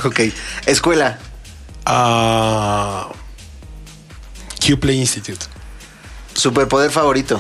ok. 0.03 0.19
Escuela. 0.65 1.19
Ah, 1.85 3.07
Qplay 4.59 4.97
Institute. 4.99 5.45
Superpoder 6.33 6.89
favorito. 6.91 7.39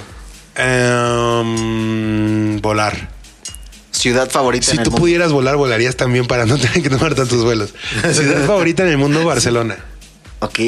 Um, 0.59 2.59
volar. 2.61 3.09
Ciudad 4.01 4.31
favorita 4.31 4.65
Si 4.65 4.71
en 4.71 4.79
el 4.79 4.83
tú 4.85 4.89
mundo. 4.89 5.01
pudieras 5.03 5.31
volar, 5.31 5.57
volarías 5.57 5.95
también 5.95 6.25
para 6.25 6.47
no 6.47 6.57
tener 6.57 6.81
que 6.81 6.89
tomar 6.89 7.13
tantos 7.13 7.43
vuelos. 7.43 7.75
Ciudad 8.13 8.47
favorita 8.47 8.81
en 8.81 8.89
el 8.89 8.97
mundo, 8.97 9.23
Barcelona. 9.23 9.77
Ok. 10.39 10.59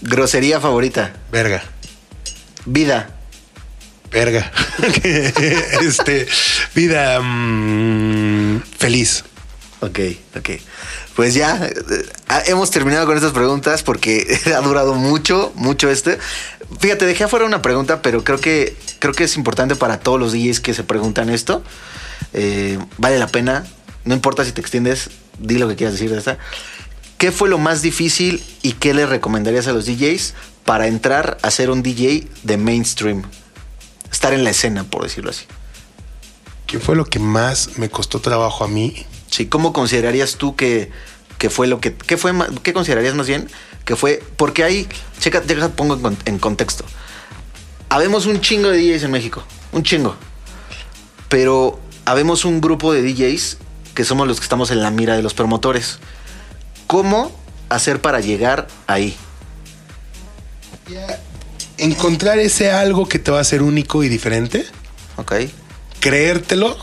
Grosería 0.00 0.58
favorita. 0.58 1.12
Verga. 1.30 1.62
Vida. 2.64 3.10
Verga. 4.10 4.50
este, 5.82 6.26
vida 6.74 7.20
mm, 7.20 8.62
feliz. 8.78 9.24
Ok, 9.80 9.98
ok. 10.34 10.50
Pues 11.16 11.34
ya 11.34 11.66
eh, 11.66 12.06
ah, 12.28 12.42
hemos 12.46 12.70
terminado 12.70 13.04
con 13.04 13.16
estas 13.16 13.32
preguntas 13.32 13.82
porque 13.82 14.40
ha 14.56 14.60
durado 14.62 14.94
mucho, 14.94 15.52
mucho 15.54 15.90
este. 15.90 16.18
Fíjate, 16.80 17.04
dejé 17.04 17.24
afuera 17.24 17.44
una 17.44 17.60
pregunta, 17.60 18.00
pero 18.00 18.24
creo 18.24 18.40
que 18.40 18.74
creo 19.00 19.12
que 19.12 19.24
es 19.24 19.36
importante 19.36 19.76
para 19.76 20.00
todos 20.00 20.18
los 20.18 20.32
DJs 20.32 20.60
que 20.60 20.72
se 20.72 20.82
preguntan 20.82 21.28
esto. 21.28 21.62
Eh, 22.32 22.78
vale 22.96 23.18
la 23.18 23.26
pena. 23.26 23.66
No 24.04 24.14
importa 24.14 24.44
si 24.44 24.52
te 24.52 24.60
extiendes, 24.60 25.10
di 25.38 25.58
lo 25.58 25.68
que 25.68 25.76
quieras 25.76 25.94
decir 25.94 26.10
de 26.10 26.18
esta. 26.18 26.38
¿Qué 27.18 27.32
fue 27.32 27.48
lo 27.48 27.58
más 27.58 27.82
difícil 27.82 28.42
y 28.62 28.72
qué 28.74 28.94
le 28.94 29.04
recomendarías 29.06 29.66
a 29.66 29.72
los 29.72 29.86
DJs 29.86 30.34
para 30.64 30.86
entrar 30.86 31.36
a 31.42 31.50
ser 31.50 31.70
un 31.70 31.82
DJ 31.82 32.28
de 32.44 32.56
mainstream? 32.56 33.24
Estar 34.10 34.32
en 34.32 34.44
la 34.44 34.50
escena, 34.50 34.84
por 34.84 35.02
decirlo 35.02 35.30
así. 35.30 35.44
¿Qué 36.66 36.78
fue 36.78 36.96
lo 36.96 37.06
que 37.06 37.18
más 37.18 37.76
me 37.76 37.88
costó 37.90 38.20
trabajo 38.20 38.64
a 38.64 38.68
mí? 38.68 39.04
Sí, 39.30 39.46
¿cómo 39.46 39.72
considerarías 39.72 40.36
tú 40.36 40.54
que, 40.54 40.90
que 41.38 41.50
fue 41.50 41.66
lo 41.66 41.80
que... 41.80 41.94
¿qué, 41.94 42.16
fue, 42.16 42.32
¿Qué 42.62 42.72
considerarías 42.72 43.14
más 43.14 43.26
bien 43.26 43.48
que 43.84 43.96
fue? 43.96 44.22
Porque 44.36 44.64
hay... 44.64 44.86
Checa, 45.18 45.44
checa, 45.44 45.70
pongo 45.70 45.94
en, 46.08 46.16
en 46.24 46.38
contexto. 46.38 46.84
Habemos 47.88 48.26
un 48.26 48.40
chingo 48.40 48.68
de 48.68 48.78
DJs 48.78 49.04
en 49.04 49.10
México. 49.10 49.42
Un 49.72 49.82
chingo. 49.82 50.14
Pero 51.28 51.80
habemos 52.08 52.46
un 52.46 52.62
grupo 52.62 52.92
de 52.94 53.02
DJs 53.02 53.58
que 53.94 54.02
somos 54.02 54.26
los 54.26 54.38
que 54.38 54.44
estamos 54.44 54.70
en 54.70 54.80
la 54.82 54.90
mira 54.90 55.14
de 55.14 55.22
los 55.22 55.34
promotores. 55.34 55.98
¿Cómo 56.86 57.30
hacer 57.68 58.00
para 58.00 58.20
llegar 58.20 58.66
ahí? 58.86 59.14
Encontrar 61.76 62.38
ese 62.38 62.70
algo 62.70 63.06
que 63.06 63.18
te 63.18 63.30
va 63.30 63.38
a 63.38 63.40
hacer 63.42 63.62
único 63.62 64.02
y 64.02 64.08
diferente, 64.08 64.64
¿Ok? 65.16 65.34
creértelo, 66.00 66.78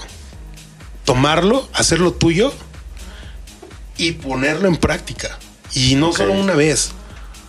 tomarlo, 1.05 1.67
hacerlo 1.73 2.13
tuyo 2.13 2.53
y 3.97 4.11
ponerlo 4.11 4.67
en 4.67 4.77
práctica. 4.77 5.39
Y 5.73 5.95
no 5.95 6.13
solo 6.13 6.33
una 6.33 6.53
vez, 6.53 6.91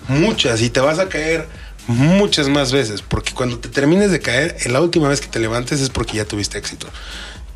muchas. 0.09 0.62
Y 0.62 0.70
te 0.70 0.81
vas 0.81 0.98
a 0.98 1.11
caer 1.11 1.47
muchas 1.89 2.48
más 2.48 2.73
veces. 2.73 3.03
Porque 3.03 3.32
cuando 3.32 3.59
te 3.59 3.69
termines 3.69 4.11
de 4.11 4.20
caer, 4.20 4.57
en 4.65 4.73
la 4.73 4.81
última 4.81 5.09
vez 5.09 5.20
que 5.20 5.28
te 5.28 5.40
levantes 5.40 5.81
es 5.82 5.90
porque 5.90 6.16
ya 6.16 6.24
tuviste 6.24 6.57
éxito. 6.57 6.89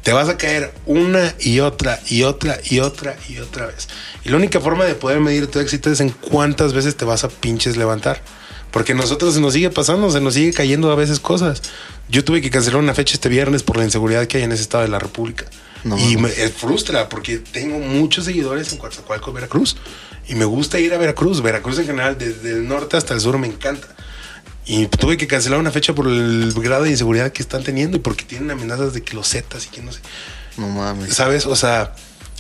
Te 0.03 0.13
vas 0.13 0.29
a 0.29 0.39
caer 0.39 0.73
una 0.87 1.35
y 1.41 1.61
otra 1.61 2.01
y 2.09 2.23
otra 2.23 2.59
y 2.65 2.81
otra 2.81 3.17
y 3.29 3.39
otra 3.39 3.67
vez. 3.67 3.89
Y 4.25 4.31
la 4.31 4.37
única 4.37 4.61
forma 4.61 4.85
de 4.85 4.95
poder 4.95 5.21
medir 5.21 5.47
tu 5.47 5.59
éxito 5.59 5.91
es 5.91 6.01
en 6.01 6.11
cuántas 6.11 6.73
veces 6.73 6.97
te 6.97 7.05
vas 7.05 7.25
a 7.25 7.29
pinches 7.29 7.77
levantar. 7.77 8.23
Porque 8.71 8.95
nosotros 8.95 9.35
se 9.35 9.41
nos 9.41 9.53
sigue 9.53 9.71
pasando, 9.71 10.11
se 10.11 10.21
nos 10.21 10.35
sigue 10.35 10.53
cayendo 10.53 10.91
a 10.91 10.95
veces 10.95 11.21
cosas. 11.21 11.61
Yo 12.09 12.25
tuve 12.25 12.41
que 12.41 12.51
cancelar 12.51 12.81
una 12.81 12.95
fecha 12.95 13.15
este 13.15 13.29
viernes 13.29 13.63
por 13.63 13.77
la 13.77 13.85
inseguridad 13.85 14.27
que 14.27 14.39
hay 14.39 14.45
en 14.45 14.53
ese 14.53 14.63
estado 14.63 14.85
de 14.85 14.91
la 14.91 14.99
República. 14.99 15.45
No 15.85 15.99
y 15.99 16.17
me 16.17 16.29
eh, 16.29 16.49
frustra 16.49 17.09
porque 17.09 17.39
tengo 17.39 17.79
muchos 17.79 18.27
seguidores 18.27 18.73
en 18.73 18.79
Coatzacoalcos, 18.79 19.35
Veracruz. 19.35 19.77
Y 20.29 20.35
me 20.35 20.45
gusta 20.45 20.79
ir 20.79 20.95
a 20.95 20.99
Veracruz. 20.99 21.43
Veracruz 21.43 21.79
en 21.79 21.87
general, 21.87 22.17
desde 22.17 22.53
el 22.53 22.69
norte 22.69 22.97
hasta 22.97 23.15
el 23.15 23.21
sur, 23.21 23.37
me 23.39 23.49
encanta. 23.49 23.89
Y 24.67 24.87
tuve 24.87 25.17
que 25.17 25.27
cancelar 25.27 25.59
una 25.59 25.71
fecha 25.71 25.95
por 25.95 26.07
el 26.07 26.53
grado 26.55 26.85
de 26.85 26.91
inseguridad 26.91 27.33
que 27.33 27.43
están 27.43 27.65
teniendo 27.65 27.97
y 27.97 28.01
porque 28.01 28.25
tienen 28.25 28.51
amenazas 28.51 28.93
de 28.93 29.03
que 29.03 29.15
los 29.15 29.29
zetas 29.29 29.67
y 29.67 29.69
que 29.69 29.83
no 29.83 29.93
sé. 29.93 30.01
No 30.57 30.69
mames. 30.69 31.15
¿Sabes? 31.15 31.47
O 31.47 31.57
sea, 31.57 31.95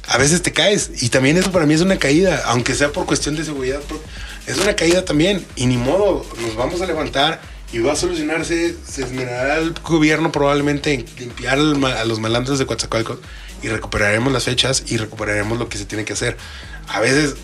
a 0.08 0.18
veces 0.18 0.42
te 0.42 0.52
caes 0.52 1.02
y 1.02 1.08
también 1.08 1.36
eso 1.36 1.52
para 1.52 1.66
mí 1.66 1.74
es 1.74 1.80
una 1.80 1.98
caída, 1.98 2.42
aunque 2.46 2.74
sea 2.74 2.92
por 2.92 3.06
cuestión 3.06 3.36
de 3.36 3.44
seguridad, 3.44 3.80
pero 3.86 4.00
es 4.46 4.58
una 4.58 4.74
caída 4.74 5.04
también 5.04 5.44
y 5.56 5.66
ni 5.66 5.76
modo, 5.76 6.26
nos 6.42 6.56
vamos 6.56 6.80
a 6.80 6.86
levantar 6.86 7.40
y 7.72 7.78
va 7.78 7.92
a 7.92 7.96
solucionarse, 7.96 8.74
se 8.86 9.04
esmerará 9.04 9.58
el 9.58 9.72
gobierno 9.72 10.32
probablemente 10.32 10.92
en 10.92 11.04
limpiar 11.18 11.58
a 11.58 12.04
los 12.04 12.18
malandros 12.18 12.58
de 12.58 12.66
Coatzacoalcos 12.66 13.18
y 13.62 13.68
recuperaremos 13.68 14.32
las 14.32 14.44
fechas 14.44 14.84
y 14.88 14.96
recuperaremos 14.96 15.58
lo 15.58 15.68
que 15.68 15.78
se 15.78 15.84
tiene 15.84 16.04
que 16.04 16.14
hacer. 16.14 16.36
A 16.88 17.00
veces 17.00 17.36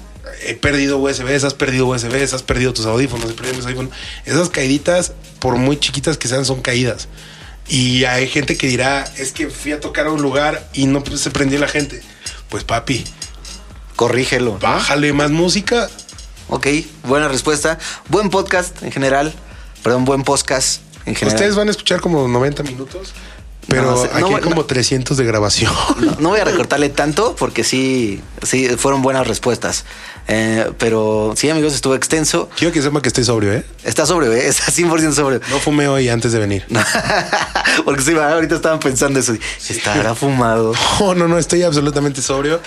he 0.46 0.54
perdido 0.54 0.98
USBs, 0.98 1.44
has 1.44 1.54
perdido 1.54 1.86
USBs, 1.86 2.32
has 2.32 2.42
perdido 2.42 2.72
tus 2.72 2.86
audífonos, 2.86 3.30
he 3.30 3.34
perdido 3.34 3.56
mis 3.56 3.64
audífonos. 3.64 3.92
Esas 4.24 4.48
caíditas, 4.50 5.12
por 5.38 5.56
muy 5.56 5.78
chiquitas 5.78 6.16
que 6.18 6.28
sean, 6.28 6.44
son 6.44 6.62
caídas. 6.62 7.08
Y 7.68 8.04
hay 8.04 8.28
gente 8.28 8.56
que 8.56 8.68
dirá, 8.68 9.04
es 9.16 9.32
que 9.32 9.50
fui 9.50 9.72
a 9.72 9.80
tocar 9.80 10.06
a 10.06 10.12
un 10.12 10.22
lugar 10.22 10.68
y 10.72 10.86
no 10.86 11.02
se 11.16 11.30
prendió 11.30 11.58
la 11.58 11.68
gente. 11.68 12.00
Pues 12.48 12.64
papi, 12.64 13.04
Corrígelo. 13.96 14.52
¿no? 14.52 14.58
bájale 14.58 15.12
más 15.12 15.30
música. 15.30 15.88
Ok, 16.48 16.68
buena 17.04 17.28
respuesta. 17.28 17.78
Buen 18.08 18.30
podcast 18.30 18.82
en 18.82 18.92
general. 18.92 19.34
Perdón, 19.82 20.04
buen 20.04 20.22
podcast 20.22 20.80
en 21.06 21.16
general. 21.16 21.34
Ustedes 21.34 21.56
van 21.56 21.68
a 21.68 21.70
escuchar 21.72 22.00
como 22.00 22.28
90 22.28 22.62
minutos, 22.62 23.12
pero 23.68 23.82
No, 23.96 24.02
aquí 24.02 24.20
no, 24.20 24.26
hay 24.28 24.34
no. 24.34 24.40
como 24.40 24.64
300 24.64 25.16
de 25.16 25.24
grabación. 25.24 25.72
No, 26.00 26.16
no 26.18 26.28
voy 26.30 26.40
a 26.40 26.44
recortarle 26.44 26.88
tanto 26.88 27.34
porque 27.36 27.64
sí, 27.64 28.20
sí, 28.42 28.68
fueron 28.76 29.02
buenas 29.02 29.26
respuestas. 29.26 29.84
Eh, 30.28 30.70
pero 30.78 31.34
sí, 31.36 31.48
amigos, 31.50 31.74
estuvo 31.74 31.94
extenso. 31.94 32.48
Quiero 32.56 32.72
que 32.72 32.82
sepa 32.82 33.00
que 33.00 33.08
estoy 33.08 33.24
sobrio, 33.24 33.52
¿eh? 33.52 33.64
Está 33.84 34.06
sobre, 34.06 34.26
¿eh? 34.28 34.48
está 34.48 34.66
100% 34.66 35.12
sobre. 35.12 35.40
No 35.50 35.58
fumé 35.58 35.88
hoy 35.88 36.08
antes 36.08 36.32
de 36.32 36.38
venir. 36.38 36.64
porque 37.84 38.02
sí, 38.02 38.12
ahorita 38.14 38.56
estaban 38.56 38.80
pensando 38.80 39.18
eso. 39.20 39.34
Estará 39.68 40.14
fumado. 40.14 40.72
No, 41.00 41.14
no, 41.14 41.28
no, 41.28 41.38
estoy 41.38 41.62
absolutamente 41.62 42.22
sobrio. 42.22 42.60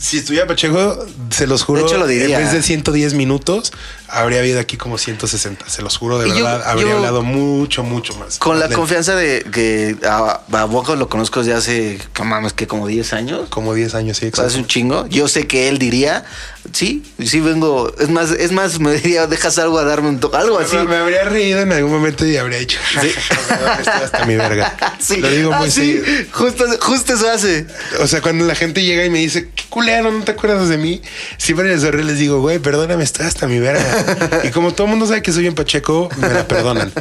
Si 0.00 0.16
estuviera 0.16 0.46
Pacheco, 0.46 1.04
se 1.30 1.46
los 1.46 1.62
juro, 1.62 1.80
De 1.82 1.86
hecho, 1.86 1.98
lo 1.98 2.06
diría. 2.06 2.38
en 2.38 2.44
vez 2.44 2.52
de 2.54 2.62
110 2.62 3.12
minutos, 3.12 3.70
habría 4.08 4.38
habido 4.40 4.58
aquí 4.58 4.78
como 4.78 4.96
160. 4.96 5.68
Se 5.68 5.82
los 5.82 5.98
juro, 5.98 6.18
de 6.18 6.26
Y 6.28 6.30
yo- 6.30 6.36
verdad, 6.44 6.62
habría 6.66 6.88
yo- 6.88 6.96
hablado 6.96 7.22
mucho, 7.22 7.82
mucho 7.82 8.14
más. 8.14 8.38
Con 8.38 8.58
la 8.58 8.64
Lento. 8.66 8.78
confianza 8.78 9.14
de 9.14 9.44
que 9.52 9.96
a, 10.08 10.40
a 10.52 10.64
Boca 10.64 10.94
lo 10.94 11.10
conozco 11.10 11.40
desde 11.40 11.52
hace, 11.52 11.98
que 12.14 12.22
mames, 12.24 12.54
que 12.54 12.66
como 12.66 12.86
10 12.86 13.12
años. 13.12 13.50
Como 13.50 13.74
10 13.74 13.94
años, 13.94 14.16
sí, 14.16 14.28
Hace 14.32 14.40
un 14.40 14.46
exacto. 14.46 14.68
chingo. 14.68 15.06
Yo 15.08 15.28
sé 15.28 15.46
que 15.46 15.68
él 15.68 15.78
diría, 15.78 16.24
sí, 16.72 17.02
sí 17.22 17.40
vengo. 17.40 17.92
Es 17.98 18.08
más, 18.08 18.30
es 18.30 18.52
más, 18.52 18.80
me 18.80 18.92
diría, 18.94 19.26
dejas 19.26 19.58
algo 19.58 19.78
a 19.78 19.84
darme 19.84 20.08
un 20.08 20.18
to- 20.18 20.34
algo 20.34 20.58
así. 20.58 20.76
Me, 20.76 20.84
me 20.86 20.96
habría 20.96 21.24
reído 21.24 21.60
en 21.60 21.72
algún 21.72 21.92
momento 21.92 22.24
y 22.26 22.38
habría 22.38 22.58
dicho, 22.58 22.78
Sí. 23.02 23.08
estoy 23.08 23.92
hasta 24.02 24.24
mi 24.24 24.36
verga. 24.36 24.74
Sí. 24.98 25.16
Lo 25.18 25.30
digo 25.30 25.50
Ah, 25.52 25.58
muy 25.58 25.70
sí, 25.70 26.00
seguido. 26.00 26.24
justo, 26.32 26.64
justo 26.80 27.12
eso 27.14 27.30
hace. 27.30 27.66
O 28.00 28.06
sea, 28.06 28.20
cuando 28.22 28.44
la 28.46 28.54
gente 28.54 28.82
llega 28.82 29.04
y 29.04 29.10
me 29.10 29.18
dice, 29.18 29.48
qué 29.54 29.64
culero, 29.68 29.89
¿no 30.02 30.24
te 30.24 30.32
acuerdas 30.32 30.68
de 30.68 30.78
mí? 30.78 31.02
Siempre 31.38 31.68
les 31.68 31.82
sonrío 31.82 32.04
les 32.04 32.18
digo, 32.18 32.40
güey, 32.40 32.58
perdóname, 32.58 33.02
estoy 33.04 33.26
hasta 33.26 33.46
mi 33.46 33.58
verga. 33.58 34.40
y 34.44 34.50
como 34.50 34.72
todo 34.72 34.86
el 34.86 34.90
mundo 34.90 35.06
sabe 35.06 35.22
que 35.22 35.32
soy 35.32 35.42
bien 35.42 35.54
pacheco, 35.54 36.08
me 36.16 36.28
la 36.28 36.46
perdonan. 36.48 36.92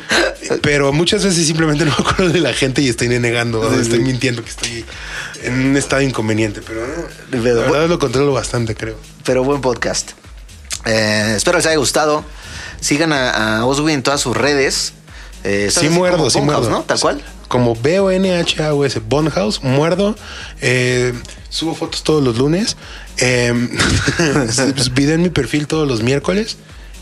Pero 0.62 0.92
muchas 0.92 1.24
veces 1.24 1.46
simplemente 1.46 1.86
no 1.86 1.92
me 1.98 2.06
acuerdo 2.10 2.30
de 2.34 2.40
la 2.40 2.54
gente 2.54 2.82
y 2.82 2.90
estoy 2.90 3.08
negando, 3.10 3.80
estoy 3.80 4.00
mintiendo 4.00 4.44
que 4.44 4.50
estoy 4.50 4.86
en 5.44 5.54
un 5.68 5.78
estado 5.78 6.02
inconveniente. 6.02 6.62
Pero 6.66 6.82
no, 6.88 7.44
la 7.46 7.62
verdad 7.72 7.88
lo 7.88 8.00
controlo 8.00 8.34
bastante, 8.34 8.76
creo. 8.76 8.98
Pero 9.24 9.44
buen 9.44 9.62
podcast. 9.62 10.12
Eh, 10.86 11.34
espero 11.36 11.58
les 11.58 11.66
haya 11.68 11.78
gustado. 11.78 12.24
Sigan 12.82 13.12
a, 13.14 13.58
a 13.60 13.66
Oswi 13.66 13.94
en 13.94 14.04
todas 14.04 14.22
sus 14.22 14.36
redes. 14.36 14.94
Eh, 15.44 15.70
Sí 15.72 15.90
muerdo, 15.90 16.30
sí 16.30 16.42
muerdo. 16.42 16.70
¿no? 16.70 16.84
Tal 16.84 17.00
cual. 17.00 17.22
Como 17.50 17.76
B-O-N-H-A-U-S, 17.76 19.02
Bonhouse, 19.10 19.62
muerdo. 19.62 20.16
Eh, 20.62 21.14
subo 21.50 21.76
fotos 21.76 22.04
todos 22.04 22.24
los 22.24 22.38
lunes. 22.38 22.78
Eh, 23.18 23.54
video 24.94 25.16
en 25.16 25.24
mi 25.24 25.30
perfil 25.30 25.68
todos 25.68 25.88
los 25.88 26.02
miércoles. 26.02 26.56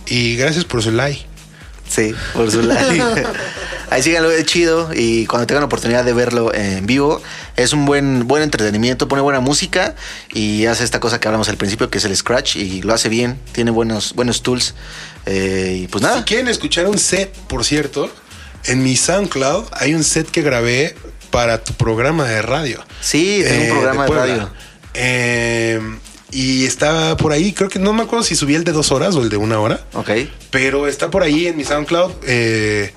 Y 0.08 0.36
gracias 0.38 0.66
por 0.66 0.82
su 0.82 0.92
like. 0.92 1.26
Sí, 1.88 2.16
por 2.34 2.50
su 2.52 2.64
like. 2.64 3.26
Ahí 3.90 4.02
síganlo, 4.02 4.32
es 4.32 4.46
chido. 4.46 4.90
Y 4.94 5.26
cuando 5.28 5.48
tengan 5.48 5.62
la 5.62 5.68
oportunidad 5.68 6.04
de 6.04 6.14
verlo 6.14 6.54
en 6.54 6.86
vivo, 6.86 7.22
es 7.56 7.74
un 7.74 7.86
buen, 7.86 8.28
buen 8.28 8.44
entretenimiento, 8.44 9.08
pone 9.08 9.22
buena 9.22 9.40
música 9.40 9.96
y 10.34 10.66
hace 10.66 10.84
esta 10.84 11.00
cosa 11.00 11.20
que 11.20 11.28
hablamos 11.28 11.48
al 11.50 11.58
principio, 11.58 11.90
que 11.90 11.98
es 11.98 12.06
el 12.06 12.16
scratch, 12.16 12.58
y 12.58 12.82
lo 12.82 12.94
hace 12.94 13.10
bien, 13.10 13.40
tiene 13.54 13.72
buenos, 13.72 14.14
buenos 14.14 14.44
tools. 14.44 14.74
Eh, 15.26 15.82
y 15.84 15.88
pues 15.88 16.02
nada. 16.02 16.20
Si 16.20 16.24
quieren 16.24 16.48
escuchar 16.48 16.88
un 16.88 16.98
set, 16.98 17.34
por 17.48 17.64
cierto, 17.64 18.12
en 18.66 18.84
mi 18.84 18.96
SoundCloud 18.96 19.66
hay 19.72 19.94
un 19.94 20.04
set 20.04 20.30
que 20.30 20.42
grabé 20.42 20.96
para 21.32 21.64
tu 21.64 21.74
programa 21.74 22.26
de 22.28 22.42
radio. 22.42 22.84
Sí, 23.02 23.42
tengo 23.48 23.64
un 23.64 23.70
programa 23.72 24.06
de 24.06 24.12
radio. 24.12 24.50
Eh, 24.94 25.80
y 26.32 26.66
estaba 26.66 27.16
por 27.18 27.32
ahí, 27.32 27.54
creo 27.54 27.70
que 27.70 27.80
no 27.80 27.94
me 27.94 28.04
acuerdo 28.04 28.24
si 28.24 28.36
subí 28.36 28.56
el 28.56 28.64
de 28.64 28.72
dos 28.74 28.92
horas 28.92 29.16
o 29.16 29.22
el 29.22 29.30
de 29.30 29.38
una 29.38 29.60
hora, 29.60 29.86
Ok. 29.94 30.10
pero 30.52 30.88
está 30.88 31.10
por 31.10 31.24
ahí 31.24 31.48
en 31.48 31.56
mi 31.56 31.64
SoundCloud. 31.64 32.12
Eh, 32.28 32.94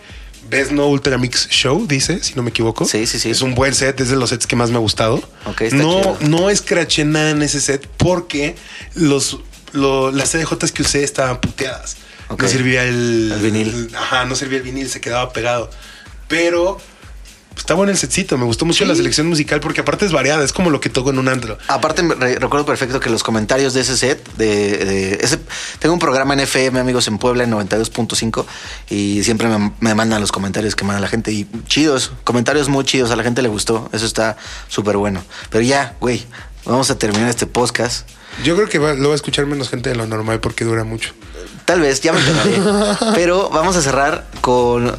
Best 0.49 0.73
No 0.73 0.89
Ultra 0.89 1.17
Mix 1.17 1.49
Show, 1.49 1.87
dice, 1.87 2.25
si 2.25 2.35
no 2.35 2.43
me 2.43 2.51
equivoco. 2.51 2.85
Sí, 2.85 3.07
sí, 3.07 3.21
sí. 3.21 3.31
Es 3.31 3.41
un 3.41 3.55
buen 3.55 3.73
set, 3.73 4.01
es 4.01 4.09
de 4.11 4.17
los 4.17 4.31
sets 4.31 4.49
que 4.49 4.57
más 4.57 4.71
me 4.71 4.77
ha 4.77 4.81
gustado. 4.81 5.23
Ok, 5.47 5.61
está 5.61 5.77
no, 5.77 6.01
chido. 6.01 6.19
no 6.29 6.51
escraché 6.51 7.05
nada 7.05 7.31
en 7.31 7.43
ese 7.43 7.61
set 7.61 7.87
porque 7.99 8.57
los, 8.97 9.39
lo- 9.73 10.11
las 10.11 10.31
CDJs 10.33 10.73
que 10.73 10.83
usé 10.83 11.05
estaban 11.05 11.41
puteadas. 11.41 11.97
No 12.39 12.49
servía 12.49 12.85
el, 12.85 13.33
El 13.35 13.41
vinil. 13.41 13.69
el- 13.91 13.97
ajá, 13.97 14.25
no 14.25 14.35
servía 14.37 14.59
el 14.59 14.65
vinil, 14.65 14.89
se 14.89 15.01
quedaba 15.01 15.33
pegado. 15.33 15.71
Pero 16.29 16.77
pues, 17.49 17.59
está 17.59 17.75
bueno 17.75 17.91
el 17.91 17.99
setcito. 17.99 18.39
Me 18.39 18.45
gustó 18.45 18.65
mucho 18.65 18.85
Sí. 18.85 18.89
la 18.89 18.95
selección 18.95 19.27
musical 19.27 19.59
porque 19.61 19.81
aparte 19.81 20.07
es 20.07 20.13
variada, 20.13 20.45
es 20.45 20.53
como 20.53 20.71
lo 20.71 20.81
que 20.81 20.89
toco 20.89 21.11
en 21.11 21.19
un 21.19 21.29
antro. 21.29 21.59
Aparte, 21.67 22.03
re- 22.03 22.37
recuerdo 22.39 22.65
perfecto 22.65 23.01
que 23.01 23.11
los 23.11 23.23
comentarios 23.25 23.75
de 23.75 23.81
ese 23.81 23.97
set, 23.97 24.25
de, 24.37 24.47
de 24.77 25.19
ese, 25.21 25.39
tengo 25.81 25.93
un 25.93 25.99
programa 25.99 26.35
en 26.35 26.41
FM, 26.41 26.79
amigos, 26.79 27.09
en 27.09 27.19
Puebla, 27.19 27.43
en 27.45 27.51
92.5, 27.51 28.47
y 28.89 29.25
siempre 29.25 29.49
me, 29.49 29.73
me 29.81 29.95
mandan 29.97 30.21
los 30.21 30.31
comentarios 30.31 30.77
que 30.77 30.85
manda 30.85 31.01
la 31.01 31.09
gente, 31.09 31.33
y 31.33 31.49
chidos, 31.67 32.13
comentarios 32.25 32.69
muy 32.69 32.85
chidos, 32.85 33.11
a 33.11 33.17
la 33.17 33.25
gente 33.25 33.43
le 33.43 33.49
gustó, 33.49 33.91
eso 33.93 34.07
está 34.07 34.37
súper 34.69 34.97
bueno. 34.97 35.25
Pero 35.51 35.63
ya, 35.65 35.97
güey, 36.01 36.25
vamos 36.65 36.91
a 36.91 36.97
terminar 36.99 37.29
este 37.29 37.47
podcast. 37.47 38.09
Yo 38.45 38.55
creo 38.55 38.69
que 38.69 38.79
va- 38.79 38.95
lo 38.95 39.09
va 39.09 39.15
a 39.15 39.17
escuchar 39.17 39.47
menos 39.47 39.69
gente 39.69 39.91
de 39.91 39.97
lo 39.97 40.07
normal 40.07 40.39
porque 40.39 40.65
dura 40.65 40.85
mucho. 40.85 41.13
Tal 41.71 41.81
vez, 41.81 42.01
ya 42.01 42.13
me 42.13 42.19
enteraré. 42.19 42.97
Pero 43.15 43.49
vamos 43.49 43.77
a 43.77 43.81
cerrar 43.81 44.27
con 44.41 44.89
eh, 44.89 44.93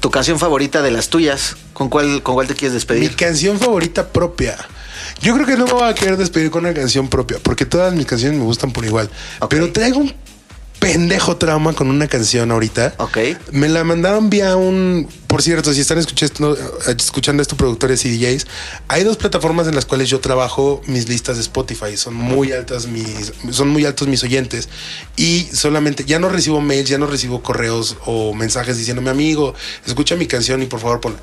tu 0.00 0.10
canción 0.10 0.40
favorita 0.40 0.82
de 0.82 0.90
las 0.90 1.08
tuyas. 1.08 1.54
¿Con 1.72 1.88
cuál, 1.88 2.20
con 2.24 2.34
cuál 2.34 2.48
te 2.48 2.54
quieres 2.54 2.72
Mi 2.72 2.78
despedir? 2.78 3.14
canción 3.14 3.60
favorita 3.60 4.08
propia. 4.08 4.56
Yo 5.20 5.34
creo 5.34 5.46
que 5.46 5.56
no 5.56 5.66
me 5.66 5.72
voy 5.72 5.88
a 5.88 5.94
querer 5.94 6.16
despedir 6.16 6.50
con 6.50 6.64
una 6.64 6.74
canción 6.74 7.06
propia, 7.06 7.38
porque 7.40 7.64
todas 7.64 7.94
mis 7.94 8.06
canciones 8.06 8.36
me 8.40 8.44
gustan 8.44 8.72
por 8.72 8.84
igual. 8.84 9.08
Pero 9.48 9.70
traigo 9.70 10.00
un 10.00 10.12
pendejo 10.78 11.36
trauma 11.36 11.72
con 11.72 11.88
una 11.88 12.06
canción 12.08 12.50
ahorita. 12.50 12.94
Ok. 12.98 13.18
Me 13.52 13.68
la 13.68 13.84
mandaron 13.84 14.30
vía 14.30 14.56
un. 14.56 15.08
Por 15.26 15.42
cierto, 15.42 15.74
si 15.74 15.80
están 15.80 15.98
escuchando, 15.98 16.56
escuchando 16.86 17.42
esto, 17.42 17.56
productores 17.56 18.04
y 18.06 18.16
DJs, 18.16 18.46
hay 18.88 19.04
dos 19.04 19.16
plataformas 19.16 19.66
en 19.66 19.74
las 19.74 19.84
cuales 19.84 20.08
yo 20.08 20.20
trabajo 20.20 20.80
mis 20.86 21.08
listas 21.08 21.36
de 21.36 21.42
Spotify. 21.42 21.96
Son 21.96 22.14
muy 22.14 22.52
altas 22.52 22.86
mis, 22.86 23.32
son 23.50 23.68
muy 23.68 23.84
altos 23.84 24.08
mis 24.08 24.22
oyentes. 24.22 24.68
Y 25.16 25.48
solamente, 25.52 26.04
ya 26.04 26.18
no 26.18 26.28
recibo 26.28 26.60
mails, 26.60 26.88
ya 26.88 26.98
no 26.98 27.06
recibo 27.06 27.42
correos 27.42 27.96
o 28.06 28.34
mensajes 28.34 28.78
diciéndome, 28.78 29.10
amigo, 29.10 29.54
escucha 29.86 30.16
mi 30.16 30.26
canción 30.26 30.62
y 30.62 30.66
por 30.66 30.80
favor 30.80 31.00
ponla. 31.00 31.18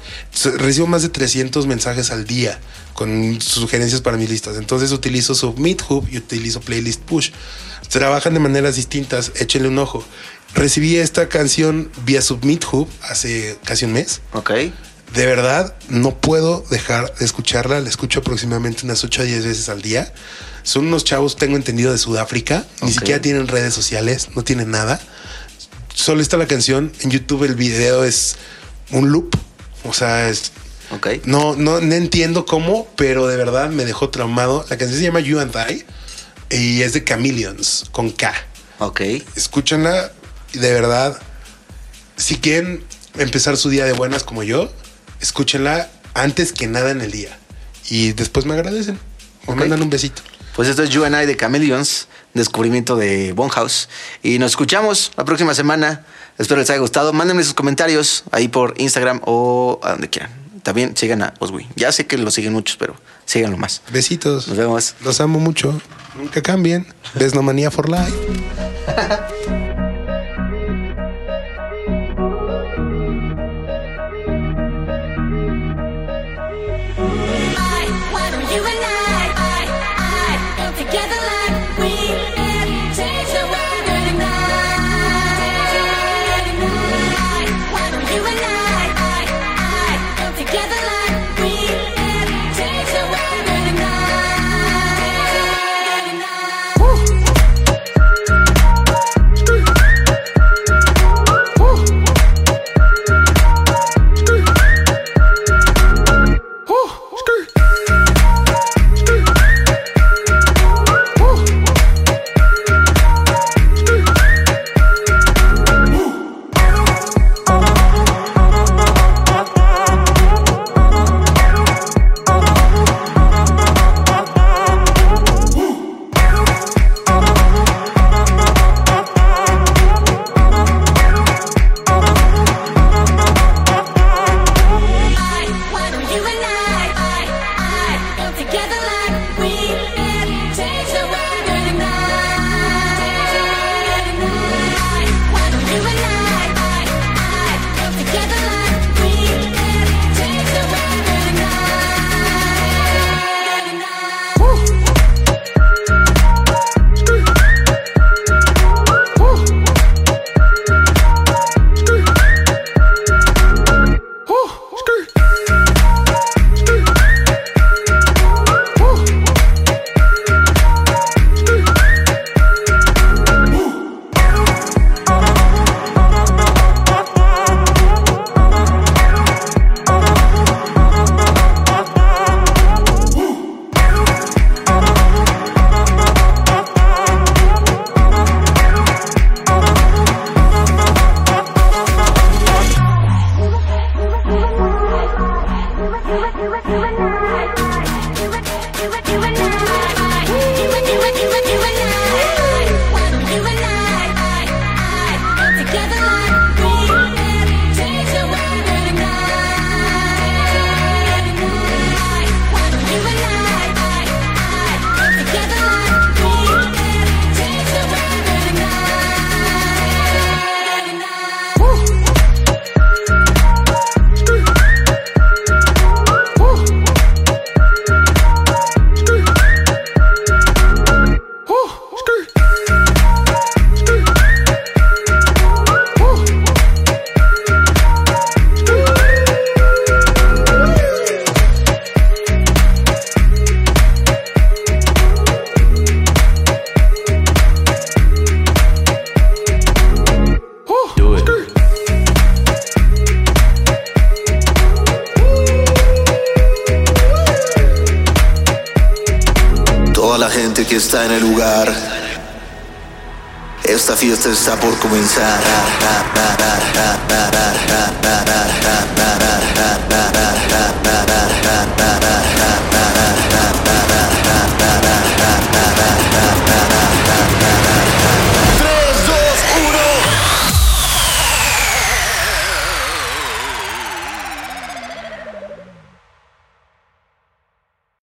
Recibo 0.58 0.88
más 0.88 1.02
de 1.02 1.10
300 1.10 1.66
mensajes 1.66 2.12
al 2.12 2.26
día 2.26 2.60
con 2.94 3.42
sugerencias 3.42 4.02
para 4.02 4.18
mis 4.18 4.30
listas. 4.30 4.58
Entonces 4.58 4.92
utilizo 4.92 5.36
Submit 5.36 5.82
Hub 5.90 6.08
y 6.12 6.18
utilizo 6.18 6.60
Playlist 6.62 7.02
Push. 7.02 7.32
Trabajan 7.90 8.34
de 8.34 8.40
maneras 8.40 8.76
distintas, 8.76 9.32
échenle 9.36 9.68
un 9.68 9.78
ojo. 9.80 10.04
Recibí 10.56 10.98
esta 10.98 11.30
canción 11.30 11.90
vía 12.06 12.22
Submit 12.22 12.64
Hub 12.72 12.88
hace 13.02 13.58
casi 13.66 13.86
un 13.86 13.94
mes. 13.94 14.22
Ok. 14.34 14.52
De 15.14 15.26
verdad, 15.28 15.76
no 15.90 16.16
puedo 16.20 16.64
dejar 16.72 17.14
de 17.16 17.26
escucharla. 17.26 17.80
La 17.80 17.90
escucho 17.90 18.20
aproximadamente 18.22 18.82
unas 18.84 19.04
8 19.04 19.22
a 19.22 19.26
10 19.26 19.46
veces 19.46 19.70
al 19.70 19.82
día. 19.82 20.12
Son 20.64 20.88
unos 20.88 21.04
chavos, 21.04 21.36
tengo 21.36 21.56
entendido, 21.56 21.92
de 21.92 21.98
Sudáfrica. 22.00 22.66
Ni 22.82 22.88
Ok. 22.90 22.94
siquiera 22.96 23.22
tienen 23.22 23.48
redes 23.48 23.74
sociales, 23.76 24.30
no 24.36 24.44
tienen 24.44 24.72
nada. 24.72 25.00
Solo 25.94 26.22
está 26.22 26.38
la 26.38 26.48
canción. 26.48 26.92
En 27.02 27.12
YouTube 27.12 27.44
el 27.44 27.56
video 27.56 28.04
es 28.04 28.38
un 28.92 29.12
loop. 29.12 29.36
O 29.86 29.94
sea, 29.94 30.30
es, 30.30 30.52
Ok. 30.92 31.08
no, 31.26 31.56
no, 31.56 31.80
no 31.80 31.94
entiendo 31.94 32.46
cómo, 32.46 32.88
pero 32.96 33.28
de 33.28 33.38
verdad 33.38 33.70
me 33.70 33.86
dejó 33.86 34.10
traumado. 34.10 34.66
La 34.70 34.78
canción 34.78 34.98
se 34.98 35.04
llama 35.06 35.20
You 35.20 35.40
and 35.40 35.54
I 35.56 35.84
y 36.54 36.82
es 36.82 36.94
de 36.94 37.04
Chameleons 37.04 37.86
con 37.92 38.12
K. 38.12 38.34
Ok. 38.80 39.02
Escúchenla 39.36 40.12
y 40.54 40.60
de 40.60 40.74
verdad, 40.74 41.20
si 42.18 42.38
quieren 42.38 42.84
empezar 43.18 43.58
su 43.58 43.70
día 43.70 43.86
de 43.86 43.94
buenas 43.94 44.24
como 44.24 44.44
yo, 44.44 44.72
escúchenla 45.22 45.90
antes 46.14 46.54
que 46.54 46.68
nada 46.68 46.92
en 46.92 47.02
el 47.02 47.12
día. 47.12 47.38
Y 47.90 48.14
después 48.14 48.46
me 48.46 48.54
agradecen. 48.54 49.00
Me 49.48 49.54
Ok. 49.54 49.60
mandan 49.60 49.82
un 49.82 49.90
besito. 49.90 50.22
Pues 50.56 50.68
esto 50.70 50.84
es 50.84 50.92
You 50.92 51.04
and 51.04 51.16
I 51.22 51.26
de 51.26 51.36
Chameleons, 51.36 52.08
descubrimiento 52.36 52.96
de 52.96 53.34
Bonhouse. 53.34 53.90
Y 54.22 54.38
nos 54.38 54.52
escuchamos 54.52 55.12
la 55.18 55.26
próxima 55.26 55.56
semana. 55.56 56.06
Espero 56.38 56.60
les 56.60 56.70
haya 56.70 56.80
gustado. 56.80 57.12
Mándenme 57.14 57.44
sus 57.44 57.54
comentarios 57.56 58.24
ahí 58.32 58.48
por 58.48 58.76
Instagram 58.78 59.22
o 59.26 59.80
a 59.84 59.92
donde 59.94 60.10
quieran. 60.10 60.32
También 60.62 60.96
sigan 60.96 61.24
a 61.24 61.34
Oswi. 61.40 61.68
Ya 61.76 61.92
sé 61.92 62.06
que 62.06 62.18
lo 62.18 62.30
siguen 62.32 62.54
muchos, 62.54 62.78
pero 62.78 62.96
síganlo 63.26 63.58
más. 63.58 63.82
Besitos. 63.92 64.48
Nos 64.48 64.58
vemos. 64.58 64.96
Los 65.04 65.20
amo 65.20 65.40
mucho. 65.40 65.82
Nunca 66.16 66.42
cambien. 66.42 66.86
Besnomanía 67.16 67.72
for 67.72 67.90
life. 67.90 68.14